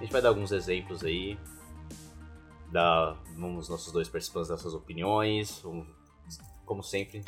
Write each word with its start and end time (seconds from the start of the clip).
A 0.03 0.05
gente 0.05 0.11
vai 0.11 0.21
dar 0.21 0.31
alguns 0.31 0.51
exemplos 0.51 1.05
aí, 1.05 1.39
dar 2.73 3.15
vamos 3.37 3.69
nossos 3.69 3.93
dois 3.93 4.09
participantes 4.09 4.49
dar 4.49 4.57
suas 4.57 4.75
opiniões, 4.75 5.61
vamos, 5.63 5.87
como 6.65 6.83
sempre, 6.83 7.23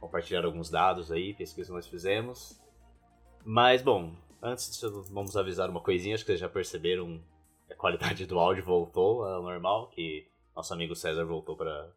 compartilhar 0.00 0.44
alguns 0.44 0.68
dados 0.68 1.12
aí, 1.12 1.32
pesquisa 1.34 1.68
que 1.68 1.74
nós 1.74 1.86
fizemos. 1.86 2.60
Mas 3.44 3.80
bom, 3.82 4.14
antes 4.42 4.70
disso, 4.70 5.04
vamos 5.10 5.36
avisar 5.36 5.70
uma 5.70 5.80
coisinha, 5.80 6.14
acho 6.14 6.24
que 6.24 6.32
vocês 6.32 6.40
já 6.40 6.48
perceberam 6.48 7.22
a 7.70 7.74
qualidade 7.74 8.26
do 8.26 8.38
áudio 8.38 8.64
voltou 8.64 9.24
ao 9.24 9.42
normal, 9.42 9.88
que 9.88 10.28
nosso 10.54 10.74
amigo 10.74 10.94
César 10.94 11.24
voltou 11.24 11.56
para 11.56 11.92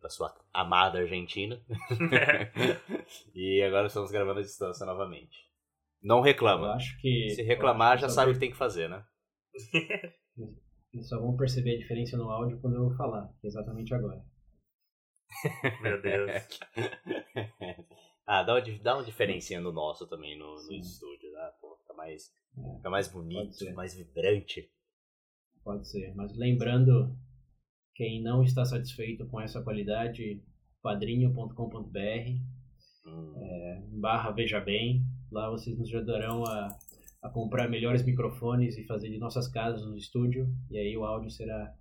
para 0.00 0.10
sua 0.10 0.32
amada 0.52 1.00
Argentina. 1.00 1.60
e 3.34 3.60
agora 3.62 3.88
estamos 3.88 4.10
gravando 4.10 4.38
à 4.40 4.42
distância 4.42 4.86
novamente. 4.86 5.48
Não 6.02 6.20
reclama. 6.20 6.68
Eu 6.68 6.72
acho 6.72 7.00
que. 7.00 7.30
Se 7.30 7.42
reclamar, 7.42 7.98
já 7.98 8.08
sabe 8.08 8.30
o 8.30 8.34
que 8.34 8.40
tem 8.40 8.50
que 8.50 8.56
fazer, 8.56 8.88
né? 8.88 9.04
Eles 10.98 11.08
só 11.08 11.20
vão 11.20 11.36
perceber 11.36 11.76
a 11.76 11.78
diferença 11.78 12.16
no 12.16 12.28
áudio 12.28 12.60
quando 12.60 12.74
eu 12.74 12.90
falar, 12.96 13.32
exatamente 13.42 13.94
agora. 13.94 14.20
Meu 15.80 16.02
Deus. 16.02 16.30
ah, 18.26 18.42
dá 18.42 18.54
uma, 18.54 18.60
dá 18.82 18.94
uma 18.96 19.04
diferencinha 19.04 19.60
no 19.60 19.70
nosso 19.70 20.08
também, 20.08 20.36
no, 20.36 20.56
no 20.56 20.72
estúdio, 20.72 21.30
né? 21.30 21.52
Pô, 21.60 21.76
fica 21.76 21.94
mais, 21.94 22.34
É, 22.58 22.76
fica 22.78 22.90
mais 22.90 23.06
bonito, 23.06 23.74
mais 23.74 23.94
vibrante. 23.94 24.68
Pode 25.62 25.88
ser. 25.88 26.12
Mas 26.16 26.36
lembrando, 26.36 27.16
quem 27.94 28.20
não 28.20 28.42
está 28.42 28.64
satisfeito 28.64 29.24
com 29.28 29.40
essa 29.40 29.62
qualidade, 29.62 30.42
padrinho.com.br 30.82 32.58
Hum, 33.06 34.00
barra 34.00 34.32
Veja 34.32 34.60
Bem. 34.60 35.06
Lá 35.30 35.48
vocês 35.48 35.78
nos 35.78 35.88
ajudarão 35.88 36.44
a, 36.44 36.76
a 37.28 37.32
comprar 37.32 37.68
melhores 37.68 38.04
microfones 38.04 38.76
e 38.78 38.84
fazer 38.84 39.10
de 39.10 39.18
nossas 39.18 39.46
casas 39.48 39.84
um 39.86 39.94
estúdio. 39.96 40.46
E 40.70 40.78
aí 40.78 40.96
o 40.96 41.04
áudio 41.04 41.30
será 41.30 41.72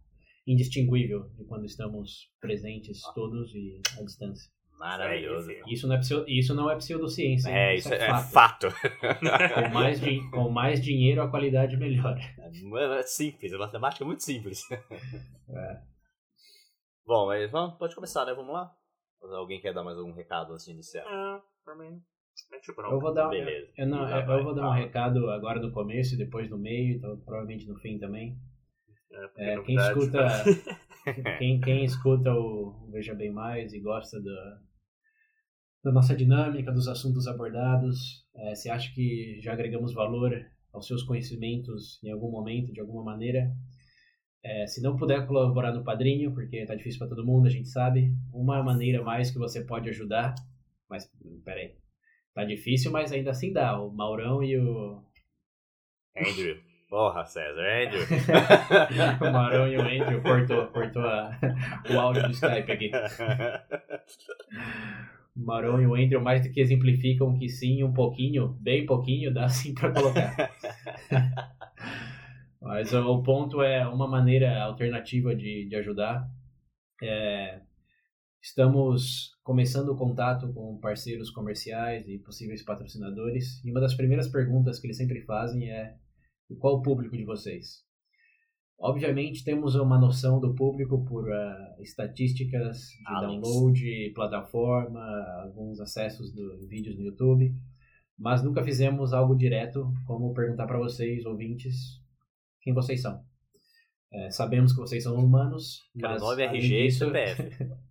indistinguível 0.46 1.30
de 1.38 1.44
quando 1.46 1.66
estamos 1.66 2.30
presentes 2.40 3.02
todos 3.14 3.54
e 3.54 3.82
à 4.00 4.04
distância. 4.04 4.50
maravilhoso. 4.80 5.52
Isso 5.52 5.68
Isso 5.68 5.88
não 5.88 5.96
é, 5.96 6.00
isso 6.28 6.56
não 6.56 6.70
é 6.72 6.76
pseudociência. 6.76 7.50
hein? 7.50 7.56
É, 7.56 7.76
isso 7.76 7.94
é, 7.94 7.98
é 8.10 8.18
fato. 8.32 8.68
Com 8.70 9.70
mais, 9.74 10.00
din- 10.00 10.30
com 10.30 10.50
mais 10.50 10.82
dinheiro, 10.82 11.22
a 11.22 11.30
qualidade 11.30 11.76
melhora. 11.78 12.20
É 12.40 13.02
simples, 13.04 13.52
a 13.54 13.58
matemática 13.58 14.04
é 14.04 14.08
muito 14.08 14.24
simples. 14.24 14.62
É. 15.50 15.82
Bom, 17.06 17.26
mas 17.28 17.50
vamos, 17.52 17.78
pode 17.78 17.96
começar, 17.96 18.26
né? 18.26 18.34
Vamos 18.34 18.54
lá? 18.54 18.72
Alguém 19.22 19.60
quer 19.60 19.74
dar 19.74 19.84
mais 19.84 19.98
algum 19.98 20.14
recado 20.14 20.54
antes 20.54 20.66
de 20.66 20.72
iniciar? 20.72 21.06
Ah, 21.08 21.42
pra 21.66 21.76
mim. 21.76 22.00
Eu 22.92 23.00
vou 23.00 23.14
dar, 23.14 23.30
Beleza. 23.30 23.72
eu, 23.78 23.88
não, 23.88 24.10
eu 24.10 24.26
vai, 24.26 24.44
vou 24.44 24.54
dar 24.54 24.70
um 24.70 24.74
recado 24.74 25.30
agora 25.30 25.60
no 25.60 25.72
começo 25.72 26.16
e 26.16 26.18
depois 26.18 26.50
no 26.50 26.58
meio, 26.58 26.96
então 26.96 27.18
provavelmente 27.20 27.68
no 27.68 27.76
fim 27.78 27.98
também. 27.98 28.38
É, 29.12 29.28
porque 29.28 29.42
É, 29.42 29.62
quem 29.64 29.76
escuta 29.76 30.44
quem, 31.40 31.62
quem 31.62 31.86
escuta 31.86 32.34
o 32.34 32.90
Veja 32.92 33.14
Bem 33.14 33.32
Mais 33.32 33.74
e 33.74 33.80
gosta 33.80 34.22
da, 34.22 34.60
da 35.84 35.92
nossa 35.92 36.16
dinâmica, 36.16 36.72
dos 36.72 36.88
assuntos 36.88 37.28
abordados, 37.28 38.26
é, 38.36 38.56
se 38.56 38.70
acha 38.70 38.94
que 38.94 39.40
já 39.42 39.54
agregamos 39.54 39.94
valor 39.94 40.34
aos 40.74 40.86
seus 40.86 41.04
conhecimentos 41.04 42.02
em 42.04 42.12
algum 42.12 42.30
momento, 42.30 42.74
de 42.74 42.80
alguma 42.80 43.04
maneira, 43.04 43.52
é, 44.44 44.68
se 44.68 44.82
não 44.82 44.96
puder 44.96 45.26
colaborar 45.26 45.74
no 45.74 45.84
Padrinho, 45.84 46.34
porque 46.34 46.66
tá 46.66 46.76
difícil 46.76 47.00
para 47.00 47.08
todo 47.08 47.26
mundo, 47.26 47.48
a 47.48 47.50
gente 47.50 47.68
sabe, 47.68 48.14
uma 48.32 48.62
maneira 48.64 49.02
mais 49.04 49.32
que 49.32 49.40
você 49.40 49.64
pode 49.64 49.90
ajudar, 49.90 50.36
mas 50.90 51.10
peraí, 51.44 51.76
tá 52.38 52.46
difícil, 52.46 52.92
mas 52.92 53.12
ainda 53.12 53.32
assim 53.32 53.52
dá, 53.52 53.80
o 53.82 53.92
Maurão 53.92 54.44
e 54.44 54.56
o, 54.58 55.02
Andrew. 56.16 56.58
Porra, 56.88 57.26
César, 57.26 57.62
Andrew. 57.62 58.02
o 59.28 59.32
Maurão 59.34 59.68
e 59.68 59.76
o 59.76 59.82
Andrew 59.82 60.22
cortou, 60.22 60.68
cortou 60.68 61.02
a- 61.02 61.38
o 61.90 62.00
áudio 62.00 62.24
do 62.24 62.32
Skype 62.32 62.72
aqui. 62.72 62.92
O 65.36 65.46
Marão 65.46 65.82
e 65.82 65.88
o 65.88 65.96
Andrew 65.96 66.22
mais 66.22 66.44
do 66.44 66.52
que 66.52 66.60
exemplificam 66.62 67.38
que 67.38 67.50
sim, 67.50 67.84
um 67.84 67.92
pouquinho, 67.92 68.50
bem 68.60 68.86
pouquinho, 68.86 69.34
dá 69.34 69.50
sim 69.50 69.74
para 69.74 69.92
colocar. 69.92 70.52
Mas 72.62 72.94
o, 72.94 73.02
o 73.14 73.24
ponto 73.24 73.62
é 73.62 73.88
uma 73.88 74.08
maneira 74.08 74.62
alternativa 74.64 75.36
de, 75.36 75.68
de 75.68 75.76
ajudar. 75.76 76.28
É, 77.02 77.62
estamos 78.48 79.32
começando 79.44 79.90
o 79.90 79.98
contato 79.98 80.52
com 80.54 80.80
parceiros 80.80 81.30
comerciais 81.30 82.08
e 82.08 82.18
possíveis 82.20 82.64
patrocinadores. 82.64 83.64
E 83.64 83.72
uma 83.72 83.82
das 83.82 83.94
primeiras 83.94 84.30
perguntas 84.30 84.80
que 84.80 84.88
eles 84.88 84.98
sempre 84.98 85.22
fazem 85.26 85.70
é: 85.70 85.96
"E 86.50 86.56
qual 86.56 86.78
o 86.78 86.82
público 86.82 87.18
de 87.18 87.26
vocês? 87.26 87.86
Obviamente 88.80 89.44
temos 89.44 89.76
uma 89.76 90.00
noção 90.00 90.40
do 90.40 90.54
público 90.54 91.04
por 91.04 91.30
ah, 91.32 91.76
estatísticas 91.80 92.78
de 92.78 93.26
links. 93.26 93.42
download, 93.42 94.12
plataforma, 94.14 95.02
alguns 95.42 95.80
acessos 95.80 96.32
de 96.32 96.68
vídeos 96.68 96.96
no 96.96 97.04
YouTube, 97.04 97.54
mas 98.18 98.44
nunca 98.44 98.64
fizemos 98.64 99.14
algo 99.14 99.36
direto 99.36 99.92
como 100.06 100.34
perguntar 100.34 100.68
para 100.68 100.78
vocês, 100.78 101.26
ouvintes, 101.26 102.00
quem 102.62 102.74
vocês 102.74 103.02
são. 103.02 103.26
É, 104.14 104.30
sabemos 104.30 104.72
que 104.74 104.80
vocês 104.80 105.04
são 105.04 105.16
humanos, 105.16 105.82
Cara, 106.00 106.14
mas 106.14 106.22
nome, 106.22 106.44
além 106.44 106.60
RG 106.60 106.76
e 106.76 106.88
disso, 106.88 107.06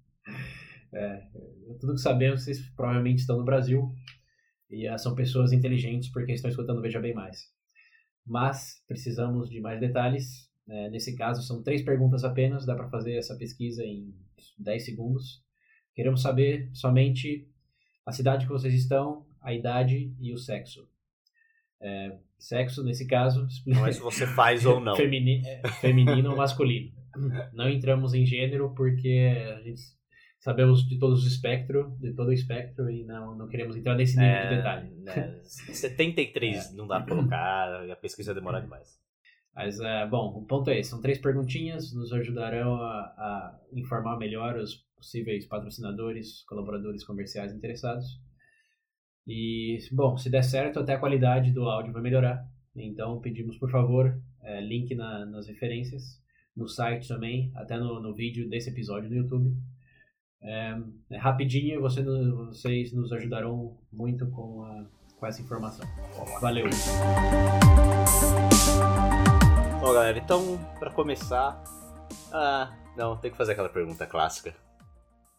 CPF. 0.97 1.79
tudo 1.81 1.95
que 1.95 2.01
sabemos, 2.01 2.43
vocês 2.45 2.61
provavelmente 2.75 3.19
estão 3.21 3.39
no 3.39 3.45
Brasil 3.45 3.93
e 4.71 4.87
ah, 4.87 4.99
são 4.99 5.15
pessoas 5.15 5.53
inteligentes 5.53 6.11
porque 6.11 6.33
estão 6.33 6.51
escutando 6.51 6.81
Veja 6.83 7.01
Bem 7.01 7.15
Mais. 7.15 7.51
Mas 8.27 8.83
precisamos 8.89 9.49
de 9.49 9.61
mais 9.61 9.79
detalhes. 9.81 10.51
né? 10.67 10.89
nesse 10.91 11.15
caso, 11.15 11.43
são 11.43 11.63
três 11.63 11.83
perguntas 11.83 12.25
apenas, 12.25 12.67
dá 12.67 12.75
para 12.75 12.89
fazer 12.89 13.15
essa 13.17 13.37
pesquisa 13.37 13.85
em 13.85 14.13
10 14.59 14.85
segundos. 14.85 15.43
Queremos 15.95 16.23
saber 16.23 16.69
somente 16.75 17.49
a 18.05 18.13
cidade 18.13 18.47
que 18.47 18.53
vocês 18.53 18.75
estão, 18.75 19.27
a 19.41 19.55
idade 19.55 20.13
e 20.21 20.33
o 20.33 20.39
sexo. 20.39 20.89
É, 21.81 22.19
sexo, 22.39 22.83
nesse 22.83 23.07
caso, 23.07 23.47
Não 23.67 23.87
é 23.87 23.93
se 23.93 24.01
você 24.01 24.27
faz 24.27 24.67
ou 24.67 24.81
não. 24.81 24.97
Femini- 24.97 25.43
é, 25.47 25.69
feminino 25.81 26.31
ou 26.31 26.37
masculino. 26.37 26.93
Não 27.53 27.69
entramos 27.69 28.13
em 28.13 28.27
gênero 28.27 28.75
porque 28.75 29.33
a 29.57 29.63
gente 29.63 29.81
sabemos 30.47 30.87
de 30.87 30.97
todos 30.97 31.25
os 31.27 31.33
espectro, 31.33 31.97
de 31.99 32.13
todo 32.15 32.29
o 32.29 32.33
espectro 32.33 32.89
e 32.89 33.05
não, 33.05 33.37
não 33.37 33.49
queremos 33.49 33.77
entrar 33.77 33.97
nesse 33.97 34.17
nível 34.17 34.43
de 34.49 34.57
detalhe. 34.57 34.91
né, 35.03 35.41
73 35.43 36.73
não 36.79 36.87
dá 36.87 37.01
pra 37.01 37.17
colocar, 37.17 37.91
a 37.91 37.97
pesquisa 37.97 38.33
vai 38.33 38.41
demorar 38.41 38.61
demais. 38.61 38.97
Mas, 39.53 39.81
é, 39.81 40.07
bom, 40.07 40.29
o 40.39 40.45
ponto 40.47 40.71
é 40.71 40.79
esse. 40.79 40.91
São 40.91 41.01
três 41.01 41.19
perguntinhas, 41.19 41.93
nos 41.93 42.13
ajudarão 42.13 42.75
a, 42.77 42.99
a 43.01 43.61
informar 43.73 44.17
melhor 44.19 44.57
os 44.57 44.77
possíveis 44.95 45.47
patrocinadores, 45.47 46.45
colaboradores 46.45 47.03
comerciais 47.05 47.53
interessados. 47.53 48.07
E, 49.27 49.79
bom, 49.93 50.17
se 50.17 50.31
der 50.31 50.43
certo, 50.45 50.79
até 50.79 50.95
a 50.95 50.99
qualidade 51.01 51.53
do 51.53 51.65
áudio 51.65 51.93
vai 51.93 52.03
melhorar. 52.03 52.47
Então, 52.77 53.19
pedimos, 53.21 53.57
por 53.59 53.71
favor, 53.71 54.17
é, 54.43 54.61
link 54.61 54.95
na- 54.95 55.27
nas 55.27 55.49
referências, 55.49 56.03
no 56.55 56.69
site 56.69 57.09
também, 57.09 57.51
até 57.57 57.77
no, 57.79 57.99
no 58.01 58.15
vídeo 58.15 58.49
desse 58.49 58.71
episódio 58.71 59.09
no 59.11 59.17
YouTube. 59.17 59.57
É, 60.43 60.75
é 61.11 61.17
rapidinho, 61.19 61.81
você, 61.81 62.03
vocês 62.03 62.93
nos 62.93 63.13
ajudarão 63.13 63.77
muito 63.93 64.31
com, 64.31 64.63
a- 64.63 64.85
com 65.19 65.27
essa 65.27 65.41
informação. 65.43 65.87
Valeu! 66.41 66.67
Bom, 69.81 69.93
galera, 69.93 70.19
então, 70.19 70.59
pra 70.79 70.91
começar. 70.91 71.63
Ah, 72.33 72.75
não, 72.97 73.17
tem 73.17 73.31
que 73.31 73.37
fazer 73.37 73.53
aquela 73.53 73.69
pergunta 73.69 74.07
clássica. 74.07 74.55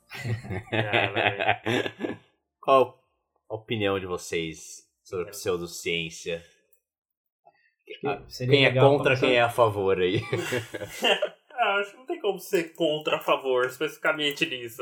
Ah. 0.74 1.62
Qual 2.62 3.00
a 3.50 3.56
opinião 3.56 4.00
de 4.00 4.06
vocês 4.06 4.84
sobre 5.04 5.26
pseudociência? 5.32 6.44
Ah, 8.06 8.22
seria 8.28 8.52
Quem 8.54 8.66
é 8.66 8.74
contra, 8.80 9.18
quem 9.18 9.34
é 9.36 9.42
a 9.42 9.50
favor 9.50 10.00
aí? 10.00 10.22
Acho 11.88 11.92
que 11.94 11.98
não 11.98 12.06
tem 12.06 12.20
como 12.20 12.40
ser 12.40 12.74
contra 12.76 13.18
a 13.18 13.20
favor, 13.20 13.66
especificamente 13.66 14.46
nisso. 14.46 14.82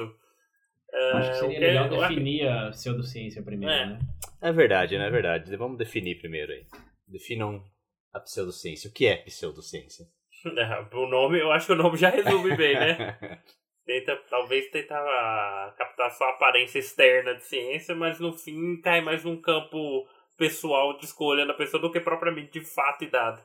É, 0.92 1.12
Acho 1.13 1.30
que 1.31 1.38
seria 1.40 1.60
que- 1.60 1.66
legal 1.66 1.88
eu- 1.94 2.00
definir 2.07 2.48
a 2.48 2.69
pseudociência 2.72 3.44
primeiro, 3.44 3.74
É. 3.74 3.86
né? 3.86 4.00
É 4.42 4.52
verdade, 4.52 4.98
né? 4.98 5.07
É 5.07 5.10
verdade. 5.10 5.56
Vamos 5.56 5.78
definir 5.78 6.19
primeiro 6.19 6.52
aí. 6.52 6.66
Definam 7.07 7.63
a 8.13 8.19
pseudociência. 8.19 8.90
O 8.90 8.94
que 8.94 9.06
é 9.07 9.18
pseudociência? 9.18 10.06
É, 10.46 10.96
o 10.96 11.07
nome, 11.07 11.40
eu 11.40 11.52
acho 11.52 11.66
que 11.68 11.72
o 11.74 11.75
nome 11.75 11.98
já 11.98 12.10
resume 12.10 12.56
bem, 12.56 12.75
né? 12.75 12.96
Tenta, 13.86 14.16
talvez 14.30 14.69
tentar 14.72 15.74
captar 15.78 16.12
só 16.12 16.25
a 16.25 16.30
aparência 16.31 16.80
externa 16.80 17.34
de 17.36 17.44
ciência, 17.44 17.96
mas 17.96 18.19
no 18.19 18.31
fim 18.34 18.80
cai 18.81 19.02
mais 19.02 19.24
num 19.24 19.40
campo 19.42 20.07
pessoal 20.38 20.98
de 20.98 21.06
escolha 21.06 21.46
da 21.46 21.54
pessoa 21.54 21.80
do 21.81 21.92
que 21.92 22.00
propriamente 22.00 22.52
de 22.60 22.62
fato 22.66 23.04
e 23.04 23.10
dado. 23.10 23.42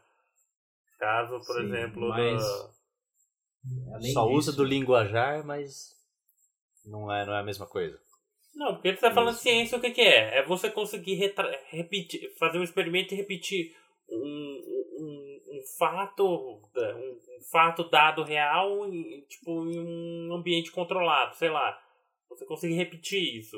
Caso, 0.99 1.39
por 1.47 1.57
Sim, 1.57 1.63
exemplo, 1.67 2.09
mas- 2.09 2.43
da- 2.43 2.71
Além 3.95 4.13
Só 4.13 4.27
usa 4.27 4.51
disso- 4.53 4.57
do 4.63 4.65
linguajar, 4.69 5.45
mas 5.45 5.95
não 6.85 7.13
é, 7.13 7.27
não 7.27 7.35
é 7.35 7.41
a 7.41 7.45
mesma 7.45 7.67
coisa. 7.67 7.99
Não, 8.55 8.75
porque 8.75 8.95
você 8.95 9.01
tá 9.01 9.13
falando 9.13 9.35
Isso. 9.35 9.43
ciência, 9.43 9.79
o 9.79 9.81
que, 9.81 9.91
que 9.91 10.01
é? 10.01 10.39
É 10.39 10.47
você 10.47 10.71
conseguir 10.71 11.15
retra- 11.15 11.57
repetir, 11.67 12.35
fazer 12.37 12.59
um 12.59 12.63
experimento 12.65 13.15
e 13.15 13.17
repetir 13.17 13.77
um, 14.09 14.17
um, 14.99 15.41
um 15.59 15.63
fato 15.79 16.61
é, 16.77 16.95
um, 16.95 17.11
um 17.39 17.43
fato 17.51 17.89
dado 17.89 18.25
real 18.25 18.87
em, 18.93 19.21
tipo, 19.29 19.51
em 19.71 19.79
um 19.79 20.35
ambiente 20.35 20.73
controlado, 20.73 21.37
sei 21.37 21.49
lá. 21.51 21.79
Você 22.29 22.45
conseguir 22.45 22.75
repetir 22.75 23.39
isso. 23.39 23.57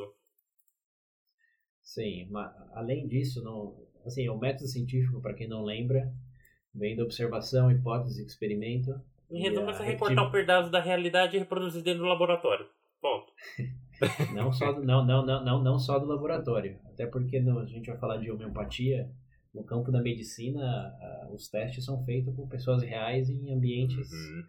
Sim, 1.82 2.26
mas 2.30 2.50
além 2.74 3.06
disso, 3.06 3.42
não, 3.42 3.76
assim, 4.04 4.28
o 4.28 4.38
método 4.38 4.66
científico, 4.68 5.20
para 5.20 5.34
quem 5.34 5.48
não 5.48 5.64
lembra, 5.64 6.12
vem 6.74 6.96
da 6.96 7.02
observação, 7.02 7.70
hipótese, 7.70 8.24
experimento. 8.24 8.90
Em 9.32 9.40
resumo, 9.42 9.68
a 9.70 9.72
é 9.72 9.76
repeti- 9.76 9.92
recortar 9.92 10.26
um 10.28 10.30
pedaço 10.30 10.70
da 10.70 10.80
realidade 10.80 11.36
e 11.36 11.38
reproduzir 11.38 11.82
dentro 11.82 12.02
do 12.02 12.08
laboratório. 12.08 12.66
Ponto. 13.00 13.32
Não 14.34 14.52
só 14.52 14.72
do, 14.72 14.82
não, 14.84 15.04
não, 15.04 15.24
não, 15.24 15.44
não, 15.44 15.62
não 15.62 15.78
só 15.78 15.98
do 15.98 16.06
laboratório. 16.06 16.78
Até 16.86 17.06
porque 17.06 17.40
no- 17.40 17.60
a 17.60 17.66
gente 17.66 17.86
vai 17.90 17.98
falar 17.98 18.16
de 18.18 18.30
homeopatia. 18.30 19.08
No 19.54 19.64
campo 19.64 19.92
da 19.92 20.00
medicina, 20.00 20.92
os 21.30 21.48
testes 21.48 21.84
são 21.84 22.02
feitos 22.04 22.34
por 22.34 22.48
pessoas 22.48 22.82
reais 22.82 23.28
em 23.28 23.52
ambientes 23.52 24.10
Uhum. 24.10 24.42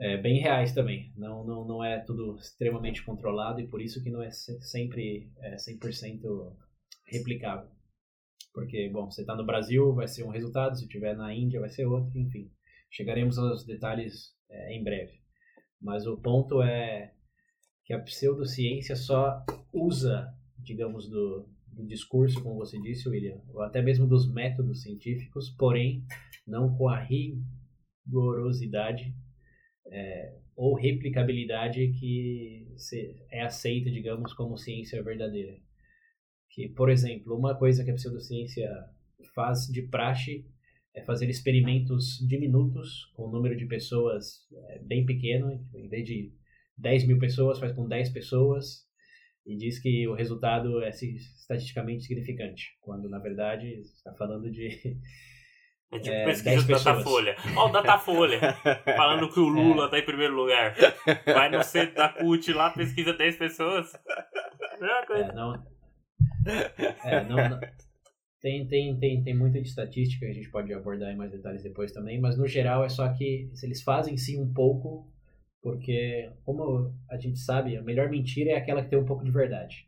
é, 0.00 0.16
bem 0.16 0.38
reais 0.40 0.72
também. 0.72 1.12
Não, 1.16 1.44
não, 1.44 1.66
não 1.66 1.84
é 1.84 1.98
tudo 2.00 2.36
extremamente 2.36 3.02
controlado 3.04 3.60
e 3.60 3.66
por 3.66 3.80
isso 3.82 4.02
que 4.02 4.10
não 4.10 4.22
é 4.22 4.30
se- 4.30 4.60
sempre 4.62 5.30
é, 5.40 5.56
100% 5.56 6.56
replicável. 7.06 7.68
Porque, 8.54 8.88
bom, 8.90 9.10
você 9.10 9.20
está 9.22 9.34
no 9.36 9.44
Brasil, 9.44 9.92
vai 9.94 10.06
ser 10.08 10.22
um 10.24 10.30
resultado, 10.30 10.76
se 10.76 10.84
estiver 10.84 11.14
na 11.16 11.34
Índia, 11.34 11.60
vai 11.60 11.68
ser 11.68 11.84
outro, 11.86 12.16
enfim. 12.18 12.50
Chegaremos 12.96 13.36
aos 13.36 13.66
detalhes 13.66 14.34
é, 14.48 14.74
em 14.74 14.82
breve. 14.82 15.20
Mas 15.80 16.06
o 16.06 16.16
ponto 16.16 16.62
é 16.62 17.12
que 17.84 17.92
a 17.92 18.00
pseudociência 18.00 18.96
só 18.96 19.44
usa, 19.70 20.26
digamos, 20.58 21.06
do, 21.10 21.46
do 21.68 21.86
discurso, 21.86 22.42
como 22.42 22.56
você 22.56 22.80
disse, 22.80 23.06
William, 23.06 23.38
ou 23.48 23.60
até 23.60 23.82
mesmo 23.82 24.06
dos 24.06 24.32
métodos 24.32 24.80
científicos, 24.82 25.50
porém 25.50 26.06
não 26.46 26.74
com 26.74 26.88
a 26.88 27.06
rigorosidade 28.06 29.14
é, 29.88 30.38
ou 30.56 30.74
replicabilidade 30.74 31.92
que 32.00 32.66
é 33.30 33.42
aceita, 33.42 33.90
digamos, 33.90 34.32
como 34.32 34.56
ciência 34.56 35.02
verdadeira. 35.02 35.54
Que, 36.50 36.70
por 36.70 36.88
exemplo, 36.88 37.36
uma 37.36 37.54
coisa 37.58 37.84
que 37.84 37.90
a 37.90 37.94
pseudociência 37.94 38.66
faz 39.34 39.66
de 39.66 39.82
praxe 39.82 40.46
é 40.96 41.02
fazer 41.04 41.28
experimentos 41.28 42.18
diminutos 42.26 43.04
com 43.14 43.28
um 43.28 43.30
número 43.30 43.56
de 43.56 43.66
pessoas 43.66 44.46
é, 44.70 44.78
bem 44.80 45.04
pequeno, 45.04 45.52
em 45.74 45.88
vez 45.88 46.04
de 46.06 46.32
10 46.78 47.06
mil 47.06 47.18
pessoas, 47.18 47.58
faz 47.58 47.72
com 47.72 47.86
10 47.86 48.08
pessoas 48.10 48.86
e 49.44 49.56
diz 49.56 49.78
que 49.78 50.08
o 50.08 50.14
resultado 50.14 50.82
é 50.82 50.88
estatisticamente 50.90 52.04
significante, 52.04 52.76
quando 52.80 53.08
na 53.08 53.18
verdade 53.18 53.66
está 53.80 54.12
falando 54.14 54.50
de 54.50 54.68
É 55.92 56.00
tipo 56.00 56.12
É, 56.16 56.24
pesquisa 56.24 56.50
10 56.50 56.64
do. 56.66 56.72
Datafolha. 56.84 57.36
Ó 57.56 57.68
o 57.68 57.72
Datafolha, 57.72 58.40
falando 58.96 59.32
que 59.32 59.38
o 59.38 59.46
Lula 59.46 59.86
É. 59.86 59.88
tá 59.90 59.98
em 60.00 60.04
primeiro 60.04 60.34
lugar. 60.34 60.74
Vai 61.24 61.48
no 61.48 61.62
centro 61.62 61.94
da 61.94 62.08
CUT 62.08 62.52
lá, 62.52 62.70
pesquisa 62.70 63.12
10 63.12 63.36
pessoas. 63.36 63.92
É, 63.94 65.32
não, 65.32 65.54
é, 67.04 67.24
não, 67.24 67.36
não- 67.50 67.60
tem, 68.40 68.66
tem, 68.66 68.96
tem, 68.98 69.22
tem 69.22 69.34
muito 69.34 69.60
de 69.60 69.68
estatística 69.68 70.26
a 70.26 70.32
gente 70.32 70.50
pode 70.50 70.72
abordar 70.72 71.12
em 71.12 71.16
mais 71.16 71.32
detalhes 71.32 71.62
depois 71.62 71.92
também, 71.92 72.20
mas 72.20 72.36
no 72.36 72.46
geral 72.46 72.84
é 72.84 72.88
só 72.88 73.08
que 73.12 73.50
eles 73.62 73.82
fazem 73.82 74.16
sim 74.16 74.40
um 74.40 74.52
pouco, 74.52 75.10
porque 75.62 76.30
como 76.44 76.94
a 77.10 77.16
gente 77.16 77.38
sabe, 77.38 77.76
a 77.76 77.82
melhor 77.82 78.10
mentira 78.10 78.50
é 78.50 78.56
aquela 78.56 78.82
que 78.82 78.90
tem 78.90 78.98
um 78.98 79.06
pouco 79.06 79.24
de 79.24 79.30
verdade. 79.30 79.86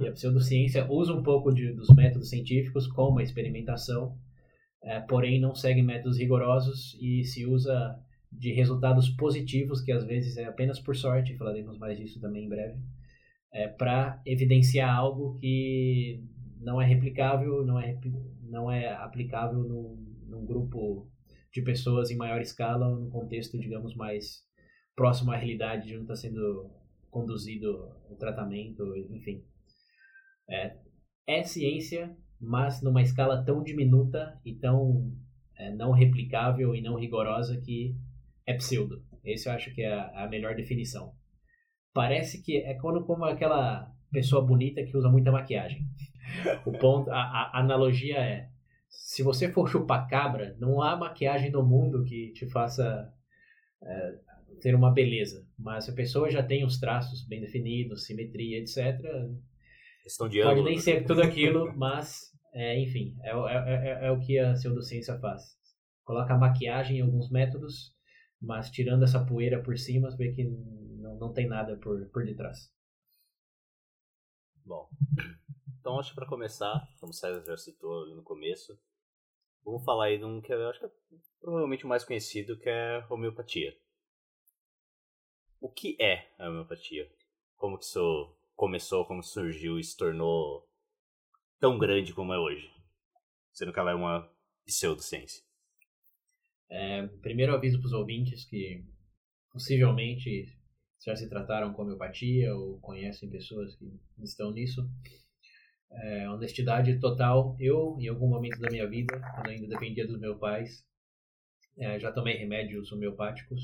E 0.00 0.08
a 0.08 0.12
pseudociência 0.12 0.90
usa 0.90 1.14
um 1.14 1.22
pouco 1.22 1.52
de, 1.52 1.72
dos 1.72 1.88
métodos 1.94 2.28
científicos, 2.28 2.88
como 2.88 3.20
a 3.20 3.22
experimentação, 3.22 4.18
é, 4.82 5.00
porém 5.00 5.40
não 5.40 5.54
segue 5.54 5.82
métodos 5.82 6.18
rigorosos 6.18 6.98
e 7.00 7.22
se 7.24 7.46
usa 7.46 7.98
de 8.30 8.52
resultados 8.52 9.08
positivos, 9.08 9.80
que 9.80 9.92
às 9.92 10.04
vezes 10.04 10.36
é 10.36 10.44
apenas 10.46 10.80
por 10.80 10.96
sorte, 10.96 11.36
falaremos 11.36 11.78
mais 11.78 11.96
disso 11.96 12.20
também 12.20 12.46
em 12.46 12.48
breve, 12.48 12.76
é, 13.52 13.68
para 13.68 14.20
evidenciar 14.26 14.92
algo 14.92 15.38
que 15.38 16.20
não 16.64 16.80
é 16.80 16.86
replicável, 16.86 17.64
não 17.64 17.78
é, 17.78 17.98
não 18.42 18.70
é 18.70 18.92
aplicável 18.94 19.60
num, 19.60 19.96
num 20.26 20.46
grupo 20.46 21.08
de 21.52 21.62
pessoas 21.62 22.10
em 22.10 22.16
maior 22.16 22.40
escala, 22.40 22.88
ou 22.88 22.96
num 22.96 23.10
contexto, 23.10 23.58
digamos, 23.58 23.94
mais 23.94 24.42
próximo 24.96 25.30
à 25.30 25.36
realidade 25.36 25.86
de 25.86 25.94
onde 25.94 26.04
está 26.04 26.16
sendo 26.16 26.70
conduzido 27.10 27.92
o 28.08 28.16
tratamento, 28.16 28.96
enfim. 28.96 29.44
É, 30.48 30.76
é 31.26 31.42
ciência, 31.42 32.16
mas 32.40 32.82
numa 32.82 33.02
escala 33.02 33.44
tão 33.44 33.62
diminuta 33.62 34.40
e 34.44 34.54
tão 34.54 35.12
é, 35.56 35.70
não 35.70 35.92
replicável 35.92 36.74
e 36.74 36.80
não 36.80 36.98
rigorosa 36.98 37.60
que 37.60 37.94
é 38.46 38.54
pseudo. 38.54 39.04
Esse 39.22 39.48
eu 39.48 39.52
acho 39.52 39.72
que 39.74 39.82
é 39.82 39.92
a, 39.92 40.24
a 40.24 40.28
melhor 40.28 40.54
definição. 40.56 41.14
Parece 41.92 42.42
que 42.42 42.56
é 42.56 42.74
quando 42.74 43.04
como 43.04 43.24
aquela 43.24 43.92
pessoa 44.10 44.44
bonita 44.44 44.84
que 44.84 44.96
usa 44.96 45.08
muita 45.08 45.30
maquiagem. 45.30 45.86
O 46.66 46.72
ponto, 46.72 47.10
a, 47.10 47.16
a 47.52 47.60
analogia 47.60 48.18
é, 48.18 48.48
se 48.88 49.22
você 49.22 49.50
for 49.50 49.68
chupar 49.68 50.08
cabra, 50.08 50.56
não 50.58 50.80
há 50.82 50.96
maquiagem 50.96 51.50
no 51.50 51.62
mundo 51.62 52.04
que 52.04 52.32
te 52.32 52.46
faça 52.46 53.12
é, 53.82 54.14
ter 54.60 54.74
uma 54.74 54.92
beleza. 54.92 55.46
Mas 55.58 55.84
se 55.84 55.90
a 55.90 55.94
pessoa 55.94 56.30
já 56.30 56.42
tem 56.42 56.64
os 56.64 56.78
traços 56.78 57.26
bem 57.26 57.40
definidos, 57.40 58.06
simetria, 58.06 58.58
etc., 58.58 59.00
Questão 60.02 60.28
de 60.28 60.40
Pode 60.42 60.52
ângulo. 60.60 60.68
nem 60.68 60.78
ser 60.78 61.04
tudo 61.06 61.22
aquilo, 61.22 61.74
mas, 61.76 62.30
é, 62.52 62.78
enfim, 62.78 63.16
é, 63.22 63.34
o- 63.34 63.48
é, 63.48 64.02
é, 64.02 64.06
é 64.06 64.10
o 64.10 64.20
que 64.20 64.38
a 64.38 64.52
pseudociência 64.52 65.18
faz. 65.18 65.42
Coloca 66.04 66.36
maquiagem 66.36 66.98
em 66.98 67.00
alguns 67.00 67.30
métodos, 67.30 67.94
mas 68.40 68.70
tirando 68.70 69.04
essa 69.04 69.24
poeira 69.24 69.62
por 69.62 69.76
cima, 69.78 70.10
você 70.10 70.16
vê 70.18 70.32
que 70.32 70.44
não, 70.44 71.16
não 71.18 71.32
tem 71.32 71.48
nada 71.48 71.76
por, 71.78 72.06
por 72.10 72.24
detrás. 72.24 72.70
Bom, 74.66 74.88
então 75.84 76.00
acho 76.00 76.12
que 76.12 76.16
pra 76.16 76.26
começar, 76.26 76.88
como 76.98 77.10
o 77.10 77.14
César 77.14 77.44
já 77.44 77.58
citou 77.58 78.06
no 78.16 78.22
começo, 78.22 78.74
vamos 79.62 79.84
falar 79.84 80.06
aí 80.06 80.16
de 80.16 80.24
um 80.24 80.40
que 80.40 80.50
eu 80.50 80.70
acho 80.70 80.80
que 80.80 80.86
é 80.86 80.90
provavelmente 81.38 81.84
o 81.84 81.88
mais 81.88 82.02
conhecido, 82.02 82.58
que 82.58 82.70
é 82.70 83.04
homeopatia. 83.10 83.76
O 85.60 85.70
que 85.70 85.94
é 86.00 86.32
a 86.38 86.48
homeopatia? 86.48 87.06
Como 87.56 87.76
que 87.76 87.84
isso 87.84 88.34
começou, 88.56 89.04
como 89.04 89.22
surgiu 89.22 89.78
e 89.78 89.84
se 89.84 89.94
tornou 89.94 90.66
tão 91.60 91.78
grande 91.78 92.14
como 92.14 92.32
é 92.32 92.38
hoje? 92.38 92.66
Sendo 93.52 93.70
que 93.70 93.78
ela 93.78 93.90
é 93.90 93.94
uma 93.94 94.26
pseudociência. 94.64 95.44
É, 96.70 97.06
primeiro 97.20 97.54
aviso 97.54 97.78
para 97.78 97.88
os 97.88 97.92
ouvintes 97.92 98.46
que 98.46 98.82
possivelmente 99.52 100.50
já 101.04 101.14
se 101.14 101.28
trataram 101.28 101.74
com 101.74 101.82
homeopatia 101.82 102.54
ou 102.54 102.80
conhecem 102.80 103.28
pessoas 103.28 103.76
que 103.76 104.00
estão 104.22 104.50
nisso. 104.50 104.80
É, 106.02 106.28
honestidade 106.28 106.98
total, 106.98 107.56
eu, 107.60 107.96
em 108.00 108.08
algum 108.08 108.28
momento 108.28 108.58
da 108.60 108.70
minha 108.70 108.88
vida, 108.88 109.20
quando 109.34 109.48
ainda 109.48 109.68
dependia 109.68 110.06
dos 110.06 110.18
meus 110.20 110.38
pais, 110.38 110.84
é, 111.78 111.98
já 111.98 112.12
tomei 112.12 112.36
remédios 112.36 112.90
homeopáticos, 112.92 113.60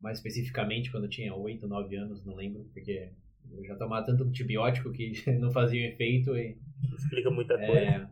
mais 0.00 0.18
especificamente 0.18 0.90
quando 0.90 1.04
eu 1.04 1.10
tinha 1.10 1.34
8, 1.34 1.66
9 1.66 1.96
anos, 1.96 2.24
não 2.24 2.34
lembro, 2.34 2.64
porque 2.72 3.12
eu 3.50 3.64
já 3.64 3.76
tomava 3.76 4.06
tanto 4.06 4.24
antibiótico 4.24 4.92
que 4.92 5.12
não 5.38 5.50
fazia 5.50 5.88
efeito 5.88 6.36
e... 6.36 6.56
Explica 6.96 7.30
muita 7.30 7.56
coisa. 7.56 7.72
É, 7.72 8.08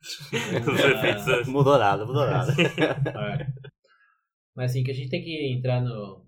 Os 0.00 0.80
efeitos. 0.80 1.48
Mudou 1.48 1.78
nada, 1.78 2.06
mudou 2.06 2.26
nada. 2.26 2.52
É. 2.56 3.46
Mas 4.54 4.70
assim, 4.70 4.82
que 4.82 4.90
a 4.90 4.94
gente 4.94 5.10
tem 5.10 5.22
que 5.22 5.52
entrar 5.52 5.80
no, 5.80 6.26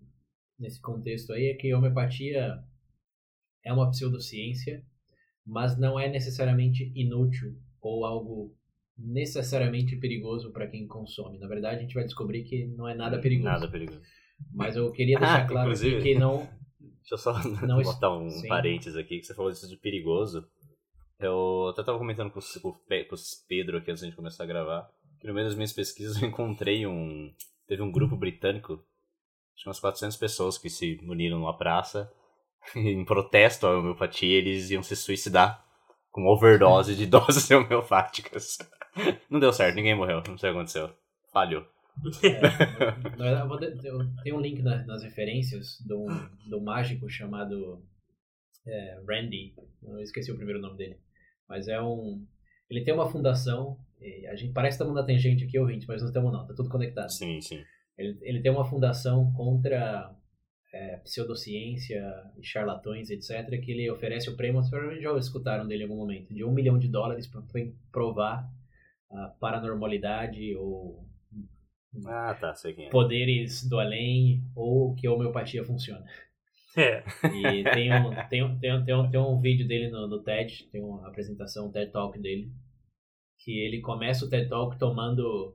nesse 0.58 0.80
contexto 0.80 1.32
aí 1.32 1.46
é 1.46 1.54
que 1.54 1.72
a 1.72 1.78
homeopatia 1.78 2.62
é 3.64 3.72
uma 3.72 3.90
pseudociência, 3.90 4.84
mas 5.46 5.78
não 5.78 5.98
é 5.98 6.08
necessariamente 6.08 6.92
inútil 6.94 7.56
ou 7.80 8.04
algo 8.04 8.54
necessariamente 8.96 9.96
perigoso 9.96 10.52
para 10.52 10.66
quem 10.68 10.86
consome. 10.86 11.38
Na 11.38 11.48
verdade, 11.48 11.78
a 11.78 11.80
gente 11.82 11.94
vai 11.94 12.04
descobrir 12.04 12.44
que 12.44 12.66
não 12.66 12.86
é 12.88 12.94
nada 12.94 13.18
perigoso. 13.20 13.48
Nada 13.48 13.68
perigoso. 13.68 14.00
Mas 14.52 14.76
eu 14.76 14.90
queria 14.92 15.18
deixar 15.20 15.42
Ah, 15.44 15.46
claro 15.46 15.68
inclusive- 15.70 16.02
que 16.02 16.14
não. 16.14 16.48
Deixa 17.02 17.14
eu 17.14 17.18
só 17.18 17.32
Não, 17.66 17.82
botar 17.82 18.16
um 18.16 18.30
sim. 18.30 18.46
parênteses 18.46 18.96
aqui, 18.96 19.18
que 19.18 19.24
você 19.26 19.34
falou 19.34 19.50
disso 19.50 19.68
de 19.68 19.76
perigoso. 19.76 20.46
Eu 21.18 21.68
até 21.68 21.82
tava 21.82 21.98
comentando 21.98 22.28
o, 22.28 22.30
com 22.30 22.68
o 22.68 22.76
Pedro 23.48 23.78
aqui 23.78 23.90
antes 23.90 24.04
de 24.06 24.12
começar 24.14 24.44
a 24.44 24.46
gravar, 24.46 24.88
que 25.20 25.26
no 25.26 25.34
meio 25.34 25.46
das 25.46 25.54
minhas 25.56 25.72
pesquisas 25.72 26.20
eu 26.20 26.28
encontrei 26.28 26.86
um, 26.86 27.32
teve 27.66 27.82
um 27.82 27.90
grupo 27.92 28.16
britânico, 28.16 28.74
acho 29.54 29.62
que 29.64 29.68
umas 29.68 29.80
400 29.80 30.16
pessoas 30.16 30.58
que 30.58 30.68
se 30.70 30.98
uniram 31.04 31.38
numa 31.38 31.56
praça 31.56 32.10
em 32.76 33.04
protesto 33.04 33.66
à 33.66 33.78
homeopatia, 33.78 34.38
eles 34.38 34.70
iam 34.70 34.82
se 34.82 34.96
suicidar 34.96 35.64
com 36.10 36.26
overdose 36.26 36.94
de 36.94 37.06
doses 37.08 37.50
homeopáticas. 37.50 38.58
Não 39.30 39.40
deu 39.40 39.52
certo, 39.52 39.76
ninguém 39.76 39.94
morreu, 39.94 40.22
não 40.28 40.36
sei 40.36 40.50
o 40.50 40.52
que 40.52 40.58
aconteceu. 40.58 40.90
Falhou. 41.32 41.66
É, 42.22 42.40
tem 44.22 44.34
um 44.34 44.40
link 44.40 44.60
nas 44.60 45.02
referências 45.02 45.78
do, 45.86 46.06
do 46.46 46.60
mágico 46.60 47.08
chamado 47.08 47.82
é, 48.66 49.00
Randy, 49.08 49.54
eu 49.82 49.98
esqueci 50.00 50.30
o 50.30 50.36
primeiro 50.36 50.60
nome 50.60 50.76
dele, 50.76 50.98
mas 51.48 51.68
é 51.68 51.80
um. 51.80 52.22
Ele 52.68 52.84
tem 52.84 52.92
uma 52.92 53.08
fundação, 53.08 53.78
a 54.30 54.36
gente 54.36 54.52
parece 54.52 54.76
que 54.76 54.82
estamos 54.82 54.94
na 54.94 55.06
tangente 55.06 55.44
aqui, 55.44 55.58
ouvinte, 55.58 55.86
mas 55.88 56.02
não 56.02 56.08
estamos 56.08 56.32
não, 56.32 56.46
tá 56.46 56.54
tudo 56.54 56.68
conectado. 56.68 57.10
Sim, 57.10 57.40
sim. 57.40 57.62
Ele, 57.96 58.18
ele 58.22 58.42
tem 58.42 58.52
uma 58.52 58.64
fundação 58.64 59.32
contra 59.32 60.14
é, 60.72 60.96
pseudociência 60.98 62.02
e 62.38 62.44
charlatões, 62.44 63.10
etc., 63.10 63.60
que 63.60 63.72
ele 63.72 63.90
oferece 63.90 64.30
o 64.30 64.36
prêmio, 64.36 64.62
provavelmente 64.62 65.02
já 65.02 65.16
escutaram 65.18 65.66
dele 65.66 65.82
em 65.82 65.86
algum 65.86 65.96
momento, 65.96 66.34
de 66.34 66.44
um 66.44 66.52
milhão 66.52 66.78
de 66.78 66.88
dólares 66.88 67.26
para 67.26 67.42
provar 67.90 68.50
a 69.10 69.28
paranormalidade 69.38 70.56
ou 70.56 71.06
ah, 72.06 72.34
tá, 72.40 72.54
é. 72.64 72.88
poderes 72.88 73.68
do 73.68 73.78
além 73.78 74.42
ou 74.56 74.94
que 74.94 75.06
a 75.06 75.12
homeopatia 75.12 75.62
funciona. 75.64 76.04
É. 76.74 77.04
E 77.26 77.64
tem 77.64 77.92
um, 77.92 78.28
tem 78.30 78.42
um, 78.42 78.58
tem 78.58 78.72
um, 78.72 78.84
tem 78.84 78.94
um, 78.94 79.10
tem 79.10 79.20
um 79.20 79.40
vídeo 79.40 79.68
dele 79.68 79.90
no, 79.90 80.08
no 80.08 80.22
TED, 80.22 80.70
tem 80.72 80.82
uma 80.82 81.06
apresentação, 81.06 81.66
um 81.66 81.70
TED 81.70 81.92
Talk 81.92 82.18
dele, 82.18 82.50
que 83.40 83.58
ele 83.58 83.82
começa 83.82 84.24
o 84.24 84.30
TED 84.30 84.48
Talk 84.48 84.78
tomando 84.78 85.54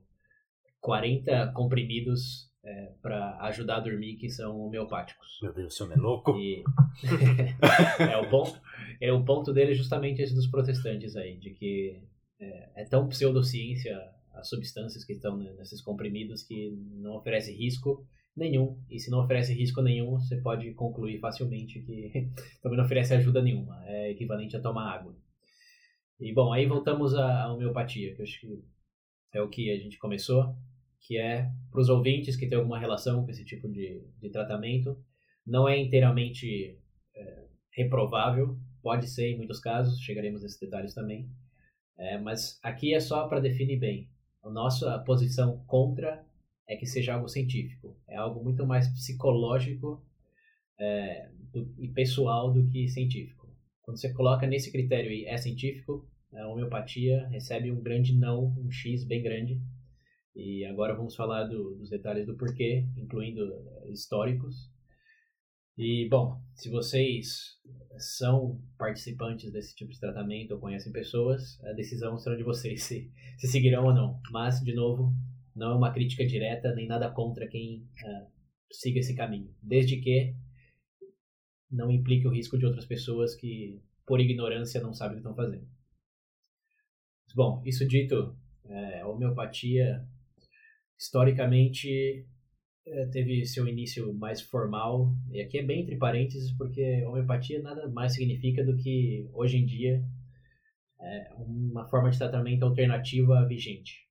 40 0.79 1.53
comprimidos 1.53 2.46
é, 2.67 2.91
para 3.01 3.37
ajudar 3.45 3.77
a 3.77 3.79
dormir 3.79 4.17
que 4.17 4.29
são 4.29 4.59
homeopáticos. 4.59 5.39
Meu 5.41 5.53
Deus, 5.53 5.73
esse 5.73 5.83
homem 5.83 5.97
é 5.97 6.01
louco. 6.01 6.37
E... 6.37 6.63
é, 8.11 8.17
o 8.17 8.29
ponto, 8.29 8.61
é 8.99 9.13
o 9.13 9.23
ponto 9.23 9.53
dele 9.53 9.73
justamente 9.73 10.21
esse 10.21 10.35
dos 10.35 10.47
protestantes 10.47 11.15
aí, 11.15 11.37
de 11.37 11.51
que 11.51 12.03
é, 12.39 12.81
é 12.81 12.85
tão 12.85 13.07
pseudociência 13.07 13.97
as 14.33 14.49
substâncias 14.49 15.03
que 15.05 15.13
estão 15.13 15.37
nesses 15.37 15.81
comprimidos 15.81 16.43
que 16.43 16.69
não 17.01 17.15
oferece 17.15 17.55
risco 17.55 18.05
nenhum. 18.35 18.77
E 18.89 18.99
se 18.99 19.09
não 19.09 19.23
oferece 19.23 19.53
risco 19.53 19.81
nenhum, 19.81 20.19
você 20.19 20.35
pode 20.41 20.73
concluir 20.73 21.19
facilmente 21.19 21.81
que 21.81 22.29
também 22.61 22.77
não 22.77 22.85
oferece 22.85 23.13
ajuda 23.13 23.41
nenhuma. 23.41 23.81
É 23.85 24.11
equivalente 24.11 24.57
a 24.57 24.61
tomar 24.61 24.93
água. 24.93 25.15
E 26.19 26.33
bom, 26.33 26.51
aí 26.51 26.65
voltamos 26.65 27.15
à 27.15 27.51
homeopatia, 27.51 28.13
que 28.13 28.21
eu 28.21 28.23
acho 28.23 28.39
que 28.41 28.61
é 29.33 29.41
o 29.41 29.49
que 29.49 29.71
a 29.71 29.77
gente 29.77 29.97
começou 29.97 30.55
que 31.01 31.17
é 31.17 31.49
para 31.71 31.81
os 31.81 31.89
ouvintes 31.89 32.35
que 32.35 32.47
têm 32.47 32.57
alguma 32.57 32.79
relação 32.79 33.23
com 33.23 33.31
esse 33.31 33.45
tipo 33.45 33.69
de, 33.69 34.03
de 34.19 34.29
tratamento. 34.29 34.97
Não 35.45 35.67
é 35.67 35.79
inteiramente 35.79 36.77
é, 37.15 37.47
reprovável, 37.71 38.57
pode 38.81 39.07
ser 39.07 39.31
em 39.31 39.37
muitos 39.37 39.59
casos, 39.59 39.99
chegaremos 40.01 40.41
nesses 40.41 40.59
detalhes 40.59 40.93
também. 40.93 41.29
É, 41.97 42.17
mas 42.17 42.59
aqui 42.61 42.93
é 42.93 42.99
só 42.99 43.27
para 43.27 43.39
definir 43.39 43.79
bem. 43.79 44.09
A 44.43 44.49
nossa 44.49 44.99
posição 44.99 45.63
contra 45.65 46.25
é 46.67 46.75
que 46.75 46.85
seja 46.85 47.13
algo 47.13 47.27
científico. 47.27 47.97
É 48.07 48.17
algo 48.17 48.43
muito 48.43 48.65
mais 48.65 48.87
psicológico 48.87 50.05
é, 50.79 51.29
do, 51.51 51.73
e 51.79 51.87
pessoal 51.87 52.51
do 52.51 52.67
que 52.67 52.87
científico. 52.87 53.47
Quando 53.81 53.99
você 53.99 54.13
coloca 54.13 54.45
nesse 54.45 54.71
critério 54.71 55.09
aí, 55.09 55.25
é 55.25 55.37
científico, 55.37 56.07
a 56.33 56.47
homeopatia 56.47 57.25
recebe 57.29 57.71
um 57.71 57.81
grande 57.81 58.13
não, 58.13 58.53
um 58.57 58.69
X 58.69 59.05
bem 59.05 59.23
grande, 59.23 59.61
e 60.37 60.63
agora 60.65 60.93
vamos 60.93 61.15
falar 61.15 61.45
do, 61.45 61.73
dos 61.73 61.89
detalhes 61.89 62.27
do 62.27 62.37
porquê, 62.37 62.85
incluindo 62.95 63.41
eh, 63.55 63.89
históricos. 63.89 64.71
E, 65.75 66.07
bom, 66.09 66.39
se 66.53 66.69
vocês 66.69 67.57
são 67.97 68.61
participantes 68.77 69.51
desse 69.51 69.75
tipo 69.75 69.91
de 69.91 69.99
tratamento 69.99 70.51
ou 70.51 70.59
conhecem 70.59 70.91
pessoas, 70.91 71.59
a 71.63 71.73
decisão 71.73 72.19
será 72.19 72.35
de 72.35 72.43
vocês 72.43 72.83
se, 72.83 73.11
se 73.39 73.47
seguirão 73.47 73.85
ou 73.85 73.93
não. 73.95 74.21
Mas, 74.31 74.59
de 74.59 74.75
novo, 74.75 75.11
não 75.55 75.71
é 75.71 75.75
uma 75.75 75.91
crítica 75.91 76.23
direta 76.23 76.71
nem 76.75 76.87
nada 76.87 77.09
contra 77.09 77.47
quem 77.47 77.79
uh, 77.79 78.31
siga 78.71 78.99
esse 78.99 79.15
caminho. 79.15 79.51
Desde 79.59 79.97
que 79.97 80.35
não 81.71 81.89
implique 81.89 82.27
o 82.27 82.31
risco 82.31 82.59
de 82.59 82.65
outras 82.67 82.85
pessoas 82.85 83.33
que, 83.35 83.81
por 84.05 84.19
ignorância, 84.19 84.81
não 84.81 84.93
sabem 84.93 85.13
o 85.13 85.15
que 85.15 85.27
estão 85.27 85.35
fazendo. 85.35 85.67
Bom, 87.35 87.63
isso 87.65 87.87
dito, 87.87 88.37
é, 88.65 89.01
a 89.01 89.07
homeopatia 89.07 90.07
historicamente 90.97 92.25
é, 92.85 93.05
teve 93.07 93.45
seu 93.45 93.67
início 93.67 94.13
mais 94.13 94.41
formal, 94.41 95.13
e 95.31 95.41
aqui 95.41 95.57
é 95.59 95.63
bem 95.63 95.81
entre 95.81 95.97
parênteses, 95.97 96.51
porque 96.53 97.05
homeopatia 97.05 97.61
nada 97.61 97.89
mais 97.89 98.13
significa 98.13 98.63
do 98.63 98.75
que, 98.77 99.29
hoje 99.33 99.57
em 99.57 99.65
dia, 99.65 100.03
é 100.99 101.33
uma 101.37 101.87
forma 101.87 102.09
de 102.09 102.17
tratamento 102.17 102.63
alternativa 102.63 103.45
vigente. 103.45 104.07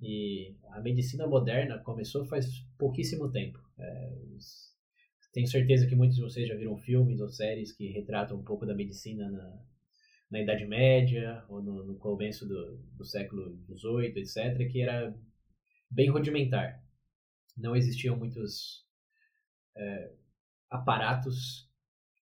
E 0.00 0.56
a 0.70 0.80
medicina 0.80 1.26
moderna 1.26 1.78
começou 1.78 2.24
faz 2.24 2.46
pouquíssimo 2.78 3.30
tempo. 3.30 3.58
É, 3.78 4.12
tenho 5.32 5.46
certeza 5.46 5.86
que 5.86 5.94
muitos 5.94 6.16
de 6.16 6.22
vocês 6.22 6.48
já 6.48 6.54
viram 6.54 6.76
filmes 6.76 7.20
ou 7.20 7.28
séries 7.28 7.72
que 7.72 7.88
retratam 7.92 8.38
um 8.38 8.42
pouco 8.42 8.66
da 8.66 8.74
medicina 8.74 9.30
na, 9.30 9.62
na 10.30 10.40
Idade 10.40 10.66
Média 10.66 11.44
ou 11.48 11.62
no, 11.62 11.84
no 11.84 11.96
começo 11.96 12.48
do, 12.48 12.78
do 12.96 13.04
século 13.04 13.58
XVIII, 13.68 14.16
etc., 14.16 14.70
que 14.70 14.80
era 14.80 15.14
bem 15.90 16.08
rudimentar. 16.10 16.82
Não 17.56 17.74
existiam 17.74 18.16
muitos 18.16 18.86
é, 19.76 20.12
aparatos 20.70 21.68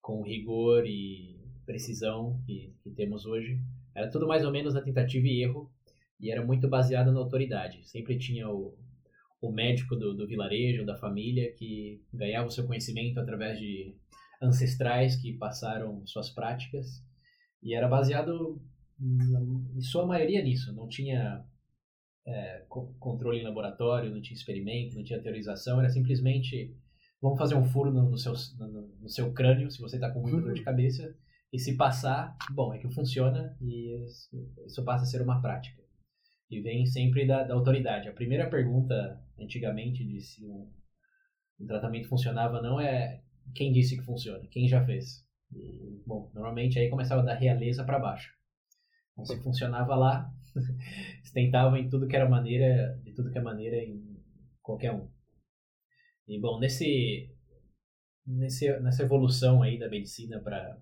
com 0.01 0.23
rigor 0.23 0.87
e 0.87 1.39
precisão 1.67 2.43
que, 2.47 2.75
que 2.83 2.91
temos 2.91 3.27
hoje. 3.27 3.61
Era 3.95 4.11
tudo 4.11 4.27
mais 4.27 4.45
ou 4.45 4.51
menos 4.51 4.75
na 4.75 4.81
tentativa 4.81 5.27
e 5.27 5.43
erro 5.43 5.71
e 6.19 6.31
era 6.31 6.45
muito 6.45 6.69
baseado 6.69 7.13
na 7.13 7.21
autoridade. 7.21 7.87
Sempre 7.89 8.19
tinha 8.19 8.49
o, 8.49 8.75
o 9.41 9.53
médico 9.53 9.95
do, 9.95 10.15
do 10.15 10.27
vilarejo, 10.27 10.87
da 10.87 10.97
família, 10.97 11.53
que 11.53 12.03
ganhava 12.13 12.49
o 12.49 12.51
seu 12.51 12.67
conhecimento 12.67 13.21
através 13.21 13.59
de 13.59 13.95
ancestrais 14.41 15.17
que 15.17 15.35
passaram 15.35 16.07
suas 16.07 16.31
práticas 16.31 17.05
e 17.63 17.75
era 17.75 17.89
baseado 17.89 18.61
em 19.01 19.81
sua 19.81 20.07
maioria 20.07 20.43
nisso. 20.43 20.73
Não 20.73 20.89
tinha 20.89 21.45
é, 22.29 22.67
controle 22.99 23.41
em 23.41 23.45
laboratório, 23.45 24.11
não 24.11 24.21
tinha 24.21 24.37
experimento, 24.37 24.97
não 24.97 25.03
tinha 25.03 25.21
teorização, 25.21 25.81
era 25.81 25.89
simplesmente 25.89 26.77
vamos 27.21 27.39
fazer 27.39 27.55
um 27.55 27.65
furo 27.65 27.91
no, 27.91 28.11
no 28.11 28.19
seu, 28.19 28.33
no, 28.59 28.89
no, 29.01 29.09
seu 29.09 29.33
crânio, 29.33 29.71
se 29.71 29.81
você 29.81 29.97
está 29.97 30.11
com 30.11 30.21
muita 30.21 30.41
dor 30.41 30.53
de 30.53 30.61
uhum. 30.61 30.65
cabeça, 30.65 31.15
e 31.53 31.59
se 31.59 31.77
passar, 31.77 32.37
bom, 32.51 32.75
é 32.75 32.79
que 32.79 32.93
funciona 32.93 33.57
e 33.61 34.05
isso 34.67 34.85
passa 34.85 35.05
a 35.05 35.07
ser 35.07 35.23
uma 35.23 35.41
prática. 35.41 35.83
E 36.51 36.61
vem 36.61 36.85
sempre 36.85 37.27
da, 37.27 37.43
da 37.43 37.55
autoridade. 37.55 38.09
A 38.09 38.13
primeira 38.13 38.49
pergunta, 38.49 39.19
antigamente, 39.39 40.05
de 40.05 40.21
se 40.21 40.45
um, 40.45 40.71
um 41.59 41.67
tratamento 41.67 42.09
funcionava 42.09 42.61
não 42.61 42.79
é 42.79 43.23
quem 43.55 43.73
disse 43.73 43.97
que 43.97 44.05
funciona, 44.05 44.47
quem 44.51 44.69
já 44.69 44.85
fez. 44.85 45.27
E, 45.51 46.03
bom, 46.07 46.31
normalmente 46.35 46.79
aí 46.79 46.91
começava 46.91 47.23
da 47.23 47.35
realeza 47.35 47.83
para 47.85 47.99
baixo. 47.99 48.31
Então, 49.13 49.25
se 49.25 49.43
funcionava 49.43 49.95
lá, 49.97 50.31
tentavam 51.33 51.77
em 51.77 51.89
tudo 51.89 52.07
que 52.07 52.17
era 52.17 52.29
maneira, 52.29 52.99
de 53.05 53.13
tudo 53.13 53.31
que 53.31 53.39
é 53.39 53.43
maneira 53.43 53.77
em 53.77 54.17
qualquer 54.63 54.93
um. 54.93 55.09
E 56.27 56.39
bom, 56.41 56.59
nesse, 56.59 57.31
nesse 58.27 58.79
nessa 58.81 59.03
evolução 59.03 59.63
aí 59.63 59.79
da 59.79 59.89
medicina 59.89 60.41
para 60.41 60.79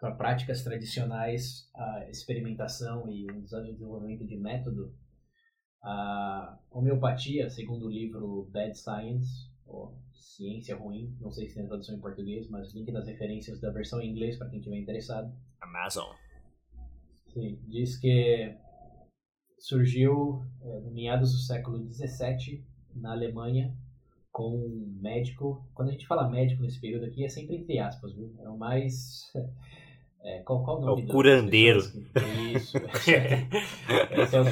para 0.00 0.14
práticas 0.16 0.62
tradicionais, 0.62 1.70
a 1.74 2.10
experimentação 2.10 3.08
e 3.08 3.26
o 3.30 3.40
desenvolvimento 3.42 4.26
de 4.26 4.36
método, 4.36 4.94
a 5.82 6.58
homeopatia, 6.70 7.48
segundo 7.48 7.86
o 7.86 7.90
livro 7.90 8.50
Bad 8.52 8.76
Science, 8.76 9.50
ou 9.64 9.96
Ciência 10.12 10.76
Ruim, 10.76 11.16
não 11.20 11.30
sei 11.30 11.48
se 11.48 11.54
tem 11.54 11.66
tradução 11.66 11.96
em 11.96 12.00
português, 12.00 12.48
mas 12.48 12.74
link 12.74 12.90
nas 12.90 13.06
referências 13.06 13.60
da 13.60 13.70
versão 13.70 14.00
em 14.00 14.10
inglês 14.10 14.36
para 14.36 14.48
quem 14.48 14.58
estiver 14.58 14.76
interessado. 14.76 15.32
Amazon. 15.60 16.14
Sim, 17.34 17.58
diz 17.66 17.98
que 17.98 18.54
surgiu 19.58 20.44
é, 20.62 20.80
no 20.80 20.92
meados 20.92 21.32
do 21.32 21.38
século 21.38 21.84
XVII 21.92 22.64
na 22.94 23.10
Alemanha 23.10 23.76
com 24.30 24.54
um 24.54 24.98
médico. 25.00 25.66
Quando 25.74 25.88
a 25.88 25.92
gente 25.92 26.06
fala 26.06 26.30
médico 26.30 26.62
nesse 26.62 26.80
período 26.80 27.06
aqui, 27.06 27.24
é 27.24 27.28
sempre 27.28 27.56
entre 27.56 27.78
aspas, 27.80 28.14
viu? 28.14 28.32
É 28.40 28.48
o 28.48 28.56
mais. 28.56 29.32
É, 30.26 30.38
qual, 30.40 30.64
qual 30.64 30.78
o 30.78 30.80
nome? 30.80 31.02
É 31.02 31.04
o 31.04 31.08
curandeiro. 31.08 31.80
Isso. 32.54 32.78
Esse 32.88 33.14
é 33.14 34.40
o. 34.40 34.44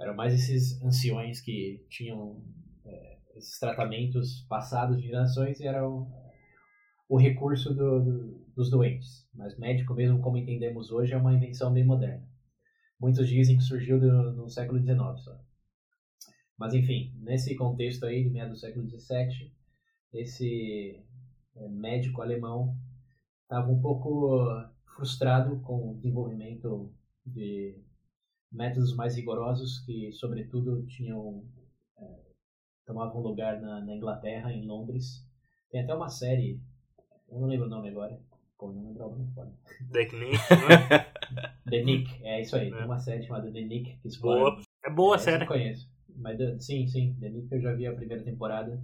Eram 0.00 0.16
mais 0.16 0.34
esses 0.34 0.82
anciões 0.82 1.40
que 1.40 1.84
tinham 1.88 2.42
é, 2.84 3.18
esses 3.36 3.56
tratamentos 3.60 4.44
passados 4.48 5.00
de 5.00 5.06
gerações 5.06 5.60
e 5.60 5.66
eram 5.68 6.10
o 7.12 7.18
recurso 7.18 7.74
do, 7.74 8.00
do, 8.00 8.38
dos 8.56 8.70
doentes. 8.70 9.28
Mas 9.34 9.58
médico, 9.58 9.92
mesmo 9.92 10.22
como 10.22 10.38
entendemos 10.38 10.90
hoje, 10.90 11.12
é 11.12 11.16
uma 11.18 11.34
invenção 11.34 11.70
bem 11.70 11.84
moderna. 11.84 12.26
Muitos 12.98 13.28
dizem 13.28 13.58
que 13.58 13.62
surgiu 13.62 14.00
do, 14.00 14.32
no 14.32 14.48
século 14.48 14.80
XIX 14.80 14.98
só. 15.22 15.38
Mas 16.56 16.72
enfim, 16.72 17.12
nesse 17.20 17.54
contexto 17.54 18.06
aí 18.06 18.24
de 18.24 18.30
meados 18.30 18.54
do 18.54 18.60
século 18.60 18.88
XVII, 18.88 19.52
esse 20.14 21.04
é, 21.54 21.68
médico 21.68 22.22
alemão 22.22 22.74
estava 23.42 23.70
um 23.70 23.82
pouco 23.82 24.46
frustrado 24.96 25.60
com 25.60 25.90
o 25.90 25.96
desenvolvimento 25.96 26.90
de 27.26 27.78
métodos 28.50 28.96
mais 28.96 29.16
rigorosos 29.16 29.80
que, 29.80 30.10
sobretudo, 30.12 30.86
tinham 30.86 31.44
é, 31.98 32.20
tomavam 32.86 33.20
lugar 33.20 33.60
na, 33.60 33.84
na, 33.84 33.94
Inglaterra, 33.94 34.50
em 34.50 34.66
Londres. 34.66 35.26
Tem 35.70 35.82
até 35.82 35.94
uma 35.94 36.08
série, 36.08 36.58
eu 37.32 37.40
não 37.40 37.48
lembro 37.48 37.66
o 37.66 37.70
nome 37.70 37.88
agora. 37.88 38.20
Pô, 38.58 38.70
não 38.70 38.84
lembro 38.84 39.06
o 39.06 39.10
nome 39.10 39.32
foda. 39.34 39.52
The 39.90 40.04
Nick, 40.04 40.16
né? 40.20 40.32
The 41.68 41.82
Nick, 41.82 42.24
é 42.24 42.42
isso 42.42 42.56
aí. 42.56 42.68
É. 42.68 42.76
Tem 42.76 42.84
uma 42.84 42.98
série 42.98 43.22
chamada 43.22 43.50
The 43.50 43.60
Nick 43.62 43.96
que 43.96 44.08
explora. 44.08 44.38
Boa. 44.38 44.62
É 44.84 44.90
boa 44.90 45.16
a 45.16 45.18
série. 45.18 45.44
Eu 45.44 45.48
conheço. 45.48 45.90
Mas, 46.14 46.38
sim, 46.64 46.86
sim. 46.86 47.16
The 47.18 47.30
Nick 47.30 47.50
eu 47.50 47.60
já 47.60 47.72
vi 47.72 47.86
a 47.86 47.94
primeira 47.94 48.22
temporada. 48.22 48.82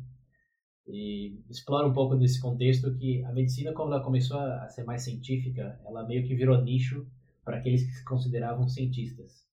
E 0.87 1.39
explora 1.51 1.87
um 1.87 1.93
pouco 1.93 2.17
desse 2.17 2.41
contexto 2.41 2.95
que 2.97 3.23
a 3.25 3.33
medicina, 3.33 3.75
quando 3.75 3.93
ela 3.93 4.03
começou 4.03 4.39
a 4.39 4.69
ser 4.71 4.85
mais 4.85 5.03
científica, 5.03 5.79
ela 5.85 6.07
meio 6.07 6.27
que 6.27 6.35
virou 6.35 6.61
nicho 6.63 7.07
para 7.45 7.59
aqueles 7.59 7.85
que 7.85 7.93
se 7.93 8.05
consideravam 8.05 8.67
cientistas. 8.67 9.47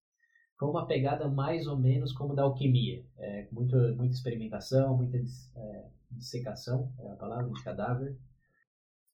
Foi 0.58 0.70
uma 0.70 0.86
pegada 0.86 1.28
mais 1.28 1.66
ou 1.66 1.76
menos 1.76 2.12
como 2.12 2.34
da 2.34 2.42
alquimia. 2.42 3.04
É, 3.18 3.46
muito, 3.52 3.76
muita 3.94 4.14
experimentação, 4.14 4.96
muita 4.96 5.18
é, 5.18 5.84
dissecação, 6.10 6.90
é 7.00 7.10
a 7.10 7.16
palavra, 7.16 7.52
de 7.52 7.62
cadáver. 7.62 8.16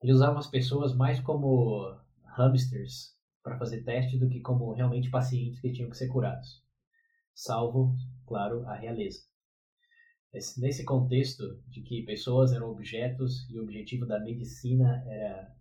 Eles 0.02 0.16
usavam 0.16 0.38
as 0.38 0.48
pessoas 0.48 0.94
mais 0.94 1.20
como 1.20 1.96
hamsters 2.36 3.16
para 3.42 3.58
fazer 3.58 3.82
teste 3.84 4.18
do 4.18 4.28
que 4.28 4.40
como 4.40 4.72
realmente 4.72 5.10
pacientes 5.10 5.60
que 5.60 5.72
tinham 5.72 5.90
que 5.90 5.96
ser 5.96 6.08
curados. 6.08 6.62
Salvo, 7.34 7.94
claro, 8.26 8.66
a 8.66 8.74
realeza. 8.74 9.20
Nesse 10.58 10.84
contexto 10.84 11.62
de 11.68 11.82
que 11.82 12.02
pessoas 12.04 12.52
eram 12.52 12.70
objetos 12.70 13.48
e 13.50 13.58
o 13.58 13.62
objetivo 13.62 14.06
da 14.06 14.18
medicina 14.18 15.04
era 15.06 15.54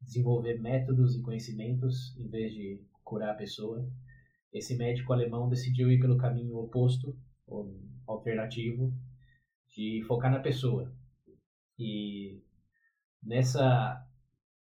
desenvolver 0.00 0.60
métodos 0.60 1.16
e 1.16 1.22
conhecimentos 1.22 2.16
em 2.16 2.28
vez 2.28 2.52
de 2.52 2.80
curar 3.02 3.30
a 3.30 3.36
pessoa, 3.36 3.88
esse 4.52 4.76
médico 4.76 5.12
alemão 5.12 5.48
decidiu 5.48 5.90
ir 5.90 5.98
pelo 5.98 6.16
caminho 6.16 6.56
oposto, 6.56 7.18
ou 7.46 7.78
alternativo, 8.06 8.92
de 9.68 10.02
focar 10.06 10.30
na 10.30 10.40
pessoa. 10.40 10.94
E 11.78 12.42
nessa, 13.26 14.06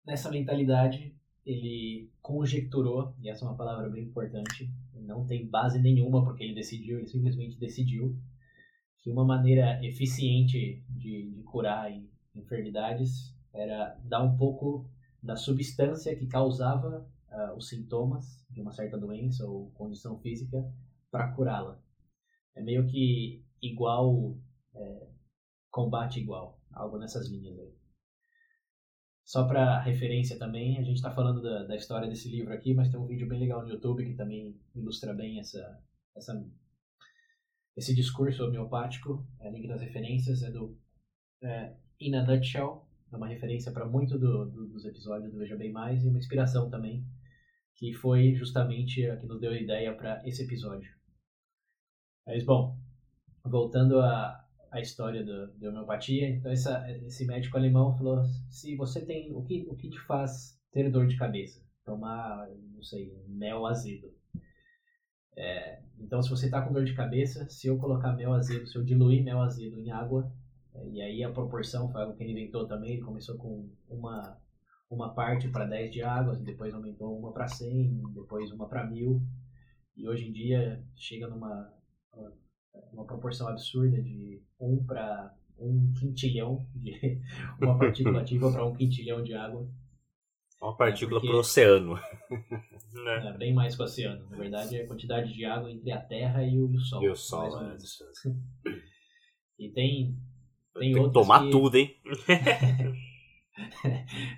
nessa 0.06 0.32
mentalidade, 0.32 1.14
ele 1.46 2.10
conjecturou, 2.22 3.14
e 3.22 3.30
essa 3.30 3.46
é 3.46 3.48
uma 3.48 3.58
palavra 3.58 3.90
bem 3.90 4.06
importante, 4.06 4.72
não 4.96 5.26
tem 5.26 5.46
base 5.46 5.80
nenhuma 5.80 6.24
porque 6.24 6.44
ele 6.44 6.56
decidiu, 6.56 6.98
ele 6.98 7.08
simplesmente 7.08 7.60
decidiu 7.60 8.18
que 9.00 9.12
uma 9.12 9.26
maneira 9.26 9.84
eficiente 9.86 10.82
de, 10.90 11.32
de 11.32 11.44
curar 11.44 11.92
enfermidades 12.34 13.36
era 13.54 14.00
dar 14.06 14.24
um 14.24 14.38
pouco 14.38 14.90
da 15.22 15.36
substância 15.36 16.16
que 16.16 16.26
causava 16.26 17.06
uh, 17.30 17.58
os 17.58 17.68
sintomas 17.68 18.42
de 18.50 18.62
uma 18.62 18.72
certa 18.72 18.98
doença 18.98 19.46
ou 19.46 19.72
condição 19.72 20.18
física 20.20 20.66
para 21.12 21.34
curá-la. 21.34 21.78
É 22.56 22.62
meio 22.62 22.88
que 22.88 23.44
igual, 23.62 24.38
é, 24.74 25.08
combate 25.70 26.20
igual, 26.20 26.60
algo 26.72 26.98
nessas 26.98 27.30
linhas 27.30 27.58
aí. 27.60 27.83
Só 29.26 29.48
para 29.48 29.80
referência 29.82 30.38
também, 30.38 30.78
a 30.78 30.84
gente 30.84 30.98
está 30.98 31.10
falando 31.10 31.42
da, 31.42 31.64
da, 31.64 31.76
história 31.76 32.08
desse 32.08 32.30
livro 32.30 32.54
aqui, 32.54 32.74
mas 32.74 32.90
tem 32.90 33.00
um 33.00 33.08
vídeo 33.08 33.28
bem 33.28 33.40
legal 33.40 33.64
no 33.64 33.70
YouTube 33.70 34.06
que 34.06 34.16
também 34.16 34.60
ilustra 34.76 35.14
bem 35.14 35.40
essa, 35.40 35.82
essa 36.16 36.46
esse 37.76 37.96
discurso 37.96 38.44
homeopático, 38.44 39.26
é, 39.40 39.50
link 39.50 39.68
das 39.68 39.82
referências, 39.82 40.44
é 40.44 40.52
do 40.52 40.78
é, 41.42 41.74
In 42.00 42.16
a 42.16 42.26
Nutshell, 42.26 42.86
é 43.12 43.16
uma 43.16 43.28
referência 43.28 43.72
para 43.72 43.86
muito 43.86 44.18
do, 44.20 44.46
do, 44.46 44.68
dos 44.68 44.86
episódios 44.86 45.32
do 45.32 45.40
Veja 45.40 45.56
Bem 45.56 45.72
Mais 45.72 46.04
e 46.04 46.10
uma 46.10 46.20
inspiração 46.20 46.70
também, 46.70 47.06
que 47.76 47.94
foi 47.94 48.36
justamente 48.36 49.10
a 49.10 49.18
que 49.18 49.26
nos 49.26 49.40
deu 49.40 49.52
a 49.52 49.60
ideia 49.60 49.96
para 49.96 50.22
esse 50.28 50.44
episódio. 50.44 50.94
Mas, 52.26 52.44
bom, 52.44 52.78
voltando 53.44 54.00
à, 54.00 54.43
à 54.74 54.82
história 54.82 55.24
do, 55.24 55.54
da 55.54 55.70
homeopatia, 55.70 56.28
então 56.28 56.52
essa, 56.52 56.84
esse 57.06 57.26
médico 57.26 57.56
alemão 57.56 57.96
falou, 57.96 58.24
se 58.50 58.76
você 58.76 59.06
tem, 59.06 59.32
o 59.32 59.44
que, 59.44 59.68
o 59.70 59.76
que 59.76 59.88
te 59.88 60.00
faz 60.00 60.60
ter 60.72 60.90
dor 60.90 61.06
de 61.08 61.16
cabeça? 61.16 61.62
Tomar, 61.86 62.50
não 62.74 62.82
sei, 62.82 63.14
mel 63.28 63.68
azedo. 63.68 64.12
É, 65.38 65.80
então, 66.00 66.22
se 66.24 66.30
você 66.30 66.46
está 66.46 66.60
com 66.62 66.74
dor 66.74 66.86
de 66.86 66.96
cabeça, 66.96 67.48
se 67.50 67.68
eu 67.68 67.78
colocar 67.78 68.14
mel 68.14 68.34
azedo, 68.34 68.66
se 68.66 68.76
eu 68.76 68.84
diluir 68.84 69.24
mel 69.24 69.42
azedo 69.42 69.80
em 69.80 69.92
água, 69.92 70.32
é, 70.74 70.90
e 70.90 71.02
aí 71.02 71.24
a 71.24 71.32
proporção 71.32 71.92
foi 71.92 72.02
algo 72.02 72.16
que 72.16 72.24
ele 72.24 72.32
inventou 72.32 72.68
também, 72.68 72.94
ele 72.94 73.04
começou 73.04 73.38
com 73.38 73.70
uma, 73.88 74.42
uma 74.90 75.14
parte 75.14 75.50
para 75.50 75.66
10 75.66 75.92
de 75.92 76.02
água, 76.02 76.36
depois 76.36 76.74
aumentou 76.74 77.16
uma 77.16 77.32
para 77.32 77.48
100, 77.48 78.02
depois 78.16 78.52
uma 78.52 78.68
para 78.68 78.88
1000, 78.88 79.22
e 79.96 80.08
hoje 80.08 80.30
em 80.30 80.32
dia 80.32 80.84
chega 80.96 81.28
numa 81.28 81.72
uma 82.92 83.06
proporção 83.06 83.48
absurda 83.48 84.02
de 84.02 84.42
1 84.60 84.86
para 84.86 85.34
1 85.58 85.94
quintilhão, 86.00 86.66
de 86.76 87.22
uma 87.62 87.78
partícula 87.78 88.22
ativa 88.22 88.52
para 88.52 88.66
1 88.66 88.76
quintilhão 88.76 89.24
de 89.24 89.34
água. 89.34 89.68
Uma 90.62 90.78
partícula 90.78 91.20
para 91.20 91.36
o 91.36 91.40
oceano. 91.40 91.98
É. 91.98 93.28
é, 93.28 93.38
bem 93.38 93.54
mais 93.54 93.76
que 93.76 93.82
o 93.82 93.86
oceano. 93.86 94.30
Na 94.30 94.38
verdade, 94.38 94.78
é 94.78 94.84
a 94.84 94.88
quantidade 94.88 95.34
de 95.34 95.44
água 95.46 95.70
entre 95.72 95.92
a 95.92 96.00
Terra 96.00 96.44
e 96.44 96.58
o, 96.58 96.80
Sol. 96.80 97.04
E 97.04 97.10
o 97.10 97.16
Sol, 97.16 97.62
é. 97.62 97.76
E 99.60 99.70
tem, 99.70 100.18
tem, 100.74 100.94
tem 100.94 101.04
que 101.04 101.14
tomar 101.14 101.44
que... 101.44 101.52
tudo, 101.52 101.78
hein? 101.78 101.96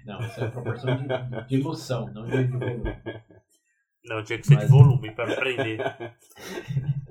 não, 0.06 0.20
isso 0.20 0.42
é 0.42 0.48
a 0.48 0.52
proporção 0.52 0.98
de, 0.98 1.48
de 1.48 1.56
ilusão, 1.56 2.14
não 2.14 2.26
de, 2.26 2.44
volume. 2.44 2.84
Não, 4.04 4.24
tinha 4.24 4.38
que 4.38 4.46
ser 4.46 4.56
Mas... 4.56 4.66
de 4.66 4.72
volume 4.72 5.12
para 5.12 5.34
aprender. 5.34 5.80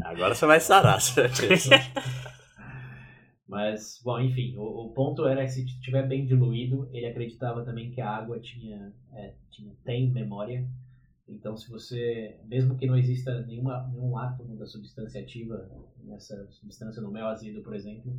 Agora 0.04 0.34
você 0.34 0.44
vai 0.44 0.60
sarar. 0.60 0.98
Mas, 3.48 4.00
bom, 4.04 4.20
enfim, 4.20 4.54
o, 4.56 4.86
o, 4.86 4.92
ponto 4.92 5.26
era 5.26 5.42
que 5.42 5.50
se 5.50 5.64
estiver 5.64 6.06
bem 6.06 6.26
diluído, 6.26 6.88
ele 6.92 7.06
acreditava 7.06 7.64
também 7.64 7.90
que 7.90 8.00
a 8.00 8.10
água 8.10 8.38
tinha, 8.38 8.92
é, 9.12 9.34
tinha 9.50 9.74
tem 9.84 10.10
memória. 10.10 10.68
Então, 11.26 11.56
se 11.56 11.70
você, 11.70 12.38
mesmo 12.44 12.76
que 12.76 12.86
não 12.86 12.98
exista 12.98 13.40
nenhuma, 13.46 13.88
nenhum 13.88 14.18
átomo 14.18 14.56
da 14.56 14.66
substância 14.66 15.22
ativa 15.22 15.68
nessa 16.02 16.46
substância 16.52 17.00
no 17.00 17.10
mel 17.10 17.26
azedo, 17.26 17.62
por 17.62 17.74
exemplo, 17.74 18.14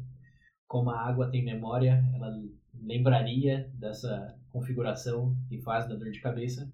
como 0.67 0.89
a 0.89 0.99
água 0.99 1.29
tem 1.29 1.45
memória, 1.45 2.03
ela 2.15 2.33
lembraria 2.73 3.69
dessa 3.75 4.35
configuração 4.49 5.35
que 5.47 5.61
faz 5.61 5.87
da 5.87 5.95
dor 5.95 6.11
de 6.11 6.19
cabeça 6.19 6.71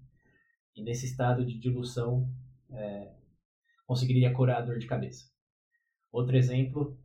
e 0.74 0.82
nesse 0.82 1.04
estado 1.04 1.44
de 1.44 1.58
diluição 1.58 2.28
é, 2.70 3.12
conseguiria 3.92 4.32
curar 4.32 4.58
a 4.58 4.60
dor 4.62 4.78
de 4.78 4.86
cabeça. 4.86 5.26
Outro 6.10 6.34
exemplo 6.34 6.98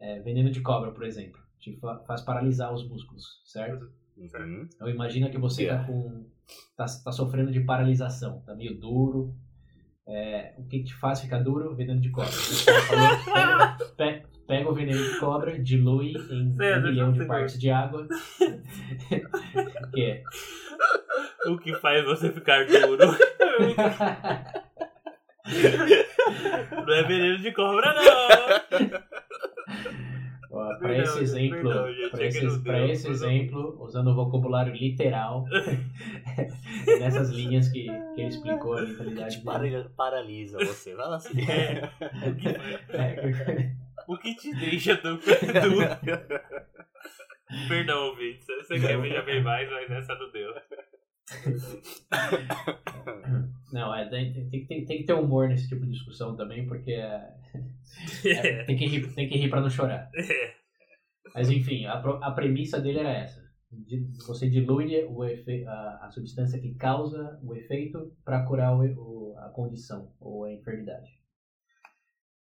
é, 0.00 0.20
veneno 0.20 0.50
de 0.50 0.60
cobra, 0.60 0.92
por 0.92 1.04
exemplo, 1.04 1.40
te 1.58 1.76
faz 2.06 2.22
paralisar 2.22 2.72
os 2.72 2.88
músculos, 2.88 3.42
certo? 3.44 3.92
Uhum. 4.16 4.68
Então 4.72 4.88
imagina 4.88 5.30
que 5.30 5.38
você 5.38 5.64
está 5.64 5.82
com 5.84 6.24
tá, 6.76 6.86
tá 7.04 7.10
sofrendo 7.10 7.50
de 7.50 7.60
paralisação, 7.60 8.40
tá 8.42 8.54
meio 8.54 8.78
duro. 8.78 9.34
É, 10.06 10.54
o 10.58 10.64
que 10.64 10.84
te 10.84 10.94
faz 10.94 11.20
ficar 11.20 11.40
duro? 11.40 11.74
Veneno 11.74 12.00
de 12.00 12.10
cobra. 12.10 12.30
pega, 13.24 13.76
pega, 13.96 14.28
pega, 14.46 14.70
o 14.70 14.74
veneno 14.74 15.02
de 15.02 15.18
cobra, 15.18 15.60
dilui 15.60 16.12
em 16.30 16.52
um 16.52 16.82
milhão 16.82 17.12
de 17.12 17.24
partes 17.24 17.58
de 17.58 17.68
água. 17.70 18.06
o 19.86 19.90
que 19.90 20.22
O 21.46 21.58
que 21.58 21.74
faz 21.74 22.04
você 22.04 22.30
ficar 22.30 22.64
duro? 22.66 23.06
não 26.86 26.94
é 26.94 27.02
veneno 27.02 27.38
de 27.38 27.52
cobra, 27.52 27.94
não! 27.94 29.22
Para 30.78 30.98
esse 30.98 31.18
exemplo, 31.20 31.70
para 32.12 32.26
esse, 32.26 33.06
esse 33.06 33.08
exemplo, 33.08 33.74
usando 33.80 34.08
o 34.08 34.14
vocabulário 34.14 34.74
literal, 34.74 35.46
nessas 37.00 37.30
linhas 37.30 37.68
que, 37.68 37.86
que 37.86 38.20
ele 38.20 38.28
explicou 38.28 38.76
a 38.76 38.82
mentalidade. 38.82 39.38
Que 39.38 39.44
para, 39.44 39.88
paralisa 39.96 40.58
você, 40.58 40.94
fala 40.94 41.16
assim. 41.16 41.40
É, 41.50 41.90
o, 42.28 42.34
que, 42.34 42.48
é, 42.48 43.72
o 44.06 44.18
que 44.18 44.34
te 44.34 44.54
deixa 44.54 44.94
do. 44.96 45.16
do... 45.16 45.22
Perdão, 47.68 48.08
ouvinte, 48.08 48.44
você 48.44 48.78
quer 48.78 49.00
ver 49.00 49.24
bem 49.24 49.42
mais, 49.42 49.70
mas 49.70 49.90
essa 49.90 50.14
não 50.14 50.30
deu. 50.30 50.52
Não, 53.72 53.94
é, 53.94 54.08
tem, 54.08 54.32
tem, 54.32 54.66
tem, 54.66 54.84
tem, 54.84 54.98
que 54.98 55.04
ter 55.04 55.14
humor 55.14 55.48
nesse 55.48 55.68
tipo 55.68 55.84
de 55.84 55.92
discussão 55.92 56.36
também, 56.36 56.66
porque 56.66 56.92
é, 56.92 57.34
é, 58.24 58.64
tem, 58.64 58.76
que 58.76 58.86
rir, 58.86 59.14
tem 59.14 59.28
que 59.28 59.38
rir 59.38 59.48
pra 59.48 59.60
não 59.60 59.70
chorar. 59.70 60.10
É. 60.14 60.54
Mas 61.34 61.50
enfim, 61.50 61.86
a, 61.86 61.94
a 61.94 62.30
premissa 62.32 62.80
dele 62.80 62.98
era 62.98 63.12
essa. 63.12 63.42
Você 64.26 64.50
dilui 64.50 65.02
o 65.06 65.24
efe, 65.24 65.64
a, 65.64 66.00
a 66.02 66.10
substância 66.10 66.60
que 66.60 66.74
causa 66.74 67.40
o 67.42 67.54
efeito 67.54 68.12
para 68.22 68.44
curar 68.44 68.76
o, 68.76 68.82
o, 68.82 69.38
a 69.38 69.48
condição 69.48 70.12
ou 70.20 70.44
a 70.44 70.52
enfermidade. 70.52 71.10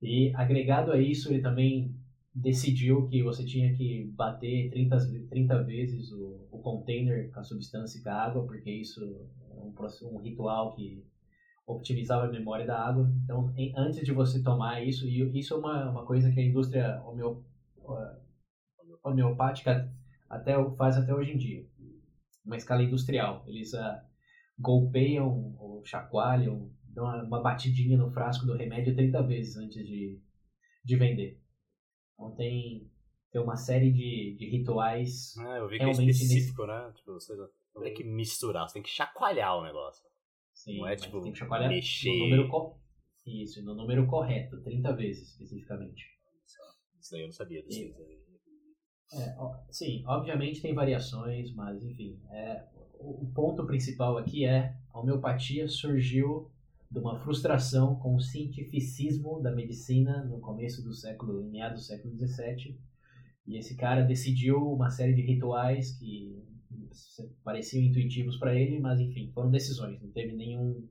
E 0.00 0.32
agregado 0.34 0.92
a 0.92 0.98
isso, 0.98 1.30
ele 1.30 1.42
também 1.42 1.94
decidiu 2.34 3.06
que 3.08 3.22
você 3.22 3.44
tinha 3.44 3.74
que 3.74 4.10
bater 4.14 4.70
30, 4.70 4.96
30 5.28 5.62
vezes 5.64 6.12
o, 6.12 6.46
o 6.50 6.58
container 6.60 7.30
com 7.32 7.40
a 7.40 7.44
substância 7.44 7.98
e 7.98 8.02
com 8.02 8.08
a 8.08 8.14
água, 8.14 8.46
porque 8.46 8.70
isso 8.70 9.02
é 9.50 9.60
um, 9.60 9.74
um 10.12 10.18
ritual 10.18 10.74
que 10.74 11.04
optimizava 11.68 12.24
a 12.24 12.30
memória 12.30 12.66
da 12.66 12.80
água. 12.80 13.12
Então, 13.24 13.52
em, 13.56 13.72
antes 13.76 14.04
de 14.04 14.12
você 14.12 14.42
tomar 14.42 14.82
isso, 14.82 15.06
e 15.06 15.38
isso 15.38 15.54
é 15.54 15.56
uma, 15.58 15.90
uma 15.90 16.06
coisa 16.06 16.32
que 16.32 16.40
a 16.40 16.44
indústria 16.44 17.00
homeo, 17.04 17.44
homeopática 19.04 19.92
até, 20.28 20.54
faz 20.76 20.96
até 20.96 21.14
hoje 21.14 21.32
em 21.32 21.36
dia, 21.36 21.66
uma 22.44 22.56
escala 22.56 22.82
industrial. 22.82 23.44
Eles 23.46 23.74
uh, 23.74 24.00
golpeiam 24.58 25.54
ou 25.58 25.84
chacoalham, 25.84 26.70
dão 26.84 27.04
uma, 27.04 27.22
uma 27.22 27.42
batidinha 27.42 27.98
no 27.98 28.10
frasco 28.10 28.46
do 28.46 28.56
remédio 28.56 28.94
30 28.96 29.22
vezes 29.24 29.56
antes 29.56 29.86
de, 29.86 30.18
de 30.82 30.96
vender. 30.96 31.38
Então 32.14 32.34
tem, 32.34 32.90
tem 33.30 33.42
uma 33.42 33.56
série 33.56 33.92
de, 33.92 34.36
de 34.38 34.48
rituais. 34.48 35.34
Ah, 35.38 35.58
eu 35.58 35.68
vi 35.68 35.76
que 35.76 35.84
é 35.84 35.90
específico, 35.90 36.66
nesse... 36.66 36.86
né? 36.86 36.92
Tipo, 36.94 37.12
você 37.12 37.36
não 37.74 37.82
tem 37.82 37.94
que 37.94 38.04
misturar, 38.04 38.66
você 38.66 38.74
tem 38.74 38.82
que 38.82 38.88
chacoalhar 38.88 39.54
o 39.58 39.62
negócio. 39.62 40.07
Sim, 40.58 40.78
não 40.78 40.88
é 40.88 40.96
tipo 40.96 41.22
tem 41.22 41.32
que 41.32 41.38
chacoalhar 41.38 41.68
mexer. 41.68 42.10
No 42.10 42.24
número 42.24 42.48
co... 42.48 42.76
Isso, 43.24 43.62
no 43.62 43.74
número 43.74 44.06
correto, 44.08 44.60
30 44.62 44.92
vezes 44.96 45.30
especificamente. 45.30 46.04
Isso 47.00 47.14
aí 47.14 47.22
eu 47.22 47.26
não 47.26 47.32
sabia 47.32 47.62
disso. 47.62 47.80
E... 47.80 47.94
É, 49.14 49.36
sim, 49.70 50.02
obviamente 50.06 50.60
tem 50.60 50.74
variações, 50.74 51.54
mas 51.54 51.82
enfim, 51.84 52.20
é, 52.30 52.66
o, 52.98 53.24
o 53.24 53.32
ponto 53.32 53.64
principal 53.66 54.18
aqui 54.18 54.44
é 54.44 54.74
a 54.92 54.98
homeopatia 54.98 55.68
surgiu 55.68 56.50
de 56.90 56.98
uma 56.98 57.18
frustração 57.20 57.94
com 57.96 58.16
o 58.16 58.20
cientificismo 58.20 59.40
da 59.40 59.54
medicina 59.54 60.24
no 60.24 60.40
começo 60.40 60.82
do 60.82 60.92
século, 60.92 61.40
em 61.40 61.50
meados 61.50 61.82
do 61.82 61.86
século 61.86 62.14
XVII. 62.16 62.78
E 63.46 63.56
esse 63.56 63.76
cara 63.76 64.02
decidiu 64.02 64.56
uma 64.72 64.90
série 64.90 65.14
de 65.14 65.22
rituais 65.22 65.96
que 65.98 66.44
pareciam 67.44 67.84
intuitivos 67.84 68.36
para 68.38 68.54
ele, 68.54 68.78
mas 68.78 69.00
enfim, 69.00 69.30
foram 69.32 69.50
decisões, 69.50 70.00
não 70.00 70.10
teve 70.10 70.34
nenhum, 70.34 70.88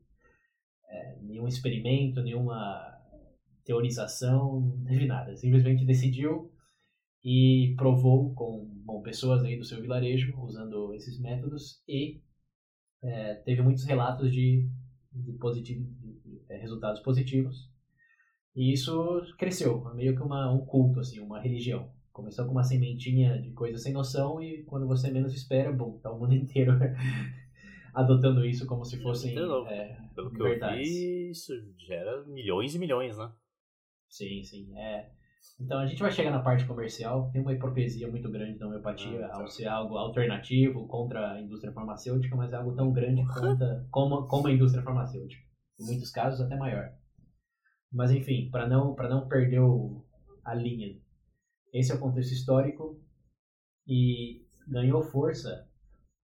é, 0.89 1.17
nenhum 1.21 1.47
experimento, 1.47 2.21
nenhuma 2.21 2.95
teorização, 3.63 4.61
não 4.61 4.83
teve 4.85 5.05
nada. 5.05 5.35
Simplesmente 5.35 5.85
decidiu 5.85 6.51
e 7.23 7.73
provou 7.77 8.33
com 8.33 8.65
bom, 8.85 9.01
pessoas 9.01 9.43
aí 9.43 9.57
do 9.57 9.65
seu 9.65 9.81
vilarejo 9.81 10.39
usando 10.39 10.93
esses 10.93 11.19
métodos 11.19 11.83
e 11.87 12.21
é, 13.03 13.35
teve 13.35 13.61
muitos 13.61 13.83
relatos 13.83 14.31
de 14.31 14.69
de, 15.23 15.33
positivo, 15.33 15.85
de 15.99 16.41
é, 16.49 16.57
resultados 16.57 17.01
positivos. 17.01 17.69
E 18.55 18.73
isso 18.73 19.21
cresceu, 19.37 19.93
meio 19.93 20.15
que 20.15 20.21
uma, 20.21 20.51
um 20.51 20.65
culto, 20.65 20.99
assim, 20.99 21.19
uma 21.19 21.39
religião. 21.39 21.91
Começou 22.17 22.45
com 22.45 22.51
uma 22.51 22.63
sementinha 22.63 23.39
de 23.39 23.51
coisa 23.51 23.77
sem 23.77 23.93
noção 23.93 24.41
e 24.41 24.63
quando 24.63 24.87
você 24.87 25.11
menos 25.11 25.35
espera, 25.35 25.71
bom, 25.71 25.99
tá 25.99 26.11
o 26.11 26.19
mundo 26.19 26.33
inteiro 26.35 26.73
adotando 27.93 28.43
isso 28.43 28.65
como 28.65 28.83
se 28.83 28.99
fossem 29.03 29.37
é, 29.67 29.99
Pelo 30.15 30.31
que 30.31 30.41
verdades. 30.41 30.79
eu 30.79 30.95
vi, 30.95 31.29
isso 31.29 31.53
gera 31.77 32.25
milhões 32.25 32.73
e 32.73 32.79
milhões, 32.79 33.15
né? 33.19 33.31
Sim, 34.09 34.43
sim. 34.43 34.75
É, 34.75 35.11
então 35.61 35.77
a 35.77 35.85
gente 35.85 36.01
vai 36.01 36.11
chegar 36.11 36.31
na 36.31 36.41
parte 36.41 36.65
comercial, 36.65 37.29
tem 37.31 37.39
uma 37.39 37.53
hipocrisia 37.53 38.09
muito 38.09 38.31
grande 38.31 38.57
da 38.57 38.65
homeopatia 38.65 39.27
ah, 39.27 39.29
tá. 39.29 39.39
ao 39.39 39.47
ser 39.47 39.67
algo 39.67 39.95
alternativo 39.95 40.87
contra 40.87 41.33
a 41.33 41.39
indústria 41.39 41.71
farmacêutica, 41.71 42.35
mas 42.35 42.51
é 42.51 42.55
algo 42.55 42.75
tão 42.75 42.91
grande 42.91 43.23
quanto, 43.27 43.63
como, 43.91 44.27
como 44.27 44.47
a 44.47 44.51
indústria 44.51 44.83
farmacêutica. 44.83 45.43
Em 45.79 45.85
muitos 45.85 46.09
casos 46.09 46.41
até 46.41 46.55
maior. 46.55 46.91
Mas 47.93 48.09
enfim, 48.09 48.49
para 48.49 48.67
não, 48.67 48.95
não 48.95 49.27
perder 49.27 49.59
o, 49.59 50.03
a 50.43 50.55
linha, 50.55 50.99
esse 51.73 51.91
é 51.91 51.95
o 51.95 51.99
contexto 51.99 52.31
histórico 52.31 53.01
e 53.87 54.45
ganhou 54.67 55.01
força 55.01 55.69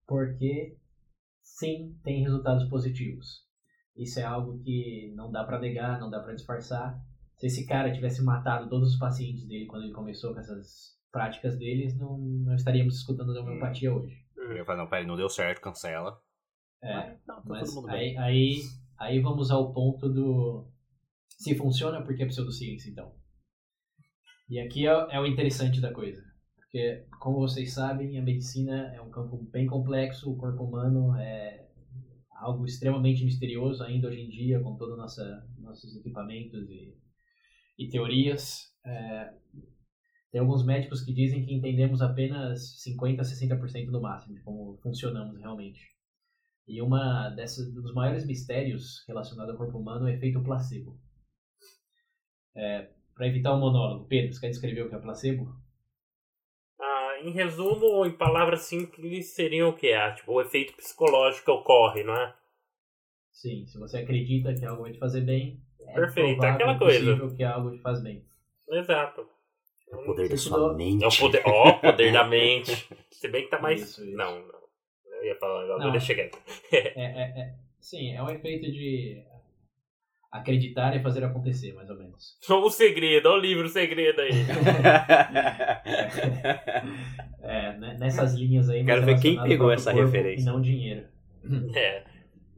porque 0.07 0.77
sim 1.41 1.97
tem 2.03 2.23
resultados 2.23 2.69
positivos. 2.69 3.43
Isso 3.95 4.19
é 4.19 4.23
algo 4.23 4.59
que 4.59 5.13
não 5.15 5.31
dá 5.31 5.43
para 5.43 5.59
negar, 5.59 5.99
não 5.99 6.09
dá 6.09 6.19
para 6.19 6.33
disfarçar 6.33 6.99
se 7.37 7.47
esse 7.47 7.65
cara 7.65 7.91
tivesse 7.91 8.23
matado 8.23 8.69
todos 8.69 8.93
os 8.93 8.99
pacientes 8.99 9.45
dele 9.47 9.65
quando 9.65 9.83
ele 9.83 9.93
começou 9.93 10.33
com 10.33 10.39
essas 10.39 10.97
práticas 11.11 11.57
deles, 11.57 11.97
não, 11.97 12.17
não 12.17 12.55
estaríamos 12.55 12.97
escutando 12.97 13.33
da 13.33 13.41
homeopatia 13.41 13.93
hoje. 13.93 14.17
Eu 14.35 14.55
ia 14.55 14.65
falar, 14.65 14.79
não, 14.79 14.89
peraí, 14.89 15.05
não 15.05 15.15
deu 15.15 15.29
certo, 15.29 15.61
cancela. 15.61 16.19
É, 16.81 17.17
não, 17.27 17.35
tá 17.35 17.43
mas 17.45 17.77
aí, 17.87 18.17
aí, 18.17 18.61
aí 18.97 19.19
vamos 19.19 19.51
ao 19.51 19.73
ponto 19.73 20.09
do 20.09 20.67
se 21.27 21.55
funciona, 21.55 22.03
por 22.03 22.15
que 22.15 22.25
pseudociência 22.25 22.89
então? 22.89 23.13
E 24.53 24.59
aqui 24.59 24.85
é, 24.85 24.91
é 24.91 25.19
o 25.19 25.25
interessante 25.25 25.81
da 25.81 25.91
coisa. 25.91 26.23
Porque, 26.55 27.07
como 27.19 27.39
vocês 27.39 27.73
sabem, 27.73 28.19
a 28.19 28.21
medicina 28.21 28.93
é 28.93 29.01
um 29.01 29.09
campo 29.09 29.35
bem 29.51 29.65
complexo, 29.65 30.31
o 30.31 30.37
corpo 30.37 30.63
humano 30.63 31.15
é 31.15 31.67
algo 32.29 32.63
extremamente 32.63 33.25
misterioso 33.25 33.81
ainda 33.81 34.09
hoje 34.09 34.21
em 34.21 34.29
dia, 34.29 34.59
com 34.59 34.77
todos 34.77 34.95
nossos 34.95 35.95
equipamentos 35.95 36.69
e 36.69 36.95
e 37.79 37.89
teorias. 37.89 38.71
É, 38.85 39.33
tem 40.31 40.39
alguns 40.39 40.63
médicos 40.63 41.01
que 41.01 41.11
dizem 41.11 41.43
que 41.43 41.51
entendemos 41.51 42.03
apenas 42.03 42.79
50 42.83 43.23
a 43.23 43.25
60% 43.25 43.87
no 43.87 44.01
máximo 44.01 44.35
de 44.35 44.43
como 44.43 44.77
funcionamos 44.83 45.35
realmente. 45.39 45.81
E 46.67 46.79
uma 46.79 47.31
dessas 47.31 47.73
dos 47.73 47.91
maiores 47.95 48.23
mistérios 48.23 49.03
relacionados 49.07 49.51
ao 49.51 49.57
corpo 49.57 49.79
humano 49.79 50.07
é 50.07 50.11
o 50.11 50.15
efeito 50.15 50.43
placebo. 50.43 50.95
É, 52.55 52.93
Para 53.15 53.27
evitar 53.27 53.53
o 53.53 53.59
monólogo, 53.59 54.07
Pedro, 54.07 54.33
você 54.33 54.41
quer 54.41 54.49
descrever 54.49 54.81
o 54.83 54.89
que 54.89 54.95
é 54.95 54.99
placebo? 54.99 55.55
Ah, 56.79 57.17
em 57.21 57.31
resumo, 57.31 58.05
em 58.05 58.11
palavras 58.11 58.61
simples, 58.61 59.33
seria 59.33 59.67
o 59.67 59.73
que 59.73 59.87
é? 59.87 60.11
Tipo, 60.13 60.33
o 60.33 60.41
efeito 60.41 60.73
psicológico 60.73 61.45
que 61.45 61.51
ocorre, 61.51 62.03
não 62.03 62.15
é? 62.15 62.35
Sim, 63.31 63.65
se 63.67 63.77
você 63.79 63.97
acredita 63.97 64.53
que 64.53 64.65
algo 64.65 64.83
vai 64.83 64.91
te 64.91 64.99
fazer 64.99 65.21
bem, 65.21 65.61
é 65.79 65.93
Perfeito, 65.93 66.43
é 66.43 66.49
aquela 66.49 66.77
coisa. 66.77 67.35
que 67.35 67.43
algo 67.43 67.71
te 67.71 67.79
faz 67.79 68.01
bem. 68.01 68.25
Exato. 68.69 69.27
É 69.91 69.95
o 69.95 70.05
poder 70.05 70.29
da 70.29 70.37
sua 70.37 70.73
mente. 70.73 71.03
É 71.03 71.07
o 71.07 71.17
poder, 71.17 71.43
ó, 71.45 71.69
oh, 71.69 71.73
poder 71.79 72.11
da 72.11 72.23
mente. 72.23 72.87
Se 73.11 73.27
bem 73.27 73.43
que 73.43 73.49
tá 73.49 73.59
mais. 73.59 73.81
Isso, 73.81 74.03
isso. 74.03 74.17
Não, 74.17 74.39
não. 74.47 74.63
Eu 75.05 75.25
ia 75.25 75.35
falar 75.35 75.63
agora, 75.63 75.91
deixa 75.91 76.15
quieto. 76.15 76.37
é, 76.71 76.77
é, 76.77 77.41
é, 77.41 77.55
sim, 77.79 78.13
é 78.13 78.21
um 78.21 78.29
efeito 78.29 78.71
de 78.71 79.23
acreditar 80.33 80.95
e 80.95 81.03
fazer 81.03 81.23
acontecer, 81.23 81.73
mais 81.73 81.87
ou 81.91 81.95
menos. 81.95 82.35
Só 82.41 82.59
o 82.59 82.69
segredo, 82.69 83.29
olha 83.29 83.37
o 83.37 83.41
livro 83.41 83.67
o 83.67 83.69
segredo 83.69 84.19
aí. 84.19 84.31
é, 87.43 87.77
né, 87.77 87.97
nessas 87.99 88.33
linhas 88.33 88.67
aí. 88.67 88.83
Quero 88.83 89.05
ver 89.05 89.19
quem 89.19 89.41
pegou 89.43 89.71
essa 89.71 89.93
referência. 89.93 90.41
E 90.41 90.45
não 90.45 90.59
dinheiro. 90.59 91.07
É. 91.75 92.03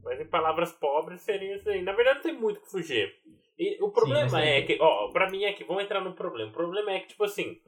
Mas 0.03 0.21
em 0.21 0.27
palavras 0.27 0.71
pobres 0.73 1.21
seria 1.21 1.55
isso 1.55 1.67
aí. 1.67 1.81
Na 1.81 1.91
verdade, 1.93 2.17
não 2.17 2.23
tem 2.23 2.39
muito 2.39 2.61
que 2.61 2.69
fugir. 2.69 3.11
E 3.57 3.83
o 3.83 3.89
problema 3.89 4.29
Sim, 4.29 4.37
é 4.37 4.61
que, 4.61 4.77
ó, 4.79 5.09
pra 5.11 5.31
mim 5.31 5.43
é 5.43 5.53
que, 5.53 5.63
vamos 5.63 5.83
entrar 5.83 6.01
no 6.01 6.13
problema. 6.13 6.51
O 6.51 6.53
problema 6.53 6.91
é 6.91 6.99
que, 6.99 7.07
tipo 7.07 7.23
assim, 7.23 7.59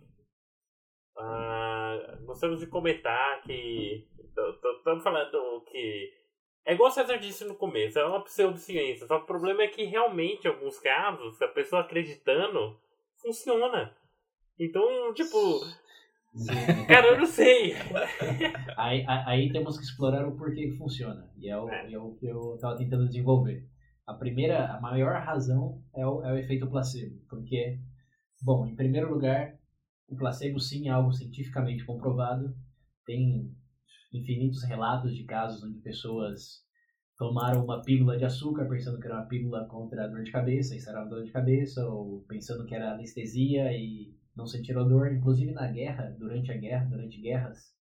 ah, 1.18 2.18
gostamos 2.26 2.60
de 2.60 2.68
comentar 2.68 3.42
que. 3.42 4.08
Estamos 4.78 5.04
falando 5.04 5.64
que. 5.72 6.14
É 6.68 6.74
igual 6.74 6.90
o 6.90 6.94
César 6.94 7.18
disse 7.18 7.46
no 7.46 7.56
começo, 7.56 7.98
é 7.98 8.06
uma 8.06 8.22
pseudociência. 8.26 9.08
Só 9.08 9.20
que 9.20 9.24
o 9.24 9.28
problema 9.28 9.64
é 9.64 9.70
que 9.70 9.86
realmente, 9.86 10.46
em 10.46 10.50
alguns 10.50 10.78
casos, 10.78 11.42
a 11.42 11.48
pessoa 11.48 11.82
acreditando, 11.82 12.78
funciona. 13.22 13.96
Então, 14.60 15.14
tipo, 15.14 15.38
Cara, 16.88 17.08
eu 17.08 17.20
não 17.20 17.26
sei. 17.26 17.74
aí, 18.76 19.06
aí 19.08 19.52
temos 19.52 19.78
que 19.78 19.86
explorar 19.86 20.28
o 20.28 20.36
porquê 20.36 20.70
que 20.70 20.78
funciona. 20.78 21.32
E 21.38 21.50
é 21.50 21.58
o, 21.58 21.70
é. 21.70 21.94
é 21.94 21.98
o 21.98 22.16
que 22.16 22.28
eu 22.28 22.56
estava 22.56 22.78
tentando 22.78 23.08
desenvolver. 23.08 23.66
A 24.06 24.14
primeira, 24.14 24.74
a 24.74 24.82
maior 24.82 25.22
razão 25.22 25.82
é 25.96 26.06
o, 26.06 26.22
é 26.22 26.34
o 26.34 26.38
efeito 26.38 26.68
placebo. 26.68 27.18
Porque, 27.30 27.80
bom, 28.44 28.68
em 28.68 28.76
primeiro 28.76 29.10
lugar, 29.10 29.58
o 30.10 30.18
placebo 30.18 30.60
sim 30.60 30.90
é 30.90 30.92
algo 30.92 31.14
cientificamente 31.14 31.86
comprovado. 31.86 32.54
Tem 33.06 33.56
infinitos 34.12 34.64
relatos 34.64 35.16
de 35.16 35.24
casos 35.24 35.64
onde 35.64 35.80
pessoas 35.80 36.66
tomaram 37.18 37.64
uma 37.64 37.82
pílula 37.82 38.18
de 38.18 38.26
açúcar 38.26 38.66
pensando 38.66 39.00
que 39.00 39.08
era 39.08 39.16
uma 39.16 39.26
pílula 39.26 39.66
contra 39.66 40.06
a 40.06 40.08
dor 40.08 40.24
de 40.24 40.32
cabeça 40.32 40.76
e 40.76 40.80
sararam 40.80 41.10
dor 41.10 41.24
de 41.24 41.32
cabeça, 41.32 41.88
ou 41.88 42.24
pensando 42.28 42.66
que 42.66 42.76
era 42.76 42.94
anestesia 42.94 43.72
e 43.74 44.16
não 44.36 44.46
sentiram 44.46 44.88
dor, 44.88 45.12
inclusive 45.12 45.52
na 45.52 45.68
guerra, 45.68 46.16
durante 46.20 46.52
a 46.52 46.58
guerra, 46.58 46.86
durante 46.86 47.20
guerras. 47.20 47.76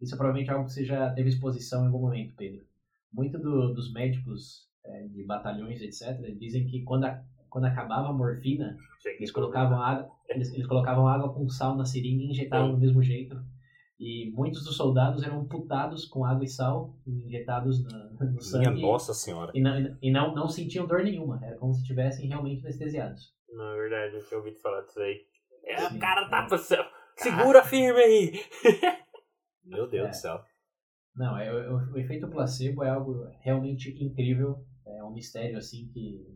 Isso 0.00 0.14
é 0.14 0.18
provavelmente 0.18 0.50
algo 0.50 0.66
que 0.66 0.72
você 0.72 0.84
já 0.84 1.12
teve 1.12 1.28
exposição 1.28 1.84
em 1.84 1.86
algum 1.86 2.00
momento, 2.00 2.34
Pedro. 2.36 2.64
Muito 3.12 3.38
do, 3.38 3.72
dos 3.72 3.92
médicos 3.92 4.66
é, 4.84 5.06
de 5.06 5.24
batalhões, 5.24 5.80
etc., 5.80 6.18
dizem 6.36 6.66
que 6.66 6.82
quando, 6.82 7.04
a, 7.04 7.22
quando 7.48 7.66
acabava 7.66 8.08
a 8.08 8.12
morfina, 8.12 8.76
eles 9.04 9.30
colocavam 9.30 9.80
água, 9.80 10.10
eles, 10.28 10.52
eles 10.52 10.66
colocavam 10.66 11.06
água 11.06 11.32
com 11.32 11.48
sal 11.48 11.76
na 11.76 11.84
seringa 11.84 12.24
e 12.24 12.30
injetavam 12.30 12.72
do 12.72 12.78
mesmo 12.78 13.00
jeito. 13.00 13.40
E 14.02 14.32
muitos 14.32 14.64
dos 14.64 14.76
soldados 14.76 15.22
eram 15.22 15.42
amputados 15.42 16.06
com 16.06 16.24
água 16.24 16.44
e 16.44 16.48
sal, 16.48 16.98
injetados 17.06 17.84
no, 17.86 18.32
no 18.32 18.42
sangue. 18.42 18.70
Minha 18.70 18.86
nossa 18.88 19.14
senhora. 19.14 19.52
E, 19.54 19.60
não, 19.60 19.96
e 20.02 20.10
não, 20.10 20.34
não 20.34 20.48
sentiam 20.48 20.88
dor 20.88 21.04
nenhuma, 21.04 21.38
era 21.40 21.56
como 21.56 21.72
se 21.72 21.82
estivessem 21.82 22.26
realmente 22.26 22.62
anestesiados. 22.66 23.32
Na 23.48 23.72
verdade, 23.74 24.16
eu 24.16 24.26
tinha 24.26 24.38
ouvido 24.38 24.58
falar 24.58 24.80
disso 24.80 24.98
aí. 24.98 25.20
É, 25.64 25.86
o 25.86 25.98
cara 26.00 26.28
tá 26.28 26.48
passando. 26.48 26.84
Segura 27.14 27.62
firme 27.62 28.00
aí! 28.00 28.32
Meu 29.64 29.88
Deus 29.88 30.06
É. 30.06 30.10
do 30.10 30.16
céu. 30.16 30.40
Não, 31.14 31.38
é, 31.38 31.70
o, 31.70 31.92
o 31.92 31.98
efeito 31.98 32.28
placebo 32.28 32.82
é 32.82 32.90
algo 32.90 33.24
realmente 33.40 33.88
incrível. 34.02 34.66
É 34.84 35.04
um 35.04 35.12
mistério 35.12 35.58
assim 35.58 35.88
que 35.92 36.26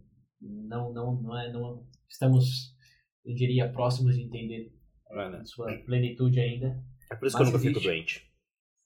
não, 0.41 0.93
não, 0.93 1.21
não 1.21 1.37
é. 1.37 1.51
Não, 1.51 1.85
estamos, 2.09 2.77
eu 3.25 3.35
diria, 3.35 3.73
próximos 3.73 4.15
de 4.15 4.23
entender 4.23 4.73
Mano, 5.11 5.45
sua 5.45 5.67
plenitude 5.85 6.39
ainda. 6.39 6.81
É 7.11 7.15
por 7.17 7.27
isso 7.27 7.37
Mas 7.39 7.49
que 7.49 7.55
eu 7.57 7.59
nunca 7.59 7.59
fico 7.59 7.79
existe. 7.79 7.87
doente. 7.89 8.27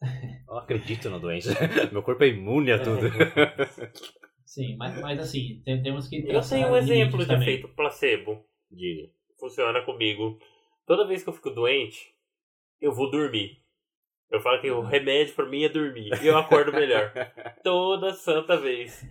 Eu 0.48 0.54
não 0.54 0.58
acredito 0.62 1.10
na 1.10 1.18
doença. 1.18 1.50
Meu 1.92 2.02
corpo 2.02 2.24
é 2.24 2.28
imune 2.28 2.72
a 2.72 2.82
tudo. 2.82 3.00
Sim, 4.46 4.76
mas, 4.76 5.00
mas 5.00 5.18
assim, 5.20 5.62
tem- 5.64 5.82
temos 5.82 6.08
que. 6.08 6.24
Eu 6.26 6.40
tenho 6.40 6.68
um 6.68 6.76
exemplo 6.76 7.24
de 7.24 7.32
efeito 7.32 7.68
placebo. 7.68 8.44
Diga. 8.70 9.08
Funciona 9.38 9.80
comigo. 9.84 10.38
Toda 10.86 11.06
vez 11.06 11.22
que 11.22 11.28
eu 11.28 11.32
fico 11.34 11.50
doente, 11.50 12.08
eu 12.80 12.92
vou 12.92 13.10
dormir. 13.10 13.58
Eu 14.30 14.40
falo 14.40 14.60
que 14.60 14.70
o 14.70 14.80
remédio 14.80 15.34
pra 15.34 15.46
mim 15.48 15.62
é 15.64 15.68
dormir. 15.68 16.10
E 16.22 16.26
eu 16.26 16.36
acordo 16.36 16.72
melhor. 16.72 17.12
Toda 17.62 18.12
santa 18.12 18.56
vez. 18.56 19.04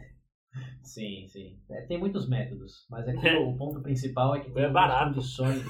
Sim, 0.83 1.25
sim. 1.27 1.61
É, 1.69 1.81
tem 1.85 1.97
muitos 1.97 2.27
métodos, 2.27 2.85
mas 2.89 3.07
aqui 3.07 3.29
o 3.35 3.55
ponto 3.57 3.81
principal 3.81 4.35
é 4.35 4.39
que 4.41 4.51
tem 4.51 4.63
É 4.63 4.69
barato. 4.69 5.13
condições. 5.13 5.63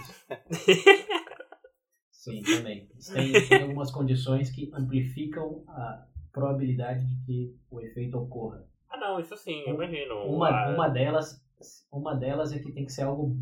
Sim, 2.20 2.42
também. 2.42 2.86
Tem, 3.14 3.48
tem 3.48 3.62
algumas 3.62 3.90
condições 3.92 4.50
que 4.50 4.70
amplificam 4.74 5.64
a 5.70 6.06
probabilidade 6.34 7.06
de 7.06 7.16
que 7.26 7.56
o 7.72 7.80
efeito 7.80 8.18
ocorra. 8.18 8.68
Ah, 8.90 8.98
não, 8.98 9.20
isso 9.22 9.38
sim, 9.38 9.64
eu 9.66 9.76
imagino. 9.76 10.16
Uma, 10.26 10.50
Ah, 10.50 10.74
uma, 10.74 10.90
delas, 10.90 11.42
uma 11.90 12.14
delas 12.16 12.52
é 12.52 12.60
que 12.60 12.74
tem 12.74 12.86
que 12.86 12.92
ser 12.92 13.04
algo, 13.04 13.38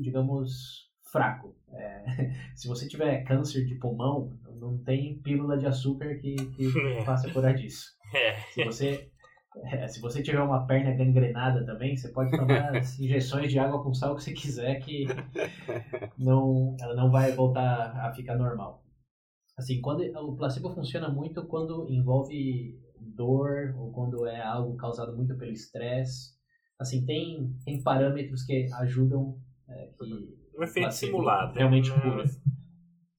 digamos, 0.00 0.90
fraco. 1.12 1.54
É, 1.74 2.04
se 2.56 2.66
você 2.66 2.88
tiver 2.88 3.22
câncer 3.24 3.66
de 3.66 3.74
pulmão, 3.74 4.32
não 4.54 4.78
tem 4.78 5.18
pílula 5.18 5.58
de 5.58 5.66
açúcar 5.66 6.14
que, 6.14 6.36
que 6.36 6.70
faça 7.04 7.30
curar 7.30 7.54
disso. 7.54 7.94
É. 8.14 8.40
Se 8.52 8.64
você, 8.64 9.10
é, 9.64 9.88
se 9.88 10.00
você 10.00 10.22
tiver 10.22 10.40
uma 10.40 10.66
perna 10.66 10.92
gangrenada 10.92 11.64
também, 11.64 11.96
você 11.96 12.08
pode 12.08 12.30
tomar 12.30 12.76
as 12.76 12.98
injeções 13.00 13.50
de 13.50 13.58
água 13.58 13.82
com 13.82 13.94
sal 13.94 14.14
que 14.14 14.22
você 14.22 14.32
quiser, 14.32 14.76
que 14.80 15.06
não, 16.18 16.76
ela 16.80 16.94
não 16.94 17.10
vai 17.10 17.32
voltar 17.32 17.96
a 18.06 18.12
ficar 18.12 18.36
normal. 18.36 18.84
Assim, 19.58 19.80
quando 19.80 20.02
o 20.02 20.36
placebo 20.36 20.70
funciona 20.74 21.08
muito 21.08 21.46
quando 21.46 21.88
envolve 21.88 22.78
dor 23.00 23.74
ou 23.78 23.90
quando 23.92 24.26
é 24.26 24.42
algo 24.42 24.76
causado 24.76 25.16
muito 25.16 25.36
pelo 25.36 25.52
estresse. 25.52 26.34
Assim, 26.78 27.04
tem, 27.06 27.54
tem 27.64 27.82
parâmetros 27.82 28.44
que 28.44 28.68
ajudam 28.74 29.38
é, 29.68 29.90
que 29.98 30.36
Um 30.58 30.62
efeito 30.62 30.92
simulado. 30.92 31.54
realmente 31.54 31.90
cura. 31.90 32.24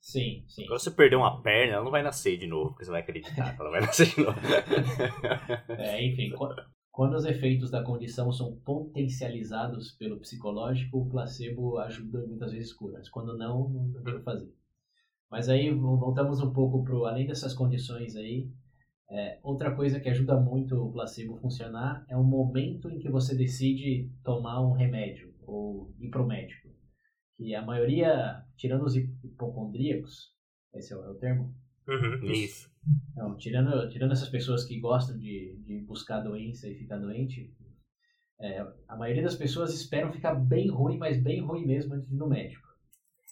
Sim, 0.07 0.41
sim. 0.47 0.65
Quando 0.65 0.79
você 0.79 0.89
perder 0.91 1.17
uma 1.17 1.41
perna, 1.41 1.73
ela 1.73 1.83
não 1.83 1.91
vai 1.91 2.01
nascer 2.01 2.37
de 2.37 2.47
novo, 2.47 2.69
porque 2.69 2.85
você 2.85 2.91
vai 2.91 3.01
acreditar 3.01 3.53
que 3.53 3.61
ela 3.61 3.69
vai 3.69 3.81
nascer 3.85 4.07
de 4.07 4.21
novo. 4.21 4.37
É, 5.77 6.01
enfim, 6.05 6.31
qu- 6.31 6.55
quando 6.93 7.15
os 7.15 7.25
efeitos 7.25 7.69
da 7.69 7.83
condição 7.83 8.31
são 8.31 8.55
potencializados 8.65 9.91
pelo 9.91 10.17
psicológico, 10.19 10.97
o 10.99 11.09
placebo 11.09 11.77
ajuda 11.79 12.25
muitas 12.25 12.53
vezes 12.53 12.71
cura. 12.73 12.93
Mas 12.99 13.09
quando 13.09 13.37
não, 13.37 13.67
não 13.69 13.91
tem 14.01 14.13
o 14.13 14.17
que 14.19 14.23
fazer. 14.23 14.49
Mas 15.29 15.49
aí 15.49 15.71
vo- 15.73 15.97
voltamos 15.97 16.41
um 16.41 16.53
pouco 16.53 16.83
pro 16.83 17.05
além 17.05 17.27
dessas 17.27 17.53
condições 17.53 18.15
aí. 18.15 18.49
é, 19.09 19.39
outra 19.43 19.75
coisa 19.75 19.99
que 19.99 20.09
ajuda 20.09 20.39
muito 20.39 20.75
o 20.75 20.91
placebo 20.91 21.37
funcionar 21.37 22.05
é 22.09 22.15
o 22.17 22.23
momento 22.23 22.89
em 22.89 22.99
que 22.99 23.09
você 23.09 23.35
decide 23.35 24.09
tomar 24.23 24.61
um 24.61 24.71
remédio 24.73 25.33
ou 25.45 25.93
ir 25.99 26.09
pro 26.09 26.25
médico. 26.27 26.66
Que 27.37 27.53
a 27.55 27.61
maioria, 27.61 28.43
tirando 28.57 28.83
os 28.83 28.95
hip- 28.95 29.13
hipocondríacos, 29.23 30.31
esse 30.73 30.93
é 30.93 30.97
o, 30.97 31.03
é 31.03 31.09
o 31.09 31.15
termo, 31.15 31.53
Uhum, 31.87 32.25
isso. 32.25 32.69
não, 33.15 33.37
tirando, 33.37 33.87
tirando 33.89 34.11
essas 34.11 34.27
pessoas 34.29 34.65
que 34.65 34.79
gostam 34.79 35.17
de, 35.17 35.55
de 35.65 35.79
buscar 35.81 36.19
doença 36.19 36.67
e 36.67 36.75
ficar 36.75 36.97
doente, 36.97 37.53
é, 38.41 38.59
a 38.87 38.95
maioria 38.97 39.23
das 39.23 39.35
pessoas 39.35 39.73
esperam 39.73 40.11
ficar 40.11 40.35
bem 40.35 40.69
ruim, 40.69 40.97
mas 40.97 41.21
bem 41.21 41.39
ruim 41.41 41.65
mesmo 41.65 41.93
antes 41.93 42.07
de 42.09 42.15
ir 42.15 42.17
no 42.17 42.27
médico. 42.27 42.67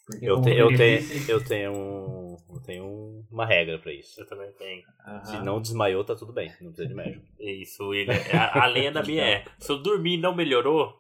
Porque, 0.08 0.24
Eu, 0.30 0.40
te- 0.40 0.52
o 0.52 0.54
eu, 0.54 0.70
disse- 0.70 1.32
eu 1.32 1.44
tenho 1.44 1.74
um. 1.74 2.38
Eu 2.48 2.60
tenho 2.62 2.86
um- 2.86 3.26
uma 3.32 3.44
regra 3.46 3.80
pra 3.80 3.92
isso. 3.92 4.22
Eu 4.22 4.28
também 4.28 4.52
tenho. 4.54 4.84
Aham. 5.04 5.24
Se 5.26 5.44
não 5.44 5.60
desmaiou, 5.60 6.04
tá 6.06 6.16
tudo 6.16 6.32
bem. 6.32 6.50
Não 6.62 6.68
precisa 6.72 6.88
de 6.88 6.94
médico. 6.94 7.26
Isso, 7.40 7.92
ele, 7.92 8.12
a, 8.32 8.64
a 8.64 8.68
lenda 8.68 9.02
minha 9.02 9.24
é: 9.24 9.46
se 9.58 9.72
eu 9.72 9.82
dormir 9.82 10.14
e 10.14 10.22
não 10.22 10.36
melhorou, 10.36 10.94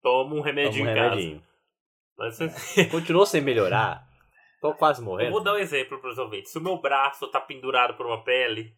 toma 0.00 0.26
um 0.26 0.36
Toma 0.36 0.46
remedinho 0.46 0.86
um 0.86 0.90
em 0.90 0.94
casa. 0.94 1.42
Mas, 2.18 2.38
Continuou 2.90 3.26
sem 3.26 3.40
melhorar. 3.40 4.04
Tô 4.60 4.74
quase 4.74 5.00
eu 5.00 5.04
morrendo. 5.04 5.32
vou 5.32 5.42
dar 5.42 5.54
um 5.54 5.58
exemplo 5.58 6.00
para 6.00 6.10
os 6.10 6.18
ouvintes. 6.18 6.52
Se 6.52 6.58
o 6.58 6.62
meu 6.62 6.80
braço 6.80 7.26
tá 7.30 7.40
pendurado 7.40 7.94
por 7.96 8.06
uma 8.06 8.22
pele, 8.24 8.72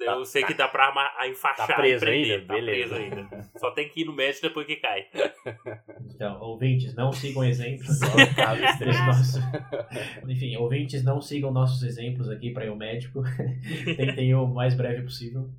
eu 0.00 0.18
Tá- 0.20 0.24
sei 0.24 0.44
que 0.44 0.54
dá 0.54 0.66
pra 0.68 0.86
armar, 0.86 1.12
a 1.18 1.28
enfaixar. 1.28 1.66
Tá 1.66 1.74
preso 1.74 2.04
e 2.04 2.08
prender. 2.08 2.32
ainda? 2.40 2.46
Tá 2.46 2.54
Beleza. 2.54 2.94
preso 2.94 3.16
ainda. 3.16 3.28
Só 3.58 3.70
tem 3.72 3.88
que 3.88 4.00
ir 4.00 4.04
no 4.04 4.14
médico 4.14 4.46
depois 4.48 4.66
que 4.66 4.76
cai. 4.76 5.04
Então, 6.14 6.40
ouvintes, 6.40 6.94
não 6.94 7.12
sigam 7.12 7.44
exemplos. 7.44 8.00
Enfim, 10.28 10.56
ouvintes, 10.56 11.04
não 11.04 11.20
sigam 11.20 11.52
nossos 11.52 11.82
exemplos 11.82 12.28
aqui 12.30 12.50
para 12.52 12.64
ir 12.64 12.68
ao 12.68 12.76
médico. 12.76 13.22
Tentem 13.96 14.30
ir 14.30 14.34
o 14.34 14.46
mais 14.46 14.74
breve 14.74 15.02
possível. 15.02 15.50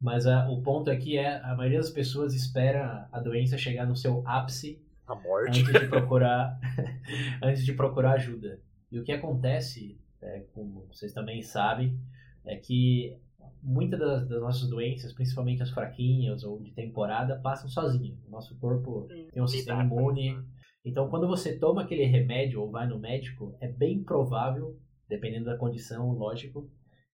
Mas 0.00 0.26
ah, 0.26 0.48
o 0.50 0.62
ponto 0.62 0.90
aqui 0.90 1.18
é, 1.18 1.36
a 1.44 1.54
maioria 1.54 1.78
das 1.78 1.90
pessoas 1.90 2.34
espera 2.34 3.06
a 3.12 3.20
doença 3.20 3.58
chegar 3.58 3.84
no 3.86 3.94
seu 3.94 4.22
ápice 4.26 4.80
A 5.06 5.14
morte. 5.14 5.60
antes 5.60 5.80
de 5.80 5.88
procurar 5.88 6.60
antes 7.42 7.64
de 7.64 7.72
procurar 7.72 8.12
ajuda. 8.12 8.60
E 8.90 8.98
o 8.98 9.04
que 9.04 9.12
acontece, 9.12 9.98
é, 10.20 10.40
como 10.52 10.86
vocês 10.86 11.12
também 11.12 11.42
sabem, 11.42 11.98
é 12.44 12.56
que 12.56 13.16
muitas 13.62 13.98
das, 13.98 14.28
das 14.28 14.40
nossas 14.40 14.68
doenças, 14.68 15.12
principalmente 15.12 15.62
as 15.62 15.70
fraquinhas 15.70 16.42
ou 16.42 16.60
de 16.60 16.72
temporada, 16.72 17.38
passam 17.40 17.68
sozinhas. 17.68 18.18
O 18.26 18.30
nosso 18.30 18.58
corpo 18.58 19.06
tem 19.32 19.42
um 19.42 19.46
sistema 19.46 19.88
com 19.88 20.00
imune. 20.00 20.36
Então, 20.84 21.08
quando 21.08 21.28
você 21.28 21.58
toma 21.58 21.82
aquele 21.82 22.04
remédio 22.04 22.60
ou 22.60 22.70
vai 22.70 22.86
no 22.86 22.98
médico, 22.98 23.56
é 23.60 23.68
bem 23.68 24.02
provável, 24.02 24.76
dependendo 25.08 25.44
da 25.46 25.56
condição, 25.56 26.10
lógico, 26.12 26.68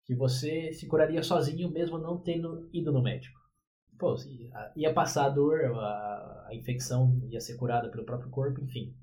que 0.04 0.14
você 0.14 0.72
se 0.72 0.86
curaria 0.86 1.22
sozinho 1.22 1.70
mesmo 1.70 1.98
não 1.98 2.18
tendo 2.18 2.68
ido 2.72 2.90
no 2.90 3.02
médico. 3.02 3.37
Pô, 3.98 4.16
se- 4.16 4.50
a- 4.54 4.72
ia 4.76 4.92
passar 4.94 5.26
a 5.26 5.28
dor, 5.30 5.64
a, 5.74 6.46
a 6.48 6.54
infecção 6.54 7.20
ia 7.28 7.40
ser 7.40 7.56
curada 7.56 7.90
pelo 7.90 8.04
próprio 8.04 8.30
corpo, 8.30 8.60
enfim. 8.62 8.94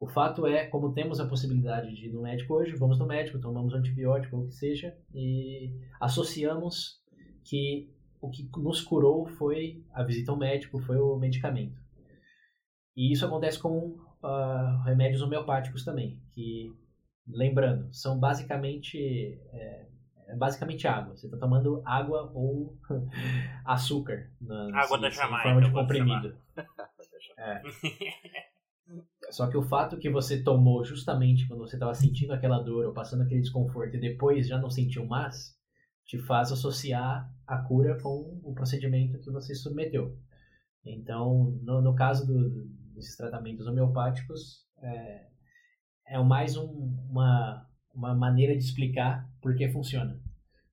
O 0.00 0.06
fato 0.06 0.46
é, 0.46 0.66
como 0.66 0.92
temos 0.92 1.20
a 1.20 1.26
possibilidade 1.26 1.94
de 1.94 2.08
ir 2.08 2.12
no 2.12 2.22
médico 2.22 2.54
hoje, 2.54 2.76
vamos 2.76 2.98
no 2.98 3.06
médico, 3.06 3.40
tomamos 3.40 3.74
antibiótico 3.74 4.36
ou 4.36 4.44
o 4.44 4.48
que 4.48 4.54
seja, 4.54 4.96
e 5.14 5.72
associamos 6.00 7.00
que 7.44 7.90
o 8.20 8.30
que 8.30 8.48
nos 8.58 8.80
curou 8.80 9.26
foi 9.26 9.84
a 9.92 10.02
visita 10.02 10.32
ao 10.32 10.38
médico, 10.38 10.78
foi 10.80 10.96
o 10.98 11.16
medicamento. 11.16 11.80
E 12.96 13.12
isso 13.12 13.26
acontece 13.26 13.58
com 13.58 13.96
ah, 14.22 14.82
remédios 14.84 15.22
homeopáticos 15.22 15.84
também, 15.84 16.20
que, 16.32 16.72
lembrando, 17.26 17.92
são 17.92 18.18
basicamente, 18.18 18.98
é, 19.52 19.86
é 20.26 20.36
basicamente 20.36 20.86
água. 20.86 21.16
Você 21.16 21.26
está 21.26 21.38
tomando 21.38 21.82
água 21.84 22.30
ou 22.34 22.76
açúcar 23.64 24.30
na, 24.40 24.80
Água 24.82 24.98
da 24.98 25.08
em 25.08 25.12
Jamaica, 25.12 25.42
forma 25.42 25.62
de 25.62 25.72
comprimido. 25.72 26.36
É. 27.38 27.62
Só 29.30 29.48
que 29.48 29.56
o 29.56 29.62
fato 29.62 29.96
que 29.98 30.10
você 30.10 30.42
tomou 30.42 30.84
justamente 30.84 31.48
quando 31.48 31.60
você 31.60 31.76
estava 31.76 31.94
sentindo 31.94 32.32
aquela 32.32 32.58
dor 32.58 32.84
ou 32.86 32.92
passando 32.92 33.22
aquele 33.22 33.40
desconforto 33.40 33.96
e 33.96 34.00
depois 34.00 34.46
já 34.46 34.58
não 34.58 34.68
sentiu 34.70 35.06
mais, 35.06 35.56
te 36.04 36.18
faz 36.18 36.52
associar 36.52 37.28
a 37.46 37.58
cura 37.58 37.98
com 38.00 38.40
o 38.44 38.52
procedimento 38.54 39.18
que 39.18 39.30
você 39.30 39.54
submeteu. 39.54 40.16
Então, 40.84 41.58
no, 41.62 41.80
no 41.80 41.94
caso 41.94 42.26
do- 42.26 42.66
desses 42.94 43.16
tratamentos 43.16 43.66
homeopáticos, 43.66 44.66
é, 44.82 45.26
é 46.08 46.22
mais 46.22 46.56
um- 46.58 46.94
uma, 47.10 47.66
uma 47.94 48.14
maneira 48.14 48.56
de 48.56 48.64
explicar 48.64 49.28
por 49.40 49.54
que 49.56 49.68
funciona. 49.68 50.20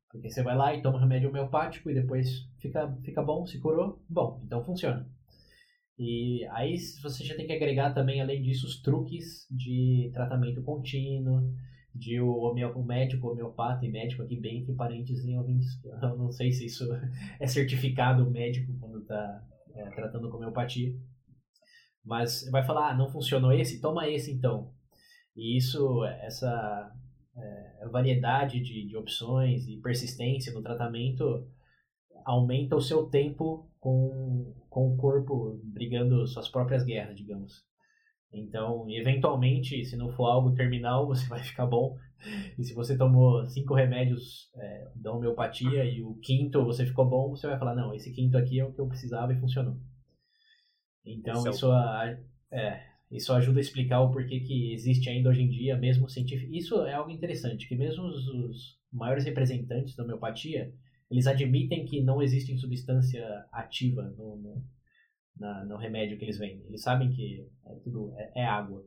Porque 0.10 0.30
você 0.30 0.44
vai 0.44 0.56
lá 0.56 0.74
e 0.76 0.82
toma 0.82 1.00
remédio 1.00 1.30
homeopático 1.30 1.90
e 1.90 1.94
depois 1.94 2.48
fica, 2.60 2.92
fica 3.04 3.22
bom, 3.24 3.46
se 3.46 3.60
curou, 3.60 4.02
bom, 4.10 4.42
então 4.46 4.64
funciona. 4.64 5.08
E 5.98 6.46
aí 6.52 6.78
você 7.02 7.24
já 7.24 7.36
tem 7.36 7.46
que 7.46 7.54
agregar 7.54 7.94
também, 7.94 8.20
além 8.22 8.42
disso, 8.42 8.66
os 8.66 8.82
truques 8.82 9.46
de 9.50 10.10
tratamento 10.14 10.62
contínuo, 10.64 11.54
de 11.94 12.20
o, 12.20 12.38
homeo- 12.40 12.78
o 12.78 12.84
médico, 12.84 13.30
homeopata 13.30 13.86
e 13.86 13.92
médico 13.92 14.24
aqui, 14.24 14.40
bem 14.40 14.66
que 14.66 14.74
parentes 14.74 15.24
em 15.24 15.38
ouvintes. 15.38 15.68
Eu 15.84 16.18
não 16.18 16.32
sei 16.32 16.52
se 16.52 16.66
isso 16.66 16.86
é 17.40 17.48
certificado 17.48 18.30
médico 18.30 18.74
quando 18.80 19.00
está 19.02 19.44
tratando 19.96 20.30
com 20.30 20.38
homeopatia. 20.38 20.94
Mas 22.04 22.50
vai 22.50 22.66
falar, 22.66 22.92
ah, 22.92 22.98
não 22.98 23.10
funcionou 23.12 23.52
esse? 23.52 23.80
Toma 23.80 24.10
esse 24.10 24.32
então. 24.32 24.74
E 25.36 25.58
isso, 25.58 26.04
essa 26.22 26.92
é, 27.38 27.88
variedade 27.90 28.60
de, 28.60 28.88
de 28.88 28.98
opções 28.98 29.68
e 29.68 29.78
persistência 29.78 30.54
no 30.54 30.62
tratamento 30.62 31.48
aumenta 32.26 32.76
o 32.76 32.82
seu 32.82 33.06
tempo 33.06 33.70
com, 33.80 34.54
com 34.70 34.94
o 34.94 34.98
corpo 34.98 35.60
brigando 35.64 36.26
suas 36.28 36.48
próprias 36.48 36.84
guerras, 36.84 37.16
digamos. 37.16 37.64
Então, 38.34 38.90
eventualmente, 38.90 39.84
se 39.84 39.98
não 39.98 40.10
for 40.10 40.28
algo 40.28 40.54
terminal, 40.54 41.06
você 41.08 41.28
vai 41.28 41.44
ficar 41.44 41.66
bom. 41.66 41.98
E 42.58 42.64
se 42.64 42.74
você 42.74 42.98
tomou 42.98 43.46
cinco 43.48 43.74
remédios 43.74 44.52
é, 44.56 44.92
da 44.96 45.12
homeopatia 45.12 45.84
e 45.84 46.04
o 46.04 46.16
quinto 46.16 46.64
você 46.64 46.86
ficou 46.86 47.06
bom, 47.10 47.32
você 47.32 47.48
vai 47.48 47.58
falar, 47.58 47.76
não, 47.76 47.94
esse 47.94 48.12
quinto 48.14 48.38
aqui 48.38 48.60
é 48.60 48.66
o 48.66 48.72
que 48.72 48.80
eu 48.80 48.88
precisava 48.88 49.34
e 49.34 49.40
funcionou. 49.40 49.78
Então, 51.04 51.44
isso, 51.50 51.74
é, 51.74 52.24
é, 52.52 52.91
isso 53.12 53.34
ajuda 53.34 53.60
a 53.60 53.62
explicar 53.62 54.00
o 54.00 54.12
porquê 54.12 54.40
que 54.40 54.72
existe 54.74 55.10
ainda 55.10 55.30
hoje 55.30 55.42
em 55.42 55.50
dia, 55.50 55.78
mesmo 55.78 56.10
científico. 56.10 56.54
Isso 56.54 56.82
é 56.86 56.94
algo 56.94 57.12
interessante, 57.12 57.68
que 57.68 57.76
mesmo 57.76 58.06
os, 58.06 58.28
os 58.28 58.80
maiores 58.92 59.26
representantes 59.26 59.96
da 59.96 60.04
homeopatia, 60.04 60.74
eles 61.10 61.28
admitem 61.28 61.84
que 61.84 62.02
não 62.02 62.22
existe 62.22 62.58
substância 62.58 63.46
ativa 63.52 64.04
no, 64.18 64.38
no, 64.38 64.66
na, 65.38 65.66
no 65.66 65.76
remédio 65.76 66.18
que 66.18 66.24
eles 66.24 66.38
vendem. 66.38 66.66
Eles 66.68 66.82
sabem 66.82 67.10
que 67.10 67.46
é 67.66 67.76
tudo 67.84 68.14
é, 68.16 68.44
é 68.44 68.46
água. 68.46 68.82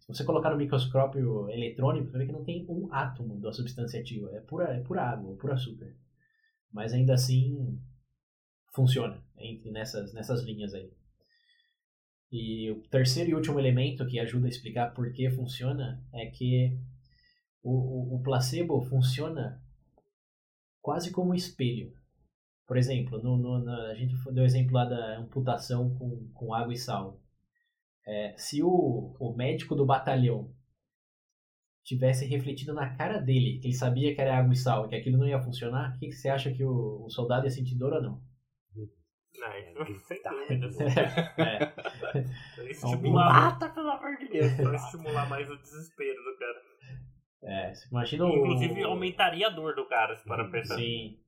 Se 0.00 0.08
você 0.08 0.24
colocar 0.24 0.50
no 0.50 0.56
microscópio 0.56 1.48
eletrônico, 1.48 2.10
você 2.10 2.18
vê 2.18 2.26
que 2.26 2.32
não 2.32 2.44
tem 2.44 2.66
um 2.68 2.92
átomo 2.92 3.40
da 3.40 3.52
substância 3.52 4.00
ativa. 4.00 4.28
É 4.34 4.40
pura, 4.40 4.74
é 4.74 4.80
pura 4.80 5.02
água, 5.02 5.36
pura 5.36 5.54
açúcar. 5.54 5.94
Mas 6.72 6.92
ainda 6.92 7.14
assim 7.14 7.80
funciona 8.74 9.22
entre 9.38 9.70
nessas, 9.70 10.12
nessas 10.12 10.42
linhas 10.42 10.74
aí. 10.74 10.90
E 12.30 12.70
o 12.70 12.80
terceiro 12.88 13.30
e 13.30 13.34
último 13.34 13.58
elemento 13.58 14.06
que 14.06 14.18
ajuda 14.18 14.46
a 14.46 14.50
explicar 14.50 14.92
por 14.92 15.12
que 15.12 15.30
funciona 15.30 16.02
é 16.12 16.26
que 16.26 16.76
o, 17.62 17.72
o, 17.72 18.16
o 18.16 18.22
placebo 18.22 18.80
funciona 18.82 19.62
quase 20.82 21.10
como 21.10 21.30
um 21.30 21.34
espelho. 21.34 21.92
Por 22.66 22.76
exemplo, 22.76 23.22
no, 23.22 23.36
no, 23.36 23.58
na, 23.58 23.88
a 23.88 23.94
gente 23.94 24.14
deu 24.32 24.42
o 24.42 24.46
exemplo 24.46 24.74
lá 24.74 24.84
da 24.84 25.18
amputação 25.18 25.94
com, 25.96 26.28
com 26.34 26.52
água 26.52 26.72
e 26.72 26.76
sal. 26.76 27.20
É, 28.04 28.34
se 28.36 28.62
o, 28.62 29.14
o 29.18 29.34
médico 29.34 29.74
do 29.74 29.86
batalhão 29.86 30.52
tivesse 31.84 32.26
refletido 32.26 32.74
na 32.74 32.96
cara 32.96 33.20
dele 33.20 33.58
que 33.60 33.68
ele 33.68 33.74
sabia 33.74 34.12
que 34.14 34.20
era 34.20 34.36
água 34.36 34.52
e 34.52 34.56
sal, 34.56 34.88
que 34.88 34.96
aquilo 34.96 35.18
não 35.18 35.28
ia 35.28 35.40
funcionar, 35.40 35.94
o 35.94 35.98
que, 35.98 36.08
que 36.08 36.12
você 36.12 36.28
acha 36.28 36.52
que 36.52 36.64
o, 36.64 37.04
o 37.04 37.10
soldado 37.10 37.46
ia 37.46 37.50
sentir 37.50 37.76
dor 37.76 37.92
ou 37.92 38.02
não? 38.02 38.20
Não, 39.38 39.98
sem 40.00 40.60
dúvida. 40.60 40.84
é. 41.38 42.70
Estimular, 42.70 43.32
mata, 43.32 43.68
pelo 43.68 43.90
amor 43.90 44.16
de 44.16 44.28
Deus. 44.28 44.52
Pra 44.54 44.74
estimular 44.76 45.28
mais 45.28 45.48
o 45.50 45.56
desespero 45.56 46.22
do 46.22 46.38
cara. 46.38 46.76
É, 47.42 47.72
imagina 47.90 48.26
Inclusive, 48.26 48.82
aumentaria 48.82 49.46
a 49.46 49.50
dor 49.50 49.74
do 49.74 49.86
cara, 49.86 50.16
se 50.16 50.24
para 50.24 50.48
pensar. 50.48 50.76
Sim. 50.76 51.18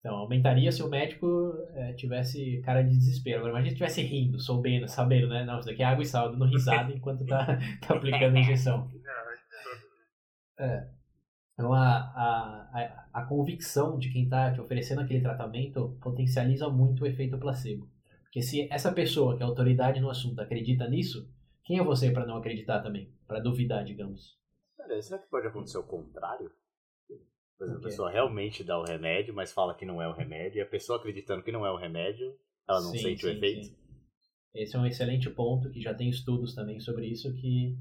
Então, 0.00 0.16
aumentaria 0.16 0.70
se 0.70 0.82
o 0.82 0.88
médico 0.88 1.52
é, 1.74 1.92
tivesse 1.94 2.60
cara 2.62 2.82
de 2.82 2.90
desespero. 2.90 3.38
Agora, 3.38 3.52
imagina 3.52 3.76
se 3.76 3.82
estivesse 3.82 4.02
rindo, 4.02 4.38
soubendo, 4.38 4.88
sabendo, 4.88 5.28
né? 5.28 5.44
Não, 5.44 5.58
isso 5.58 5.68
daqui 5.68 5.82
é 5.82 5.86
água 5.86 6.02
e 6.02 6.06
sal, 6.06 6.30
dando 6.30 6.46
risada 6.46 6.90
enquanto 6.94 7.26
tá, 7.26 7.58
tá 7.86 7.94
aplicando 7.94 8.36
a 8.36 8.40
injeção. 8.40 8.90
É. 10.58 10.95
Então, 11.56 11.72
a, 11.72 11.96
a, 11.96 13.08
a, 13.14 13.24
convicção 13.24 13.98
de 13.98 14.12
quem 14.12 14.24
está 14.24 14.52
te 14.52 14.60
oferecendo 14.60 15.00
aquele 15.00 15.22
tratamento 15.22 15.96
potencializa 16.02 16.68
muito 16.68 17.02
o 17.02 17.06
efeito 17.06 17.38
placebo. 17.38 17.88
Porque 18.24 18.42
se 18.42 18.70
essa 18.70 18.92
pessoa, 18.92 19.34
que 19.34 19.42
é 19.42 19.46
autoridade 19.46 19.98
no 19.98 20.10
assunto, 20.10 20.38
acredita 20.38 20.86
nisso, 20.86 21.26
quem 21.64 21.78
é 21.78 21.82
você 21.82 22.10
para 22.10 22.26
não 22.26 22.36
acreditar 22.36 22.82
também? 22.82 23.10
Para 23.26 23.40
duvidar, 23.40 23.84
digamos. 23.84 24.38
será 25.00 25.18
que 25.18 25.30
pode 25.30 25.46
acontecer 25.46 25.78
o 25.78 25.82
contrário? 25.82 26.52
Por 27.56 27.64
exemplo, 27.64 27.80
a 27.80 27.84
pessoa 27.84 28.10
realmente 28.10 28.62
dá 28.62 28.78
o 28.78 28.84
remédio, 28.84 29.34
mas 29.34 29.50
fala 29.50 29.74
que 29.74 29.86
não 29.86 30.02
é 30.02 30.06
o 30.06 30.12
remédio, 30.12 30.58
e 30.58 30.60
a 30.60 30.66
pessoa 30.66 30.98
acreditando 30.98 31.42
que 31.42 31.50
não 31.50 31.64
é 31.64 31.70
o 31.70 31.78
remédio, 31.78 32.38
ela 32.68 32.82
não 32.82 32.90
sim, 32.90 32.98
sente 32.98 33.22
sim, 33.22 33.28
o 33.28 33.30
efeito. 33.30 33.64
Sim. 33.64 33.76
Esse 34.54 34.76
é 34.76 34.78
um 34.78 34.86
excelente 34.86 35.30
ponto, 35.30 35.70
que 35.70 35.80
já 35.80 35.94
tem 35.94 36.10
estudos 36.10 36.54
também 36.54 36.78
sobre 36.80 37.06
isso, 37.06 37.32
que 37.34 37.78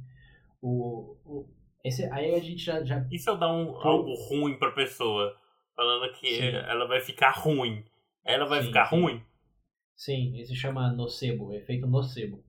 o, 0.62 1.18
o 1.26 1.50
esse, 1.88 2.04
aí 2.12 2.34
a 2.34 2.40
gente 2.40 2.64
já... 2.64 2.84
já... 2.84 3.06
E 3.12 3.18
se 3.18 3.30
eu 3.30 3.38
dar 3.38 3.52
um, 3.54 3.76
algo 3.78 4.14
ruim 4.28 4.58
pra 4.58 4.72
pessoa, 4.72 5.36
falando 5.76 6.12
que 6.14 6.40
ela 6.40 6.88
vai 6.88 7.00
ficar 7.00 7.32
ruim, 7.32 7.84
ela 8.24 8.46
vai 8.46 8.64
ficar 8.64 8.86
ruim? 8.86 9.24
Sim, 9.96 10.38
esse 10.40 10.56
chama 10.56 10.92
nocebo, 10.92 11.54
efeito 11.54 11.88
nocebo. 11.88 12.44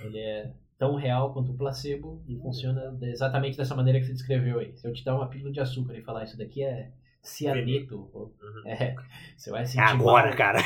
Ele 0.00 0.18
é 0.18 0.52
tão 0.78 0.94
real 0.94 1.32
quanto 1.32 1.52
o 1.52 1.56
placebo 1.56 2.22
e 2.26 2.36
funciona 2.38 2.98
exatamente 3.02 3.56
dessa 3.56 3.74
maneira 3.74 3.98
que 3.98 4.06
você 4.06 4.12
descreveu 4.12 4.58
aí. 4.58 4.76
Se 4.76 4.88
eu 4.88 4.92
te 4.92 5.04
dar 5.04 5.14
uma 5.14 5.28
pílula 5.28 5.52
de 5.52 5.60
açúcar 5.60 5.94
e 5.94 6.02
falar 6.02 6.24
isso 6.24 6.36
daqui 6.36 6.62
é 6.62 6.92
cianeto, 7.26 8.08
uhum. 8.14 8.30
é, 8.66 8.94
você 9.36 9.50
vai 9.50 9.66
sentir 9.66 9.80
Agora, 9.80 10.28
mal. 10.28 10.36
cara. 10.36 10.58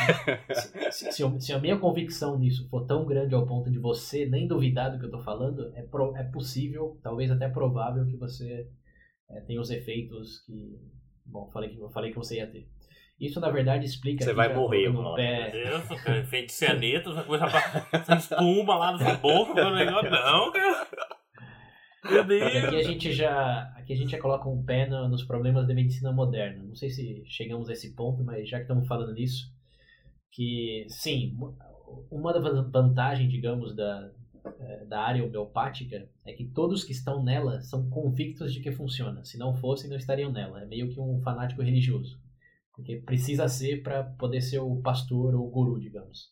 Se, 0.93 1.13
se, 1.13 1.41
se, 1.41 1.53
a 1.53 1.59
minha 1.59 1.79
convicção 1.79 2.39
nisso 2.39 2.69
for 2.69 2.87
tão 2.87 3.07
grande 3.07 3.35
ao 3.35 3.47
ponto 3.47 3.71
de 3.71 3.79
você 3.79 4.27
nem 4.27 4.47
duvidar 4.47 4.93
do 4.93 4.99
que 4.99 5.05
eu 5.05 5.09
estou 5.09 5.23
falando, 5.23 5.73
é, 5.75 5.83
pro, 5.83 6.15
é 6.17 6.25
possível, 6.25 6.99
talvez 7.03 7.31
até 7.31 7.49
provável 7.49 8.05
que 8.07 8.17
você 8.17 8.69
é, 9.31 9.41
tenha 9.41 9.61
os 9.61 9.71
efeitos 9.71 10.41
que, 10.45 10.79
bom, 11.25 11.51
falei 11.51 11.71
que 11.71 11.81
eu 11.81 11.91
falei 11.91 12.11
que 12.11 12.19
você 12.19 12.37
ia 12.37 12.47
ter. 12.47 12.69
Isso, 13.19 13.39
na 13.39 13.51
verdade, 13.51 13.85
explica... 13.85 14.25
Você 14.25 14.33
vai 14.33 14.55
morrer, 14.55 14.89
mano. 14.89 15.15
Pé... 15.15 15.53
Meu 15.53 15.79
Deus, 15.79 16.03
cara, 16.03 16.19
efeito 16.21 16.53
cianeto, 16.53 17.11
essa 17.11 17.23
coisa 17.23 17.47
pra... 17.47 18.17
espuma 18.17 18.79
lá 18.79 19.17
boca, 19.17 19.63
não, 19.63 19.75
negócio, 19.75 20.11
não, 20.11 20.53
cara. 20.53 20.87
Meu 22.05 22.25
Deus. 22.27 22.57
Aqui 22.65 22.77
a 22.77 22.83
gente 22.83 23.13
já, 23.13 23.63
aqui 23.77 23.93
a 23.93 23.97
gente 23.97 24.11
já 24.11 24.19
coloca 24.19 24.49
um 24.49 24.63
pé 24.65 24.89
no, 24.89 25.09
nos 25.09 25.25
problemas 25.25 25.67
da 25.67 25.75
medicina 25.75 26.13
moderna. 26.13 26.63
Não 26.63 26.75
sei 26.75 26.91
se 26.91 27.23
chegamos 27.27 27.69
a 27.69 27.73
esse 27.73 27.95
ponto, 27.95 28.25
mas 28.25 28.49
já 28.49 28.57
que 28.57 28.63
estamos 28.63 28.87
falando 28.87 29.13
nisso, 29.13 29.53
que 30.31 30.87
sim, 30.89 31.37
uma 32.11 32.33
das 32.33 32.43
vantagens, 32.71 33.31
digamos, 33.31 33.75
da, 33.77 34.11
eh, 34.45 34.85
da 34.87 35.03
área 35.03 35.25
homeopática 35.25 36.09
é 36.25 36.33
que 36.33 36.47
todos 36.47 36.85
que 36.85 36.93
estão 36.93 37.23
nela 37.23 37.61
são 37.61 37.89
convictos 37.91 38.55
de 38.55 38.61
que 38.61 38.73
funciona. 38.73 39.25
Se 39.25 39.37
não 39.37 39.55
fossem, 39.55 39.91
não 39.91 39.97
estariam 39.97 40.33
nela. 40.33 40.63
É 40.63 40.67
meio 40.67 40.89
que 40.89 40.99
um 40.99 41.21
fanático 41.21 41.63
religioso. 41.63 42.19
Porque 42.75 42.97
precisa 42.97 43.47
ser 43.47 43.83
para 43.83 44.05
poder 44.05 44.41
ser 44.41 44.61
o 44.61 44.81
pastor 44.81 45.35
ou 45.35 45.47
o 45.47 45.51
guru, 45.51 45.79
digamos. 45.79 46.31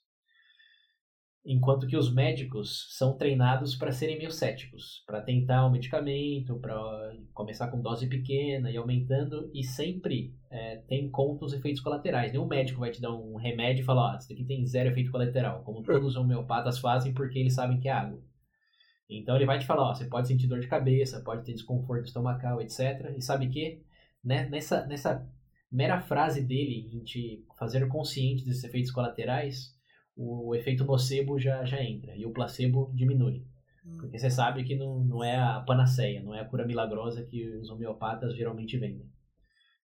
Enquanto 1.51 1.87
que 1.87 1.97
os 1.97 2.13
médicos 2.13 2.89
são 2.91 3.17
treinados 3.17 3.75
para 3.75 3.91
serem 3.91 4.19
meio 4.19 4.31
céticos, 4.31 5.03
para 5.07 5.23
tentar 5.23 5.67
um 5.67 5.71
medicamento, 5.71 6.61
para 6.61 6.77
começar 7.33 7.69
com 7.69 7.81
dose 7.81 8.07
pequena 8.07 8.71
e 8.71 8.77
aumentando, 8.77 9.51
e 9.55 9.65
sempre 9.65 10.35
é, 10.51 10.77
tem 10.87 11.11
conta 11.11 11.47
os 11.47 11.55
efeitos 11.55 11.81
colaterais. 11.81 12.33
Nenhum 12.33 12.47
médico 12.47 12.81
vai 12.81 12.91
te 12.91 13.01
dar 13.01 13.15
um 13.15 13.37
remédio 13.37 13.81
e 13.81 13.87
falar: 13.87 14.13
ah, 14.13 14.19
isso 14.19 14.31
aqui 14.31 14.45
tem 14.45 14.67
zero 14.67 14.91
efeito 14.91 15.11
colateral, 15.11 15.63
como 15.63 15.83
todos 15.83 16.09
os 16.09 16.17
homeopatas 16.17 16.79
fazem 16.81 17.15
porque 17.15 17.39
eles 17.39 17.55
sabem 17.55 17.81
que 17.81 17.89
é 17.89 17.93
água. 17.93 18.23
Então 19.09 19.35
ele 19.35 19.47
vai 19.47 19.59
te 19.59 19.65
falar: 19.65 19.89
ó, 19.89 19.95
você 19.95 20.05
pode 20.05 20.29
sentir 20.29 20.49
dor 20.49 20.61
de 20.61 20.69
cabeça, 20.69 21.23
pode 21.23 21.47
ter 21.47 21.55
desconforto 21.55 22.05
estomacal, 22.05 22.61
etc. 22.61 23.15
E 23.17 23.23
sabe 23.23 23.49
que 23.49 23.81
né, 24.23 24.47
nessa, 24.51 24.85
nessa 24.85 25.27
mera 25.73 25.99
frase 26.03 26.43
dele 26.43 26.91
em 26.93 27.03
te 27.05 27.43
fazer 27.59 27.89
consciente 27.89 28.45
desses 28.45 28.65
efeitos 28.65 28.91
colaterais, 28.91 29.78
o 30.19 30.53
efeito 30.53 30.85
nocebo 30.85 31.39
já, 31.39 31.65
já 31.65 31.81
entra 31.81 32.17
e 32.17 32.27
o 32.27 32.33
placebo 32.33 32.91
diminui. 32.93 33.47
Porque 33.97 34.19
você 34.19 34.29
sabe 34.29 34.65
que 34.65 34.75
não, 34.75 35.03
não 35.03 35.25
é 35.25 35.37
a 35.37 35.61
panaceia, 35.61 36.23
não 36.23 36.35
é 36.35 36.41
a 36.41 36.45
cura 36.45 36.67
milagrosa 36.67 37.25
que 37.25 37.49
os 37.57 37.71
homeopatas 37.71 38.37
geralmente 38.37 38.77
vendem. 38.77 39.09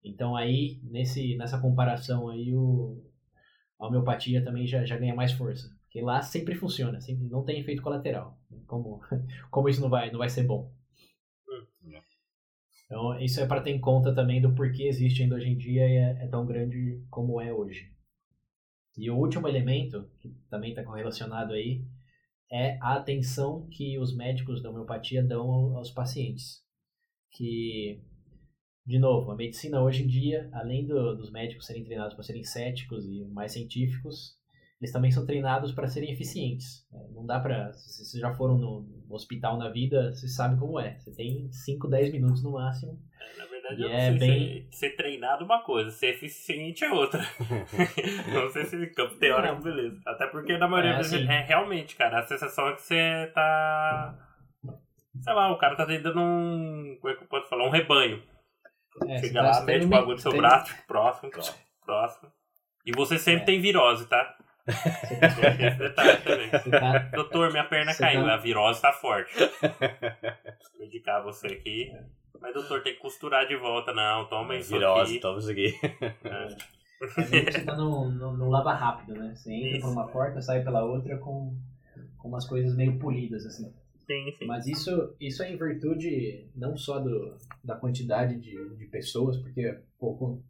Então 0.04 0.36
aí, 0.36 0.80
nesse, 0.84 1.36
nessa 1.36 1.60
comparação 1.60 2.30
aí, 2.30 2.54
o, 2.56 3.04
a 3.78 3.88
homeopatia 3.88 4.44
também 4.44 4.66
já, 4.66 4.86
já 4.86 4.98
ganha 4.98 5.16
mais 5.16 5.34
força. 5.34 5.76
Porque 5.84 6.00
lá 6.02 6.22
sempre 6.22 6.56
funciona, 6.56 7.02
sempre 7.02 7.28
não 7.28 7.44
tem 7.44 7.60
efeito 7.60 7.82
colateral. 7.82 8.38
Como, 8.68 9.02
como 9.52 9.68
isso 9.68 9.82
não 9.82 9.90
vai, 9.90 10.12
não 10.12 10.20
vai 10.20 10.30
ser 10.30 10.44
bom. 10.44 10.72
Então, 12.86 13.20
isso 13.20 13.40
é 13.40 13.46
para 13.46 13.62
ter 13.62 13.72
em 13.72 13.80
conta 13.80 14.14
também 14.16 14.42
do 14.42 14.54
porquê 14.56 14.84
existe 14.84 15.22
ainda 15.22 15.36
hoje 15.36 15.50
em 15.50 15.58
dia 15.58 15.88
e 15.88 15.96
é, 15.96 16.24
é 16.24 16.28
tão 16.28 16.46
grande 16.46 17.04
como 17.10 17.42
é 17.42 17.54
hoje. 17.54 17.92
E 18.98 19.10
o 19.10 19.18
último 19.18 19.48
elemento, 19.48 20.10
que 20.20 20.30
também 20.50 20.72
está 20.72 20.84
correlacionado 20.84 21.54
aí, 21.54 21.84
é 22.52 22.78
a 22.82 22.96
atenção 22.96 23.68
que 23.72 23.98
os 24.00 24.16
médicos 24.16 24.62
da 24.62 24.70
homeopatia 24.70 25.24
dão 25.24 25.78
aos 25.78 25.92
pacientes. 25.92 26.64
Que, 27.32 28.02
de 28.86 28.98
novo, 28.98 29.32
a 29.32 29.36
medicina 29.36 29.82
hoje 29.82 30.04
em 30.04 30.08
dia, 30.08 30.50
além 30.52 30.86
do, 30.86 31.16
dos 31.16 31.32
médicos 31.32 31.66
serem 31.66 31.84
treinados 31.84 32.16
para 32.16 32.24
serem 32.24 32.44
céticos 32.44 33.06
e 33.06 33.24
mais 33.26 33.52
científicos, 33.52 34.38
eles 34.82 34.94
também 34.94 35.12
são 35.12 35.26
treinados 35.26 35.74
para 35.74 35.88
serem 35.88 36.12
eficientes. 36.12 36.88
É, 36.92 37.12
não 37.12 37.26
dá 37.26 37.40
para. 37.40 37.72
Se 37.74 38.06
vocês 38.06 38.22
já 38.22 38.34
foram 38.34 38.58
no 38.58 38.88
hospital 39.10 39.58
na 39.58 39.70
vida, 39.70 40.14
vocês 40.14 40.34
sabem 40.36 40.58
como 40.58 40.80
é. 40.80 40.98
Você 41.00 41.12
tem 41.12 41.52
5, 41.52 41.88
10 41.88 42.12
minutos 42.14 42.42
no 42.42 42.52
máximo 42.52 43.00
na 43.38 43.46
verdade, 43.70 43.82
e 43.82 43.84
eu 43.84 43.90
não 43.90 43.96
é 43.96 44.10
sei 44.10 44.20
bem... 44.20 44.68
ser, 44.72 44.78
ser 44.78 44.96
treinado 44.96 45.44
é 45.44 45.46
uma 45.46 45.62
coisa, 45.62 45.92
ser 45.92 46.08
eficiente 46.08 46.84
é 46.84 46.92
outra. 46.92 47.22
não 48.34 48.50
sei 48.50 48.66
se 48.66 48.88
campo 48.88 49.16
teórico, 49.16 49.56
não. 49.56 49.62
beleza. 49.62 50.00
Até 50.06 50.28
porque 50.28 50.58
na 50.58 50.68
maioria 50.68 50.98
das 50.98 51.12
é, 51.14 51.18
vezes, 51.18 51.30
é 51.30 51.42
realmente, 51.42 51.96
cara, 51.96 52.20
a 52.20 52.24
sensação 52.24 52.68
é 52.70 52.74
que 52.74 52.82
você 52.82 53.32
tá. 53.34 54.16
Sei 55.22 55.34
lá, 55.34 55.52
o 55.52 55.58
cara 55.58 55.76
tá 55.76 55.86
tentando 55.86 56.20
um. 56.20 56.98
Como 57.00 57.14
é 57.14 57.18
que 57.18 57.24
eu 57.24 57.28
posso 57.28 57.50
falar? 57.50 57.66
Um 57.66 57.72
rebanho. 57.72 58.22
É, 59.08 59.20
Chega 59.20 59.42
tá 59.42 59.60
lá, 59.60 59.62
mete 59.62 59.86
o 59.86 59.90
bagulho 59.90 60.16
do 60.16 60.22
seu 60.22 60.32
tem... 60.32 60.42
braço, 60.42 60.76
próximo, 60.88 61.32
próximo, 61.32 61.58
próximo. 61.86 62.32
E 62.86 62.92
você 62.92 63.18
sempre 63.18 63.44
é. 63.44 63.46
tem 63.46 63.62
virose, 63.62 64.08
tá? 64.08 64.36
Esse 64.68 65.78
detalhe 65.78 66.18
também. 66.18 66.50
Você 66.50 66.70
tá, 66.70 67.00
Doutor, 67.14 67.52
minha 67.52 67.64
perna 67.64 67.92
Você 67.92 68.04
caiu, 68.04 68.26
tá- 68.26 68.34
a 68.34 68.38
virose 68.38 68.82
tá 68.82 68.94
forte. 68.94 69.34
Vou 70.78 70.86
indicar 70.86 71.24
você 71.24 71.48
aqui. 71.48 71.92
Mas, 72.42 72.54
doutor, 72.54 72.82
tem 72.84 72.94
que 72.94 73.00
costurar 73.00 73.48
de 73.48 73.56
volta. 73.58 73.94
Não, 73.94 74.26
toma 74.28 74.56
isso 74.56 74.70
Virose, 74.72 75.12
aqui. 75.14 75.20
toma 75.22 75.40
isso 75.40 75.52
aqui. 75.52 75.74
É. 76.24 77.64
tá 77.64 77.76
num, 77.78 78.10
num, 78.12 78.34
num 78.38 78.50
lava 78.50 78.74
rápido, 78.74 79.14
né? 79.18 79.34
Você 79.36 79.54
entra 79.54 79.78
Isso. 79.78 79.82
por 79.86 79.92
uma 79.94 80.08
porta, 80.08 80.42
sai 80.42 80.64
pela 80.64 80.84
outra 80.84 81.18
com, 81.18 81.56
com 82.18 82.28
umas 82.28 82.46
coisas 82.46 82.76
meio 82.76 82.98
polidas, 83.00 83.46
assim. 83.46 83.72
Sim, 84.06 84.32
sim. 84.38 84.46
Mas 84.46 84.68
isso, 84.68 85.16
isso 85.20 85.44
é 85.44 85.52
em 85.52 85.58
virtude 85.58 86.48
não 86.56 86.76
só 86.76 87.00
do, 87.00 87.38
da 87.64 87.76
quantidade 87.76 88.38
de, 88.40 88.76
de 88.76 88.86
pessoas, 88.88 89.38
porque 89.38 89.78
pô, 90.00 90.42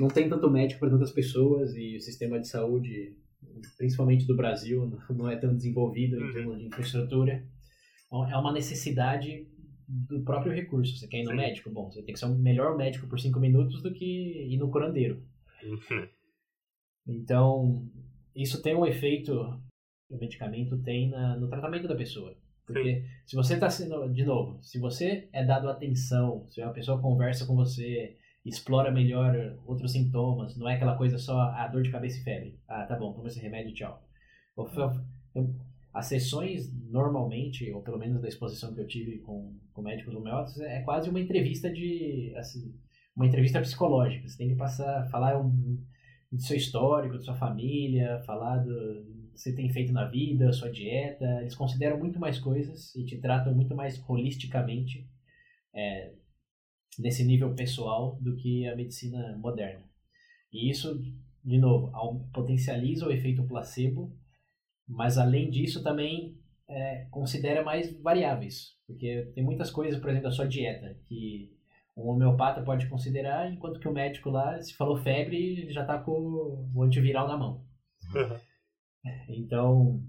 não 0.00 0.08
tem 0.08 0.28
tanto 0.28 0.50
médico 0.50 0.80
para 0.80 0.90
tantas 0.90 1.12
pessoas 1.12 1.74
e 1.76 1.96
o 1.96 2.00
sistema 2.00 2.40
de 2.40 2.48
saúde, 2.48 3.14
principalmente 3.76 4.26
do 4.26 4.34
Brasil, 4.36 4.90
não 5.10 5.28
é 5.30 5.36
tão 5.36 5.54
desenvolvido 5.54 6.16
em 6.16 6.22
Uhum. 6.24 6.32
termos 6.32 6.58
de 6.58 6.66
infraestrutura. 6.66 7.44
Então, 8.06 8.28
é 8.28 8.36
uma 8.36 8.52
necessidade 8.52 9.46
do 9.92 10.22
próprio 10.22 10.52
recurso. 10.52 10.96
Você 10.96 11.06
quer 11.06 11.18
ir 11.18 11.24
no 11.24 11.30
Sim. 11.30 11.36
médico? 11.36 11.70
Bom, 11.70 11.90
você 11.90 12.02
tem 12.02 12.14
que 12.14 12.18
ser 12.18 12.26
um 12.26 12.34
melhor 12.34 12.76
médico 12.76 13.06
por 13.06 13.20
cinco 13.20 13.38
minutos 13.38 13.82
do 13.82 13.92
que 13.92 14.04
ir 14.04 14.56
no 14.56 14.70
curandeiro. 14.70 15.22
Uhum. 15.62 16.08
Então, 17.06 17.84
isso 18.34 18.62
tem 18.62 18.76
um 18.76 18.86
efeito, 18.86 19.32
o 20.08 20.16
medicamento 20.16 20.78
tem 20.78 21.10
na- 21.10 21.36
no 21.36 21.48
tratamento 21.48 21.88
da 21.88 21.96
pessoa. 21.96 22.36
Porque 22.64 23.04
se 23.26 23.34
você 23.34 23.54
está 23.54 23.68
sendo, 23.68 24.08
de 24.12 24.24
novo, 24.24 24.62
se 24.62 24.78
você 24.78 25.28
é 25.32 25.44
dado 25.44 25.68
atenção, 25.68 26.46
se 26.48 26.62
uma 26.62 26.72
pessoa 26.72 27.00
conversa 27.00 27.44
com 27.44 27.56
você, 27.56 28.16
explora 28.44 28.90
melhor 28.92 29.58
outros 29.66 29.92
sintomas, 29.92 30.56
não 30.56 30.68
é 30.68 30.76
aquela 30.76 30.96
coisa 30.96 31.18
só 31.18 31.40
a 31.40 31.66
dor 31.66 31.82
de 31.82 31.90
cabeça 31.90 32.20
e 32.20 32.22
febre. 32.22 32.58
Ah, 32.68 32.86
tá 32.86 32.96
bom, 32.96 33.12
toma 33.12 33.26
esse 33.26 33.40
remédio 33.40 33.74
tchau. 33.74 34.00
As 35.92 36.06
sessões, 36.06 36.72
normalmente, 36.90 37.70
ou 37.70 37.82
pelo 37.82 37.98
menos 37.98 38.22
da 38.22 38.28
exposição 38.28 38.74
que 38.74 38.80
eu 38.80 38.86
tive 38.86 39.18
com, 39.18 39.58
com 39.72 39.82
médicos 39.82 40.14
homeópatas, 40.14 40.58
é 40.60 40.80
quase 40.82 41.10
uma 41.10 41.20
entrevista 41.20 41.70
de. 41.70 42.32
assim, 42.36 42.74
uma 43.14 43.26
entrevista 43.26 43.60
psicológica. 43.60 44.26
Você 44.26 44.38
tem 44.38 44.48
que 44.48 44.56
passar, 44.56 45.08
falar 45.10 45.38
um, 45.38 45.78
do 46.30 46.40
seu 46.40 46.56
histórico, 46.56 47.16
da 47.16 47.20
sua 47.20 47.34
família, 47.34 48.22
falar 48.24 48.58
do 48.58 49.04
que 49.32 49.40
você 49.40 49.54
tem 49.54 49.70
feito 49.70 49.92
na 49.92 50.06
vida, 50.06 50.52
sua 50.52 50.70
dieta. 50.70 51.24
Eles 51.40 51.54
consideram 51.54 51.98
muito 51.98 52.18
mais 52.18 52.38
coisas 52.38 52.94
e 52.94 53.04
te 53.04 53.18
tratam 53.18 53.54
muito 53.54 53.74
mais 53.74 54.02
holisticamente 54.08 55.06
é, 55.74 56.12
nesse 56.98 57.24
nível 57.24 57.54
pessoal 57.54 58.18
do 58.20 58.36
que 58.36 58.66
a 58.66 58.76
medicina 58.76 59.36
moderna. 59.38 59.84
E 60.52 60.70
isso, 60.70 61.00
de 61.44 61.58
novo, 61.58 61.90
potencializa 62.32 63.06
o 63.06 63.12
efeito 63.12 63.42
placebo, 63.44 64.14
mas 64.92 65.16
além 65.16 65.50
disso 65.50 65.82
também 65.82 66.36
é, 66.68 67.06
considera 67.10 67.64
mais 67.64 67.92
variáveis, 68.00 68.76
porque 68.86 69.30
tem 69.34 69.42
muitas 69.42 69.70
coisas, 69.70 69.98
por 69.98 70.10
exemplo, 70.10 70.28
da 70.28 70.34
sua 70.34 70.46
dieta, 70.46 70.96
que 71.06 71.50
um 71.96 72.08
homeopata 72.08 72.62
pode 72.62 72.88
considerar, 72.88 73.50
enquanto 73.50 73.80
que 73.80 73.88
o 73.88 73.92
médico 73.92 74.30
lá, 74.30 74.60
se 74.60 74.74
falou 74.74 74.96
febre, 74.96 75.70
já 75.72 75.82
está 75.82 75.98
com 75.98 76.70
o 76.74 76.82
antiviral 76.82 77.26
na 77.26 77.36
mão. 77.36 77.64
Uhum. 78.14 78.38
Então, 79.28 80.02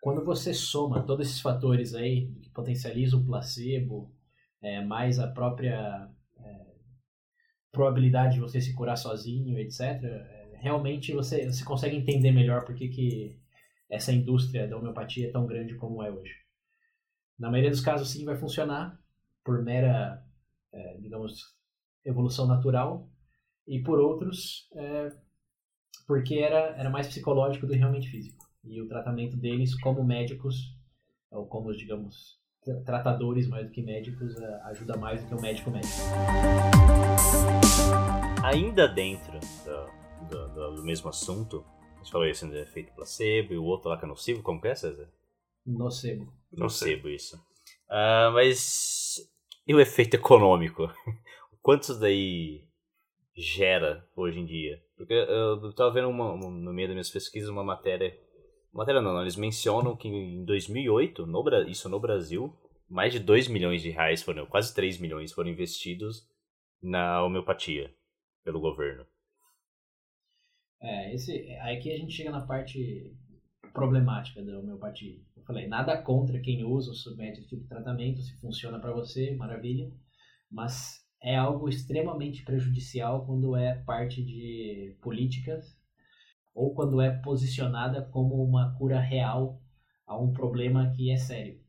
quando 0.00 0.24
você 0.24 0.54
soma 0.54 1.02
todos 1.02 1.26
esses 1.26 1.40
fatores 1.40 1.94
aí, 1.94 2.32
que 2.42 2.50
potencializa 2.50 3.16
o 3.16 3.24
placebo, 3.24 4.14
é, 4.62 4.84
mais 4.84 5.18
a 5.18 5.28
própria 5.28 6.08
é, 6.38 6.66
probabilidade 7.72 8.34
de 8.34 8.40
você 8.40 8.60
se 8.60 8.74
curar 8.74 8.96
sozinho, 8.96 9.58
etc., 9.58 9.80
é, 9.80 10.58
realmente 10.60 11.12
você, 11.12 11.46
você 11.46 11.64
consegue 11.64 11.96
entender 11.96 12.32
melhor 12.32 12.64
por 12.64 12.74
que, 12.74 12.88
que 12.88 13.38
essa 13.90 14.12
indústria 14.12 14.66
da 14.68 14.76
homeopatia 14.76 15.28
é 15.28 15.32
tão 15.32 15.46
grande 15.46 15.74
como 15.76 16.02
é 16.02 16.10
hoje. 16.10 16.34
Na 17.38 17.50
maioria 17.50 17.70
dos 17.70 17.80
casos, 17.80 18.10
sim, 18.10 18.24
vai 18.24 18.36
funcionar 18.36 18.98
por 19.44 19.62
mera, 19.62 20.22
é, 20.72 20.96
digamos, 20.98 21.40
evolução 22.04 22.46
natural, 22.46 23.08
e 23.66 23.80
por 23.82 23.98
outros, 24.00 24.68
é, 24.74 25.10
porque 26.06 26.36
era, 26.36 26.76
era 26.76 26.90
mais 26.90 27.06
psicológico 27.06 27.66
do 27.66 27.72
que 27.72 27.78
realmente 27.78 28.08
físico. 28.10 28.46
E 28.64 28.80
o 28.82 28.88
tratamento 28.88 29.36
deles, 29.36 29.78
como 29.80 30.02
médicos, 30.04 30.56
ou 31.30 31.46
como, 31.46 31.72
digamos, 31.74 32.38
tra- 32.64 32.80
tratadores 32.82 33.46
mais 33.48 33.66
do 33.66 33.72
que 33.72 33.82
médicos, 33.82 34.36
é, 34.36 34.60
ajuda 34.64 34.96
mais 34.96 35.22
do 35.22 35.28
que 35.28 35.34
o 35.34 35.40
médico 35.40 35.70
médico. 35.70 35.94
Ainda 38.42 38.88
dentro 38.88 39.38
do- 40.28 40.48
do- 40.54 40.74
do 40.76 40.82
mesmo 40.84 41.08
assunto, 41.08 41.64
a 41.98 42.02
gente 42.04 42.12
falou 42.12 42.26
isso 42.26 42.46
do 42.46 42.56
efeito 42.56 42.92
placebo 42.94 43.52
e 43.52 43.58
o 43.58 43.64
outro 43.64 43.88
lá 43.88 43.98
que 43.98 44.04
é 44.04 44.08
nocivo, 44.08 44.42
como 44.42 44.60
que 44.60 44.68
é, 44.68 44.74
César? 44.74 45.08
Nocebo. 45.66 46.32
Nocebo, 46.52 47.08
isso. 47.08 47.38
Ah, 47.88 48.30
mas 48.32 49.16
e 49.66 49.74
o 49.74 49.80
efeito 49.80 50.14
econômico? 50.14 50.88
Quanto 51.60 51.82
isso 51.82 52.00
daí 52.00 52.64
gera 53.36 54.08
hoje 54.16 54.38
em 54.38 54.46
dia? 54.46 54.82
Porque 54.96 55.12
eu 55.12 55.72
tava 55.74 55.92
vendo 55.92 56.08
uma, 56.08 56.32
uma- 56.32 56.50
no 56.50 56.72
meio 56.72 56.88
das 56.88 56.94
minhas 56.94 57.10
pesquisas 57.10 57.48
uma 57.50 57.64
matéria. 57.64 58.18
Matéria 58.72 59.00
não, 59.00 59.12
não, 59.12 59.22
eles 59.22 59.36
mencionam 59.36 59.96
que 59.96 60.08
em 60.08 60.44
2008, 60.44 61.26
no, 61.26 61.44
isso 61.68 61.88
no 61.88 61.98
Brasil, 62.00 62.54
mais 62.88 63.12
de 63.12 63.18
2 63.18 63.48
milhões 63.48 63.82
de 63.82 63.90
reais 63.90 64.22
foram, 64.22 64.46
quase 64.46 64.74
3 64.74 64.98
milhões 64.98 65.32
foram 65.32 65.50
investidos 65.50 66.26
na 66.82 67.22
homeopatia 67.24 67.92
pelo 68.44 68.60
governo. 68.60 69.06
É, 70.80 71.12
esse, 71.14 71.50
aqui 71.60 71.92
a 71.92 71.96
gente 71.98 72.12
chega 72.12 72.30
na 72.30 72.40
parte 72.46 73.12
problemática 73.72 74.42
da 74.42 74.58
homeopatia. 74.58 75.18
Eu 75.36 75.42
falei, 75.44 75.66
nada 75.66 76.00
contra 76.02 76.40
quem 76.40 76.64
usa 76.64 76.90
ou 76.90 76.94
submete 76.96 77.40
esse 77.40 77.48
tipo 77.48 77.62
de 77.62 77.68
tratamento, 77.68 78.20
se 78.22 78.36
funciona 78.40 78.78
para 78.78 78.92
você, 78.92 79.34
maravilha, 79.34 79.90
mas 80.50 81.04
é 81.20 81.36
algo 81.36 81.68
extremamente 81.68 82.44
prejudicial 82.44 83.26
quando 83.26 83.56
é 83.56 83.74
parte 83.84 84.22
de 84.22 84.96
políticas 85.02 85.76
ou 86.54 86.74
quando 86.74 87.00
é 87.00 87.10
posicionada 87.22 88.02
como 88.02 88.42
uma 88.42 88.74
cura 88.76 89.00
real 89.00 89.60
a 90.06 90.18
um 90.18 90.32
problema 90.32 90.92
que 90.96 91.10
é 91.10 91.16
sério. 91.16 91.60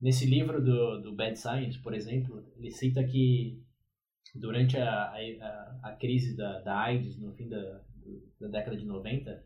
Nesse 0.00 0.26
livro 0.26 0.62
do, 0.64 1.00
do 1.02 1.14
Bad 1.14 1.38
Science, 1.38 1.78
por 1.80 1.94
exemplo, 1.94 2.44
ele 2.56 2.70
cita 2.70 3.04
que 3.04 3.62
durante 4.34 4.76
a, 4.76 5.12
a- 5.12 5.80
a 5.82 5.92
crise 5.92 6.36
da, 6.36 6.60
da 6.60 6.78
AIDS, 6.80 7.18
no 7.18 7.32
fim 7.34 7.48
da, 7.48 7.82
da 8.40 8.48
década 8.48 8.76
de 8.76 8.84
90, 8.84 9.44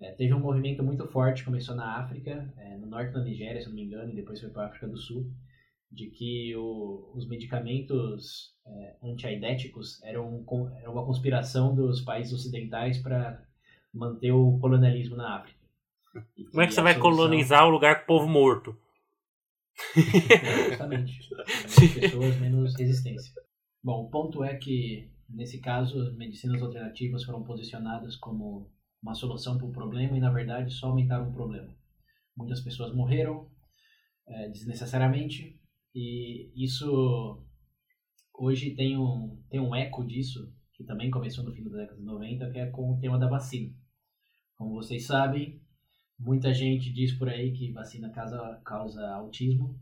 é, 0.00 0.12
teve 0.12 0.32
um 0.34 0.40
movimento 0.40 0.82
muito 0.82 1.06
forte, 1.08 1.44
começou 1.44 1.74
na 1.74 1.98
África, 1.98 2.52
é, 2.56 2.76
no 2.76 2.86
norte 2.86 3.12
da 3.12 3.22
Nigéria, 3.22 3.60
se 3.60 3.68
não 3.68 3.74
me 3.74 3.82
engano, 3.84 4.10
e 4.12 4.16
depois 4.16 4.40
foi 4.40 4.50
para 4.50 4.64
a 4.64 4.66
África 4.66 4.86
do 4.88 4.96
Sul, 4.96 5.30
de 5.90 6.08
que 6.08 6.56
o, 6.56 7.10
os 7.14 7.28
medicamentos 7.28 8.54
é, 8.66 8.96
antiaidéticos 9.02 10.02
eram, 10.02 10.36
um 10.36 10.42
con- 10.44 10.70
era 10.78 10.90
uma 10.90 11.04
conspiração 11.04 11.74
dos 11.74 12.00
países 12.00 12.32
ocidentais 12.32 12.98
para 12.98 13.42
manter 13.92 14.32
o 14.32 14.58
colonialismo 14.58 15.16
na 15.16 15.36
África. 15.36 15.58
E 16.36 16.44
Como 16.44 16.62
é 16.62 16.66
que 16.66 16.72
você 16.74 16.80
vai 16.82 16.94
solução- 16.94 17.16
colonizar 17.16 17.66
o 17.66 17.70
lugar 17.70 17.96
com 17.98 18.02
o 18.04 18.06
povo 18.18 18.28
morto? 18.28 18.76
Justamente. 20.68 21.28
Menos 21.34 21.94
pessoas, 21.94 22.40
menos 22.40 22.74
resistência. 22.76 23.32
Bom, 23.82 24.04
o 24.04 24.10
ponto 24.10 24.44
é 24.44 24.54
que, 24.56 25.08
nesse 25.32 25.60
caso, 25.60 26.00
as 26.00 26.14
medicinas 26.16 26.62
alternativas 26.62 27.24
foram 27.24 27.42
posicionadas 27.42 28.16
como 28.16 28.70
uma 29.02 29.14
solução 29.14 29.58
para 29.58 29.66
o 29.66 29.72
problema 29.72 30.16
e, 30.16 30.20
na 30.20 30.30
verdade, 30.30 30.72
só 30.72 30.88
aumentaram 30.88 31.28
o 31.28 31.32
problema. 31.32 31.74
Muitas 32.36 32.60
pessoas 32.60 32.94
morreram 32.94 33.50
eh, 34.28 34.48
desnecessariamente 34.48 35.60
e 35.94 36.52
isso 36.54 37.42
hoje 38.32 38.74
tem 38.74 38.96
um, 38.96 39.42
tem 39.50 39.60
um 39.60 39.74
eco 39.74 40.04
disso, 40.06 40.52
que 40.74 40.84
também 40.84 41.10
começou 41.10 41.44
no 41.44 41.52
fim 41.52 41.64
da 41.64 41.76
década 41.76 41.98
de 41.98 42.04
90, 42.04 42.50
que 42.50 42.58
é 42.58 42.66
com 42.66 42.92
o 42.92 42.98
tema 42.98 43.18
da 43.18 43.28
vacina. 43.28 43.74
Como 44.56 44.74
vocês 44.74 45.06
sabem, 45.06 45.60
muita 46.18 46.54
gente 46.54 46.92
diz 46.92 47.12
por 47.18 47.28
aí 47.28 47.52
que 47.52 47.72
vacina 47.72 48.10
causa, 48.10 48.60
causa 48.64 49.06
autismo 49.10 49.78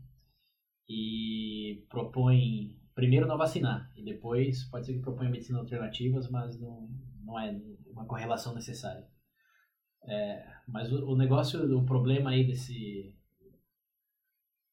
e 0.89 1.85
propõe 1.89 2.80
primeiro 3.01 3.25
não 3.25 3.35
vacinar 3.35 3.91
e 3.95 4.03
depois 4.03 4.63
pode 4.65 4.85
ser 4.85 4.93
que 4.93 4.99
proponha 4.99 5.31
medicina 5.31 5.57
alternativas, 5.57 6.29
mas 6.29 6.59
não, 6.59 6.87
não 7.25 7.39
é 7.39 7.59
uma 7.87 8.05
correlação 8.05 8.53
necessária. 8.53 9.07
É, 10.07 10.45
mas 10.67 10.91
o, 10.91 11.09
o 11.09 11.17
negócio, 11.17 11.75
o 11.75 11.83
problema 11.83 12.29
aí 12.29 12.45
desse 12.45 13.11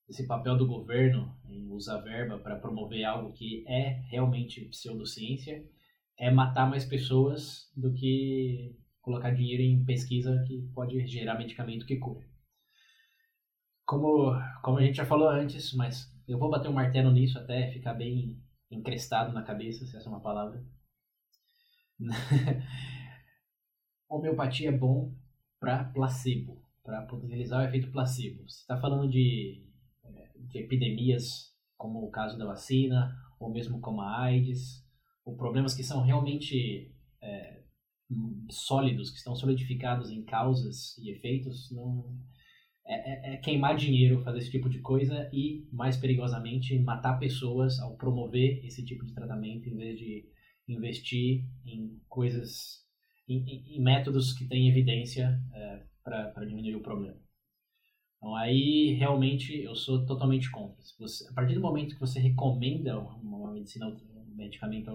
esse 0.07 0.27
papel 0.27 0.57
do 0.59 0.67
governo 0.67 1.35
em 1.47 1.71
usar 1.71 2.01
verba 2.01 2.39
para 2.39 2.59
promover 2.59 3.05
algo 3.05 3.33
que 3.33 3.65
é 3.67 4.03
realmente 4.11 4.65
pseudociência 4.67 5.67
é 6.19 6.31
matar 6.31 6.69
mais 6.69 6.85
pessoas 6.85 7.71
do 7.75 7.93
que 7.95 8.77
colocar 9.01 9.31
dinheiro 9.31 9.63
em 9.63 9.85
pesquisa 9.85 10.45
que 10.47 10.63
pode 10.75 11.07
gerar 11.07 11.39
medicamento 11.39 11.87
que 11.87 11.97
cura. 11.97 12.27
Como, 13.87 14.35
como 14.63 14.79
a 14.79 14.83
gente 14.83 14.97
já 14.97 15.07
falou 15.07 15.29
antes, 15.29 15.75
mas 15.75 16.11
eu 16.29 16.39
vou 16.39 16.51
bater 16.51 16.69
um 16.69 16.75
martelo 16.75 17.11
nisso 17.11 17.39
até 17.39 17.71
ficar 17.73 17.95
bem 17.95 18.39
encrestado 18.71 19.33
na 19.33 19.43
cabeça, 19.43 19.87
se 19.87 19.97
essa 19.97 20.07
é 20.07 20.11
uma 20.11 20.21
palavra. 20.21 20.63
homeopatia 24.09 24.69
é 24.69 24.73
bom 24.73 25.15
para 25.61 25.85
placebo, 25.85 26.63
para 26.85 27.03
potencializar 27.03 27.61
o 27.61 27.69
efeito 27.69 27.91
placebo. 27.91 28.49
Você 28.49 28.61
está 28.61 28.81
falando 28.81 29.09
de, 29.09 29.67
é, 30.05 30.31
de 30.37 30.59
epidemias, 30.59 31.55
como 31.77 32.05
o 32.05 32.11
caso 32.11 32.39
da 32.39 32.47
vacina, 32.47 33.15
ou 33.39 33.51
mesmo 33.51 33.81
como 33.81 34.01
a 34.01 34.23
AIDS, 34.23 34.85
ou 35.25 35.37
problemas 35.37 35.75
que 35.75 35.83
são 35.83 36.03
realmente 36.03 36.95
é, 37.23 37.63
sólidos, 38.51 39.11
que 39.11 39.19
estão 39.19 39.35
solidificados 39.35 40.11
em 40.11 40.25
causas 40.25 40.97
e 40.99 41.11
efeitos, 41.11 41.71
não 41.71 42.19
é, 42.89 42.95
é, 42.95 43.35
é, 43.35 43.37
queimar 43.37 43.77
dinheiro 43.77 44.23
fazer 44.23 44.39
esse 44.39 44.51
tipo 44.51 44.69
de 44.69 44.81
coisa 44.81 45.29
e, 45.31 45.69
mais 45.71 45.99
perigosamente, 45.99 46.79
matar 46.79 47.19
pessoas 47.19 47.79
ao 47.81 47.95
promover 47.97 48.65
esse 48.65 48.83
tipo 48.83 49.05
de 49.05 49.13
tratamento 49.13 49.69
em 49.69 49.77
vez 49.77 49.99
de 49.99 50.25
investir 50.67 51.45
em 51.67 52.01
coisas, 52.09 52.83
em, 53.29 53.45
em, 53.47 53.77
em 53.77 53.83
métodos 53.83 54.33
que 54.33 54.49
têm 54.49 54.71
evidência 54.71 55.39
é, 55.55 55.83
para 56.03 56.47
diminuir 56.47 56.77
o 56.77 56.83
problema. 56.83 57.21
Então 58.17 58.35
aí 58.35 58.95
realmente 58.99 59.55
eu 59.63 59.75
sou 59.75 60.07
totalmente 60.07 60.51
contra. 60.51 60.83
Você, 60.99 61.29
a 61.29 61.35
partir 61.35 61.55
do 61.55 61.61
momento 61.61 61.95
que 61.95 62.01
você 62.01 62.19
recomenda 62.19 62.99
uma 62.99 63.53
medicina, 63.53 63.87
um 63.87 64.35
medicamento 64.35 64.91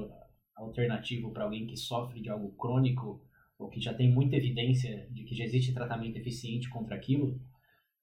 alternativo 0.56 1.32
para 1.32 1.46
alguém 1.46 1.68
que 1.68 1.78
sofre 1.78 2.22
de 2.22 2.30
algo 2.30 2.54
crônico 2.56 3.24
ou 3.58 3.70
que 3.70 3.80
já 3.80 3.94
tem 3.94 4.12
muita 4.12 4.36
evidência 4.36 5.08
de 5.12 5.24
que 5.24 5.36
já 5.36 5.46
existe 5.46 5.74
tratamento 5.74 6.18
eficiente 6.18 6.70
contra 6.70 6.96
aquilo, 6.96 7.40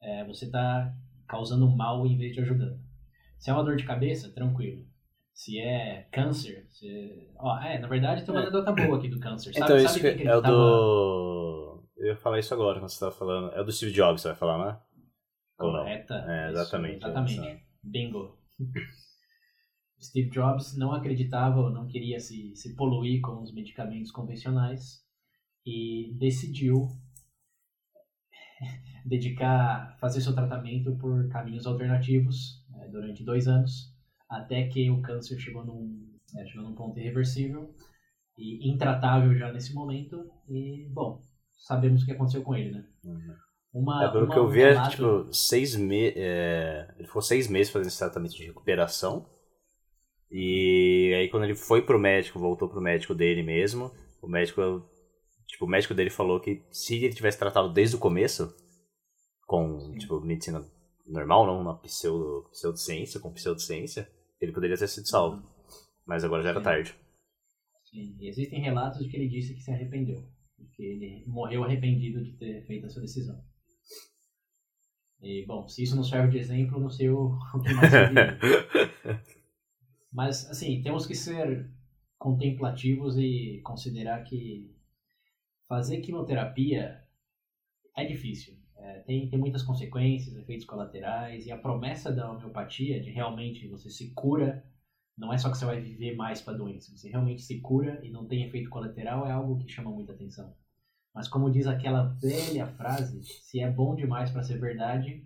é, 0.02 0.24
você 0.24 0.46
está 0.46 0.94
causando 1.26 1.68
mal 1.68 2.06
em 2.06 2.16
vez 2.16 2.34
de 2.34 2.40
ajudando. 2.40 2.80
Se 3.38 3.50
é 3.50 3.52
uma 3.52 3.64
dor 3.64 3.76
de 3.76 3.84
cabeça, 3.84 4.32
tranquilo. 4.32 4.84
Se 5.32 5.58
é 5.58 6.08
câncer, 6.12 6.66
se... 6.68 7.30
Ó, 7.38 7.58
é, 7.58 7.78
na 7.78 7.88
verdade 7.88 8.24
tem 8.24 8.34
uma 8.34 8.42
anedota 8.42 8.72
boa 8.72 8.98
aqui 8.98 9.08
do 9.08 9.20
câncer. 9.20 9.52
Sabe, 9.54 9.64
então, 9.64 9.88
sabe 9.88 10.08
isso 10.08 10.18
que 10.18 10.28
é 10.28 10.36
o 10.36 10.42
tava... 10.42 10.54
do... 10.54 11.84
Eu 11.96 12.06
ia 12.08 12.16
falar 12.16 12.38
isso 12.38 12.52
agora, 12.52 12.78
quando 12.78 12.88
você 12.88 12.94
estava 12.94 13.12
falando. 13.12 13.52
É 13.54 13.60
o 13.60 13.64
do 13.64 13.72
Steve 13.72 13.92
Jobs, 13.92 14.22
você 14.22 14.28
vai 14.28 14.36
falar, 14.36 14.58
né? 14.58 14.78
Ou 15.58 15.72
não? 15.72 15.80
Correta. 15.80 16.14
É, 16.26 16.50
Isso, 16.50 16.60
exatamente. 16.60 16.96
exatamente. 16.96 17.40
é. 17.40 17.60
Bingo. 17.82 18.38
Steve 20.00 20.30
Jobs 20.30 20.76
não 20.76 20.92
acreditava 20.92 21.60
ou 21.60 21.70
não 21.70 21.86
queria 21.86 22.18
se, 22.18 22.56
se 22.56 22.74
poluir 22.74 23.20
com 23.20 23.42
os 23.42 23.52
medicamentos 23.52 24.10
convencionais 24.10 25.04
e 25.64 26.14
decidiu 26.18 26.88
dedicar, 29.04 29.96
fazer 30.00 30.20
seu 30.20 30.34
tratamento 30.34 30.94
por 30.96 31.28
caminhos 31.28 31.66
alternativos 31.66 32.64
né, 32.70 32.88
durante 32.88 33.24
dois 33.24 33.48
anos, 33.48 33.92
até 34.28 34.68
que 34.68 34.90
o 34.90 35.00
câncer 35.02 35.38
chegou 35.38 35.64
num, 35.64 36.08
é, 36.36 36.46
chegou 36.46 36.64
num 36.68 36.74
ponto 36.74 36.98
irreversível 36.98 37.74
e 38.38 38.70
intratável 38.70 39.34
já 39.36 39.52
nesse 39.52 39.74
momento. 39.74 40.30
E, 40.48 40.86
bom, 40.92 41.24
sabemos 41.52 42.02
o 42.02 42.06
que 42.06 42.12
aconteceu 42.12 42.42
com 42.42 42.54
ele, 42.54 42.70
né? 42.72 42.84
Uhum. 43.04 43.34
Uma, 43.72 44.04
É, 44.04 44.08
pelo 44.08 44.24
uma- 44.24 44.32
que 44.34 44.38
eu 44.38 44.48
vi, 44.48 44.62
é, 44.62 44.70
relato- 44.72 44.90
tipo, 44.90 45.32
seis 45.32 45.76
meses. 45.76 46.16
ele 46.16 47.06
ficou 47.06 47.22
seis 47.22 47.48
meses 47.48 47.72
fazendo 47.72 47.88
esse 47.88 47.98
tratamento 47.98 48.34
de 48.34 48.44
recuperação. 48.46 49.26
E 50.30 51.12
aí, 51.16 51.28
quando 51.28 51.44
ele 51.44 51.54
foi 51.56 51.82
pro 51.82 51.98
médico, 51.98 52.38
voltou 52.38 52.68
pro 52.68 52.80
médico 52.80 53.14
dele 53.14 53.42
mesmo, 53.42 53.92
o 54.22 54.28
médico. 54.28 54.88
Tipo, 55.50 55.64
o 55.64 55.68
médico 55.68 55.94
dele 55.94 56.10
falou 56.10 56.40
que 56.40 56.62
se 56.70 57.04
ele 57.04 57.14
tivesse 57.14 57.38
tratado 57.38 57.72
desde 57.72 57.96
o 57.96 57.98
começo, 57.98 58.54
com, 59.46 59.92
tipo, 59.98 60.20
medicina 60.20 60.64
normal, 61.04 61.44
não 61.44 61.60
uma 61.60 61.76
pseudo, 61.80 62.48
pseudociência, 62.50 63.18
com 63.18 63.32
pseudociência, 63.32 64.08
ele 64.40 64.52
poderia 64.52 64.76
ter 64.76 64.86
sido 64.86 65.08
salvo. 65.08 65.42
Mas 66.06 66.22
agora 66.22 66.42
já 66.42 66.50
era 66.50 66.60
Sim. 66.60 66.64
tarde. 66.64 66.94
Sim, 67.84 68.16
e 68.20 68.28
existem 68.28 68.62
relatos 68.62 69.00
de 69.00 69.08
que 69.08 69.16
ele 69.16 69.28
disse 69.28 69.54
que 69.54 69.60
se 69.60 69.72
arrependeu. 69.72 70.24
Que 70.76 70.84
ele 70.84 71.24
morreu 71.26 71.64
arrependido 71.64 72.22
de 72.22 72.36
ter 72.36 72.64
feito 72.66 72.86
essa 72.86 73.00
decisão. 73.00 73.42
E, 75.20 75.44
bom, 75.46 75.66
se 75.66 75.82
isso 75.82 75.96
não 75.96 76.04
serve 76.04 76.30
de 76.30 76.38
exemplo, 76.38 76.78
não 76.78 76.88
sei 76.88 77.10
o, 77.10 77.36
que 77.62 77.74
mais. 77.74 77.92
Mas, 80.12 80.48
assim, 80.48 80.80
temos 80.82 81.06
que 81.06 81.14
ser 81.14 81.68
contemplativos 82.16 83.16
e 83.18 83.60
considerar 83.64 84.22
que 84.22 84.70
fazer 85.70 86.00
quimioterapia 86.00 87.00
é 87.96 88.04
difícil. 88.04 88.58
É, 88.76 88.98
tem, 89.00 89.30
tem 89.30 89.38
muitas 89.38 89.62
consequências, 89.62 90.34
efeitos 90.34 90.66
colaterais, 90.66 91.46
e 91.46 91.52
a 91.52 91.56
promessa 91.56 92.10
da 92.10 92.28
homeopatia 92.28 93.00
de 93.00 93.10
realmente 93.10 93.68
você 93.68 93.88
se 93.88 94.12
cura, 94.12 94.64
não 95.16 95.32
é 95.32 95.38
só 95.38 95.48
que 95.48 95.56
você 95.56 95.64
vai 95.64 95.80
viver 95.80 96.16
mais 96.16 96.42
para 96.42 96.54
a 96.54 96.56
doença, 96.56 96.90
você 96.96 97.08
realmente 97.08 97.42
se 97.42 97.60
cura 97.60 98.04
e 98.04 98.10
não 98.10 98.26
tem 98.26 98.42
efeito 98.42 98.68
colateral, 98.68 99.28
é 99.28 99.30
algo 99.30 99.58
que 99.58 99.68
chama 99.68 99.92
muita 99.92 100.12
atenção. 100.12 100.52
Mas 101.14 101.28
como 101.28 101.50
diz 101.50 101.68
aquela 101.68 102.04
velha 102.20 102.66
frase, 102.66 103.22
se 103.22 103.60
é 103.60 103.70
bom 103.70 103.94
demais 103.94 104.30
para 104.30 104.42
ser 104.42 104.58
verdade. 104.58 105.24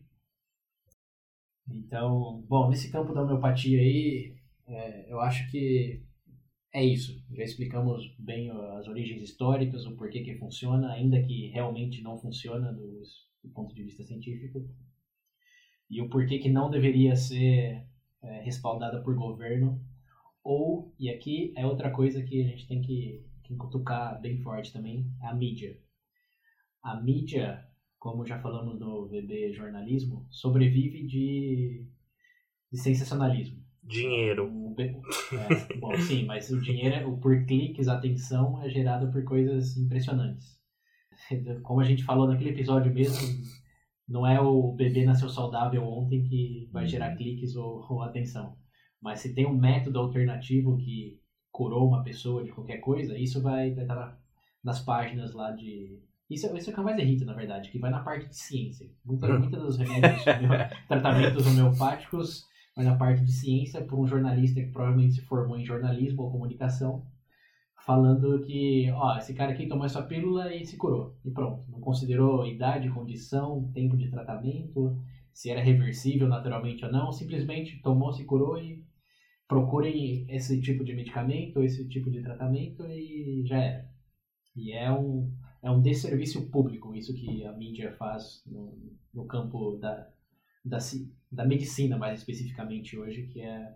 Então, 1.66 2.44
bom, 2.46 2.68
nesse 2.68 2.90
campo 2.90 3.14
da 3.14 3.22
homeopatia 3.22 3.78
aí, 3.78 4.36
é, 4.66 5.10
eu 5.10 5.20
acho 5.20 5.50
que 5.50 6.03
é 6.74 6.84
isso. 6.84 7.24
Já 7.30 7.44
explicamos 7.44 8.12
bem 8.18 8.50
as 8.50 8.88
origens 8.88 9.22
históricas, 9.22 9.86
o 9.86 9.96
porquê 9.96 10.24
que 10.24 10.34
funciona, 10.34 10.90
ainda 10.90 11.22
que 11.22 11.46
realmente 11.50 12.02
não 12.02 12.18
funciona 12.18 12.72
do, 12.72 13.00
do 13.44 13.50
ponto 13.50 13.72
de 13.72 13.84
vista 13.84 14.02
científico. 14.02 14.68
E 15.88 16.02
o 16.02 16.08
porquê 16.10 16.40
que 16.40 16.50
não 16.50 16.68
deveria 16.68 17.14
ser 17.14 17.86
é, 18.20 18.40
respaldada 18.42 19.00
por 19.02 19.14
governo. 19.14 19.80
Ou, 20.42 20.92
e 20.98 21.08
aqui 21.08 21.54
é 21.56 21.64
outra 21.64 21.92
coisa 21.92 22.22
que 22.24 22.42
a 22.42 22.48
gente 22.48 22.66
tem 22.66 22.82
que, 22.82 23.24
que 23.44 23.54
cutucar 23.54 24.20
bem 24.20 24.42
forte 24.42 24.72
também, 24.72 25.08
a 25.22 25.32
mídia. 25.32 25.78
A 26.82 27.00
mídia, 27.00 27.64
como 28.00 28.26
já 28.26 28.40
falamos 28.40 28.80
no 28.80 29.06
VB 29.06 29.52
Jornalismo, 29.52 30.26
sobrevive 30.28 31.06
de, 31.06 31.86
de 32.72 32.78
sensacionalismo. 32.78 33.62
Dinheiro. 33.80 34.63
É, 35.32 35.76
bom, 35.78 35.96
sim, 36.00 36.24
mas 36.26 36.50
o 36.50 36.60
dinheiro, 36.60 36.94
é- 36.94 37.06
o 37.06 37.16
por 37.16 37.44
cliques, 37.44 37.88
a 37.88 37.94
atenção 37.94 38.62
é 38.62 38.68
gerado 38.68 39.10
por 39.10 39.22
coisas 39.24 39.76
impressionantes. 39.76 40.58
Como 41.62 41.80
a 41.80 41.84
gente 41.84 42.04
falou 42.04 42.26
naquele 42.26 42.50
episódio 42.50 42.92
mesmo, 42.92 43.16
não 44.08 44.26
é 44.26 44.40
o 44.40 44.72
bebê 44.72 45.04
nasceu 45.04 45.28
saudável 45.28 45.82
ontem 45.84 46.22
que 46.22 46.68
vai 46.72 46.86
gerar 46.86 47.16
cliques 47.16 47.56
ou, 47.56 47.84
ou 47.88 48.02
atenção. 48.02 48.56
Mas 49.00 49.20
se 49.20 49.34
tem 49.34 49.46
um 49.46 49.56
método 49.56 49.98
alternativo 49.98 50.76
que 50.76 51.18
curou 51.50 51.86
uma 51.88 52.02
pessoa 52.02 52.42
de 52.44 52.50
qualquer 52.52 52.78
coisa, 52.78 53.16
isso 53.18 53.40
vai, 53.40 53.72
vai 53.72 53.84
estar 53.84 53.94
na- 53.94 54.16
nas 54.62 54.80
páginas 54.80 55.32
lá 55.34 55.50
de. 55.52 56.00
Isso, 56.28 56.54
isso 56.56 56.70
é 56.70 56.72
o 56.72 56.76
que 56.76 56.82
mais 56.82 56.98
irrita, 56.98 57.24
na 57.24 57.34
verdade, 57.34 57.70
que 57.70 57.78
vai 57.78 57.90
na 57.90 58.00
parte 58.00 58.28
de 58.28 58.36
ciência. 58.36 58.90
Muita, 59.04 59.28
muitos 59.38 59.60
dos 59.62 59.76
remédios, 59.76 60.24
tratamentos 60.88 61.46
homeopáticos 61.46 62.44
vai 62.74 62.84
na 62.84 62.96
parte 62.96 63.24
de 63.24 63.32
ciência 63.32 63.84
por 63.84 63.98
um 63.98 64.06
jornalista 64.06 64.60
que 64.60 64.70
provavelmente 64.70 65.14
se 65.14 65.22
formou 65.22 65.58
em 65.58 65.64
jornalismo 65.64 66.22
ou 66.22 66.30
comunicação, 66.30 67.06
falando 67.84 68.40
que, 68.40 68.90
ó, 68.92 69.16
esse 69.18 69.34
cara 69.34 69.52
aqui 69.52 69.66
tomou 69.66 69.84
essa 69.84 70.02
pílula 70.02 70.54
e 70.54 70.64
se 70.64 70.76
curou. 70.76 71.16
E 71.24 71.30
pronto. 71.30 71.64
Não 71.70 71.80
considerou 71.80 72.46
idade, 72.46 72.90
condição, 72.90 73.70
tempo 73.72 73.96
de 73.96 74.10
tratamento, 74.10 74.98
se 75.32 75.50
era 75.50 75.60
reversível 75.60 76.28
naturalmente 76.28 76.84
ou 76.84 76.92
não, 76.92 77.12
simplesmente 77.12 77.80
tomou, 77.82 78.12
se 78.12 78.24
curou 78.24 78.58
e 78.58 78.84
procurem 79.46 80.24
esse 80.28 80.60
tipo 80.60 80.84
de 80.84 80.94
medicamento, 80.94 81.62
esse 81.62 81.86
tipo 81.88 82.10
de 82.10 82.22
tratamento 82.22 82.84
e 82.86 83.44
já 83.44 83.58
era. 83.58 83.88
E 84.56 84.72
é 84.72 84.90
um, 84.90 85.30
é 85.62 85.70
um 85.70 85.82
desserviço 85.82 86.48
público 86.50 86.94
isso 86.94 87.12
que 87.14 87.44
a 87.44 87.52
mídia 87.52 87.92
faz 87.92 88.42
no, 88.46 88.78
no 89.12 89.26
campo 89.26 89.76
da, 89.76 90.08
da, 90.64 90.78
da 91.34 91.44
medicina, 91.44 91.96
mais 91.96 92.20
especificamente 92.20 92.98
hoje, 92.98 93.26
que 93.26 93.40
é 93.40 93.74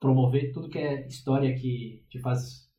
promover 0.00 0.52
tudo 0.52 0.68
que 0.68 0.78
é 0.78 1.06
história 1.06 1.54
que 1.58 2.04
te 2.08 2.18
faz, 2.20 2.70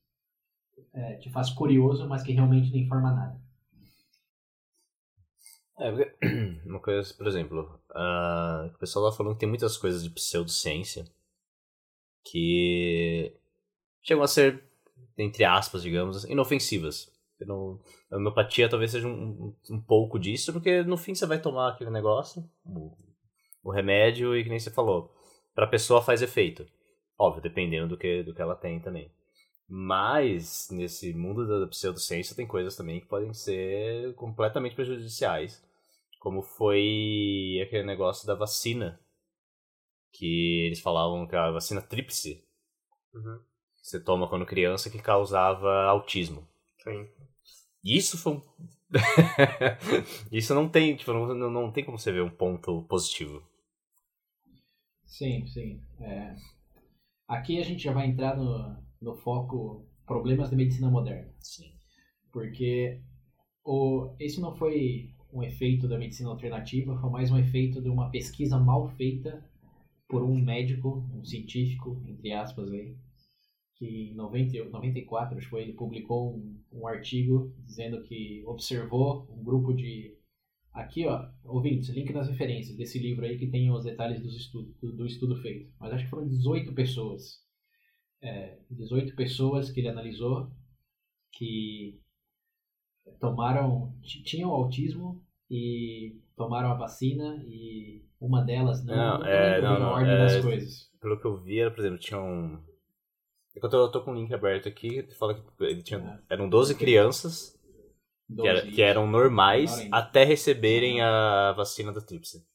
é, 0.93 1.15
te 1.17 1.29
faz 1.29 1.49
curioso, 1.49 2.07
mas 2.07 2.23
que 2.23 2.31
realmente 2.31 2.71
não 2.71 2.79
informa 2.79 3.11
nada. 3.11 3.41
É, 5.77 5.89
uma 6.65 6.79
coisa, 6.79 7.13
por 7.13 7.27
exemplo, 7.27 7.79
ah, 7.91 8.69
o 8.73 8.77
pessoal 8.79 9.05
lá 9.05 9.11
falando 9.11 9.33
que 9.33 9.39
tem 9.39 9.49
muitas 9.49 9.77
coisas 9.77 10.03
de 10.03 10.09
pseudociência 10.09 11.05
que 12.23 13.33
chegam 14.01 14.23
a 14.23 14.27
ser, 14.27 14.63
entre 15.17 15.43
aspas, 15.43 15.81
digamos, 15.81 16.23
inofensivas. 16.25 17.11
Não- 17.41 17.79
A 18.11 18.17
homeopatia 18.17 18.67
talvez 18.69 18.91
seja 18.91 19.07
um, 19.07 19.55
um 19.69 19.79
pouco 19.81 20.19
disso, 20.19 20.51
porque 20.51 20.83
no 20.83 20.97
fim 20.97 21.15
você 21.15 21.25
vai 21.25 21.41
tomar 21.41 21.69
aquele 21.69 21.89
negócio, 21.89 22.43
o, 23.63 23.71
remédio, 23.71 24.35
e 24.35 24.43
que 24.43 24.49
nem 24.49 24.59
você 24.59 24.71
falou, 24.71 25.13
pra 25.53 25.67
pessoa 25.67 26.01
faz 26.01 26.21
efeito. 26.21 26.65
Óbvio, 27.17 27.41
dependendo 27.41 27.89
do 27.89 27.97
que, 27.97 28.23
do 28.23 28.33
que 28.33 28.41
ela 28.41 28.55
tem 28.55 28.79
também. 28.79 29.11
Mas, 29.67 30.67
nesse 30.71 31.13
mundo 31.13 31.45
da 31.47 31.67
pseudociência, 31.67 32.35
tem 32.35 32.47
coisas 32.47 32.75
também 32.75 32.99
que 32.99 33.07
podem 33.07 33.33
ser 33.33 34.15
completamente 34.15 34.75
prejudiciais. 34.75 35.63
Como 36.19 36.41
foi 36.41 37.59
aquele 37.63 37.83
negócio 37.83 38.25
da 38.25 38.33
vacina. 38.33 38.99
Que 40.11 40.65
eles 40.65 40.79
falavam 40.79 41.27
que 41.27 41.35
a 41.35 41.51
vacina 41.51 41.81
tríplice 41.81 42.43
Uhum. 43.13 43.39
você 43.81 43.99
toma 43.99 44.27
quando 44.27 44.45
criança 44.45 44.89
que 44.89 44.99
causava 45.01 45.83
autismo. 45.85 46.47
Sim. 46.83 47.07
Isso 47.83 48.17
foi 48.17 48.33
um. 48.33 48.41
Isso 50.31 50.53
não 50.53 50.67
tem, 50.67 50.95
tipo, 50.95 51.13
não, 51.13 51.49
não 51.49 51.71
tem 51.71 51.83
como 51.83 51.97
você 51.97 52.11
ver 52.11 52.21
um 52.21 52.29
ponto 52.29 52.83
positivo. 52.83 53.43
Sim, 55.09 55.45
sim. 55.47 55.81
É... 55.99 56.35
Aqui 57.27 57.59
a 57.59 57.63
gente 57.63 57.83
já 57.83 57.91
vai 57.91 58.07
entrar 58.07 58.37
no, 58.37 58.77
no 59.01 59.15
foco 59.15 59.85
problemas 60.05 60.49
da 60.49 60.55
medicina 60.55 60.89
moderna. 60.89 61.33
Sim. 61.39 61.73
Porque 62.31 63.01
o, 63.65 64.15
esse 64.19 64.39
não 64.39 64.55
foi 64.55 65.13
um 65.33 65.43
efeito 65.43 65.87
da 65.87 65.97
medicina 65.97 66.29
alternativa, 66.29 66.97
foi 66.99 67.09
mais 67.09 67.31
um 67.31 67.37
efeito 67.37 67.81
de 67.81 67.89
uma 67.89 68.09
pesquisa 68.09 68.57
mal 68.59 68.87
feita 68.95 69.43
por 70.07 70.23
um 70.23 70.39
médico, 70.39 71.07
um 71.13 71.23
científico, 71.23 72.01
entre 72.07 72.31
aspas 72.31 72.71
aí, 72.71 72.95
que 73.75 74.11
em 74.11 74.15
90, 74.15 74.69
94, 74.69 75.37
acho 75.37 75.45
que 75.45 75.49
foi, 75.49 75.61
ele 75.63 75.73
publicou 75.73 76.35
um, 76.35 76.59
um 76.71 76.87
artigo 76.87 77.53
dizendo 77.65 78.01
que 78.03 78.43
observou 78.45 79.27
um 79.29 79.43
grupo 79.43 79.73
de 79.73 80.18
Aqui, 80.79 81.05
ó, 81.05 81.27
ouvintes, 81.43 81.89
link 81.89 82.13
nas 82.13 82.29
referências 82.29 82.77
desse 82.77 82.97
livro 82.97 83.25
aí 83.25 83.37
que 83.37 83.47
tem 83.47 83.69
os 83.69 83.83
detalhes 83.83 84.21
dos 84.21 84.35
estudo, 84.35 84.73
do, 84.81 84.93
do 84.93 85.05
estudo 85.05 85.35
feito. 85.41 85.69
Mas 85.79 85.91
acho 85.91 86.05
que 86.05 86.09
foram 86.09 86.27
18 86.27 86.73
pessoas. 86.73 87.43
É, 88.21 88.57
18 88.71 89.15
pessoas 89.15 89.69
que 89.69 89.81
ele 89.81 89.89
analisou 89.89 90.49
que 91.33 91.99
tomaram, 93.19 93.93
tinham 94.01 94.51
autismo 94.51 95.21
e 95.49 96.15
tomaram 96.35 96.71
a 96.71 96.75
vacina 96.75 97.43
e 97.45 98.05
uma 98.19 98.41
delas 98.41 98.83
não, 98.85 99.19
não, 99.19 99.25
é, 99.25 99.61
não, 99.61 99.79
não 99.79 99.87
ordem 99.89 100.13
é, 100.13 100.17
das 100.17 100.41
coisas. 100.41 100.89
Pelo 101.01 101.19
que 101.19 101.25
eu 101.25 101.37
vi, 101.37 101.59
era, 101.59 101.71
por 101.71 101.79
exemplo, 101.79 101.99
tinha 101.99 102.19
um. 102.21 102.57
Enquanto 103.55 103.73
eu 103.73 103.91
tô 103.91 104.01
com 104.01 104.11
o 104.11 104.15
link 104.15 104.33
aberto 104.33 104.69
aqui, 104.69 105.03
fala 105.17 105.33
que 105.33 105.41
ele 105.63 105.81
tinha, 105.81 105.99
É. 105.99 106.33
eram 106.33 106.47
12 106.47 106.75
crianças 106.75 107.58
que, 108.35 108.47
era- 108.47 108.61
12, 108.61 108.71
que 108.71 108.81
eram 108.81 109.07
normais 109.07 109.87
até 109.91 110.23
receberem 110.23 111.01
a 111.01 111.51
vacina 111.53 111.91
da 111.91 112.01
tríplice. 112.01 112.45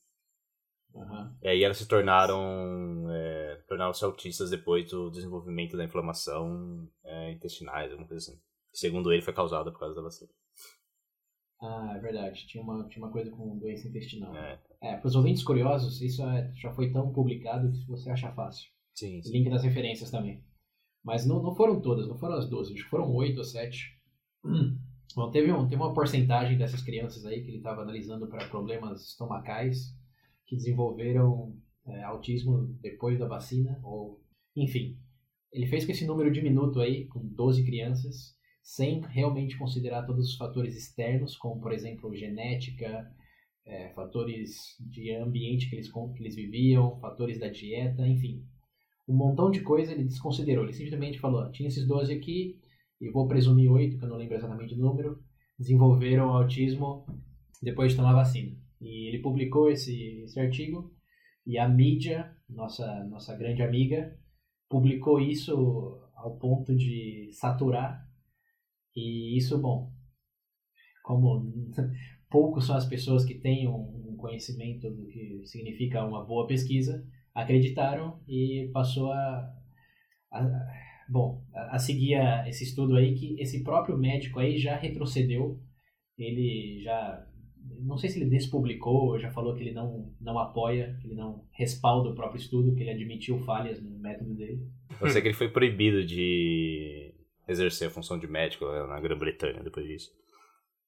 Aham. 0.95 1.37
E 1.43 1.49
aí 1.49 1.65
elas 1.65 1.77
se 1.77 1.87
tornaram. 1.87 3.07
É, 3.11 3.57
tornaram-se 3.69 4.05
autistas 4.05 4.51
depois 4.51 4.89
do 4.91 5.11
desenvolvimento 5.11 5.77
da 5.77 5.85
inflamação 5.85 6.89
é, 7.05 7.33
intestinais, 7.33 7.91
alguma 7.91 8.09
coisa 8.09 8.31
assim. 8.31 8.41
Segundo 8.73 9.13
ele, 9.13 9.23
foi 9.23 9.33
causada 9.35 9.71
por 9.73 9.79
causa 9.79 9.95
da 9.95 10.03
vacina. 10.03 10.31
Ah, 11.61 11.95
é 11.97 12.01
verdade. 12.01 12.47
Tinha 12.47 12.63
uma, 12.63 12.87
tinha 12.89 13.05
uma 13.05 13.13
coisa 13.13 13.31
com 13.31 13.59
doença 13.59 13.89
intestinal. 13.89 14.35
É, 14.37 14.59
É, 14.83 14.97
para 14.97 15.07
os 15.09 15.15
ouvintes 15.17 15.43
curiosos, 15.43 16.01
isso 16.03 16.23
é- 16.23 16.53
já 16.55 16.73
foi 16.73 16.93
tão 16.93 17.13
publicado 17.13 17.71
que 17.73 17.87
você 17.87 18.11
acha 18.11 18.31
fácil. 18.33 18.69
sim, 18.93 19.21
sim. 19.23 19.33
Link 19.33 19.49
nas 19.49 19.63
referências 19.63 20.11
também. 20.11 20.45
Mas 21.03 21.27
não, 21.27 21.43
não 21.43 21.55
foram 21.55 21.81
todas, 21.81 22.07
não 22.09 22.17
foram 22.19 22.37
as 22.37 22.49
12, 22.49 22.75
acho 22.75 22.85
que 22.85 22.91
foram 22.91 23.13
8 23.13 23.39
ou 23.39 23.45
7. 23.45 23.99
Bom, 25.15 25.31
teve, 25.31 25.53
um, 25.53 25.69
teve 25.69 25.81
uma 25.81 25.95
porcentagem 25.95 26.59
dessas 26.59 26.83
crianças 26.83 27.25
aí 27.25 27.43
que 27.43 27.49
ele 27.49 27.59
estava 27.59 27.83
analisando 27.83 28.27
para 28.27 28.49
problemas 28.49 29.03
estomacais 29.03 29.97
que 30.47 30.57
desenvolveram 30.57 31.57
é, 31.87 32.03
autismo 32.03 32.67
depois 32.81 33.19
da 33.19 33.27
vacina, 33.27 33.79
ou 33.83 34.21
enfim. 34.57 34.99
Ele 35.53 35.67
fez 35.67 35.85
com 35.85 35.93
esse 35.93 36.05
número 36.05 36.33
diminuto 36.33 36.81
aí, 36.81 37.07
com 37.07 37.21
12 37.21 37.65
crianças, 37.65 38.35
sem 38.63 39.01
realmente 39.03 39.57
considerar 39.57 40.05
todos 40.05 40.31
os 40.31 40.37
fatores 40.37 40.77
externos, 40.77 41.37
como 41.37 41.61
por 41.61 41.73
exemplo 41.73 42.15
genética, 42.15 43.09
é, 43.65 43.91
fatores 43.91 44.77
de 44.81 45.15
ambiente 45.15 45.71
que 45.71 45.77
eles, 45.77 45.91
que 45.93 46.23
eles 46.23 46.35
viviam, 46.35 46.99
fatores 46.99 47.39
da 47.39 47.49
dieta, 47.49 48.07
enfim 48.07 48.45
um 49.07 49.15
montão 49.15 49.51
de 49.51 49.61
coisa 49.61 49.93
ele 49.93 50.05
desconsiderou. 50.05 50.65
Ele 50.65 50.73
simplesmente 50.73 51.19
falou: 51.19 51.43
"Ó, 51.43 51.51
tinha 51.51 51.69
esses 51.69 51.87
12 51.87 52.13
aqui, 52.13 52.59
e 53.01 53.11
vou 53.11 53.27
presumir 53.29 53.71
8, 53.71 53.99
que 53.99 54.05
eu 54.05 54.09
não 54.09 54.17
lembro 54.17 54.37
exatamente 54.37 54.75
o 54.75 54.79
número, 54.79 55.23
desenvolveram 55.59 56.31
autismo 56.31 57.07
depois 57.63 57.93
de 57.93 57.97
tomar 57.99 58.15
vacina. 58.15 58.57
E 58.81 59.09
ele 59.09 59.21
publicou 59.23 59.71
esse, 59.71 60.23
esse 60.23 60.39
artigo, 60.41 60.93
e 61.47 61.59
a 61.59 61.69
mídia, 61.69 62.37
nossa, 62.49 63.05
nossa 63.05 63.37
grande 63.37 63.63
amiga, 63.63 64.17
publicou 64.69 65.21
isso 65.21 66.01
ao 66.17 66.37
ponto 66.39 66.75
de 66.75 67.31
saturar. 67.33 68.09
E 68.97 69.37
isso, 69.37 69.59
bom, 69.59 69.93
como 71.03 71.53
poucos 72.31 72.67
são 72.67 72.77
as 72.77 72.87
pessoas 72.87 73.25
que 73.25 73.35
têm 73.35 73.69
um 73.69 74.03
um 74.15 74.17
conhecimento 74.17 74.91
do 74.91 75.07
que 75.09 75.43
significa 75.45 76.03
uma 76.03 76.25
boa 76.25 76.47
pesquisa, 76.47 77.05
acreditaram 77.35 78.23
e 78.27 78.71
passou 78.73 79.13
a, 79.13 79.53
a- 80.33 80.71
bom 81.09 81.43
a, 81.55 81.77
a 81.77 81.79
seguir 81.79 82.15
a- 82.17 82.49
esse 82.49 82.65
estudo 82.65 82.97
aí 82.97 83.15
que 83.15 83.37
esse 83.41 83.63
próprio 83.63 83.97
médico 83.99 84.39
aí 84.41 84.57
já 84.59 84.77
retrocedeu. 84.77 85.61
Ele 86.19 86.81
já 86.83 87.27
não 87.81 87.97
sei 87.97 88.09
se 88.11 88.19
ele 88.21 88.31
despublicou 88.31 89.09
ou 89.11 89.19
já 89.19 89.31
falou 89.31 89.55
que 89.55 89.63
ele 89.63 89.73
não 89.73 90.13
não 90.21 90.39
apoia 90.39 90.97
que 91.01 91.09
ele 91.09 91.15
não 91.15 91.45
respalda 91.53 92.11
o 92.11 92.15
próprio 92.15 92.39
estudo 92.41 92.75
que 92.75 92.83
ele 92.83 92.91
admitiu 92.91 93.39
falhas 93.41 93.83
no 93.83 93.99
método 93.99 94.35
dele. 94.35 94.61
Eu 95.01 95.09
sei 95.11 95.21
que 95.23 95.29
ele 95.29 95.35
foi 95.37 95.49
proibido 95.49 96.05
de 96.05 97.13
exercer 97.49 97.89
a 97.89 97.91
função 97.91 98.19
de 98.19 98.27
médico 98.27 98.65
na 98.65 99.01
Grã-Bretanha 99.01 99.63
depois 99.63 99.87
disso. 99.87 100.13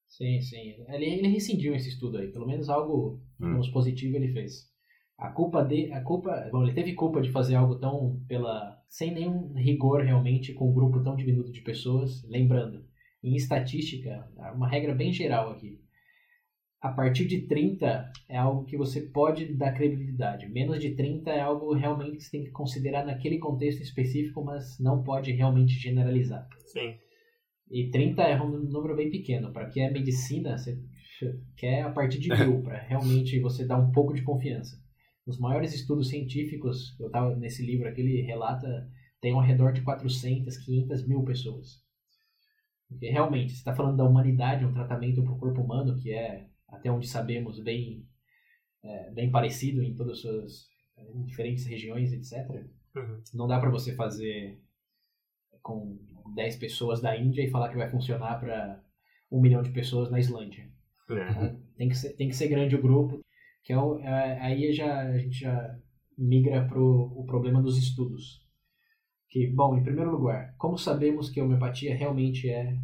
sim 0.09 0.41
sim. 0.41 0.75
Ele, 0.89 1.05
ele 1.07 1.29
rescindiu 1.29 1.75
esse 1.75 1.89
estudo 1.89 2.19
aí. 2.19 2.29
Pelo 2.31 2.47
menos 2.47 2.69
algo 2.69 3.21
Hum. 3.41 3.61
positivo 3.73 4.17
ele 4.17 4.33
fez 4.33 4.71
a 5.19 5.31
culpa 5.31 5.65
de 5.65 5.91
a 5.93 6.01
culpa 6.03 6.49
bom 6.53 6.63
ele 6.63 6.75
teve 6.75 6.95
culpa 6.95 7.21
de 7.21 7.31
fazer 7.31 7.55
algo 7.55 7.77
tão 7.77 8.21
pela 8.29 8.79
sem 8.89 9.13
nenhum 9.15 9.53
rigor 9.55 10.03
realmente 10.03 10.53
com 10.53 10.71
um 10.71 10.75
grupo 10.75 11.03
tão 11.03 11.17
diminuto 11.17 11.51
de 11.51 11.63
pessoas 11.63 12.23
lembrando 12.29 12.85
em 13.23 13.35
estatística 13.35 14.29
uma 14.55 14.69
regra 14.69 14.95
bem 14.95 15.13
geral 15.13 15.51
aqui 15.51 15.81
a 16.83 16.91
partir 16.91 17.27
de 17.27 17.47
30 17.47 18.13
é 18.29 18.37
algo 18.37 18.67
que 18.67 18.77
você 18.77 19.01
pode 19.01 19.55
dar 19.55 19.73
credibilidade 19.73 20.49
menos 20.49 20.81
de 20.81 20.95
30 20.95 21.31
é 21.31 21.41
algo 21.41 21.73
realmente 21.73 22.19
que 22.19 22.25
você 22.25 22.31
tem 22.31 22.45
que 22.45 22.51
considerar 22.51 23.05
naquele 23.05 23.39
contexto 23.39 23.83
específico 23.83 24.45
mas 24.45 24.79
não 24.79 25.03
pode 25.03 25.33
realmente 25.33 25.73
generalizar 25.79 26.47
Sim. 26.67 26.95
e 27.71 27.91
30 27.91 28.23
é 28.23 28.41
um 28.41 28.51
número 28.51 28.95
bem 28.95 29.11
pequeno. 29.11 29.53
Para 29.53 29.69
que 29.69 29.81
é 29.81 29.91
medicina, 29.91 30.57
você 30.57 30.79
quer 31.57 31.83
a 31.83 31.91
partir 31.91 32.19
de 32.19 32.29
mil, 32.29 32.63
para 32.63 32.79
realmente 32.79 33.41
você 33.41 33.65
dar 33.65 33.79
um 33.79 33.91
pouco 33.91 34.15
de 34.15 34.23
confiança. 34.23 34.81
Os 35.27 35.39
maiores 35.39 35.75
estudos 35.75 36.09
científicos, 36.09 36.99
eu 37.01 37.09
estava 37.09 37.35
nesse 37.35 37.65
livro 37.65 37.89
aqui, 37.89 38.01
ele 38.01 38.23
relata, 38.23 38.89
tem 39.21 39.33
ao 39.33 39.41
redor 39.41 39.73
de 39.73 39.83
400, 39.83 40.57
500 40.59 41.07
mil 41.07 41.25
pessoas. 41.25 41.85
Porque 42.89 43.11
realmente, 43.11 43.53
você 43.53 43.59
está 43.59 43.75
falando 43.75 43.97
da 43.97 44.05
humanidade, 44.05 44.65
um 44.65 44.73
tratamento 44.73 45.23
para 45.23 45.33
o 45.33 45.39
corpo 45.39 45.61
humano, 45.61 45.99
que 45.99 46.13
é, 46.13 46.47
até 46.69 46.91
onde 46.91 47.09
sabemos, 47.09 47.59
bem, 47.59 48.07
é, 48.85 49.11
bem 49.11 49.31
parecido 49.31 49.83
em 49.83 49.95
todas 49.95 50.13
as 50.13 50.21
suas 50.21 50.77
em 50.97 51.25
diferentes 51.25 51.67
regiões, 51.67 52.13
etc 52.13 52.65
Uhum. 52.97 53.23
não 53.35 53.47
dá 53.47 53.61
pra 53.61 53.69
você 53.69 53.95
fazer 53.95 54.59
com 55.63 55.99
10 56.35 56.57
pessoas 56.57 57.01
da 57.01 57.17
Índia 57.17 57.43
e 57.43 57.51
falar 57.51 57.69
que 57.69 57.77
vai 57.77 57.91
funcionar 57.91 58.41
para 58.41 58.83
um 59.31 59.41
milhão 59.41 59.63
de 59.63 59.71
pessoas 59.71 60.11
na 60.11 60.19
Islândia. 60.19 60.71
É. 61.11 61.55
Tem 61.77 61.89
que 61.89 61.95
ser, 61.95 62.15
tem 62.15 62.29
que 62.29 62.35
ser 62.35 62.49
grande 62.49 62.75
o 62.75 62.81
grupo, 62.81 63.21
que 63.67 63.75
é, 63.75 63.79
o- 63.79 63.99
é- 64.01 64.41
aí 64.41 64.73
já, 64.73 65.03
a 65.03 65.19
gente 65.19 65.41
já 65.41 65.79
migra 66.19 66.67
pro 66.69 67.13
o 67.17 67.27
problema 67.27 67.63
dos 67.63 67.79
estudos. 67.79 68.43
Que, 69.31 69.47
bom, 69.49 69.77
em 69.77 69.85
primeiro 69.85 70.11
lugar, 70.13 70.55
como 70.59 70.79
sabemos 70.79 71.31
que 71.31 71.41
a 71.41 71.45
homeopatia 71.45 71.97
realmente 71.97 72.49
é 72.51 72.79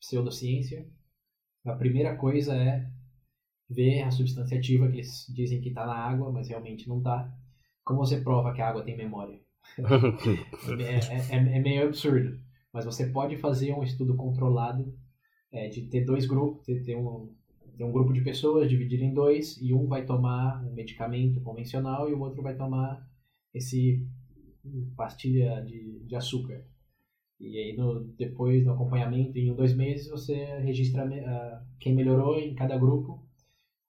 pseudociência? 0.00 0.86
A 1.66 1.74
primeira 1.74 2.16
coisa 2.16 2.54
é 2.56 2.86
ver 3.70 4.02
a 4.02 4.10
substância 4.12 4.58
ativa 4.58 4.88
que 4.88 4.96
eles 4.98 5.26
dizem 5.34 5.60
que 5.62 5.70
está 5.70 5.86
na 5.86 5.94
água, 5.94 6.32
mas 6.32 6.48
realmente 6.48 6.88
não 6.88 6.98
está. 6.98 7.32
Como 7.84 8.00
você 8.00 8.20
prova 8.20 8.54
que 8.54 8.62
a 8.62 8.68
água 8.70 8.84
tem 8.84 8.96
memória? 8.96 9.40
É, 10.80 11.36
é- 11.36 11.56
é 11.56 11.60
meio 11.60 11.86
absurdo. 11.86 12.38
Mas 12.72 12.84
você 12.84 13.06
pode 13.06 13.36
fazer 13.38 13.72
um 13.74 13.82
estudo 13.82 14.16
controlado 14.16 14.94
é, 15.52 15.68
de 15.68 15.88
ter 15.88 16.04
dois 16.04 16.26
grupos, 16.26 16.64
ter, 16.64 16.82
ter 16.84 16.96
um, 16.96 17.34
um 17.84 17.92
grupo 17.92 18.12
de 18.12 18.20
pessoas 18.20 18.68
dividido 18.68 19.04
em 19.04 19.14
dois 19.14 19.56
e 19.60 19.72
um 19.72 19.86
vai 19.86 20.04
tomar 20.04 20.62
um 20.64 20.72
medicamento 20.72 21.40
convencional 21.40 22.08
e 22.08 22.12
o 22.12 22.20
outro 22.20 22.42
vai 22.42 22.54
tomar 22.54 23.06
esse 23.54 24.06
pastilha 24.96 25.62
de, 25.62 26.00
de 26.00 26.16
açúcar. 26.16 26.64
E 27.38 27.58
aí 27.58 27.76
no, 27.76 28.04
depois 28.18 28.62
do 28.64 28.70
acompanhamento, 28.70 29.38
em 29.38 29.50
um, 29.50 29.56
dois 29.56 29.74
meses, 29.74 30.10
você 30.10 30.34
registra 30.60 31.04
ah, 31.04 31.64
quem 31.78 31.94
melhorou 31.94 32.38
em 32.38 32.54
cada 32.54 32.76
grupo 32.76 33.24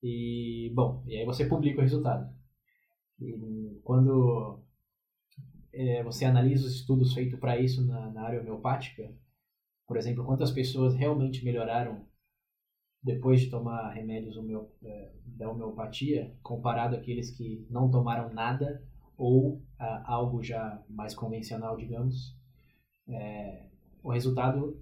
e, 0.01 0.71
bom, 0.73 1.03
e 1.05 1.17
aí 1.17 1.25
você 1.25 1.45
publica 1.45 1.79
o 1.79 1.81
resultado. 1.81 2.33
E 3.19 3.79
quando 3.83 4.59
é, 5.73 6.03
você 6.03 6.25
analisa 6.25 6.65
os 6.65 6.75
estudos 6.75 7.13
feitos 7.13 7.39
para 7.39 7.59
isso 7.59 7.85
na, 7.85 8.09
na 8.09 8.23
área 8.23 8.41
homeopática, 8.41 9.13
por 9.85 9.97
exemplo, 9.97 10.25
quantas 10.25 10.51
pessoas 10.51 10.95
realmente 10.95 11.43
melhoraram 11.43 12.05
depois 13.03 13.41
de 13.41 13.49
tomar 13.49 13.89
remédios 13.91 14.37
homeo- 14.37 14.69
é, 14.83 15.11
da 15.25 15.49
homeopatia, 15.49 16.33
comparado 16.43 16.95
àqueles 16.95 17.31
que 17.31 17.65
não 17.69 17.89
tomaram 17.89 18.33
nada 18.33 18.83
ou 19.17 19.61
ah, 19.79 20.03
algo 20.05 20.41
já 20.43 20.83
mais 20.89 21.13
convencional, 21.15 21.75
digamos, 21.77 22.35
é, 23.07 23.65
o 24.03 24.11
resultado 24.11 24.79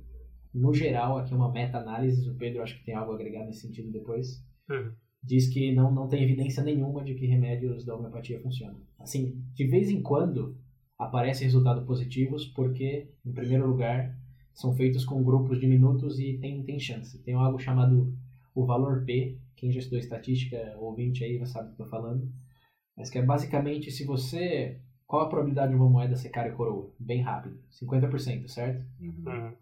no 0.53 0.73
geral, 0.73 1.17
aqui 1.17 1.33
uma 1.33 1.51
meta-análise, 1.51 2.27
o 2.29 2.35
Pedro 2.35 2.61
acho 2.63 2.77
que 2.79 2.85
tem 2.85 2.95
algo 2.95 3.11
a 3.11 3.15
agregar 3.15 3.45
nesse 3.45 3.61
sentido 3.67 3.91
depois, 3.91 4.43
Uhum. 4.69 4.91
diz 5.23 5.47
que 5.51 5.73
não, 5.73 5.91
não 5.91 6.07
tem 6.07 6.23
evidência 6.23 6.63
nenhuma 6.63 7.03
de 7.03 7.15
que 7.15 7.25
remédios 7.25 7.85
da 7.85 7.95
homeopatia 7.95 8.39
funcionam. 8.41 8.79
Assim, 8.99 9.41
de 9.53 9.65
vez 9.67 9.89
em 9.89 10.01
quando 10.01 10.57
aparecem 10.97 11.45
resultados 11.45 11.85
positivos 11.85 12.45
porque, 12.47 13.09
em 13.25 13.31
primeiro 13.31 13.65
lugar, 13.67 14.15
são 14.53 14.73
feitos 14.73 15.05
com 15.05 15.23
grupos 15.23 15.59
diminutos 15.59 16.19
e 16.19 16.37
tem, 16.37 16.63
tem 16.63 16.79
chance. 16.79 17.21
Tem 17.23 17.33
algo 17.33 17.59
chamado 17.59 18.13
o 18.53 18.65
valor 18.65 19.05
P, 19.05 19.37
quem 19.55 19.71
já 19.71 19.79
estudou 19.79 19.99
estatística, 19.99 20.75
ouvinte 20.77 21.23
aí, 21.23 21.37
já 21.37 21.45
sabe 21.45 21.71
o 21.71 21.75
que 21.75 21.81
eu 21.81 21.85
estou 21.85 21.99
falando, 21.99 22.31
mas 22.95 23.09
que 23.09 23.17
é 23.17 23.23
basicamente 23.23 23.91
se 23.91 24.05
você... 24.05 24.79
Qual 25.05 25.23
a 25.23 25.29
probabilidade 25.29 25.71
de 25.71 25.75
uma 25.75 25.89
moeda 25.89 26.15
ser 26.15 26.29
cara 26.29 26.49
e 26.49 26.51
coroa? 26.51 26.93
Bem 26.99 27.21
rápido, 27.21 27.59
50%, 27.71 28.47
certo? 28.47 28.85
Uhum. 28.99 29.23
Uhum. 29.25 29.53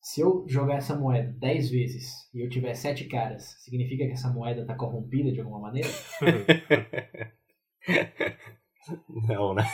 Se 0.00 0.22
eu 0.22 0.46
jogar 0.48 0.76
essa 0.76 0.96
moeda 0.96 1.30
10 1.38 1.70
vezes 1.70 2.30
e 2.32 2.40
eu 2.40 2.48
tiver 2.48 2.72
7 2.72 3.04
caras, 3.06 3.56
significa 3.58 4.06
que 4.06 4.12
essa 4.12 4.32
moeda 4.32 4.62
está 4.62 4.74
corrompida 4.74 5.32
de 5.32 5.40
alguma 5.40 5.60
maneira? 5.60 5.88
Não, 9.08 9.54
né? 9.54 9.64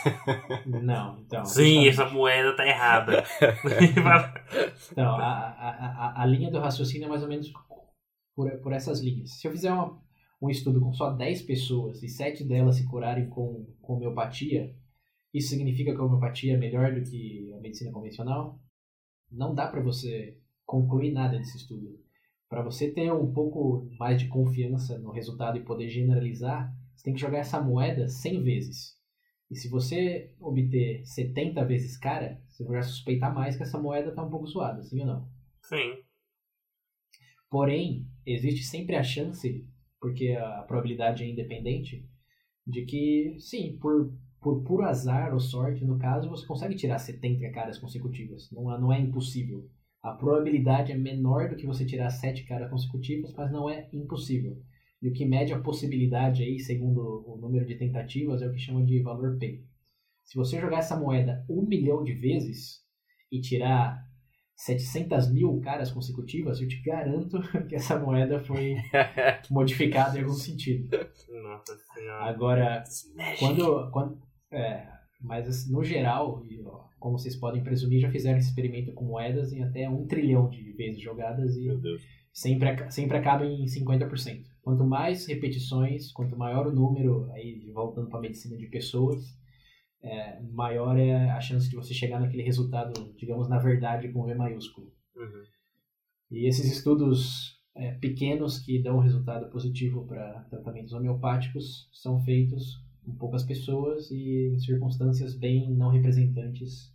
Não, 0.65 1.19
então. 1.21 1.45
Sim, 1.45 1.85
justamente. 1.85 1.89
essa 1.89 2.09
moeda 2.09 2.55
tá 2.55 2.65
errada. 2.65 3.23
Então, 4.91 5.15
a, 5.15 5.23
a, 5.23 5.69
a, 5.69 6.23
a 6.23 6.25
linha 6.25 6.51
do 6.51 6.59
raciocínio 6.59 7.05
é 7.05 7.09
mais 7.09 7.23
ou 7.23 7.29
menos 7.29 7.51
por, 8.35 8.51
por 8.61 8.73
essas 8.73 9.01
linhas. 9.01 9.39
Se 9.39 9.47
eu 9.47 9.51
fizer 9.51 9.71
uma, 9.71 9.99
um 10.41 10.49
estudo 10.49 10.79
com 10.81 10.93
só 10.93 11.11
10 11.11 11.43
pessoas 11.43 12.03
e 12.03 12.09
7 12.09 12.43
delas 12.43 12.75
se 12.75 12.85
curarem 12.85 13.29
com, 13.29 13.65
com 13.81 13.93
homeopatia, 13.93 14.75
isso 15.33 15.49
significa 15.49 15.93
que 15.93 15.99
a 15.99 16.03
homeopatia 16.03 16.53
é 16.53 16.57
melhor 16.57 16.93
do 16.93 17.01
que 17.01 17.51
a 17.53 17.59
medicina 17.59 17.91
convencional? 17.91 18.59
Não 19.31 19.55
dá 19.55 19.67
para 19.67 19.81
você 19.81 20.37
concluir 20.65 21.11
nada 21.11 21.37
desse 21.37 21.57
estudo. 21.57 21.99
Para 22.49 22.61
você 22.61 22.91
ter 22.91 23.11
um 23.11 23.33
pouco 23.33 23.89
mais 23.97 24.21
de 24.21 24.27
confiança 24.27 24.99
no 24.99 25.11
resultado 25.11 25.57
e 25.57 25.63
poder 25.63 25.89
generalizar, 25.89 26.71
você 26.93 27.05
tem 27.05 27.13
que 27.13 27.21
jogar 27.21 27.39
essa 27.39 27.59
moeda 27.59 28.07
100 28.07 28.43
vezes. 28.43 29.02
E 29.53 29.55
se 29.55 29.69
você 29.69 30.31
obter 30.39 31.05
70 31.05 31.63
vezes 31.63 31.95
cara, 31.95 32.41
você 32.49 32.63
vai 32.63 32.81
suspeitar 32.81 33.31
mais 33.31 33.55
que 33.55 33.61
essa 33.61 33.79
moeda 33.79 34.09
está 34.09 34.23
um 34.23 34.29
pouco 34.31 34.47
zoada, 34.47 34.81
sim 34.81 35.01
ou 35.01 35.05
não? 35.05 35.29
Sim. 35.61 35.93
Porém, 37.51 38.07
existe 38.25 38.63
sempre 38.63 38.95
a 38.95 39.03
chance, 39.03 39.69
porque 40.01 40.29
a 40.31 40.63
probabilidade 40.63 41.23
é 41.23 41.27
independente, 41.27 42.03
de 42.65 42.83
que, 42.83 43.35
sim, 43.37 43.77
por, 43.79 44.11
por 44.41 44.63
puro 44.63 44.85
azar 44.85 45.31
ou 45.35 45.39
sorte, 45.39 45.85
no 45.85 45.99
caso, 45.99 46.27
você 46.31 46.47
consegue 46.47 46.73
tirar 46.73 46.97
70 46.97 47.47
caras 47.51 47.77
consecutivas. 47.77 48.49
Não, 48.51 48.73
é- 48.73 48.79
não 48.79 48.91
é 48.91 48.99
impossível. 48.99 49.69
A 50.01 50.13
probabilidade 50.13 50.91
é 50.91 50.97
menor 50.97 51.47
do 51.49 51.55
que 51.55 51.67
você 51.67 51.85
tirar 51.85 52.09
7 52.09 52.43
caras 52.45 52.71
consecutivas, 52.71 53.31
mas 53.37 53.51
não 53.51 53.69
é 53.69 53.87
impossível. 53.93 54.59
E 55.03 55.09
o 55.09 55.11
que 55.11 55.25
mede 55.25 55.51
a 55.51 55.59
possibilidade 55.59 56.43
aí, 56.43 56.57
segundo 56.59 57.25
o 57.27 57.35
número 57.35 57.65
de 57.65 57.75
tentativas, 57.75 58.41
é 58.41 58.47
o 58.47 58.53
que 58.53 58.57
chama 58.57 58.85
de 58.85 59.01
valor 59.01 59.37
P. 59.37 59.61
Se 60.23 60.37
você 60.37 60.61
jogar 60.61 60.77
essa 60.77 60.97
moeda 60.97 61.45
um 61.49 61.67
milhão 61.67 62.05
de 62.05 62.13
vezes 62.13 62.79
e 63.29 63.41
tirar 63.41 64.01
700 64.55 65.29
mil 65.29 65.59
caras 65.59 65.91
consecutivas, 65.91 66.61
eu 66.61 66.69
te 66.69 66.81
garanto 66.81 67.37
que 67.67 67.75
essa 67.75 67.99
moeda 67.99 68.39
foi 68.39 68.75
modificada 69.51 70.17
em 70.17 70.21
algum 70.21 70.33
sentido. 70.35 70.97
Nossa 71.43 71.75
senhora. 71.93 72.23
Agora, 72.23 72.83
quando, 73.39 73.91
quando 73.91 74.21
é, 74.53 74.87
mas 75.19 75.49
assim, 75.49 75.69
no 75.69 75.83
geral, 75.83 76.45
e, 76.49 76.63
como 76.97 77.19
vocês 77.19 77.35
podem 77.35 77.61
presumir, 77.61 77.99
já 77.99 78.09
fizeram 78.09 78.37
esse 78.37 78.47
experimento 78.47 78.93
com 78.93 79.03
moedas 79.03 79.51
em 79.51 79.61
até 79.61 79.89
um 79.89 80.07
trilhão 80.07 80.49
de 80.49 80.71
vezes 80.71 81.01
jogadas 81.01 81.57
e 81.57 81.65
Meu 81.65 81.77
Deus. 81.77 82.01
sempre, 82.31 82.89
sempre 82.89 83.17
acaba 83.17 83.45
em 83.45 83.65
50%. 83.65 84.52
Quanto 84.63 84.85
mais 84.85 85.27
repetições, 85.27 86.11
quanto 86.13 86.37
maior 86.37 86.65
o 86.67 86.73
número, 86.73 87.29
aí 87.33 87.69
voltando 87.73 88.07
para 88.07 88.19
a 88.19 88.21
medicina 88.21 88.55
de 88.55 88.67
pessoas, 88.67 89.37
é, 90.01 90.41
maior 90.41 90.97
é 90.97 91.29
a 91.29 91.41
chance 91.41 91.69
de 91.69 91.75
você 91.75 91.93
chegar 91.93 92.19
naquele 92.19 92.43
resultado, 92.43 93.13
digamos, 93.17 93.49
na 93.49 93.59
verdade, 93.59 94.09
com 94.11 94.23
V 94.23 94.33
maiúsculo. 94.35 94.87
Uhum. 95.15 95.43
E 96.31 96.47
esses 96.47 96.65
estudos 96.71 97.61
é, 97.75 97.91
pequenos 97.95 98.59
que 98.59 98.81
dão 98.81 98.99
resultado 98.99 99.49
positivo 99.49 100.05
para 100.07 100.45
tratamentos 100.49 100.93
homeopáticos 100.93 101.89
são 101.91 102.23
feitos 102.23 102.81
com 103.03 103.15
poucas 103.15 103.43
pessoas 103.43 104.09
e 104.11 104.53
em 104.53 104.59
circunstâncias 104.59 105.37
bem 105.37 105.69
não 105.73 105.89
representantes, 105.89 106.93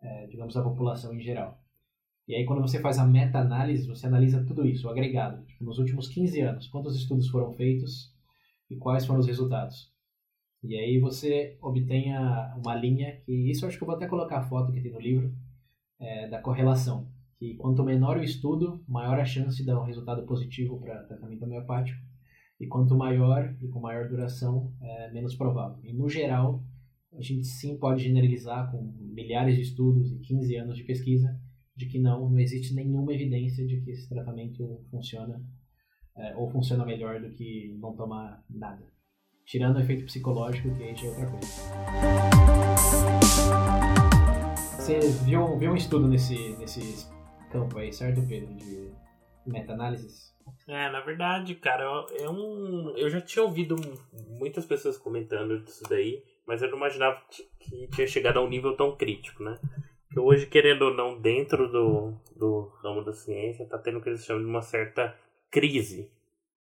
é, 0.00 0.26
digamos, 0.26 0.54
da 0.54 0.62
população 0.62 1.14
em 1.14 1.20
geral. 1.20 1.63
E 2.26 2.34
aí, 2.34 2.44
quando 2.46 2.62
você 2.62 2.80
faz 2.80 2.98
a 2.98 3.06
meta-análise, 3.06 3.86
você 3.86 4.06
analisa 4.06 4.44
tudo 4.44 4.66
isso, 4.66 4.86
o 4.86 4.90
agregado. 4.90 5.44
Tipo, 5.44 5.64
nos 5.64 5.78
últimos 5.78 6.08
15 6.08 6.40
anos, 6.40 6.66
quantos 6.68 6.96
estudos 6.96 7.28
foram 7.28 7.52
feitos 7.52 8.12
e 8.70 8.76
quais 8.76 9.04
foram 9.04 9.20
os 9.20 9.26
resultados. 9.26 9.92
E 10.62 10.74
aí 10.76 10.98
você 10.98 11.58
obtém 11.60 12.14
a- 12.14 12.54
uma 12.56 12.74
linha, 12.74 13.20
que 13.26 13.50
isso 13.50 13.66
acho 13.66 13.76
que 13.76 13.82
eu 13.84 13.86
vou 13.86 13.96
até 13.96 14.06
colocar 14.06 14.38
a 14.38 14.42
foto 14.48 14.72
que 14.72 14.80
tem 14.80 14.90
no 14.90 14.98
livro, 15.00 15.34
é, 16.00 16.26
da 16.28 16.40
correlação. 16.40 17.06
Que 17.38 17.54
quanto 17.56 17.84
menor 17.84 18.16
o 18.16 18.22
estudo, 18.24 18.82
maior 18.88 19.20
a 19.20 19.24
chance 19.26 19.58
de 19.58 19.64
dar 19.64 19.78
um 19.78 19.84
resultado 19.84 20.24
positivo 20.24 20.80
para 20.80 21.02
tratamento 21.04 21.44
homeopático. 21.44 22.00
E 22.58 22.66
quanto 22.66 22.96
maior 22.96 23.54
e 23.60 23.68
com 23.68 23.80
maior 23.80 24.08
duração, 24.08 24.72
é 24.80 25.10
menos 25.12 25.34
provável. 25.34 25.78
E 25.84 25.92
no 25.92 26.08
geral, 26.08 26.62
a 27.12 27.20
gente 27.20 27.46
sim 27.46 27.76
pode 27.76 28.02
generalizar 28.02 28.70
com 28.70 28.82
milhares 28.98 29.56
de 29.56 29.60
estudos 29.62 30.10
e 30.10 30.18
15 30.20 30.56
anos 30.56 30.76
de 30.76 30.84
pesquisa 30.84 31.38
de 31.76 31.86
que 31.86 31.98
não, 31.98 32.28
não 32.30 32.38
existe 32.38 32.74
nenhuma 32.74 33.12
evidência 33.12 33.66
de 33.66 33.80
que 33.80 33.90
esse 33.90 34.08
tratamento 34.08 34.84
funciona 34.90 35.40
é, 36.16 36.36
ou 36.36 36.48
funciona 36.50 36.84
melhor 36.84 37.20
do 37.20 37.30
que 37.32 37.76
não 37.80 37.94
tomar 37.96 38.42
nada. 38.48 38.84
Tirando 39.46 39.76
o 39.76 39.80
efeito 39.80 40.04
psicológico, 40.04 40.74
que 40.76 40.82
aí 40.82 40.94
já 40.96 41.06
é 41.06 41.10
outra 41.10 41.26
coisa. 41.30 42.64
Você 44.78 45.00
viu, 45.24 45.58
viu 45.58 45.72
um 45.72 45.76
estudo 45.76 46.06
nesse, 46.06 46.56
nesse 46.56 47.06
campo 47.50 47.78
aí, 47.78 47.92
certo, 47.92 48.22
Pedro? 48.26 48.54
De 48.54 48.92
meta-análises? 49.46 50.32
É, 50.68 50.90
na 50.90 51.00
verdade, 51.00 51.54
cara, 51.56 51.84
é 52.18 52.28
um. 52.28 52.94
Eu 52.96 53.08
já 53.10 53.20
tinha 53.20 53.42
ouvido 53.42 53.76
muitas 54.38 54.64
pessoas 54.66 54.96
comentando 54.98 55.62
disso 55.62 55.82
daí, 55.88 56.22
mas 56.46 56.60
eu 56.62 56.70
não 56.70 56.76
imaginava 56.76 57.20
que- 57.58 57.88
tinha 57.88 58.06
chegado 58.06 58.38
a 58.38 58.42
um 58.44 58.48
nível 58.48 58.76
tão 58.76 58.94
crítico, 58.96 59.42
né? 59.42 59.58
Que 60.14 60.20
hoje, 60.20 60.46
querendo 60.46 60.82
ou 60.82 60.94
não, 60.94 61.20
dentro 61.20 61.68
do, 61.68 62.14
do 62.36 62.72
ramo 62.80 63.02
da 63.02 63.12
ciência, 63.12 63.66
tá 63.68 63.76
tendo 63.76 63.98
o 63.98 64.00
que 64.00 64.08
eles 64.08 64.24
chamam 64.24 64.44
de 64.44 64.48
uma 64.48 64.62
certa 64.62 65.12
crise. 65.50 66.08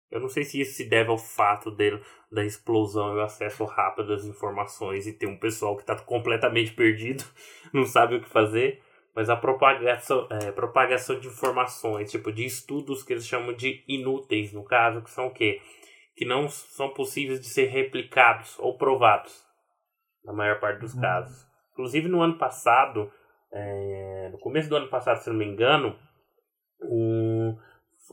Eu 0.09 0.19
não 0.19 0.27
sei 0.27 0.43
se 0.43 0.59
isso 0.59 0.73
se 0.73 0.89
deve 0.89 1.11
ao 1.11 1.19
fato 1.19 1.69
dele, 1.69 2.01
da 2.31 2.43
explosão 2.43 3.13
e 3.13 3.17
o 3.17 3.21
acesso 3.21 3.63
rápido 3.63 4.07
das 4.07 4.25
informações 4.25 5.05
e 5.05 5.13
ter 5.13 5.27
um 5.27 5.37
pessoal 5.37 5.77
que 5.77 5.85
tá 5.85 5.95
completamente 5.95 6.73
perdido, 6.73 7.23
não 7.71 7.83
sabe 7.85 8.15
o 8.15 8.21
que 8.21 8.29
fazer. 8.29 8.81
Mas 9.15 9.29
a 9.29 9.35
propagação, 9.35 10.27
é, 10.31 10.51
propagação 10.51 11.19
de 11.19 11.27
informações, 11.27 12.09
tipo 12.09 12.31
de 12.31 12.45
estudos 12.45 13.03
que 13.03 13.13
eles 13.13 13.27
chamam 13.27 13.53
de 13.53 13.83
inúteis, 13.87 14.51
no 14.51 14.63
caso, 14.63 15.03
que 15.03 15.11
são 15.11 15.27
o 15.27 15.31
quê? 15.31 15.61
Que 16.15 16.25
não 16.25 16.49
são 16.49 16.89
possíveis 16.91 17.39
de 17.39 17.45
ser 17.45 17.65
replicados 17.65 18.57
ou 18.57 18.75
provados, 18.75 19.45
na 20.25 20.33
maior 20.33 20.59
parte 20.59 20.79
dos 20.79 20.95
Uhum. 20.95 21.01
casos. 21.01 21.45
Inclusive 21.73 22.07
no 22.07 22.21
ano 22.23 22.39
passado, 22.39 23.11
é, 23.53 24.29
no 24.31 24.39
começo 24.39 24.67
do 24.69 24.75
ano 24.75 24.89
passado, 24.89 25.21
se 25.21 25.29
não 25.29 25.37
me 25.37 25.45
engano, 25.45 25.95
um, 26.81 27.57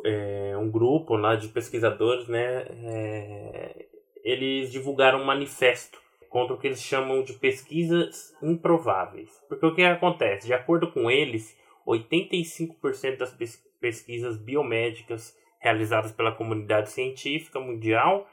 é, 0.05 0.57
um 0.57 0.71
grupo 0.71 1.17
lá 1.17 1.35
de 1.35 1.49
pesquisadores, 1.49 2.29
né, 2.29 2.67
é, 2.85 3.87
eles 4.23 4.71
divulgaram 4.71 5.21
um 5.21 5.25
manifesto 5.25 5.99
contra 6.29 6.55
o 6.55 6.59
que 6.59 6.69
eles 6.69 6.83
chamam 6.83 7.23
de 7.25 7.33
pesquisas 7.33 8.33
improváveis. 8.43 9.31
Porque 9.49 9.67
o 9.67 9.75
que 9.75 9.83
acontece? 9.83 10.47
De 10.47 10.55
acordo 10.55 10.93
com 10.93 11.11
eles, 11.11 11.57
85% 11.87 13.17
das 13.17 13.33
pes- 13.33 13.63
pesquisas 13.81 14.37
biomédicas 14.37 15.37
realizadas 15.61 16.13
pela 16.13 16.33
comunidade 16.33 16.91
científica 16.91 17.59
mundial 17.59 18.29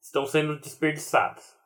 estão 0.00 0.26
sendo 0.26 0.58
desperdiçadas. 0.60 1.56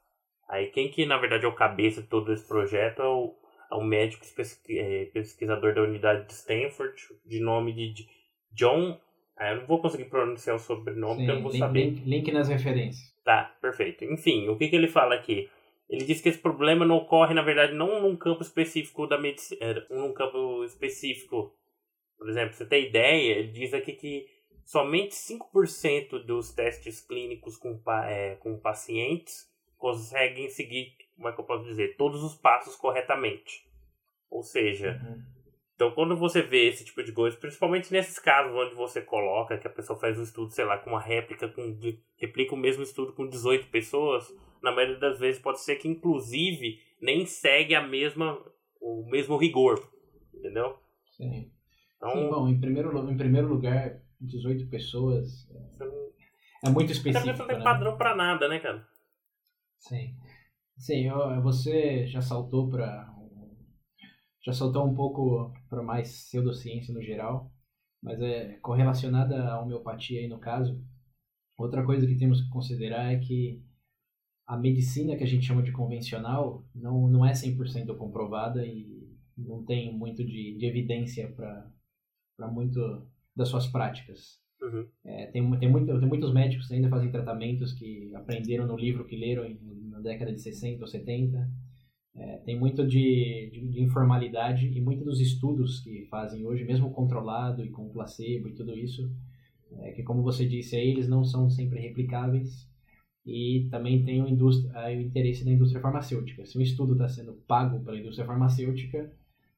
Aí 0.48 0.66
quem 0.66 0.90
que 0.90 1.04
na 1.04 1.18
verdade 1.18 1.44
é 1.44 1.48
o 1.48 1.54
cabeça 1.54 2.02
de 2.02 2.08
todo 2.08 2.32
esse 2.32 2.46
projeto 2.46 3.02
é 3.02 3.06
o, 3.06 3.34
é 3.72 3.74
o 3.76 3.82
médico 3.84 4.24
eh, 4.68 5.06
pesquisador 5.12 5.74
da 5.74 5.82
unidade 5.82 6.26
de 6.26 6.32
Stanford, 6.32 6.94
de 7.24 7.40
nome 7.40 7.72
de 7.72 8.06
John. 8.52 9.00
ah, 9.36 9.50
eu 9.52 9.60
não 9.60 9.66
vou 9.66 9.80
conseguir 9.80 10.04
pronunciar 10.06 10.56
o 10.56 10.58
sobrenome, 10.58 11.16
porque 11.16 11.30
eu 11.30 11.34
não 11.36 11.42
vou 11.42 11.50
link, 11.52 11.58
saber. 11.60 11.84
link- 11.86 12.04
link 12.04 12.32
nas 12.32 12.48
referências. 12.48 13.12
Tá, 13.24 13.56
perfeito. 13.60 14.04
Enfim, 14.04 14.48
o 14.48 14.56
que, 14.56 14.68
que 14.68 14.76
ele 14.76 14.88
fala 14.88 15.14
aqui? 15.14 15.48
Ele 15.88 16.04
diz 16.04 16.20
que 16.20 16.28
esse 16.28 16.38
problema 16.38 16.84
não 16.86 16.96
ocorre, 16.96 17.34
na 17.34 17.42
verdade, 17.42 17.74
não 17.74 18.00
num 18.00 18.16
campo 18.16 18.42
específico 18.42 19.06
da 19.06 19.18
medicina, 19.18 19.86
num 19.90 20.12
campo 20.12 20.64
específico. 20.64 21.54
Por 22.18 22.28
exemplo, 22.28 22.54
você 22.54 22.64
ter 22.66 22.88
ideia, 22.88 23.34
ele 23.38 23.48
diz 23.52 23.74
aqui 23.74 23.92
que 23.92 24.26
somente 24.64 25.14
5% 25.14 26.24
dos 26.24 26.52
testes 26.52 27.00
clínicos 27.00 27.56
com, 27.56 27.80
é, 28.04 28.36
com 28.36 28.58
pacientes 28.58 29.46
conseguem 29.76 30.48
seguir, 30.48 30.94
como 31.16 31.28
é 31.28 31.32
que 31.32 31.40
eu 31.40 31.44
posso 31.44 31.64
dizer, 31.64 31.96
todos 31.96 32.22
os 32.22 32.34
passos 32.34 32.76
corretamente. 32.76 33.66
Ou 34.30 34.42
seja, 34.42 35.00
Uhum. 35.02 35.32
Então, 35.82 35.90
quando 35.90 36.16
você 36.16 36.42
vê 36.42 36.68
esse 36.68 36.84
tipo 36.84 37.02
de 37.02 37.10
coisa, 37.10 37.36
principalmente 37.36 37.92
nesses 37.92 38.16
casos 38.16 38.54
onde 38.54 38.72
você 38.72 39.00
coloca 39.00 39.58
que 39.58 39.66
a 39.66 39.70
pessoa 39.70 39.98
faz 39.98 40.16
um 40.16 40.22
estudo, 40.22 40.52
sei 40.52 40.64
lá, 40.64 40.78
com 40.78 40.90
uma 40.90 41.00
réplica, 41.00 41.48
com 41.48 41.76
replica 42.16 42.54
o 42.54 42.56
mesmo 42.58 42.84
estudo 42.84 43.12
com 43.12 43.26
18 43.26 43.66
pessoas, 43.66 44.32
na 44.62 44.70
maioria 44.70 44.98
das 45.00 45.18
vezes 45.18 45.40
pode 45.40 45.60
ser 45.60 45.74
que, 45.74 45.88
inclusive, 45.88 46.78
nem 47.00 47.26
segue 47.26 47.74
a 47.74 47.82
mesma, 47.82 48.38
o 48.80 49.04
mesmo 49.10 49.36
rigor, 49.36 49.82
entendeu? 50.32 50.78
Sim. 51.16 51.50
Então, 51.96 52.12
Sim, 52.12 52.30
bom, 52.30 52.48
em 52.48 52.60
primeiro, 52.60 53.10
em 53.10 53.16
primeiro 53.16 53.48
lugar, 53.48 54.00
18 54.20 54.68
pessoas 54.68 55.50
é, 55.50 56.68
é 56.68 56.70
muito 56.70 56.92
específico. 56.92 57.34
Você 57.34 57.38
não 57.40 57.46
tem 57.48 57.58
né? 57.58 57.64
padrão 57.64 57.96
para 57.96 58.14
nada, 58.14 58.46
né, 58.46 58.60
cara? 58.60 58.86
Sim. 59.80 60.14
Sim, 60.76 61.08
você 61.42 62.06
já 62.06 62.20
saltou 62.20 62.68
para 62.68 63.08
já 64.44 64.52
saltou 64.52 64.84
um 64.84 64.94
pouco 64.94 65.52
para 65.68 65.82
mais 65.82 66.24
pseudociência 66.24 66.92
no 66.92 67.00
geral, 67.00 67.52
mas 68.02 68.20
é 68.20 68.54
correlacionada 68.54 69.40
à 69.44 69.60
homeopatia 69.60 70.20
aí 70.20 70.26
no 70.28 70.40
caso. 70.40 70.84
Outra 71.56 71.84
coisa 71.84 72.06
que 72.06 72.16
temos 72.16 72.42
que 72.42 72.48
considerar 72.50 73.12
é 73.12 73.20
que 73.20 73.62
a 74.44 74.56
medicina 74.56 75.16
que 75.16 75.22
a 75.22 75.26
gente 75.26 75.46
chama 75.46 75.62
de 75.62 75.70
convencional 75.70 76.66
não, 76.74 77.06
não 77.06 77.24
é 77.24 77.32
100% 77.32 77.96
comprovada 77.96 78.66
e 78.66 79.08
não 79.36 79.64
tem 79.64 79.96
muito 79.96 80.24
de, 80.24 80.56
de 80.58 80.66
evidência 80.66 81.32
para 81.32 82.50
muito 82.50 82.80
das 83.36 83.48
suas 83.48 83.68
práticas. 83.68 84.41
Uhum. 84.62 84.86
É, 85.04 85.26
tem, 85.26 85.58
tem, 85.58 85.68
muito, 85.68 85.98
tem 85.98 86.08
muitos 86.08 86.32
médicos 86.32 86.68
que 86.68 86.74
ainda 86.74 86.88
fazem 86.88 87.10
tratamentos 87.10 87.72
que 87.72 88.14
aprenderam 88.14 88.66
no 88.66 88.76
livro 88.76 89.04
que 89.04 89.16
leram 89.16 89.44
em, 89.44 89.58
na 89.90 89.98
década 89.98 90.32
de 90.32 90.40
60 90.40 90.80
ou 90.80 90.86
70 90.86 91.50
é, 92.14 92.36
tem 92.38 92.58
muito 92.58 92.86
de, 92.86 93.50
de, 93.52 93.68
de, 93.68 93.82
informalidade 93.82 94.66
e 94.66 94.80
muitos 94.80 95.04
dos 95.04 95.20
estudos 95.20 95.80
que 95.80 96.06
fazem 96.10 96.46
hoje, 96.46 96.64
mesmo 96.64 96.90
controlado 96.90 97.64
e 97.64 97.70
com 97.70 97.88
placebo 97.88 98.48
e 98.48 98.54
tudo 98.54 98.78
isso, 98.78 99.10
é, 99.78 99.92
que 99.92 100.02
como 100.02 100.22
você 100.22 100.46
disse 100.46 100.76
eles 100.76 101.08
não 101.08 101.24
são 101.24 101.48
sempre 101.48 101.80
replicáveis 101.80 102.70
e 103.24 103.66
também 103.70 104.04
tem 104.04 104.20
o, 104.20 104.26
o 104.26 105.00
interesse 105.00 105.44
da 105.44 105.52
indústria 105.52 105.80
farmacêutica. 105.80 106.44
Se 106.44 106.58
um 106.58 106.60
estudo 106.60 106.92
está 106.92 107.08
sendo 107.08 107.32
pago 107.46 107.82
pela 107.82 107.98
indústria 107.98 108.26
farmacêutica, 108.26 109.10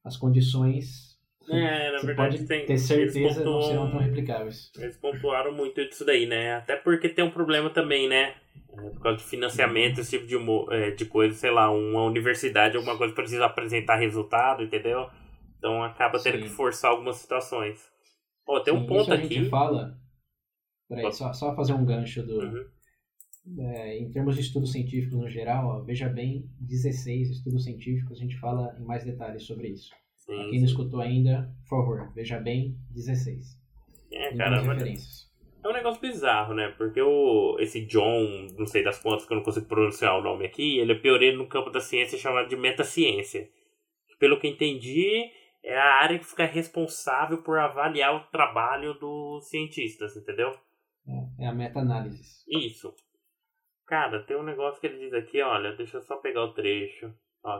as 0.03 0.15
condições 0.15 1.14
é, 1.49 1.91
na 1.91 1.99
você 1.99 2.07
verdade 2.07 2.37
pode 2.37 2.47
tem, 2.47 2.65
ter 2.65 2.77
certeza 2.77 3.39
pontuam, 3.39 3.53
não 3.53 3.61
serão 3.61 3.91
tão 3.91 3.99
replicáveis. 3.99 4.71
Eles 4.77 4.97
pontuaram 4.97 5.53
muito 5.53 5.83
disso 5.87 6.05
daí, 6.05 6.25
né? 6.25 6.55
Até 6.55 6.75
porque 6.75 7.09
tem 7.09 7.23
um 7.23 7.31
problema 7.31 7.69
também, 7.69 8.07
né? 8.07 8.35
É, 8.73 8.89
por 8.89 9.01
causa 9.01 9.17
de 9.17 9.23
financiamento, 9.23 9.99
esse 9.99 10.17
tipo 10.17 10.27
de, 10.27 10.35
é, 10.75 10.91
de 10.91 11.05
coisa, 11.05 11.35
sei 11.35 11.51
lá, 11.51 11.69
uma 11.69 12.03
universidade, 12.03 12.77
alguma 12.77 12.97
coisa 12.97 13.13
precisa 13.13 13.45
apresentar 13.45 13.97
resultado, 13.97 14.63
entendeu? 14.63 15.07
Então 15.57 15.83
acaba 15.83 16.19
tendo 16.21 16.37
Sim. 16.37 16.43
que 16.43 16.49
forçar 16.49 16.91
algumas 16.91 17.17
situações. 17.17 17.79
Ó, 18.47 18.59
tem 18.59 18.73
Sim, 18.73 18.79
um 18.81 18.85
ponto 18.87 19.11
a 19.11 19.15
aqui. 19.15 19.35
Gente 19.35 19.49
fala. 19.49 19.97
Peraí, 20.87 21.11
só, 21.13 21.33
só 21.33 21.55
fazer 21.55 21.73
um 21.73 21.85
gancho 21.85 22.23
do. 22.23 22.39
Uhum. 22.39 22.65
É, 23.59 23.99
em 23.99 24.09
termos 24.11 24.35
de 24.35 24.41
estudos 24.41 24.71
científicos 24.71 25.15
no 25.19 25.29
geral, 25.29 25.67
ó, 25.67 25.79
veja 25.83 26.09
bem, 26.09 26.49
16 26.59 27.29
estudos 27.29 27.63
científicos, 27.63 28.17
a 28.17 28.21
gente 28.21 28.37
fala 28.37 28.75
em 28.79 28.83
mais 28.83 29.03
detalhes 29.03 29.43
sobre 29.43 29.67
isso. 29.67 29.91
Sim, 30.25 30.49
quem 30.49 30.59
não 30.59 30.65
escutou 30.65 31.01
ainda, 31.01 31.53
por 31.63 31.69
favor, 31.69 32.11
veja 32.13 32.39
bem, 32.39 32.75
16. 32.91 33.59
É, 34.11 34.35
cara, 34.35 34.61
referências. 34.61 35.25
É 35.63 35.67
um 35.67 35.73
negócio 35.73 35.99
bizarro, 35.99 36.53
né? 36.53 36.69
Porque 36.77 37.01
o, 37.01 37.57
esse 37.59 37.85
John, 37.85 38.47
não 38.57 38.67
sei 38.67 38.83
das 38.83 38.99
quantas 38.99 39.25
que 39.25 39.33
eu 39.33 39.37
não 39.37 39.43
consigo 39.43 39.65
pronunciar 39.65 40.17
o 40.17 40.21
nome 40.21 40.45
aqui, 40.45 40.77
ele 40.77 40.91
é 40.91 40.99
pioneiro 40.99 41.37
no 41.37 41.47
campo 41.47 41.71
da 41.71 41.79
ciência 41.79 42.17
chamado 42.19 42.47
de 42.47 42.55
metaciência. 42.55 43.49
Pelo 44.19 44.39
que 44.39 44.47
entendi, 44.47 45.31
é 45.63 45.75
a 45.75 45.95
área 45.95 46.19
que 46.19 46.25
fica 46.25 46.45
responsável 46.45 47.41
por 47.41 47.57
avaliar 47.57 48.15
o 48.15 48.27
trabalho 48.31 48.93
dos 48.93 49.49
cientistas, 49.49 50.15
entendeu? 50.15 50.51
É, 51.07 51.45
é 51.45 51.47
a 51.47 51.53
meta-análise. 51.53 52.43
Isso. 52.47 52.93
Cara, 53.87 54.23
tem 54.23 54.37
um 54.37 54.43
negócio 54.43 54.79
que 54.79 54.85
ele 54.87 54.99
diz 54.99 55.13
aqui, 55.13 55.41
olha, 55.41 55.75
deixa 55.75 55.97
eu 55.97 56.01
só 56.01 56.17
pegar 56.17 56.43
o 56.43 56.53
trecho. 56.53 57.11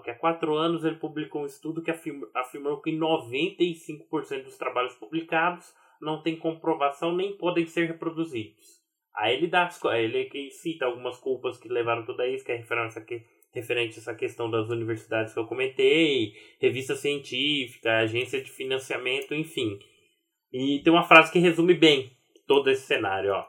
Que 0.03 0.09
há 0.09 0.15
quatro 0.15 0.55
anos 0.55 0.83
ele 0.83 0.95
publicou 0.95 1.43
um 1.43 1.45
estudo 1.45 1.81
que 1.81 1.91
afirma, 1.91 2.27
afirmou 2.33 2.81
que 2.81 2.91
95% 2.91 4.43
dos 4.43 4.57
trabalhos 4.57 4.95
publicados 4.95 5.73
não 6.01 6.21
tem 6.21 6.36
comprovação 6.36 7.15
nem 7.15 7.38
podem 7.38 7.65
ser 7.67 7.86
reproduzidos. 7.86 8.83
Aí 9.15 9.36
ele 9.36 9.47
dá 9.47 9.69
ele 9.93 10.51
cita 10.51 10.86
algumas 10.86 11.17
culpas 11.17 11.57
que 11.57 11.69
levaram 11.69 12.05
tudo 12.05 12.23
isso, 12.23 12.43
que 12.43 12.51
é 12.51 12.57
referência 12.57 13.01
aqui, 13.01 13.23
referente 13.53 13.95
a 13.95 14.01
essa 14.01 14.13
questão 14.13 14.51
das 14.51 14.69
universidades 14.69 15.33
que 15.33 15.39
eu 15.39 15.47
comentei, 15.47 16.33
revista 16.59 16.95
científica, 16.95 17.99
agência 17.99 18.41
de 18.41 18.51
financiamento, 18.51 19.33
enfim. 19.33 19.79
E 20.51 20.81
tem 20.83 20.91
uma 20.91 21.07
frase 21.07 21.31
que 21.31 21.39
resume 21.39 21.73
bem 21.73 22.11
todo 22.45 22.69
esse 22.69 22.86
cenário, 22.86 23.31
ó. 23.31 23.47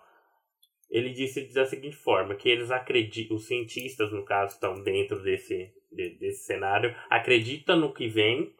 Ele 0.88 1.10
disse 1.10 1.52
da 1.52 1.66
seguinte 1.66 1.96
forma, 1.96 2.36
que 2.36 2.48
eles 2.48 2.70
acreditam, 2.70 3.36
os 3.36 3.46
cientistas, 3.46 4.12
no 4.12 4.24
caso, 4.24 4.54
estão 4.54 4.80
dentro 4.82 5.20
desse, 5.20 5.72
desse 5.96 6.44
cenário, 6.44 6.94
acreditam 7.10 7.78
no 7.78 7.92
que 7.92 8.08
vem, 8.08 8.54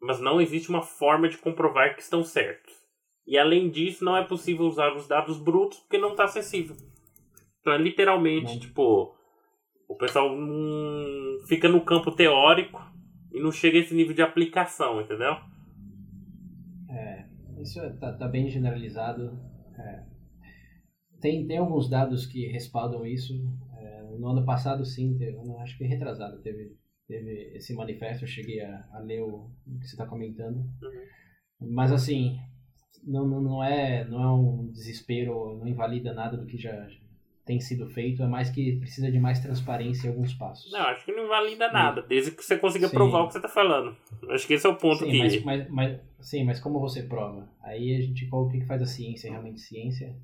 mas 0.00 0.20
não 0.20 0.40
existe 0.40 0.68
uma 0.68 0.82
forma 0.82 1.28
de 1.28 1.38
comprovar 1.38 1.94
que 1.94 2.02
estão 2.02 2.22
certos. 2.22 2.74
E 3.26 3.36
além 3.36 3.70
disso, 3.70 4.04
não 4.04 4.16
é 4.16 4.24
possível 4.24 4.66
usar 4.66 4.94
os 4.94 5.08
dados 5.08 5.38
brutos 5.38 5.78
porque 5.80 5.98
não 5.98 6.10
está 6.10 6.24
acessível. 6.24 6.76
Então 7.60 7.72
é 7.72 7.78
literalmente, 7.78 8.60
tipo, 8.60 9.16
o 9.88 9.96
pessoal 9.96 10.32
hum, 10.32 11.38
fica 11.48 11.68
no 11.68 11.84
campo 11.84 12.12
teórico 12.12 12.80
e 13.32 13.40
não 13.40 13.50
chega 13.50 13.78
a 13.78 13.80
esse 13.80 13.94
nível 13.94 14.14
de 14.14 14.22
aplicação, 14.22 15.00
entendeu? 15.00 15.36
É, 16.88 17.26
isso 17.60 17.80
é, 17.80 17.90
tá, 17.94 18.12
tá 18.12 18.28
bem 18.28 18.48
generalizado. 18.48 19.38
É. 19.76 20.04
Tem, 21.20 21.46
tem 21.46 21.58
alguns 21.58 21.90
dados 21.90 22.26
que 22.26 22.46
respaldam 22.46 23.04
isso. 23.04 23.34
É, 24.14 24.18
no 24.18 24.28
ano 24.28 24.44
passado, 24.44 24.84
sim, 24.84 25.16
teve, 25.16 25.36
acho 25.60 25.78
que 25.78 25.84
retrasado, 25.84 26.40
teve, 26.40 26.76
teve 27.06 27.56
esse 27.56 27.74
manifesto. 27.74 28.24
Eu 28.24 28.28
cheguei 28.28 28.60
a, 28.60 28.88
a 28.92 28.98
ler 29.00 29.22
o, 29.22 29.50
o 29.66 29.78
que 29.78 29.86
você 29.86 29.94
está 29.94 30.06
comentando. 30.06 30.58
Uhum. 30.58 31.72
Mas, 31.72 31.92
assim, 31.92 32.38
não, 33.04 33.26
não, 33.26 33.40
não, 33.40 33.64
é, 33.64 34.04
não 34.04 34.22
é 34.22 34.32
um 34.32 34.70
desespero, 34.72 35.56
não 35.58 35.66
invalida 35.66 36.12
nada 36.12 36.36
do 36.36 36.46
que 36.46 36.56
já 36.56 36.88
tem 37.46 37.60
sido 37.60 37.86
feito, 37.86 38.24
é 38.24 38.26
mais 38.26 38.50
que 38.50 38.76
precisa 38.80 39.10
de 39.10 39.20
mais 39.20 39.38
transparência 39.38 40.08
em 40.08 40.10
alguns 40.10 40.34
passos. 40.34 40.70
Não, 40.72 40.80
acho 40.80 41.04
que 41.04 41.12
não 41.12 41.26
invalida 41.26 41.70
nada, 41.70 42.02
desde 42.02 42.32
que 42.32 42.42
você 42.42 42.58
consiga 42.58 42.88
sim. 42.88 42.94
provar 42.94 43.22
o 43.22 43.26
que 43.28 43.34
você 43.34 43.38
está 43.38 43.48
falando. 43.48 43.96
Acho 44.30 44.46
que 44.48 44.54
esse 44.54 44.66
é 44.66 44.68
o 44.68 44.74
ponto 44.74 45.04
sim, 45.04 45.12
que... 45.12 45.18
Mas, 45.18 45.44
mas, 45.44 45.70
mas, 45.70 46.00
sim, 46.20 46.44
mas 46.44 46.58
como 46.58 46.80
você 46.80 47.04
prova? 47.04 47.48
Aí 47.62 47.94
a 47.94 48.00
gente, 48.00 48.26
qual 48.26 48.46
o 48.46 48.48
que 48.50 48.66
faz 48.66 48.82
a 48.82 48.86
ciência, 48.86 49.30
realmente 49.30 49.60
ciência? 49.60 50.16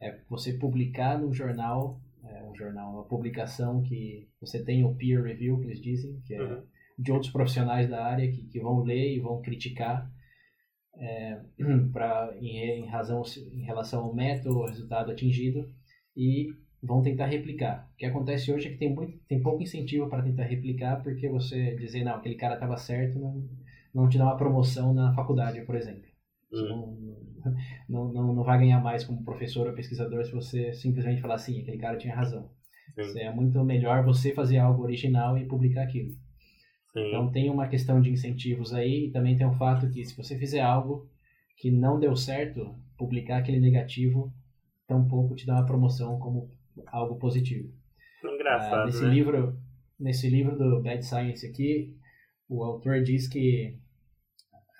É 0.00 0.18
você 0.30 0.54
publicar 0.54 1.20
no 1.20 1.32
jornal, 1.34 2.00
é, 2.24 2.44
um 2.44 2.54
jornal, 2.54 2.92
uma 2.92 3.04
publicação 3.04 3.82
que 3.82 4.28
você 4.40 4.62
tem 4.62 4.84
o 4.84 4.94
peer 4.94 5.22
review, 5.22 5.58
que 5.58 5.66
eles 5.66 5.80
dizem, 5.80 6.20
que 6.24 6.34
é 6.34 6.42
uhum. 6.42 6.62
de 6.98 7.12
outros 7.12 7.32
profissionais 7.32 7.88
da 7.88 8.04
área 8.04 8.30
que, 8.30 8.42
que 8.44 8.60
vão 8.60 8.82
ler 8.82 9.14
e 9.14 9.20
vão 9.20 9.40
criticar 9.42 10.10
é, 10.96 11.40
pra, 11.92 12.34
em, 12.40 12.58
em, 12.58 12.86
razão, 12.86 13.22
em 13.50 13.62
relação 13.62 14.04
ao 14.04 14.14
método, 14.14 14.60
ao 14.60 14.68
resultado 14.68 15.10
atingido, 15.10 15.68
e 16.16 16.54
vão 16.82 17.02
tentar 17.02 17.26
replicar. 17.26 17.88
O 17.92 17.96
que 17.96 18.06
acontece 18.06 18.52
hoje 18.52 18.68
é 18.68 18.70
que 18.72 18.78
tem, 18.78 18.94
muito, 18.94 19.18
tem 19.26 19.40
pouco 19.40 19.62
incentivo 19.62 20.08
para 20.08 20.22
tentar 20.22 20.44
replicar, 20.44 21.02
porque 21.02 21.28
você 21.28 21.74
dizer, 21.76 22.04
não, 22.04 22.16
aquele 22.16 22.34
cara 22.34 22.54
estava 22.54 22.76
certo, 22.76 23.18
não, 23.18 23.48
não 23.94 24.08
te 24.08 24.18
dá 24.18 24.24
uma 24.24 24.36
promoção 24.36 24.92
na 24.92 25.14
faculdade, 25.14 25.62
por 25.62 25.74
exemplo. 25.74 26.11
Hum. 26.52 27.16
Não, 27.88 28.12
não, 28.12 28.34
não 28.34 28.44
vai 28.44 28.58
ganhar 28.58 28.80
mais 28.80 29.04
como 29.04 29.24
professor 29.24 29.66
ou 29.66 29.72
pesquisador 29.72 30.24
se 30.24 30.32
você 30.32 30.72
simplesmente 30.72 31.20
falar 31.20 31.34
assim, 31.34 31.60
aquele 31.60 31.78
cara 31.78 31.98
tinha 31.98 32.14
razão. 32.14 32.50
É 33.16 33.32
muito 33.32 33.62
melhor 33.64 34.04
você 34.04 34.32
fazer 34.32 34.58
algo 34.58 34.82
original 34.82 35.36
e 35.38 35.46
publicar 35.46 35.82
aquilo. 35.82 36.10
Sim. 36.92 37.08
Então 37.08 37.30
tem 37.32 37.50
uma 37.50 37.68
questão 37.68 38.00
de 38.00 38.10
incentivos 38.10 38.72
aí 38.74 39.06
e 39.06 39.10
também 39.10 39.36
tem 39.36 39.46
o 39.46 39.54
fato 39.54 39.88
que 39.88 40.04
se 40.04 40.16
você 40.16 40.38
fizer 40.38 40.60
algo 40.60 41.08
que 41.56 41.70
não 41.70 41.98
deu 41.98 42.14
certo, 42.14 42.74
publicar 42.98 43.38
aquele 43.38 43.60
negativo 43.60 44.32
tampouco 44.86 45.34
te 45.34 45.46
dá 45.46 45.54
uma 45.54 45.66
promoção 45.66 46.18
como 46.18 46.50
algo 46.86 47.16
positivo. 47.16 47.72
Engraçado, 48.22 48.82
ah, 48.82 48.86
nesse 48.86 49.02
né? 49.02 49.08
livro, 49.08 49.58
nesse 49.98 50.28
livro 50.28 50.56
do 50.56 50.82
Bad 50.82 51.04
Science 51.04 51.46
aqui, 51.46 51.96
o 52.48 52.62
autor 52.62 53.02
diz 53.02 53.26
que 53.26 53.78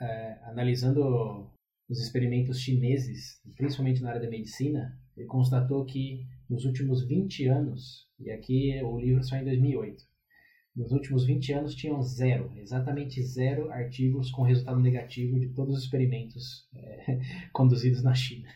é, 0.00 0.38
analisando 0.44 1.50
os 1.92 2.00
experimentos 2.00 2.58
chineses, 2.58 3.38
principalmente 3.54 4.00
na 4.00 4.08
área 4.08 4.22
da 4.22 4.30
medicina, 4.30 4.98
ele 5.14 5.26
constatou 5.26 5.84
que 5.84 6.26
nos 6.48 6.64
últimos 6.64 7.06
20 7.06 7.46
anos, 7.48 8.08
e 8.18 8.30
aqui 8.30 8.80
o 8.82 8.98
livro 8.98 9.22
só 9.22 9.36
em 9.36 9.44
2008, 9.44 10.02
nos 10.74 10.90
últimos 10.90 11.26
20 11.26 11.52
anos 11.52 11.74
tinham 11.74 12.00
zero, 12.00 12.50
exatamente 12.56 13.22
zero 13.22 13.70
artigos 13.70 14.30
com 14.30 14.42
resultado 14.42 14.80
negativo 14.80 15.38
de 15.38 15.50
todos 15.50 15.76
os 15.76 15.84
experimentos 15.84 16.66
é, 16.74 17.18
conduzidos 17.52 18.02
na 18.02 18.14
China. 18.14 18.48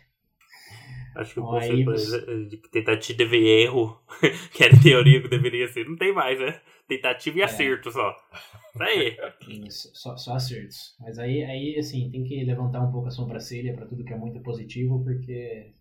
Acho 1.14 1.34
que 1.34 1.40
o 1.40 1.44
conceito 1.44 1.90
você... 1.90 2.46
de 2.46 2.56
tentativa 2.56 3.26
de 3.26 3.36
erro, 3.36 4.00
que 4.52 4.64
era 4.64 4.80
teoria 4.80 5.20
que 5.20 5.28
deveria 5.28 5.68
ser, 5.68 5.86
não 5.86 5.96
tem 5.96 6.12
mais, 6.14 6.38
né? 6.40 6.58
Tentativa 6.88 7.38
e 7.38 7.40
é. 7.40 7.44
acerto 7.44 7.90
só. 7.90 8.14
Isso 8.74 8.82
aí. 8.82 9.16
Isso, 9.66 9.90
só, 9.94 10.16
só 10.16 10.34
acertos. 10.34 10.94
Mas 11.00 11.18
aí, 11.18 11.42
aí, 11.44 11.78
assim, 11.78 12.10
tem 12.10 12.22
que 12.24 12.44
levantar 12.44 12.82
um 12.82 12.92
pouco 12.92 13.08
a 13.08 13.10
sobrancelha 13.10 13.74
para 13.74 13.86
tudo 13.86 14.04
que 14.04 14.12
é 14.12 14.16
muito 14.16 14.40
positivo, 14.40 15.02
porque 15.02 15.74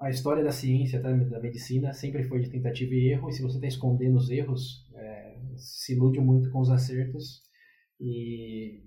a 0.00 0.08
história 0.08 0.42
da 0.42 0.50
ciência, 0.50 1.00
da 1.00 1.40
medicina, 1.40 1.92
sempre 1.92 2.24
foi 2.24 2.40
de 2.40 2.50
tentativa 2.50 2.94
e 2.94 3.12
erro, 3.12 3.28
e 3.28 3.32
se 3.32 3.42
você 3.42 3.56
está 3.56 3.66
escondendo 3.66 4.16
os 4.16 4.30
erros, 4.30 4.88
é, 4.94 5.38
se 5.56 5.92
ilude 5.94 6.18
muito 6.20 6.50
com 6.50 6.60
os 6.60 6.70
acertos 6.70 7.42
e 8.00 8.82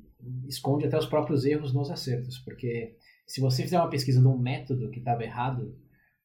esconde 0.48 0.88
até 0.88 0.98
os 0.98 1.06
próprios 1.06 1.46
erros 1.46 1.74
nos 1.74 1.92
acertos, 1.92 2.40
porque 2.40 2.98
se 3.28 3.40
você 3.40 3.64
fizer 3.64 3.78
uma 3.78 3.90
pesquisa 3.90 4.20
de 4.20 4.28
um 4.28 4.38
método 4.38 4.90
que 4.90 5.00
estava 5.00 5.24
errado, 5.24 5.78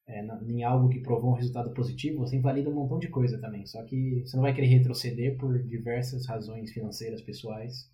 é, 0.09 0.25
em 0.47 0.63
algo 0.63 0.89
que 0.89 0.99
provou 0.99 1.31
um 1.31 1.35
resultado 1.35 1.71
positivo, 1.71 2.19
você 2.19 2.35
invalida 2.35 2.69
um 2.69 2.73
montão 2.73 2.97
de 2.97 3.09
coisa 3.09 3.39
também. 3.39 3.65
Só 3.67 3.83
que 3.83 4.21
você 4.25 4.35
não 4.35 4.41
vai 4.43 4.53
querer 4.53 4.67
retroceder 4.67 5.37
por 5.37 5.61
diversas 5.63 6.25
razões 6.25 6.71
financeiras, 6.71 7.21
pessoais, 7.21 7.87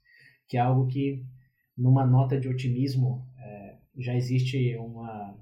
que 0.47 0.55
é 0.55 0.61
algo 0.61 0.87
que, 0.87 1.21
numa 1.77 2.05
nota 2.05 2.39
de 2.39 2.47
otimismo, 2.47 3.27
é, 3.37 3.75
já 3.97 4.15
existe 4.15 4.77
uma, 4.77 5.37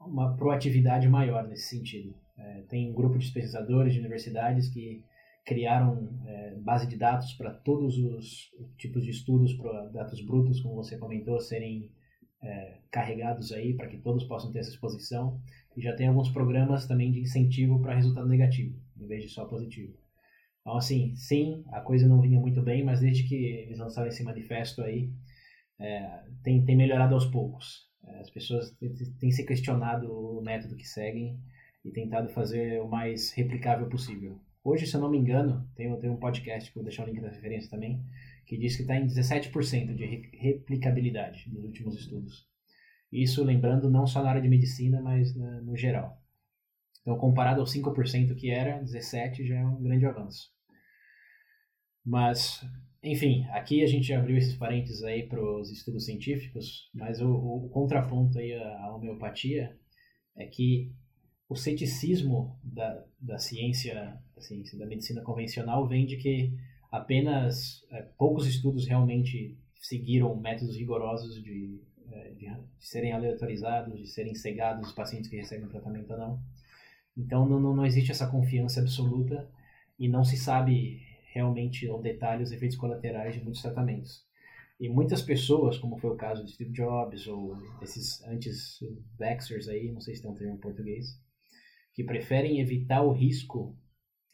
uma 0.00 0.36
proatividade 0.36 1.08
maior 1.08 1.48
nesse 1.48 1.68
sentido. 1.76 2.14
É, 2.36 2.62
tem 2.68 2.88
um 2.88 2.94
grupo 2.94 3.18
de 3.18 3.32
pesquisadores 3.32 3.92
de 3.92 3.98
universidades 3.98 4.68
que 4.68 5.04
criaram 5.44 6.08
é, 6.26 6.54
base 6.60 6.86
de 6.86 6.96
dados 6.96 7.32
para 7.32 7.50
todos 7.50 7.98
os 7.98 8.52
tipos 8.76 9.02
de 9.02 9.10
estudos, 9.10 9.52
para 9.54 9.86
dados 9.86 10.24
brutos, 10.24 10.60
como 10.60 10.76
você 10.76 10.96
comentou, 10.96 11.40
serem 11.40 11.90
é, 12.40 12.78
carregados 12.90 13.50
aí 13.50 13.74
para 13.74 13.88
que 13.88 13.98
todos 13.98 14.24
possam 14.24 14.52
ter 14.52 14.60
essa 14.60 14.70
exposição. 14.70 15.40
E 15.78 15.80
já 15.80 15.94
tem 15.94 16.08
alguns 16.08 16.28
programas 16.30 16.88
também 16.88 17.12
de 17.12 17.20
incentivo 17.20 17.80
para 17.80 17.94
resultado 17.94 18.28
negativo, 18.28 18.76
em 19.00 19.06
vez 19.06 19.22
de 19.22 19.28
só 19.28 19.44
positivo. 19.44 19.96
Então, 20.60 20.76
assim, 20.76 21.14
sim, 21.14 21.62
a 21.68 21.80
coisa 21.80 22.08
não 22.08 22.20
vinha 22.20 22.40
muito 22.40 22.60
bem, 22.60 22.84
mas 22.84 22.98
desde 22.98 23.22
que 23.22 23.36
eles 23.36 23.78
lançaram 23.78 24.08
esse 24.08 24.24
manifesto 24.24 24.82
aí, 24.82 25.08
é, 25.78 26.24
tem, 26.42 26.64
tem 26.64 26.76
melhorado 26.76 27.14
aos 27.14 27.26
poucos. 27.26 27.88
É, 28.04 28.18
as 28.18 28.28
pessoas 28.28 28.76
têm 29.20 29.30
se 29.30 29.46
questionado 29.46 30.12
o 30.12 30.42
método 30.42 30.74
que 30.74 30.84
seguem 30.84 31.38
e 31.84 31.92
tentado 31.92 32.28
fazer 32.28 32.82
o 32.82 32.88
mais 32.88 33.30
replicável 33.30 33.88
possível. 33.88 34.40
Hoje, 34.64 34.84
se 34.84 34.96
eu 34.96 35.00
não 35.00 35.08
me 35.08 35.18
engano, 35.18 35.64
tem, 35.76 35.96
tem 36.00 36.10
um 36.10 36.16
podcast 36.16 36.72
que 36.72 36.76
eu 36.76 36.82
vou 36.82 36.88
deixar 36.88 37.04
o 37.04 37.06
link 37.06 37.20
na 37.20 37.28
referência 37.28 37.70
também, 37.70 38.02
que 38.44 38.58
diz 38.58 38.74
que 38.74 38.82
está 38.82 38.96
em 38.96 39.06
17% 39.06 39.94
de 39.94 40.04
replicabilidade 40.36 41.48
nos 41.52 41.62
últimos 41.62 41.96
estudos. 41.96 42.48
Isso, 43.10 43.42
lembrando, 43.42 43.90
não 43.90 44.06
só 44.06 44.22
na 44.22 44.30
área 44.30 44.42
de 44.42 44.48
medicina, 44.48 45.00
mas 45.00 45.34
na, 45.34 45.60
no 45.62 45.76
geral. 45.76 46.20
Então, 47.00 47.16
comparado 47.16 47.60
aos 47.60 47.72
5% 47.74 48.34
que 48.34 48.50
era, 48.50 48.82
17% 48.82 49.46
já 49.46 49.56
é 49.56 49.64
um 49.64 49.82
grande 49.82 50.04
avanço. 50.04 50.50
Mas, 52.04 52.60
enfim, 53.02 53.44
aqui 53.50 53.82
a 53.82 53.86
gente 53.86 54.12
abriu 54.12 54.36
esses 54.36 54.56
parênteses 54.56 55.02
aí 55.02 55.26
para 55.26 55.42
os 55.42 55.70
estudos 55.70 56.04
científicos, 56.04 56.90
mas 56.94 57.20
o, 57.20 57.30
o 57.30 57.68
contraponto 57.70 58.38
aí 58.38 58.52
à 58.54 58.94
homeopatia 58.94 59.74
é 60.36 60.46
que 60.46 60.92
o 61.48 61.56
ceticismo 61.56 62.58
da, 62.62 63.04
da 63.18 63.38
ciência, 63.38 64.20
da 64.34 64.42
ciência, 64.42 64.78
da 64.78 64.86
medicina 64.86 65.22
convencional 65.22 65.88
vem 65.88 66.04
de 66.04 66.18
que 66.18 66.52
apenas 66.90 67.82
é, 67.90 68.02
poucos 68.18 68.46
estudos 68.46 68.86
realmente 68.86 69.58
seguiram 69.76 70.38
métodos 70.38 70.76
rigorosos 70.76 71.42
de, 71.42 71.80
de, 72.08 72.34
de, 72.34 72.56
serem 72.78 73.12
aleatorizados, 73.12 73.98
de 73.98 74.06
serem 74.06 74.34
cegados 74.34 74.88
os 74.88 74.94
pacientes 74.94 75.28
que 75.28 75.36
recebem 75.36 75.68
tratamento 75.68 76.12
ou 76.12 76.18
não. 76.18 76.42
Então 77.16 77.48
não, 77.48 77.60
não, 77.60 77.74
não 77.74 77.86
existe 77.86 78.10
essa 78.10 78.30
confiança 78.30 78.80
absoluta 78.80 79.48
e 79.98 80.08
não 80.08 80.24
se 80.24 80.36
sabe 80.36 81.02
realmente 81.32 81.86
ao 81.88 82.00
detalhe 82.00 82.42
os 82.42 82.52
efeitos 82.52 82.76
colaterais 82.76 83.34
de 83.34 83.42
muitos 83.42 83.62
tratamentos. 83.62 84.26
E 84.80 84.88
muitas 84.88 85.22
pessoas, 85.22 85.76
como 85.76 85.98
foi 85.98 86.10
o 86.10 86.16
caso 86.16 86.44
de 86.44 86.52
Steve 86.52 86.70
Jobs 86.70 87.26
ou 87.26 87.56
esses 87.82 88.22
antes-vaxxers 88.24 89.68
aí, 89.68 89.90
não 89.90 90.00
sei 90.00 90.14
se 90.14 90.22
tem 90.22 90.30
um 90.30 90.34
termo 90.34 90.54
em 90.54 90.60
português, 90.60 91.20
que 91.92 92.04
preferem 92.04 92.60
evitar 92.60 93.02
o 93.02 93.12
risco 93.12 93.76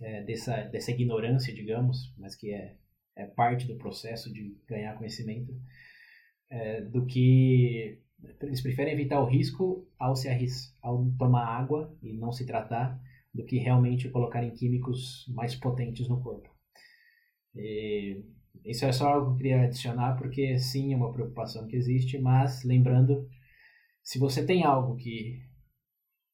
é, 0.00 0.22
dessa, 0.22 0.64
dessa 0.64 0.90
ignorância, 0.90 1.54
digamos, 1.54 2.14
mas 2.18 2.36
que 2.36 2.52
é, 2.52 2.76
é 3.16 3.24
parte 3.24 3.66
do 3.66 3.76
processo 3.76 4.30
de 4.30 4.54
ganhar 4.68 4.98
conhecimento, 4.98 5.58
é, 6.54 6.80
do 6.82 7.04
que 7.04 7.98
eles 8.40 8.60
preferem 8.60 8.94
evitar 8.94 9.20
o 9.20 9.26
risco 9.26 9.86
ao 9.98 10.14
se 10.14 10.28
arris 10.28 10.74
ao 10.80 11.04
tomar 11.18 11.46
água 11.46 11.92
e 12.00 12.12
não 12.12 12.30
se 12.30 12.46
tratar, 12.46 13.00
do 13.34 13.44
que 13.44 13.58
realmente 13.58 14.08
colocarem 14.08 14.52
químicos 14.52 15.26
mais 15.34 15.56
potentes 15.56 16.08
no 16.08 16.22
corpo. 16.22 16.48
E 17.56 18.24
isso 18.64 18.84
é 18.84 18.92
só 18.92 19.08
algo 19.08 19.26
que 19.26 19.32
eu 19.32 19.36
queria 19.36 19.62
adicionar, 19.64 20.16
porque 20.16 20.56
sim, 20.58 20.92
é 20.92 20.96
uma 20.96 21.12
preocupação 21.12 21.66
que 21.66 21.74
existe, 21.74 22.18
mas 22.18 22.62
lembrando, 22.62 23.28
se 24.02 24.18
você 24.18 24.46
tem 24.46 24.62
algo 24.64 24.94
que 24.96 25.42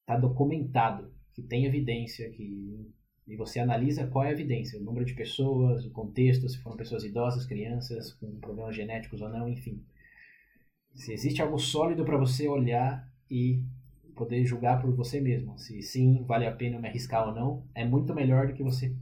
está 0.01 0.19
documentado, 0.19 1.11
que 1.33 1.43
tem 1.43 1.65
evidência, 1.65 2.31
que 2.31 2.93
e 3.27 3.37
você 3.37 3.61
analisa 3.61 4.09
qual 4.09 4.25
é 4.25 4.29
a 4.29 4.33
evidência, 4.33 4.79
o 4.79 4.83
número 4.83 5.07
de 5.07 5.15
pessoas, 5.15 5.87
o 5.87 5.93
contexto, 5.93 6.49
se 6.49 6.59
foram 6.59 6.77
pessoas 6.77 7.05
idosas, 7.05 7.47
crianças, 7.47 8.13
com 8.15 8.41
problemas 8.41 8.75
genéticos 8.75 9.21
ou 9.21 9.29
não, 9.29 9.49
enfim. 9.49 9.81
Se 10.95 11.13
existe 11.13 11.41
algo 11.41 11.59
sólido 11.59 12.05
para 12.05 12.17
você 12.17 12.49
olhar 12.49 13.09
e 13.31 13.63
poder 14.15 14.45
julgar 14.45 14.81
por 14.81 14.95
você 14.95 15.21
mesmo, 15.21 15.59
se 15.59 15.83
sim, 15.83 16.25
vale 16.25 16.47
a 16.47 16.55
pena 16.55 16.79
me 16.79 16.89
arriscar 16.89 17.29
ou 17.29 17.35
não, 17.35 17.67
é 17.75 17.85
muito 17.85 18.15
melhor 18.15 18.49
do 18.49 18.55
que 18.55 18.63
você 18.63 18.95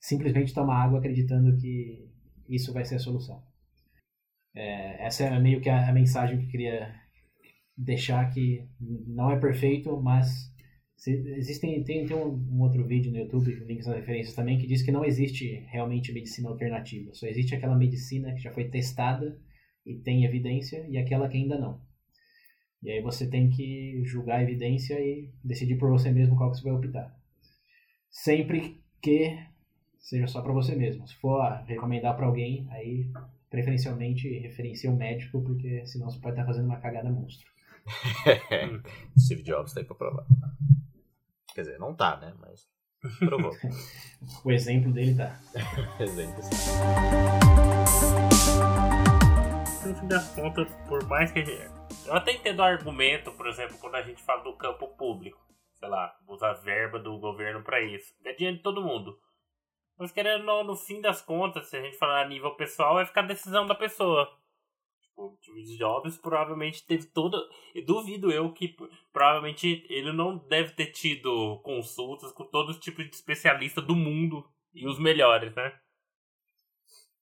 simplesmente 0.00 0.52
tomar 0.52 0.82
água 0.82 0.98
acreditando 0.98 1.56
que 1.56 2.08
isso 2.48 2.72
vai 2.72 2.84
ser 2.84 2.96
a 2.96 2.98
solução. 2.98 3.42
É, 4.54 5.06
essa 5.06 5.24
é 5.24 5.38
meio 5.38 5.60
que 5.60 5.70
a, 5.70 5.88
a 5.88 5.92
mensagem 5.92 6.38
que 6.38 6.46
eu 6.46 6.50
queria 6.50 6.94
deixar 7.76 8.28
que 8.30 8.68
não 9.06 9.30
é 9.30 9.38
perfeito, 9.38 10.00
mas 10.00 10.52
Existem, 11.04 11.82
tem, 11.82 12.06
tem 12.06 12.16
um, 12.16 12.34
um, 12.52 12.60
outro 12.60 12.86
vídeo 12.86 13.10
no 13.10 13.18
YouTube, 13.18 13.52
links 13.66 13.86
nas 13.86 13.96
referências 13.96 14.36
também, 14.36 14.56
que 14.56 14.68
diz 14.68 14.82
que 14.82 14.92
não 14.92 15.04
existe 15.04 15.64
realmente 15.68 16.12
medicina 16.12 16.48
alternativa. 16.48 17.12
Só 17.12 17.26
existe 17.26 17.56
aquela 17.56 17.74
medicina 17.74 18.32
que 18.32 18.40
já 18.40 18.52
foi 18.52 18.68
testada 18.68 19.36
e 19.84 19.96
tem 19.96 20.24
evidência 20.24 20.86
e 20.88 20.96
aquela 20.96 21.28
que 21.28 21.36
ainda 21.36 21.58
não. 21.58 21.80
E 22.82 22.90
aí 22.90 23.00
você 23.00 23.28
tem 23.28 23.48
que 23.48 24.02
julgar 24.04 24.38
a 24.40 24.42
evidência 24.42 24.94
e 25.00 25.32
decidir 25.42 25.76
por 25.76 25.90
você 25.90 26.10
mesmo 26.10 26.36
qual 26.36 26.50
que 26.50 26.58
você 26.58 26.64
vai 26.64 26.72
optar. 26.72 27.16
Sempre 28.10 28.82
que 29.00 29.38
seja 29.98 30.26
só 30.26 30.42
para 30.42 30.52
você 30.52 30.74
mesmo. 30.74 31.06
Se 31.06 31.14
for 31.16 31.40
recomendar 31.66 32.16
para 32.16 32.26
alguém, 32.26 32.66
aí 32.70 33.08
preferencialmente 33.48 34.28
referencia 34.40 34.90
um 34.90 34.96
médico, 34.96 35.42
porque 35.42 35.86
senão 35.86 36.10
você 36.10 36.18
pode 36.18 36.34
estar 36.34 36.46
fazendo 36.46 36.66
uma 36.66 36.80
cagada 36.80 37.10
monstro. 37.10 37.46
Steve 39.18 39.42
Jobs 39.42 39.72
tá 39.72 39.80
aí 39.80 39.86
pra 39.86 39.94
provar. 39.94 40.26
Quer 41.54 41.62
dizer, 41.62 41.78
não 41.78 41.94
tá, 41.94 42.16
né? 42.16 42.34
Mas 42.40 42.66
provou. 43.18 43.52
o 44.44 44.50
exemplo 44.50 44.92
dele 44.92 45.14
tá. 45.14 45.40
exemplo 46.00 46.42
No 49.92 49.98
fim 49.98 50.08
das 50.08 50.34
contas, 50.34 50.68
por 50.88 51.06
mais 51.06 51.30
que. 51.30 51.40
Eu 52.06 52.14
até 52.14 52.32
entendo 52.32 52.60
o 52.60 52.62
argumento, 52.62 53.30
por 53.32 53.46
exemplo, 53.46 53.76
quando 53.78 53.96
a 53.96 54.02
gente 54.02 54.22
fala 54.22 54.42
do 54.42 54.56
campo 54.56 54.88
público. 54.88 55.38
Sei 55.78 55.88
lá, 55.88 56.16
usar 56.26 56.54
verba 56.54 56.98
do 56.98 57.18
governo 57.18 57.62
para 57.62 57.80
isso. 57.82 58.14
É 58.24 58.32
dinheiro 58.32 58.56
de 58.56 58.62
todo 58.62 58.82
mundo. 58.82 59.18
Mas 59.98 60.10
querendo 60.10 60.44
no, 60.44 60.64
no 60.64 60.76
fim 60.76 61.00
das 61.02 61.20
contas, 61.20 61.68
se 61.68 61.76
a 61.76 61.82
gente 61.82 61.98
falar 61.98 62.22
a 62.22 62.28
nível 62.28 62.54
pessoal, 62.54 62.94
vai 62.94 63.04
ficar 63.04 63.22
a 63.24 63.26
decisão 63.26 63.66
da 63.66 63.74
pessoa 63.74 64.28
o 65.14 65.36
Steve 65.42 65.76
Jobs 65.76 66.16
provavelmente 66.16 66.86
teve 66.86 67.04
toda. 67.06 67.36
Eu 67.74 67.84
duvido 67.84 68.32
eu 68.32 68.50
que 68.52 68.74
provavelmente 69.12 69.84
ele 69.90 70.10
não 70.10 70.38
deve 70.38 70.72
ter 70.72 70.86
tido 70.86 71.60
consultas 71.62 72.32
com 72.32 72.44
todos 72.44 72.76
os 72.76 72.82
tipos 72.82 73.04
de 73.04 73.14
especialista 73.14 73.82
do 73.82 73.94
mundo 73.94 74.48
e 74.74 74.88
os 74.88 74.98
melhores, 74.98 75.54
né? 75.54 75.78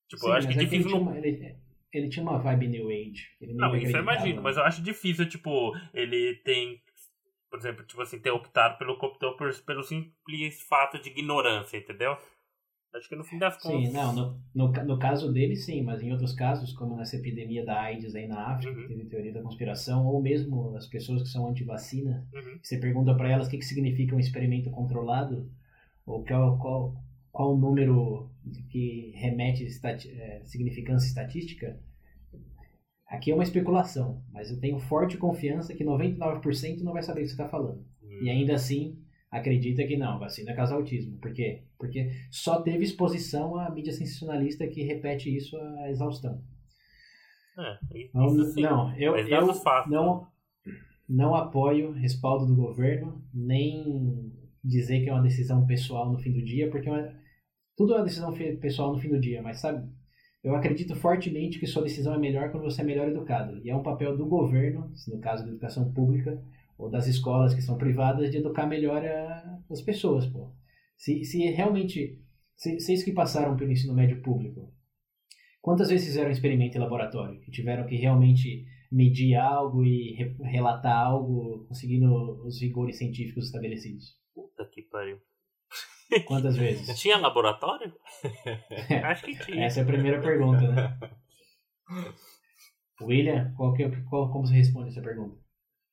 Tipo, 0.09 0.23
Sim, 0.23 0.29
eu 0.29 0.33
acho 0.35 0.49
que 0.49 0.55
é 0.55 0.57
difícil. 0.59 0.91
Não... 0.91 1.17
ele, 1.17 1.57
ele, 1.93 2.09
tinha 2.09 2.23
uma 2.23 2.39
vibe 2.39 2.69
New 2.69 2.89
Age. 2.89 3.27
não, 3.55 3.77
isso 3.77 3.97
eu 3.97 4.03
imagino, 4.03 4.43
mas 4.43 4.57
eu 4.57 4.63
acho 4.63 4.83
difícil, 4.83 5.29
tipo, 5.29 5.73
ele 5.93 6.37
tem. 6.45 6.81
Por 7.51 7.59
exemplo, 7.59 7.85
tipo 7.85 8.01
assim, 8.01 8.21
ter 8.21 8.31
optado 8.31 8.79
pelo 8.79 8.97
computador 8.97 9.37
por, 9.37 9.53
pelo 9.63 9.83
simples 9.83 10.63
fato 10.69 11.03
de 11.03 11.11
ignorância, 11.11 11.79
entendeu? 11.79 12.17
Acho 12.95 13.09
que 13.09 13.17
no 13.17 13.25
fim 13.25 13.39
das 13.39 13.57
contas. 13.57 13.89
Sim, 13.89 13.93
não, 13.93 14.13
no, 14.13 14.41
no, 14.55 14.73
no, 14.85 14.99
caso 14.99 15.33
dele, 15.33 15.55
sim, 15.55 15.83
mas 15.83 16.03
em 16.03 16.11
outros 16.11 16.33
casos, 16.33 16.73
como 16.73 16.97
nessa 16.97 17.17
epidemia 17.17 17.65
da 17.65 17.81
AIDS 17.81 18.15
aí 18.15 18.27
na 18.27 18.49
África, 18.49 18.73
uhum. 18.73 18.83
que 18.83 18.89
teve 18.89 19.05
teoria 19.07 19.33
da 19.33 19.43
conspiração, 19.43 20.07
ou 20.07 20.21
mesmo 20.21 20.77
as 20.77 20.87
pessoas 20.87 21.23
que 21.23 21.29
são 21.29 21.49
anti-vacina, 21.49 22.27
uhum. 22.33 22.59
você 22.61 22.79
pergunta 22.79 23.15
para 23.15 23.31
elas 23.31 23.47
o 23.47 23.51
que, 23.51 23.59
que 23.59 23.65
significa 23.65 24.15
um 24.15 24.21
experimento 24.21 24.71
controlado, 24.71 25.49
ou 26.05 26.25
qual, 26.25 26.59
qual, 26.59 26.95
qual 27.31 27.55
o 27.55 27.59
número 27.59 28.30
que 28.71 29.13
remete 29.17 29.65
estati 29.65 30.09
é, 30.11 30.43
significância 30.45 31.07
estatística, 31.07 31.79
aqui 33.07 33.31
é 33.31 33.35
uma 33.35 33.43
especulação, 33.45 34.23
mas 34.33 34.51
eu 34.51 34.61
tenho 34.61 34.79
forte 34.79 35.17
confiança 35.17 35.75
que 35.75 35.85
99% 35.85 36.81
não 36.83 36.93
vai 36.93 37.03
saber 37.03 37.21
o 37.21 37.23
que 37.23 37.29
você 37.29 37.35
está 37.35 37.49
falando. 37.49 37.85
Uhum. 38.03 38.23
E 38.23 38.31
ainda 38.31 38.55
assim, 38.55 38.99
acredita 39.31 39.87
que 39.87 39.97
não, 39.97 40.19
vacina 40.19 40.55
causa 40.55 40.75
autismo. 40.75 41.19
Por 41.19 41.33
quê? 41.33 41.65
Porque 41.79 42.11
só 42.31 42.61
teve 42.63 42.85
exposição 42.85 43.57
à 43.57 43.71
mídia 43.71 43.93
sensacionalista 43.93 44.67
que 44.67 44.83
repete 44.83 45.35
isso 45.35 45.57
à 45.57 45.91
exaustão. 45.91 46.43
É, 47.59 48.09
Não, 48.15 48.27
isso 48.27 48.53
sim. 48.53 48.63
não 48.63 48.97
eu, 48.97 49.13
Mas 49.13 49.29
eu 49.29 49.55
fatos. 49.55 49.93
não, 49.93 50.27
não 51.09 51.35
apoio 51.35 51.93
respaldo 51.93 52.47
do 52.47 52.55
governo, 52.57 53.23
nem 53.35 54.33
dizer 54.65 55.03
que 55.03 55.11
é 55.11 55.13
uma 55.13 55.23
decisão 55.23 55.67
pessoal 55.67 56.11
no 56.11 56.19
fim 56.19 56.33
do 56.33 56.43
dia, 56.43 56.71
porque 56.71 56.89
é 56.89 56.93
uma- 56.93 57.20
tudo 57.77 57.95
é 57.95 57.97
uma 57.99 58.05
decisão 58.05 58.33
pessoal 58.61 58.93
no 58.93 58.99
fim 59.01 59.09
do 59.09 59.21
dia, 59.21 59.43
mas 59.43 59.61
sabe, 59.61 59.89
eu 60.43 60.55
acredito 60.55 60.95
fortemente 60.97 61.59
que 61.59 61.67
sua 61.67 61.83
decisão 61.83 62.15
é 62.15 62.19
melhor 62.19 62.51
quando 62.51 62.65
você 62.65 62.81
é 62.81 62.85
melhor 62.85 63.09
educado. 63.09 63.59
E 63.65 63.71
é 63.71 63.77
um 63.77 63.83
papel 63.83 64.17
do 64.17 64.27
governo, 64.27 64.93
no 65.09 65.21
caso 65.21 65.45
da 65.45 65.51
educação 65.51 65.93
pública, 65.93 66.43
ou 66.79 66.89
das 66.91 67.07
escolas 67.07 67.55
que 67.55 67.61
são 67.61 67.77
privadas, 67.77 68.31
de 68.31 68.39
educar 68.39 68.67
melhor 68.67 69.05
a- 69.05 69.59
as 69.71 69.83
pessoas, 69.83 70.27
pô. 70.27 70.51
Se, 70.97 71.25
se 71.25 71.39
realmente, 71.51 72.19
se, 72.57 72.81
vocês 72.81 73.03
que 73.03 73.13
passaram 73.13 73.57
pelo 73.57 73.71
ensino 73.71 73.95
médio 73.95 74.23
público, 74.23 74.73
quantas 75.61 75.89
vezes 75.91 76.07
fizeram 76.07 76.29
um 76.29 76.33
experimento 76.33 76.77
em 76.77 76.81
laboratório, 76.81 77.41
que 77.41 77.51
tiveram 77.51 77.87
que 77.87 77.97
realmente 77.97 78.65
medir 78.91 79.35
algo 79.37 79.85
e 79.85 80.15
re- 80.15 80.37
relatar 80.43 80.97
algo, 80.97 81.67
conseguindo 81.69 82.13
os 82.47 82.61
rigores 82.61 82.97
científicos 82.97 83.47
estabelecidos? 83.47 84.17
Puta 84.35 84.65
que 84.73 84.83
pariu. 84.83 85.19
Quantas 86.27 86.57
vezes? 86.57 86.99
Tinha 86.99 87.17
laboratório? 87.19 87.93
Acho 89.05 89.25
que 89.25 89.39
tinha. 89.39 89.65
Essa 89.67 89.81
é 89.81 89.83
a 89.83 89.87
primeira 89.87 90.21
pergunta, 90.21 90.61
né? 90.69 90.99
William, 93.01 93.55
qual 93.57 93.73
que, 93.75 93.83
é- 93.85 93.91
qual, 94.09 94.31
como 94.31 94.47
você 94.47 94.55
responde 94.55 94.91
essa 94.91 95.01
pergunta? 95.03 95.39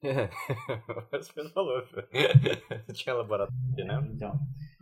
Você 1.12 1.42
não 1.42 1.50
falou. 1.52 1.82
Tinha 2.94 3.16
laboratório, 3.16 3.86
né? 3.86 4.10
Então, 4.14 4.40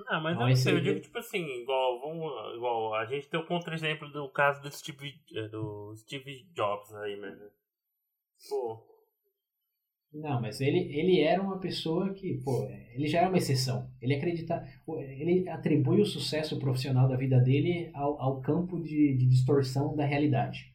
Ah, 0.07 0.19
mas 0.19 0.35
Não, 0.35 0.41
eu 0.41 0.47
não 0.47 0.53
esse 0.53 0.63
sei, 0.63 0.73
eu 0.73 0.81
digo 0.81 0.99
tipo 0.99 1.17
assim, 1.17 1.45
igual, 1.61 2.01
vamos, 2.01 2.55
igual 2.55 2.93
a 2.95 3.05
gente 3.05 3.29
tem 3.29 3.39
o 3.39 3.45
contra-exemplo 3.45 4.09
do 4.11 4.27
caso 4.29 4.61
do 4.61 4.69
Steve, 4.69 5.13
eh, 5.33 5.47
do 5.47 5.95
Steve 5.95 6.43
Jobs 6.53 6.93
aí 6.95 7.15
mesmo. 7.15 7.49
Pô, 8.49 8.83
não, 10.15 10.41
mas 10.41 10.61
ele, 10.61 10.79
ele 10.97 11.19
era 11.19 11.41
uma 11.41 11.59
pessoa 11.59 12.13
que, 12.13 12.35
pô, 12.37 12.65
ele 12.93 13.05
já 13.05 13.19
era 13.19 13.27
uma 13.27 13.37
exceção. 13.37 13.89
Ele 14.01 14.15
acredita, 14.15 14.65
ele 14.87 15.49
atribui 15.49 15.99
o 15.99 16.05
sucesso 16.05 16.57
profissional 16.57 17.09
da 17.09 17.17
vida 17.17 17.37
dele 17.37 17.89
ao, 17.93 18.19
ao 18.21 18.41
campo 18.41 18.81
de, 18.81 19.13
de 19.17 19.25
distorção 19.27 19.93
da 19.93 20.05
realidade. 20.05 20.73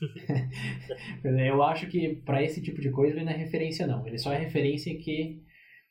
Eu 1.24 1.62
acho 1.64 1.88
que 1.88 2.14
para 2.24 2.42
esse 2.44 2.62
tipo 2.62 2.80
de 2.80 2.90
coisa 2.90 3.16
ele 3.16 3.24
não 3.24 3.32
é 3.32 3.36
referência 3.36 3.88
não. 3.88 4.06
Ele 4.06 4.18
só 4.18 4.32
é 4.32 4.38
referência 4.38 4.96
que 4.96 5.42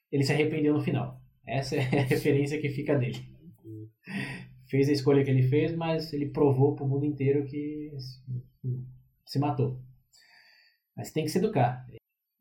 ele 0.09 0.23
se 0.23 0.31
arrependeu 0.31 0.73
no 0.73 0.81
final. 0.81 1.21
Essa 1.45 1.75
é 1.75 1.79
a 1.79 2.03
referência 2.07 2.61
que 2.61 2.69
fica 2.69 2.97
dele. 2.97 3.27
Fez 4.69 4.87
a 4.87 4.93
escolha 4.93 5.23
que 5.23 5.29
ele 5.29 5.43
fez, 5.43 5.75
mas 5.75 6.13
ele 6.13 6.29
provou 6.29 6.75
para 6.75 6.85
o 6.85 6.87
mundo 6.87 7.05
inteiro 7.05 7.45
que 7.45 7.91
se 9.25 9.37
matou. 9.37 9.81
Mas 10.95 11.11
tem 11.11 11.25
que 11.25 11.29
se 11.29 11.39
educar. 11.39 11.85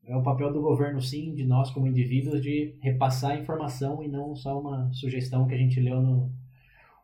É 0.06 0.16
o 0.16 0.22
papel 0.22 0.52
do 0.52 0.60
governo, 0.60 1.00
sim, 1.00 1.34
de 1.34 1.44
nós 1.44 1.70
como 1.70 1.86
indivíduos, 1.86 2.42
de 2.42 2.76
repassar 2.82 3.32
a 3.32 3.38
informação 3.38 4.02
e 4.02 4.08
não 4.08 4.34
só 4.34 4.60
uma 4.60 4.92
sugestão 4.92 5.46
que 5.46 5.54
a 5.54 5.58
gente 5.58 5.80
leu 5.80 6.00
no 6.00 6.32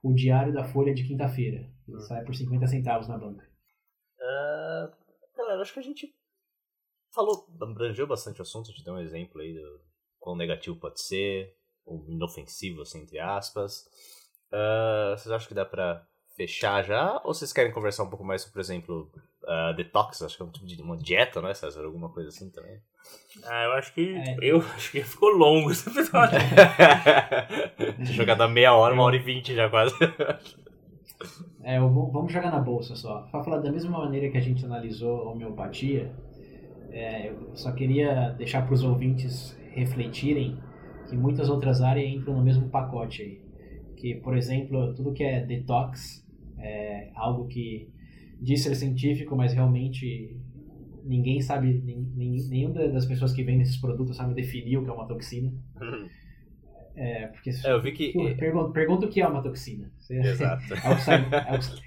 o 0.03 0.14
diário 0.14 0.53
da 0.53 0.64
Folha 0.64 0.94
de 0.94 1.07
quinta-feira. 1.07 1.70
que 1.84 1.92
Hum. 1.92 2.01
Sai 2.01 2.24
por 2.24 2.34
50 2.34 2.66
centavos 2.66 3.09
na 3.09 3.18
banca. 3.18 3.46
Ah, 4.20 4.90
galera, 5.36 5.61
acho 5.61 5.72
que 5.72 5.80
a 5.80 5.82
gente 5.82 6.14
falou, 7.12 7.46
abrangeu 7.61 8.07
bastante 8.07 8.40
o 8.40 8.42
assunto, 8.42 8.70
a 8.70 8.72
gente 8.72 8.84
deu 8.84 8.94
um 8.94 9.01
exemplo 9.01 9.40
aí 9.40 9.55
do 9.55 9.80
quão 10.18 10.36
negativo 10.36 10.76
pode 10.76 11.01
ser, 11.03 11.57
ou 11.84 12.07
inofensivo, 12.09 12.82
assim, 12.82 13.01
entre 13.03 13.18
aspas. 13.18 13.84
Ah, 14.53 15.14
vocês 15.16 15.32
acham 15.32 15.48
que 15.48 15.55
dá 15.55 15.64
pra 15.64 16.07
fechar 16.41 16.82
já? 16.84 17.20
Ou 17.24 17.34
vocês 17.34 17.53
querem 17.53 17.70
conversar 17.72 18.05
um 18.05 18.09
pouco 18.09 18.24
mais 18.24 18.41
sobre, 18.43 18.55
por 18.55 18.61
exemplo, 18.61 19.11
ah, 19.47 19.72
detox? 19.76 20.22
Acho 20.22 20.36
que 20.36 20.43
é 20.43 20.47
um 20.47 20.51
tipo 20.51 20.66
de 20.66 20.80
uma 20.80 20.97
dieta, 20.97 21.43
né, 21.43 21.53
César? 21.53 21.84
Alguma 21.84 22.09
coisa 22.09 22.28
assim 22.30 22.49
também. 22.51 22.78
ah, 23.45 23.64
eu 23.64 23.72
acho 23.72 23.93
que. 23.93 24.14
É. 24.16 24.36
Eu 24.41 24.59
acho 24.74 24.91
que 24.93 25.03
ficou 25.03 25.28
longo 25.30 25.70
esse 25.70 25.88
episódio. 25.91 26.38
Tinha 27.97 28.05
jogado 28.12 28.43
a 28.43 28.49
meia 28.49 28.72
hora, 28.74 28.95
uma 28.95 29.03
hora 29.05 29.16
e 29.16 29.18
vinte 29.18 29.55
já 29.55 29.68
quase. 29.68 29.95
É, 31.62 31.76
eu 31.76 31.91
vou- 31.91 32.11
vamos 32.11 32.32
jogar 32.32 32.51
na 32.51 32.59
bolsa 32.59 32.97
só. 32.97 33.20
Pra 33.30 33.43
falar 33.45 33.59
da 33.59 33.70
mesma 33.70 33.99
maneira 33.99 34.30
que 34.30 34.38
a 34.38 34.41
gente 34.41 34.64
analisou 34.64 35.28
a 35.28 35.30
homeopatia, 35.32 36.11
é, 36.91 37.28
eu 37.28 37.55
só 37.55 37.72
queria 37.72 38.30
deixar 38.30 38.62
para 38.64 38.72
os 38.72 38.82
ouvintes 38.82 39.55
refletirem 39.72 40.59
que 41.11 41.14
muitas 41.18 41.51
outras 41.51 41.82
áreas 41.82 42.09
entram 42.11 42.32
no 42.34 42.43
mesmo 42.43 42.70
pacote 42.70 43.20
aí. 43.20 43.43
Que, 43.99 44.14
por 44.14 44.34
exemplo, 44.34 44.95
tudo 44.95 45.12
que 45.12 45.22
é 45.22 45.41
detox 45.45 46.20
é 46.61 47.11
algo 47.14 47.46
que 47.48 47.88
diz 48.40 48.62
ser 48.62 48.74
científico, 48.74 49.36
mas 49.36 49.52
realmente 49.52 50.36
ninguém 51.04 51.40
sabe, 51.40 51.82
nenhuma 51.84 52.74
das 52.88 53.06
pessoas 53.06 53.32
que 53.32 53.42
vendem 53.42 53.62
esses 53.62 53.78
produtos 53.80 54.16
sabe 54.16 54.34
definir 54.34 54.78
o 54.78 54.84
que 54.84 54.90
é 54.90 54.92
uma 54.92 55.06
toxina. 55.08 55.52
É, 56.96 57.28
porque 57.28 57.50
É, 57.50 57.72
eu 57.72 57.80
vi 57.80 57.92
que. 57.92 58.12
pergunta, 58.36 58.72
pergunta 58.72 59.06
o 59.06 59.08
que 59.08 59.20
é 59.20 59.26
uma 59.26 59.42
toxina. 59.42 59.90
Você- 59.98 60.18
Exato. 60.20 60.62
é 60.74 60.90
o, 60.90 60.96
que 60.96 61.02
sai, 61.02 61.24
é, 61.30 61.54
o, 61.54 61.58
que- 61.58 61.82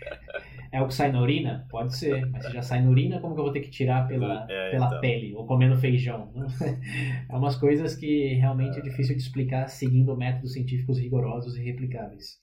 é 0.71 0.81
o 0.81 0.87
que 0.87 0.93
sai 0.93 1.11
na 1.11 1.21
urina? 1.21 1.67
Pode 1.69 1.95
ser, 1.95 2.25
mas 2.31 2.45
se 2.45 2.53
já 2.53 2.61
sai 2.61 2.81
na 2.81 2.89
urina, 2.89 3.19
como 3.19 3.33
que 3.35 3.39
eu 3.39 3.43
vou 3.43 3.53
ter 3.53 3.59
que 3.61 3.69
tirar 3.69 4.07
pela, 4.07 4.47
É, 4.49 4.71
pela 4.71 4.87
então. 4.87 5.01
pele 5.01 5.35
ou 5.35 5.45
comendo 5.45 5.77
feijão? 5.77 6.31
É 7.29 7.35
umas 7.35 7.55
coisas 7.55 7.95
que 7.95 8.33
realmente 8.35 8.77
é 8.79 8.81
difícil 8.81 9.15
de 9.15 9.21
explicar 9.21 9.67
seguindo 9.67 10.15
métodos 10.15 10.53
científicos 10.53 10.99
rigorosos 10.99 11.57
e 11.57 11.63
replicáveis. 11.63 12.41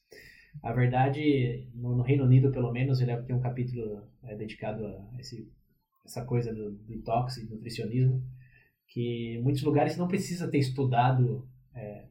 A 0.62 0.72
verdade, 0.72 1.68
no, 1.74 1.96
no 1.96 2.02
Reino 2.02 2.24
Unido, 2.24 2.50
pelo 2.52 2.72
menos, 2.72 3.00
ele 3.00 3.16
tem 3.22 3.34
um 3.36 3.40
capítulo 3.40 4.02
é, 4.24 4.36
dedicado 4.36 4.86
a 4.86 5.08
esse, 5.18 5.48
essa 6.04 6.24
coisa 6.24 6.52
do 6.54 6.72
detox 6.86 7.36
e 7.38 7.48
nutricionismo, 7.48 8.22
que 8.88 9.36
em 9.36 9.42
muitos 9.42 9.62
lugares 9.62 9.96
não 9.96 10.08
precisa 10.08 10.50
ter 10.50 10.58
estudado 10.58 11.48
é, 11.74 12.06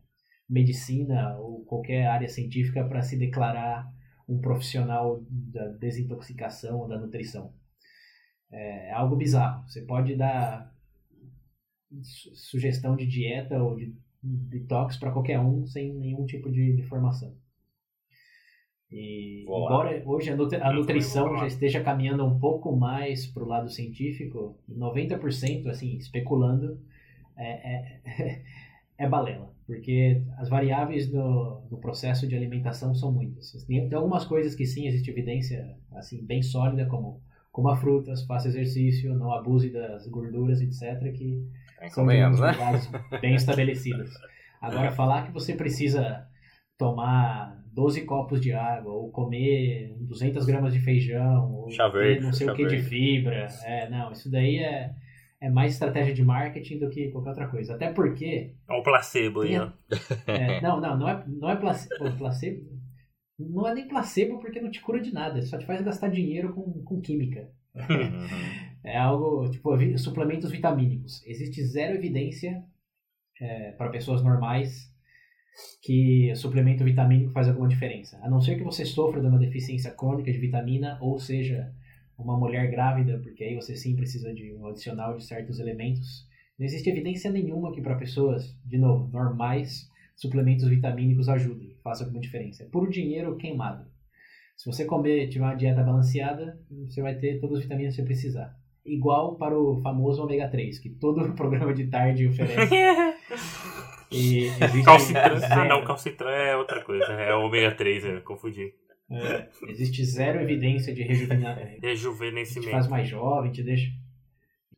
medicina 0.49 1.37
ou 1.37 1.63
qualquer 1.65 2.07
área 2.07 2.27
científica 2.29 2.83
para 2.87 3.01
se 3.01 3.17
declarar 3.17 3.87
um 4.27 4.39
profissional 4.39 5.23
da 5.29 5.67
desintoxicação 5.69 6.79
ou 6.79 6.87
da 6.87 6.99
nutrição. 6.99 7.53
É 8.51 8.91
algo 8.91 9.15
bizarro. 9.15 9.67
Você 9.67 9.81
pode 9.83 10.15
dar 10.15 10.73
su- 12.01 12.35
sugestão 12.35 12.95
de 12.95 13.05
dieta 13.05 13.61
ou 13.61 13.75
de 13.75 13.95
detox 14.21 14.97
para 14.97 15.11
qualquer 15.11 15.39
um 15.39 15.65
sem 15.65 15.93
nenhum 15.93 16.25
tipo 16.25 16.51
de, 16.51 16.75
de 16.75 16.83
formação. 16.83 17.35
E 18.91 19.43
Vou 19.45 19.59
lá. 19.59 19.65
embora 19.65 20.03
hoje 20.05 20.31
a, 20.31 20.35
nutri- 20.35 20.61
a 20.61 20.73
nutrição 20.73 21.37
já 21.37 21.45
esteja 21.47 21.83
caminhando 21.83 22.25
um 22.25 22.39
pouco 22.39 22.75
mais 22.75 23.27
para 23.27 23.43
o 23.43 23.47
lado 23.47 23.69
científico, 23.69 24.57
90%, 24.67 25.67
assim, 25.67 25.95
especulando, 25.97 26.79
é, 27.37 27.75
é, 27.75 28.41
é 28.97 29.07
balela, 29.07 29.53
porque 29.67 30.23
as 30.37 30.49
variáveis 30.49 31.11
no, 31.11 31.61
no 31.69 31.77
processo 31.77 32.27
de 32.27 32.35
alimentação 32.35 32.95
são 32.95 33.11
muitas. 33.11 33.51
Tem, 33.65 33.87
tem 33.87 33.97
algumas 33.97 34.25
coisas 34.25 34.55
que 34.55 34.65
sim 34.65 34.87
existe 34.87 35.09
evidência 35.11 35.77
assim 35.91 36.25
bem 36.25 36.41
sólida, 36.41 36.85
como 36.87 37.21
coma 37.51 37.75
frutas, 37.75 38.25
faça 38.25 38.47
exercício, 38.47 39.13
não 39.15 39.31
abuse 39.33 39.69
das 39.69 40.07
gorduras, 40.07 40.61
etc., 40.61 41.11
que 41.13 41.47
são 41.89 42.03
Convenhamos, 42.03 42.39
né? 42.39 42.53
bem 43.21 43.35
estabelecidas. 43.35 44.09
Agora, 44.61 44.91
falar 44.91 45.25
que 45.25 45.31
você 45.31 45.53
precisa 45.53 46.27
tomar 46.77 47.63
12 47.79 48.01
copos 48.01 48.41
de 48.41 48.51
água, 48.51 48.91
ou 48.91 49.09
comer 49.09 49.95
200 50.01 50.45
gramas 50.45 50.73
de 50.73 50.81
feijão, 50.81 51.53
ou 51.53 51.71
Chá 51.71 51.89
ter 51.89 51.97
verde, 51.97 52.25
não 52.25 52.33
sei 52.33 52.49
o 52.49 52.53
que 52.53 52.65
de 52.65 52.75
verde. 52.75 52.89
fibra, 52.89 53.47
é, 53.63 53.89
não, 53.89 54.11
isso 54.11 54.29
daí 54.29 54.57
é, 54.57 54.93
é 55.39 55.49
mais 55.49 55.71
estratégia 55.71 56.13
de 56.13 56.21
marketing 56.21 56.79
do 56.79 56.89
que 56.89 57.09
qualquer 57.09 57.29
outra 57.29 57.47
coisa. 57.47 57.75
Até 57.75 57.93
porque 57.93 58.53
Olha 58.67 58.79
o 58.81 58.83
placebo 58.83 59.41
aí, 59.41 59.57
ó. 59.57 59.71
é, 60.27 60.59
não, 60.59 60.81
não, 60.81 60.97
não 60.97 61.07
é, 61.07 61.23
não 61.25 61.49
é 61.49 61.55
placebo, 61.55 62.17
placebo. 62.17 62.67
Não 63.39 63.65
é 63.65 63.73
nem 63.73 63.87
placebo 63.87 64.39
porque 64.41 64.59
não 64.59 64.69
te 64.69 64.81
cura 64.81 64.99
de 64.99 65.13
nada, 65.13 65.41
só 65.43 65.57
te 65.57 65.65
faz 65.65 65.81
gastar 65.81 66.09
dinheiro 66.09 66.53
com, 66.53 66.83
com 66.83 66.99
química. 66.99 67.49
Uhum. 67.73 68.59
É 68.81 68.97
algo 68.97 69.51
tipo 69.51 69.77
suplementos 69.97 70.49
vitamínicos. 70.49 71.21
Existe 71.27 71.61
zero 71.65 71.95
evidência 71.95 72.63
para 73.77 73.89
pessoas 73.89 74.23
normais 74.23 74.89
que 75.81 76.33
suplemento 76.35 76.83
vitamínico 76.83 77.31
faz 77.31 77.47
alguma 77.47 77.67
diferença. 77.67 78.19
A 78.21 78.29
não 78.29 78.41
ser 78.41 78.57
que 78.57 78.63
você 78.63 78.85
sofra 78.85 79.21
de 79.21 79.27
uma 79.27 79.39
deficiência 79.39 79.91
crônica 79.91 80.31
de 80.31 80.37
vitamina 80.37 80.97
ou 81.01 81.19
seja 81.19 81.71
uma 82.17 82.37
mulher 82.37 82.69
grávida, 82.69 83.19
porque 83.19 83.43
aí 83.43 83.55
você 83.55 83.75
sim 83.75 83.95
precisa 83.95 84.33
de 84.33 84.53
um 84.53 84.67
adicional 84.67 85.15
de 85.15 85.23
certos 85.23 85.59
elementos. 85.59 86.27
Não 86.57 86.65
existe 86.65 86.89
evidência 86.89 87.31
nenhuma 87.31 87.71
que 87.71 87.81
para 87.81 87.95
pessoas, 87.95 88.53
de 88.65 88.77
novo, 88.77 89.09
normais, 89.11 89.89
suplementos 90.15 90.67
vitamínicos 90.67 91.29
ajudem, 91.29 91.77
façam 91.81 92.05
alguma 92.05 92.21
diferença. 92.21 92.63
É 92.63 92.65
puro 92.65 92.89
dinheiro 92.89 93.37
queimado. 93.37 93.85
Se 94.57 94.65
você 94.65 94.83
comer, 94.83 95.29
tiver 95.29 95.45
uma 95.45 95.55
dieta 95.55 95.81
balanceada, 95.81 96.59
você 96.69 97.01
vai 97.01 97.15
ter 97.15 97.39
todas 97.39 97.59
as 97.59 97.63
vitaminas 97.63 97.95
que 97.95 98.01
você 98.01 98.05
precisar. 98.05 98.53
Igual 98.85 99.35
para 99.35 99.57
o 99.57 99.79
famoso 99.81 100.21
ômega 100.21 100.49
3, 100.49 100.79
que 100.79 100.89
todo 100.89 101.31
programa 101.35 101.73
de 101.73 101.87
tarde 101.87 102.27
oferece. 102.27 102.75
E 104.11 104.45
existe 104.63 104.83
Calcitran. 104.83 105.35
Ah, 105.35 105.37
zero- 105.39 105.69
não, 105.69 105.83
calcitran 105.85 106.31
é 106.31 106.55
outra 106.55 106.83
coisa. 106.83 107.05
É 107.05 107.33
ômega 107.35 107.75
3, 107.75 108.05
eu 108.05 108.21
confundi. 108.21 108.73
é, 109.11 109.49
existe 109.69 110.03
zero 110.05 110.39
evidência 110.41 110.93
de 110.93 111.01
rejuvenescimento. 111.03 111.79
te 111.79 111.85
Rejuvenescimento. 111.87 112.71
faz 112.71 112.87
mais 112.87 113.07
jovem, 113.07 113.51
te 113.51 113.63
deixa. 113.63 113.89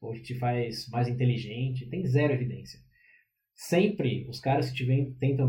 Ou 0.01 0.13
te 0.21 0.33
faz 0.37 0.87
mais 0.89 1.07
inteligente. 1.07 1.87
Tem 1.89 2.05
zero 2.05 2.33
evidência. 2.33 2.79
Sempre 3.53 4.25
os 4.27 4.39
caras 4.39 4.69
que 4.69 4.77
te 4.77 4.85
ven- 4.85 5.13
tentam 5.19 5.47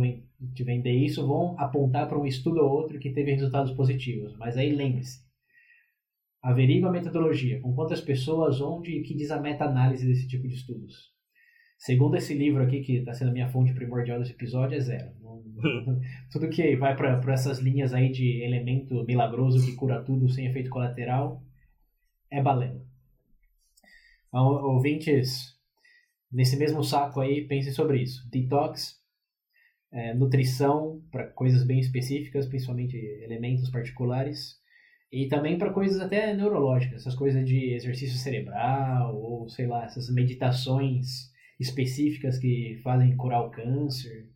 te 0.54 0.62
vender 0.64 0.92
isso 0.92 1.26
vão 1.26 1.58
apontar 1.58 2.06
para 2.08 2.18
um 2.18 2.26
estudo 2.26 2.60
ou 2.60 2.68
outro 2.70 2.98
que 2.98 3.10
teve 3.12 3.32
resultados 3.32 3.72
positivos. 3.72 4.36
Mas 4.36 4.56
aí 4.58 4.70
lembre-se. 4.74 5.20
Averigua 6.42 6.88
a 6.88 6.92
metodologia. 6.92 7.60
Com 7.60 7.72
quantas 7.74 8.00
pessoas, 8.00 8.60
onde 8.60 8.90
e 8.98 9.02
que 9.02 9.14
diz 9.14 9.30
a 9.30 9.40
meta-análise 9.40 10.06
desse 10.06 10.26
tipo 10.28 10.46
de 10.48 10.54
estudos. 10.54 11.11
Segundo 11.82 12.16
esse 12.16 12.32
livro 12.32 12.62
aqui, 12.62 12.80
que 12.80 12.98
está 12.98 13.12
sendo 13.12 13.30
a 13.30 13.32
minha 13.32 13.48
fonte 13.48 13.74
primordial 13.74 14.20
desse 14.20 14.30
episódio, 14.30 14.76
é 14.76 14.80
zero. 14.80 15.10
Tudo 16.30 16.48
que 16.48 16.76
vai 16.76 16.94
para 16.94 17.20
essas 17.32 17.58
linhas 17.58 17.92
aí 17.92 18.08
de 18.08 18.40
elemento 18.40 19.04
milagroso 19.04 19.66
que 19.66 19.74
cura 19.74 20.00
tudo 20.00 20.28
sem 20.28 20.46
efeito 20.46 20.70
colateral 20.70 21.42
é 22.30 22.40
balela. 22.40 22.80
Então, 24.28 24.46
ouvintes, 24.46 25.58
nesse 26.30 26.56
mesmo 26.56 26.84
saco 26.84 27.20
aí, 27.20 27.48
pensem 27.48 27.72
sobre 27.72 28.00
isso. 28.00 28.30
Detox, 28.30 29.00
é, 29.90 30.14
nutrição 30.14 31.02
para 31.10 31.32
coisas 31.32 31.64
bem 31.64 31.80
específicas, 31.80 32.46
principalmente 32.46 32.96
elementos 32.96 33.68
particulares, 33.70 34.54
e 35.10 35.26
também 35.26 35.58
para 35.58 35.72
coisas 35.72 36.00
até 36.00 36.32
neurológicas, 36.32 37.00
essas 37.00 37.16
coisas 37.16 37.44
de 37.44 37.74
exercício 37.74 38.16
cerebral, 38.18 39.16
ou 39.16 39.48
sei 39.48 39.66
lá, 39.66 39.84
essas 39.84 40.08
meditações 40.14 41.31
específicas 41.62 42.38
que 42.38 42.80
fazem 42.82 43.16
curar 43.16 43.42
o 43.46 43.50
câncer. 43.50 44.28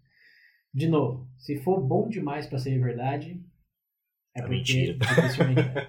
De 0.73 0.89
novo, 0.89 1.29
se 1.39 1.57
for 1.63 1.81
bom 1.81 2.09
demais 2.09 2.47
para 2.47 2.59
ser 2.59 2.79
verdade, 2.79 3.41
é 4.35 4.41
É 4.41 4.43
porque 4.43 4.57
mentira. 4.57 4.99
é. 5.61 5.89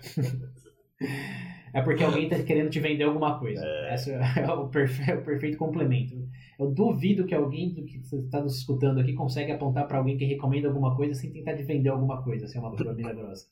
É 1.73 1.81
porque 1.81 2.03
alguém 2.03 2.27
tá 2.27 2.41
querendo 2.41 2.69
te 2.71 2.79
vender 2.79 3.03
alguma 3.03 3.37
coisa. 3.37 3.61
Esse 3.93 4.11
é 4.11 4.51
o, 4.51 4.67
perfe- 4.69 5.11
o 5.13 5.23
perfeito 5.23 5.57
complemento. 5.57 6.15
Eu 6.57 6.71
duvido 6.71 7.25
que 7.27 7.35
alguém 7.35 7.71
que 7.85 7.97
está 8.15 8.41
nos 8.41 8.57
escutando 8.57 8.99
aqui 8.99 9.13
consegue 9.13 9.51
apontar 9.51 9.85
para 9.87 9.97
alguém 9.99 10.17
que 10.17 10.25
recomenda 10.25 10.69
alguma 10.69 10.95
coisa 10.95 11.13
sem 11.13 11.31
tentar 11.31 11.55
te 11.55 11.63
vender 11.63 11.89
alguma 11.89 12.23
coisa, 12.23 12.47
se 12.47 12.57
é 12.57 12.59
uma 12.59 12.71
coisa 12.71 12.93
milagrosa. 12.93 13.45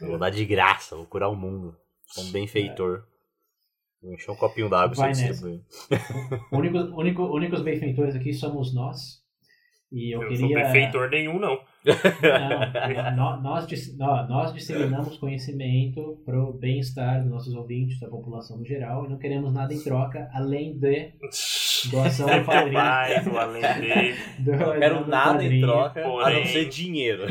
Vou 0.00 0.18
dar 0.18 0.30
de 0.30 0.44
graça, 0.46 0.96
vou 0.96 1.04
curar 1.06 1.28
o 1.28 1.36
mundo. 1.36 1.76
Sou 2.06 2.24
um 2.24 2.32
benfeitor. 2.32 3.00
Vou 3.00 3.13
encher 4.12 4.30
um 4.30 4.36
copinho 4.36 4.68
d'água 4.68 4.94
e 4.94 4.98
Vai 4.98 5.14
você 5.14 5.26
nessa. 5.28 5.48
distribui. 5.48 5.62
Único, 6.52 6.78
único, 6.98 7.22
únicos 7.24 7.62
benfeitores 7.62 8.14
aqui 8.14 8.32
somos 8.32 8.74
nós. 8.74 9.22
E 9.92 10.12
eu, 10.12 10.22
Eu, 10.22 10.28
queria. 10.28 10.40
sou 10.40 10.50
prefeitor 10.50 11.08
nenhum, 11.10 11.38
não. 11.38 11.56
Não, 11.84 13.16
nó- 13.16 13.40
nós, 13.40 13.66
nós 14.28 14.52
disseminamos 14.52 15.18
conhecimento 15.18 16.20
para 16.24 16.36
o 16.42 16.52
bem-estar 16.52 17.22
dos 17.22 17.30
nossos 17.30 17.54
ouvintes, 17.54 18.00
da 18.00 18.08
população 18.08 18.58
no 18.58 18.64
geral, 18.64 19.04
e 19.04 19.08
não 19.10 19.18
queremos 19.18 19.52
nada 19.52 19.72
em 19.72 19.80
troca, 19.80 20.28
além 20.32 20.76
de 20.78 21.12
doação 21.92 22.28
ao 22.28 22.42
padrinho. 22.44 22.72
Mais 22.72 23.24
o 23.26 23.38
além 23.38 23.62
dele. 23.62 24.14
Não 24.44 24.78
quero 24.80 25.06
nada 25.06 25.44
em 25.44 25.60
troca, 25.60 26.00
a 26.00 26.02
não 26.04 26.10
Porém- 26.12 26.46
ser 26.46 26.68
dinheiro. 26.68 27.26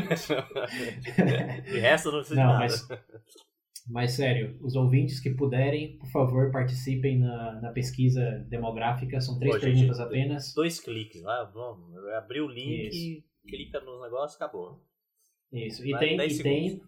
De 1.70 1.80
resto, 1.80 2.08
eu 2.08 2.12
não 2.12 2.18
preciso 2.20 2.34
de 2.34 2.46
Não, 2.46 2.52
nada. 2.52 2.58
mas, 2.60 2.88
mas 3.86 4.12
sério, 4.12 4.56
os 4.62 4.74
ouvintes 4.74 5.20
que 5.20 5.30
puderem, 5.30 5.98
por 5.98 6.08
favor, 6.10 6.50
participem 6.50 7.18
na, 7.18 7.60
na 7.60 7.70
pesquisa 7.72 8.44
demográfica. 8.48 9.20
São 9.20 9.38
três 9.38 9.54
Pô, 9.54 9.60
gente, 9.60 9.74
perguntas 9.74 10.00
apenas. 10.00 10.54
Dois 10.54 10.80
cliques 10.80 11.22
lá, 11.22 11.44
vamos. 11.44 11.94
Abrir 12.14 12.40
o 12.40 12.48
link, 12.48 12.88
Isso. 12.88 13.24
clica 13.46 13.80
nos 13.80 14.00
negócios, 14.02 14.40
acabou. 14.40 14.82
Isso. 15.52 15.86
E 15.86 15.90
Vai 15.92 16.00
tem, 16.00 16.16
10 16.16 16.38
e, 16.38 16.42
tem, 16.42 16.82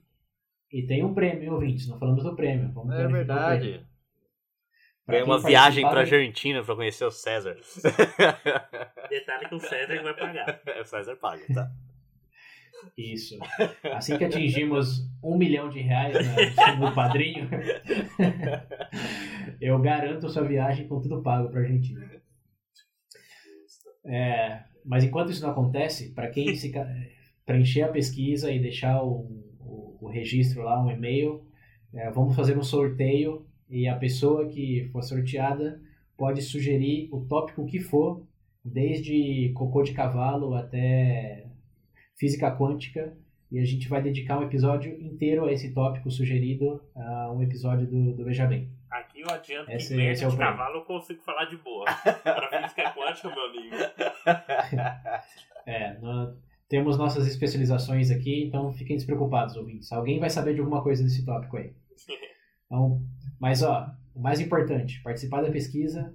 e 0.72 0.86
tem 0.86 1.04
um 1.04 1.12
prêmio, 1.14 1.52
ouvintes. 1.52 1.86
Não 1.86 1.98
falamos 1.98 2.24
do 2.24 2.34
prêmio. 2.34 2.72
Vamos 2.72 2.94
É 2.94 3.06
verdade. 3.06 3.86
Ganhei 5.08 5.22
uma 5.22 5.38
viagem 5.38 5.84
pra 5.84 5.92
do- 5.92 5.98
Argentina 6.00 6.64
pra 6.64 6.74
conhecer 6.74 7.04
o 7.04 7.12
César. 7.12 7.56
Detalhe 9.08 9.48
que 9.48 9.54
o 9.54 9.60
César 9.60 10.02
vai 10.02 10.14
pagar. 10.16 10.60
o 10.80 10.84
César 10.84 11.16
paga, 11.16 11.44
tá? 11.54 11.70
Isso. 12.96 13.38
Assim 13.92 14.16
que 14.18 14.24
atingimos 14.24 15.06
um 15.22 15.36
milhão 15.36 15.68
de 15.68 15.80
reais 15.80 16.16
no 16.78 16.94
padrinho, 16.94 17.48
eu 19.60 19.78
garanto 19.80 20.28
sua 20.28 20.44
viagem 20.44 20.86
com 20.86 21.00
tudo 21.00 21.22
pago 21.22 21.48
para 21.50 21.60
Argentina. 21.60 22.06
É, 24.04 24.60
mas 24.84 25.04
enquanto 25.04 25.30
isso 25.30 25.42
não 25.42 25.50
acontece, 25.50 26.12
para 26.12 26.30
quem 26.30 26.54
se 26.54 26.72
preencher 27.44 27.82
a 27.82 27.88
pesquisa 27.88 28.50
e 28.52 28.60
deixar 28.60 29.02
o, 29.02 29.42
o- 29.60 29.98
o 30.00 30.08
registro 30.08 30.62
lá, 30.62 30.82
um 30.82 30.90
e-mail, 30.90 31.44
é, 31.92 32.10
vamos 32.10 32.36
fazer 32.36 32.56
um 32.56 32.62
sorteio 32.62 33.46
e 33.68 33.88
a 33.88 33.96
pessoa 33.96 34.46
que 34.48 34.88
for 34.92 35.02
sorteada 35.02 35.80
pode 36.16 36.40
sugerir 36.42 37.08
o 37.12 37.20
tópico 37.26 37.66
que 37.66 37.80
for, 37.80 38.24
desde 38.64 39.50
cocô 39.54 39.82
de 39.82 39.92
cavalo 39.92 40.54
até 40.54 41.46
física 42.16 42.50
quântica, 42.56 43.16
e 43.50 43.58
a 43.60 43.64
gente 43.64 43.88
vai 43.88 44.02
dedicar 44.02 44.38
um 44.38 44.42
episódio 44.42 44.92
inteiro 45.00 45.44
a 45.44 45.52
esse 45.52 45.72
tópico 45.72 46.10
sugerido, 46.10 46.80
a 46.96 47.30
um 47.32 47.42
episódio 47.42 47.86
do, 47.86 48.12
do 48.14 48.24
Veja 48.24 48.46
Bem. 48.46 48.68
Aqui 48.90 49.20
eu 49.20 49.30
adianto 49.30 49.70
Esse- 49.70 49.88
que 49.90 49.94
merda 49.96 50.12
esse 50.12 50.24
é 50.24 50.28
o 50.28 50.30
de 50.30 50.36
cavalo 50.36 50.76
eu 50.78 50.84
consigo 50.84 51.20
falar 51.22 51.44
de 51.44 51.56
boa. 51.58 51.84
pra 52.22 52.62
física 52.62 52.92
quântica, 52.92 53.28
meu 53.28 53.44
amigo. 53.46 53.76
É, 55.66 55.98
nó- 55.98 56.32
temos 56.68 56.96
nossas 56.96 57.26
especializações 57.26 58.10
aqui, 58.10 58.44
então 58.44 58.72
fiquem 58.72 58.96
despreocupados, 58.96 59.56
ouvintes. 59.56 59.90
Alguém 59.92 60.18
vai 60.20 60.30
saber 60.30 60.54
de 60.54 60.60
alguma 60.60 60.82
coisa 60.82 61.02
desse 61.02 61.24
tópico 61.24 61.56
aí. 61.56 61.72
Então, 62.66 63.00
mas 63.38 63.62
ó, 63.62 63.88
o 64.12 64.20
mais 64.20 64.40
importante, 64.40 65.00
participar 65.00 65.40
da 65.40 65.50
pesquisa 65.52 66.12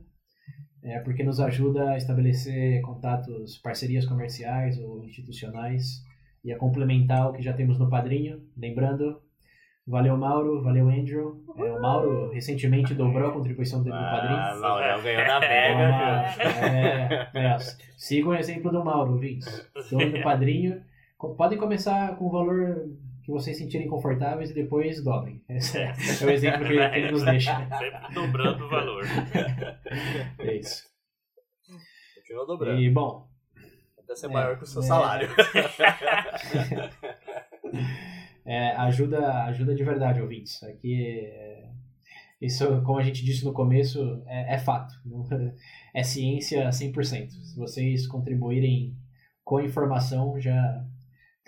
é 0.83 0.99
porque 0.99 1.23
nos 1.23 1.39
ajuda 1.39 1.91
a 1.91 1.97
estabelecer 1.97 2.81
contatos, 2.81 3.57
parcerias 3.57 4.05
comerciais 4.05 4.79
ou 4.79 5.03
institucionais 5.03 6.03
e 6.43 6.51
a 6.51 6.57
complementar 6.57 7.29
o 7.29 7.33
que 7.33 7.41
já 7.41 7.53
temos 7.53 7.77
no 7.77 7.89
padrinho. 7.89 8.41
Lembrando, 8.57 9.21
valeu 9.87 10.17
Mauro, 10.17 10.63
valeu 10.63 10.89
Andrew. 10.89 11.43
É, 11.55 11.71
o 11.71 11.81
Mauro 11.81 12.31
recentemente 12.31 12.95
dobrou 12.95 13.29
a 13.29 13.33
contribuição 13.33 13.83
dele 13.83 13.95
no 13.95 14.01
padrinho. 14.01 14.39
Ah, 14.39 14.53
Laurel 14.53 15.01
ganhou 15.03 15.27
na 15.27 15.39
mega. 15.39 17.29
é, 17.35 17.45
é, 17.45 17.57
sigam 17.97 18.31
o 18.31 18.35
exemplo 18.35 18.71
do 18.71 18.83
Mauro, 18.83 19.13
ouvintes. 19.13 19.69
Dono 19.89 20.11
do 20.11 20.21
padrinho. 20.23 20.81
Podem 21.37 21.59
começar 21.59 22.15
com 22.15 22.25
o 22.25 22.31
valor 22.31 22.89
que 23.31 23.41
vocês 23.41 23.57
sentirem 23.57 23.87
confortáveis 23.87 24.51
e 24.51 24.53
depois 24.53 25.01
dobrem. 25.03 25.41
Esse 25.49 25.77
é, 25.79 25.93
é 26.21 26.25
o 26.25 26.29
exemplo 26.29 26.65
que 26.65 26.73
ele, 26.73 26.89
que 26.89 26.95
ele 26.97 27.11
nos 27.11 27.23
deixa. 27.23 27.55
Sempre 27.77 28.13
dobrando 28.13 28.65
o 28.65 28.69
valor. 28.69 29.03
É 30.39 30.55
isso. 30.55 30.89
Continua 32.15 32.47
dobrando. 32.47 32.81
E, 32.81 32.89
bom, 32.89 33.27
Até 33.97 34.15
ser 34.15 34.27
É, 34.27 34.29
maior 34.29 34.57
que 34.57 34.63
o 34.63 34.67
seu 34.67 34.81
é. 34.81 34.85
salário. 34.85 35.29
é, 38.45 38.71
ajuda, 38.71 39.43
ajuda 39.43 39.75
de 39.75 39.83
verdade, 39.83 40.21
ouvintes. 40.21 40.63
Aqui, 40.63 41.25
é, 41.25 41.69
isso, 42.41 42.81
como 42.83 42.99
a 42.99 43.03
gente 43.03 43.23
disse 43.23 43.43
no 43.45 43.53
começo, 43.53 44.23
é, 44.25 44.55
é 44.55 44.57
fato. 44.57 44.93
É 45.93 46.03
ciência 46.03 46.69
100%. 46.69 47.29
Se 47.29 47.57
vocês 47.57 48.07
contribuírem 48.07 48.95
com 49.43 49.57
a 49.57 49.63
informação, 49.65 50.39
já 50.39 50.85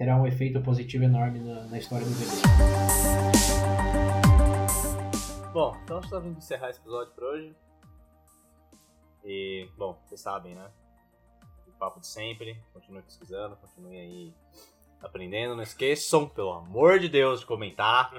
terá 0.03 0.17
um 0.17 0.27
efeito 0.27 0.59
positivo 0.59 1.05
enorme 1.05 1.39
na, 1.39 1.61
na 1.67 1.77
história 1.77 2.05
do 2.05 2.11
VD. 2.11 2.41
Bom, 5.53 5.77
então 5.81 6.01
estamos 6.01 6.27
indo 6.27 6.38
encerrar 6.38 6.71
esse 6.71 6.81
episódio 6.81 7.13
por 7.13 7.23
hoje. 7.23 7.55
E, 9.23 9.69
bom, 9.77 9.97
vocês 10.03 10.19
sabem, 10.19 10.55
né? 10.55 10.69
O 11.65 11.71
papo 11.80 12.01
de 12.01 12.07
sempre. 12.07 12.61
Continue 12.73 13.01
pesquisando, 13.01 13.55
continue 13.55 13.97
aí 13.97 14.34
aprendendo. 15.01 15.55
Não 15.55 15.63
esqueçam, 15.63 16.27
pelo 16.27 16.51
amor 16.51 16.99
de 16.99 17.07
Deus, 17.07 17.39
de 17.39 17.45
comentar. 17.45 18.11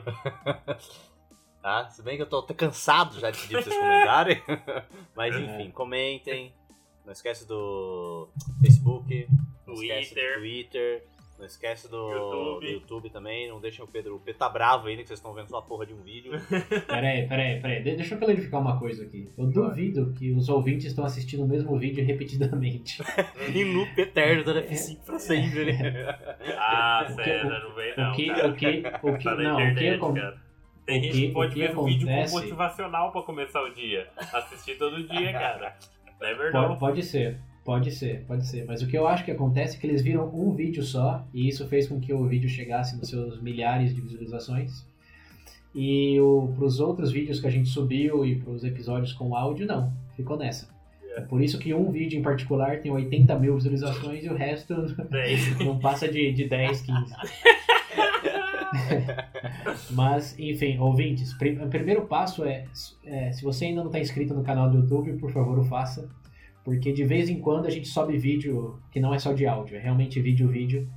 tá? 1.60 1.90
Se 1.90 2.02
bem 2.02 2.16
que 2.16 2.22
eu 2.22 2.26
tô 2.26 2.42
cansado 2.54 3.20
já 3.20 3.30
de 3.30 3.38
pedir 3.42 3.52
pra 3.52 3.62
vocês 3.62 3.76
comentarem. 3.76 4.42
Mas 5.14 5.36
enfim, 5.36 5.70
comentem. 5.70 6.54
Não 7.04 7.12
esquece 7.12 7.46
do 7.46 8.30
Facebook, 8.62 9.28
não 9.66 9.74
esquece 9.74 10.14
Twitter. 10.14 10.32
do 10.32 10.40
Twitter. 10.40 11.13
Não 11.44 11.48
esquece 11.48 11.90
do 11.90 12.10
YouTube. 12.10 12.66
do 12.66 12.72
YouTube 12.72 13.10
também. 13.10 13.48
Não 13.50 13.60
deixem 13.60 13.84
o 13.84 13.86
Pedro. 13.86 14.16
O 14.16 14.18
Pedro 14.18 14.38
tá 14.38 14.48
bravo 14.48 14.86
ainda 14.88 15.02
que 15.02 15.08
vocês 15.08 15.18
estão 15.18 15.34
vendo 15.34 15.48
só 15.48 15.58
a 15.58 15.62
porra 15.62 15.84
de 15.84 15.92
um 15.92 16.00
vídeo. 16.02 16.32
Peraí, 16.88 17.28
peraí, 17.28 17.60
peraí. 17.60 17.82
De- 17.82 17.96
Deixa 17.96 18.14
eu 18.14 18.18
clarificar 18.18 18.60
uma 18.62 18.78
coisa 18.78 19.04
aqui. 19.04 19.28
Eu 19.36 19.46
duvido 19.46 20.12
que 20.14 20.30
os 20.32 20.48
ouvintes 20.48 20.86
estão 20.86 21.04
assistindo 21.04 21.44
o 21.44 21.46
mesmo 21.46 21.78
vídeo 21.78 22.02
repetidamente. 22.04 23.02
em 23.54 23.74
loop 23.76 23.98
eterno 24.00 24.42
da 24.44 24.62
F5 24.62 25.04
pra 25.04 25.18
sempre. 25.18 25.74
Ah, 26.56 27.06
O 27.10 27.16
que- 27.16 27.24
César, 27.24 27.58
não 27.60 27.74
vem 27.74 27.94
não. 27.96 28.10
o 28.12 28.14
que, 28.16 28.26
cara. 28.26 28.48
o 28.48 28.54
que, 28.54 28.66
o 29.02 29.18
que, 29.18 29.24
Tá 29.24 29.34
não, 29.36 29.54
o 29.54 29.56
que, 29.58 29.62
internet, 29.64 30.00
cara. 30.14 30.44
Tem 30.86 31.02
gente 31.02 31.12
que- 31.12 31.26
que 31.28 31.32
pode 31.32 31.54
que 31.54 31.60
ver 31.60 31.78
um 31.78 31.84
vídeo 31.84 32.08
acontece- 32.08 32.34
motivacional 32.34 33.12
pra 33.12 33.22
começar 33.22 33.62
o 33.62 33.68
dia. 33.74 34.08
Assistir 34.32 34.78
todo 34.78 35.02
dia, 35.06 35.32
cara. 35.32 35.76
Never 36.20 36.52
pode, 36.52 36.68
know. 36.68 36.76
pode 36.78 37.02
ser. 37.02 37.38
Pode 37.64 37.90
ser, 37.92 38.24
pode 38.26 38.46
ser. 38.46 38.66
Mas 38.66 38.82
o 38.82 38.86
que 38.86 38.96
eu 38.96 39.08
acho 39.08 39.24
que 39.24 39.30
acontece 39.30 39.76
é 39.76 39.80
que 39.80 39.86
eles 39.86 40.02
viram 40.02 40.28
um 40.34 40.52
vídeo 40.52 40.82
só, 40.82 41.26
e 41.32 41.48
isso 41.48 41.66
fez 41.66 41.88
com 41.88 41.98
que 41.98 42.12
o 42.12 42.26
vídeo 42.26 42.48
chegasse 42.48 42.96
nos 42.96 43.08
seus 43.08 43.40
milhares 43.40 43.94
de 43.94 44.00
visualizações. 44.02 44.84
E 45.74 46.18
para 46.54 46.64
os 46.64 46.78
outros 46.78 47.10
vídeos 47.10 47.40
que 47.40 47.46
a 47.46 47.50
gente 47.50 47.68
subiu 47.68 48.24
e 48.24 48.36
para 48.36 48.52
os 48.52 48.62
episódios 48.64 49.12
com 49.12 49.34
áudio, 49.34 49.66
não. 49.66 49.92
Ficou 50.14 50.36
nessa. 50.36 50.68
É 51.16 51.20
por 51.20 51.42
isso 51.42 51.58
que 51.58 51.72
um 51.72 51.90
vídeo 51.90 52.18
em 52.18 52.22
particular 52.22 52.80
tem 52.80 52.92
80 52.92 53.38
mil 53.38 53.54
visualizações 53.54 54.24
e 54.24 54.28
o 54.28 54.34
resto 54.34 54.74
não 55.64 55.78
passa 55.78 56.06
de, 56.06 56.32
de 56.32 56.48
10, 56.48 56.82
15. 56.82 57.14
Mas, 59.90 60.38
enfim, 60.38 60.78
ouvintes, 60.78 61.32
o 61.32 61.38
primeiro 61.38 62.02
passo 62.06 62.44
é, 62.44 62.66
é, 63.04 63.32
se 63.32 63.42
você 63.42 63.66
ainda 63.66 63.80
não 63.80 63.86
está 63.86 64.00
inscrito 64.00 64.34
no 64.34 64.42
canal 64.42 64.70
do 64.70 64.78
YouTube, 64.78 65.14
por 65.14 65.30
favor, 65.30 65.58
o 65.58 65.64
faça. 65.64 66.08
Porque 66.64 66.92
de 66.92 67.04
vez 67.04 67.28
em 67.28 67.38
quando 67.38 67.66
a 67.66 67.70
gente 67.70 67.86
sobe 67.86 68.16
vídeo 68.16 68.80
que 68.90 68.98
não 68.98 69.14
é 69.14 69.18
só 69.18 69.32
de 69.32 69.46
áudio, 69.46 69.76
é 69.76 69.80
realmente 69.80 70.20
vídeo, 70.20 70.48
vídeo. 70.48 70.88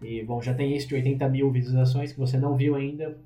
E, 0.00 0.22
bom, 0.22 0.40
já 0.40 0.54
tem 0.54 0.74
esse 0.76 0.86
de 0.86 0.94
80 0.94 1.28
mil 1.28 1.50
visualizações 1.50 2.12
que 2.12 2.18
você 2.18 2.38
não 2.38 2.56
viu 2.56 2.76
ainda, 2.76 3.18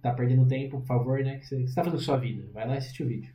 tá 0.00 0.12
perdendo 0.12 0.46
tempo, 0.46 0.78
por 0.80 0.86
favor, 0.86 1.18
né? 1.22 1.38
Que 1.38 1.46
você, 1.46 1.62
está 1.62 1.82
fazendo 1.82 2.00
sua 2.00 2.16
vida. 2.16 2.48
Vai 2.52 2.66
lá 2.66 2.74
e 2.74 2.78
assiste 2.78 3.02
o 3.02 3.06
vídeo. 3.06 3.32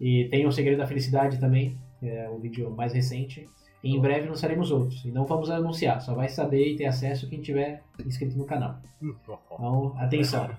E 0.00 0.28
tem 0.30 0.46
o 0.46 0.52
Segredo 0.52 0.78
da 0.78 0.86
Felicidade 0.86 1.40
também, 1.40 1.76
que 1.98 2.08
é 2.08 2.30
o 2.30 2.38
vídeo 2.38 2.70
mais 2.70 2.92
recente. 2.92 3.48
E 3.82 3.94
em 3.94 4.00
breve 4.00 4.28
lançaremos 4.28 4.70
outros. 4.70 5.04
E 5.04 5.10
não 5.10 5.24
vamos 5.24 5.50
anunciar, 5.50 6.00
só 6.00 6.14
vai 6.14 6.28
saber 6.28 6.72
e 6.72 6.76
ter 6.76 6.86
acesso 6.86 7.28
quem 7.28 7.40
tiver 7.40 7.82
inscrito 8.04 8.38
no 8.38 8.44
canal. 8.44 8.80
Então, 9.02 9.94
atenção. 9.98 10.48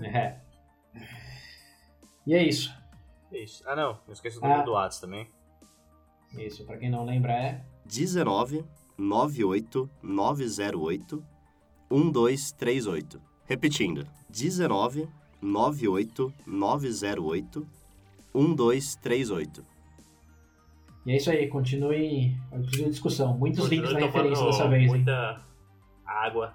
É. 0.00 0.36
E 2.24 2.34
é 2.34 2.44
isso. 2.44 2.72
Isso. 3.32 3.62
Ah, 3.66 3.76
não. 3.76 3.98
Não 4.06 4.12
esqueça 4.12 4.40
do 4.40 4.46
ah, 4.46 4.62
do 4.62 4.72
WhatsApp 4.72 5.00
também. 5.00 5.28
Isso, 6.36 6.64
pra 6.64 6.76
quem 6.76 6.90
não 6.90 7.04
lembra 7.04 7.32
é... 7.32 7.64
19 7.84 8.64
98 8.96 9.90
908 10.02 11.24
1238. 11.90 13.20
Repetindo. 13.46 14.06
19 14.28 15.08
98 15.40 16.34
908 16.46 17.66
1238. 18.34 19.64
E 21.06 21.12
é 21.12 21.16
isso 21.16 21.30
aí, 21.30 21.48
continue 21.48 22.36
a 22.52 22.58
discussão. 22.58 23.38
Muitos 23.38 23.60
continue 23.60 23.86
links 23.86 23.92
na 23.94 24.06
referência 24.06 24.44
dessa 24.44 24.68
vez. 24.68 24.86
Muita 24.88 25.10
hein? 25.10 25.44
água. 26.04 26.54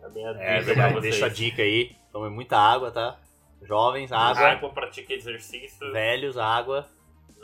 Também 0.00 0.26
é, 0.26 0.58
é 0.58 0.60
verdade, 0.60 1.00
deixa 1.00 1.26
a 1.26 1.28
dica 1.28 1.62
aí. 1.62 1.94
Tome 2.10 2.28
muita 2.28 2.58
água, 2.58 2.90
tá? 2.90 3.20
Jovens, 3.64 4.12
água. 4.12 4.48
Água, 4.48 4.70
pratique 4.70 5.12
exercício. 5.12 5.92
Velhos, 5.92 6.36
água. 6.36 6.86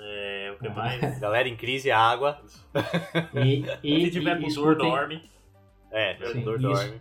É, 0.01 0.53
o 0.55 0.59
que 0.59 0.69
mais? 0.69 1.19
Galera 1.19 1.49
em 1.49 1.57
crise, 1.57 1.91
água. 1.91 2.41
E, 3.35 3.65
e, 3.83 4.05
Se 4.07 4.11
tiver 4.13 4.41
com 4.41 4.49
dor, 4.49 4.77
dorme. 4.77 5.23
É, 5.91 6.17
Sim, 6.33 6.43
dor, 6.43 6.59
dorme. 6.59 7.01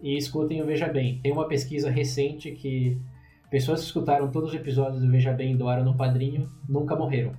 E 0.00 0.16
escutem 0.16 0.62
o 0.62 0.66
Veja 0.66 0.88
Bem. 0.88 1.18
Tem 1.22 1.32
uma 1.32 1.46
pesquisa 1.46 1.90
recente 1.90 2.52
que 2.52 2.98
pessoas 3.50 3.80
que 3.80 3.86
escutaram 3.86 4.30
todos 4.30 4.50
os 4.50 4.54
episódios 4.54 5.02
do 5.02 5.10
Veja 5.10 5.32
Bem 5.32 5.52
e 5.52 5.56
doaram 5.56 5.84
no 5.84 5.96
Padrinho 5.96 6.50
nunca 6.68 6.96
morreram. 6.96 7.32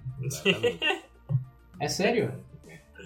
é 1.79 1.87
sério? 1.87 2.33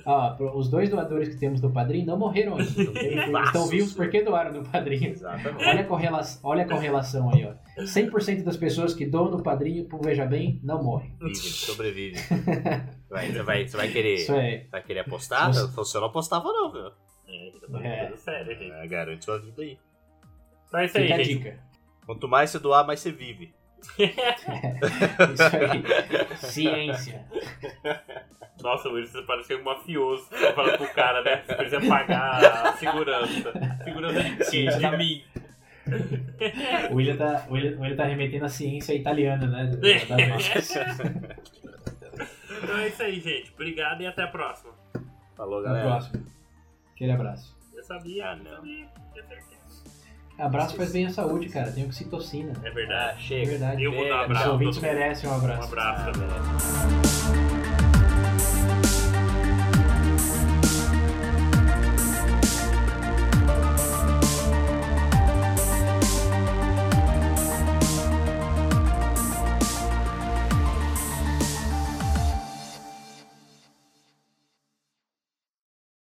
Ah, 0.05 0.35
os 0.53 0.69
dois 0.69 0.89
doadores 0.89 1.29
que 1.29 1.37
temos 1.37 1.59
do 1.59 1.71
Padrinho 1.71 2.05
não 2.05 2.17
morreram 2.17 2.57
ainda. 2.57 2.99
Eles 2.99 3.45
estão 3.45 3.67
vivos 3.67 3.93
porque 3.93 4.21
doaram 4.21 4.53
no 4.53 4.63
Padrinho. 4.63 5.09
Exatamente. 5.11 5.65
Olha 5.65 5.81
a 5.81 5.85
correlação, 5.85 6.39
olha 6.43 6.63
a 6.63 6.67
correlação 6.67 7.29
aí, 7.33 7.45
ó. 7.45 7.53
100% 7.77 8.43
das 8.43 8.57
pessoas 8.57 8.93
que 8.93 9.05
doam 9.05 9.29
no 9.29 9.43
Padrinho, 9.43 9.85
pro 9.85 9.99
Veja 9.99 10.25
Bem, 10.25 10.59
não 10.63 10.83
morrem. 10.83 11.15
Vive, 11.19 11.35
sobrevive. 11.35 12.17
Vai, 13.09 13.31
você, 13.31 13.43
vai, 13.43 13.67
você 13.67 13.77
vai 13.77 13.87
querer, 13.89 14.29
é. 14.29 14.67
vai 14.69 14.83
querer 14.83 14.99
apostar? 15.01 15.53
Se 15.53 15.67
você 15.67 15.97
não 15.99 16.07
apostava 16.07 16.51
não, 16.51 16.71
viu? 16.71 16.91
É, 17.81 18.11
é. 18.11 18.15
sério, 18.17 18.57
gente. 18.57 18.71
É, 18.71 18.87
garante 18.87 19.23
sua 19.23 19.39
vida 19.39 19.61
aí. 19.61 19.77
Então 20.67 20.79
é 20.79 20.85
isso 20.85 20.97
aí, 20.97 21.07
gente. 21.07 21.37
Dica. 21.37 21.59
Quanto 22.05 22.27
mais 22.27 22.49
você 22.49 22.59
doar, 22.59 22.85
mais 22.85 22.99
você 22.99 23.11
vive. 23.11 23.53
é, 23.99 24.03
isso 25.33 25.43
aí. 25.55 26.37
Ciência. 26.37 27.25
Nossa, 28.61 28.89
Luiz, 28.89 29.09
você 29.11 29.21
parece 29.21 29.55
um 29.55 29.63
mafioso. 29.63 30.25
Falando 30.53 30.77
pro 30.77 30.93
cara, 30.93 31.21
né? 31.23 31.43
Você 31.45 31.55
precisa 31.55 31.87
pagar 31.87 32.67
a 32.67 32.73
segurança. 32.73 33.53
Segurança 33.83 34.23
de 34.23 34.49
quê? 34.49 34.65
De 34.65 34.97
mim. 34.97 35.23
O 36.91 36.95
William, 36.95 37.15
tá, 37.15 37.45
o, 37.49 37.53
William, 37.53 37.77
o 37.77 37.81
William 37.81 37.95
tá 37.95 38.05
remetendo 38.05 38.45
a 38.45 38.49
ciência 38.49 38.93
italiana, 38.93 39.47
né? 39.47 39.71
Então 42.63 42.77
é 42.77 42.87
isso 42.87 43.03
aí, 43.03 43.19
gente. 43.19 43.51
Obrigado 43.53 44.01
e 44.01 44.07
até 44.07 44.23
a 44.23 44.27
próxima. 44.27 44.71
Falou, 45.35 45.61
galera. 45.61 45.81
Até 45.81 45.87
a 45.87 45.97
próxima. 45.97 46.23
Aquele 46.93 47.11
abraço. 47.11 47.55
Eu 47.75 47.83
sabia, 47.83 48.29
ah, 48.29 48.35
não. 48.35 48.63
Abraço 50.37 50.75
faz 50.75 50.91
bem 50.91 51.05
à 51.05 51.09
saúde, 51.09 51.47
cara. 51.49 51.71
Tem 51.71 51.85
oxitocina. 51.85 52.53
É 52.63 52.69
verdade. 52.69 53.17
Ah, 53.17 53.21
chega. 53.21 53.43
É 53.43 53.45
verdade. 53.45 53.83
Eu 53.83 53.91
vou 53.91 54.07
dar 54.07 54.21
um 54.21 54.23
abraço. 54.23 54.45
Os 54.45 54.51
ouvintes 54.51 54.79
merecem 54.79 55.29
um 55.29 55.35
abraço. 55.35 55.61
Um 55.61 55.65
abraço 55.65 56.11
também. 56.11 57.74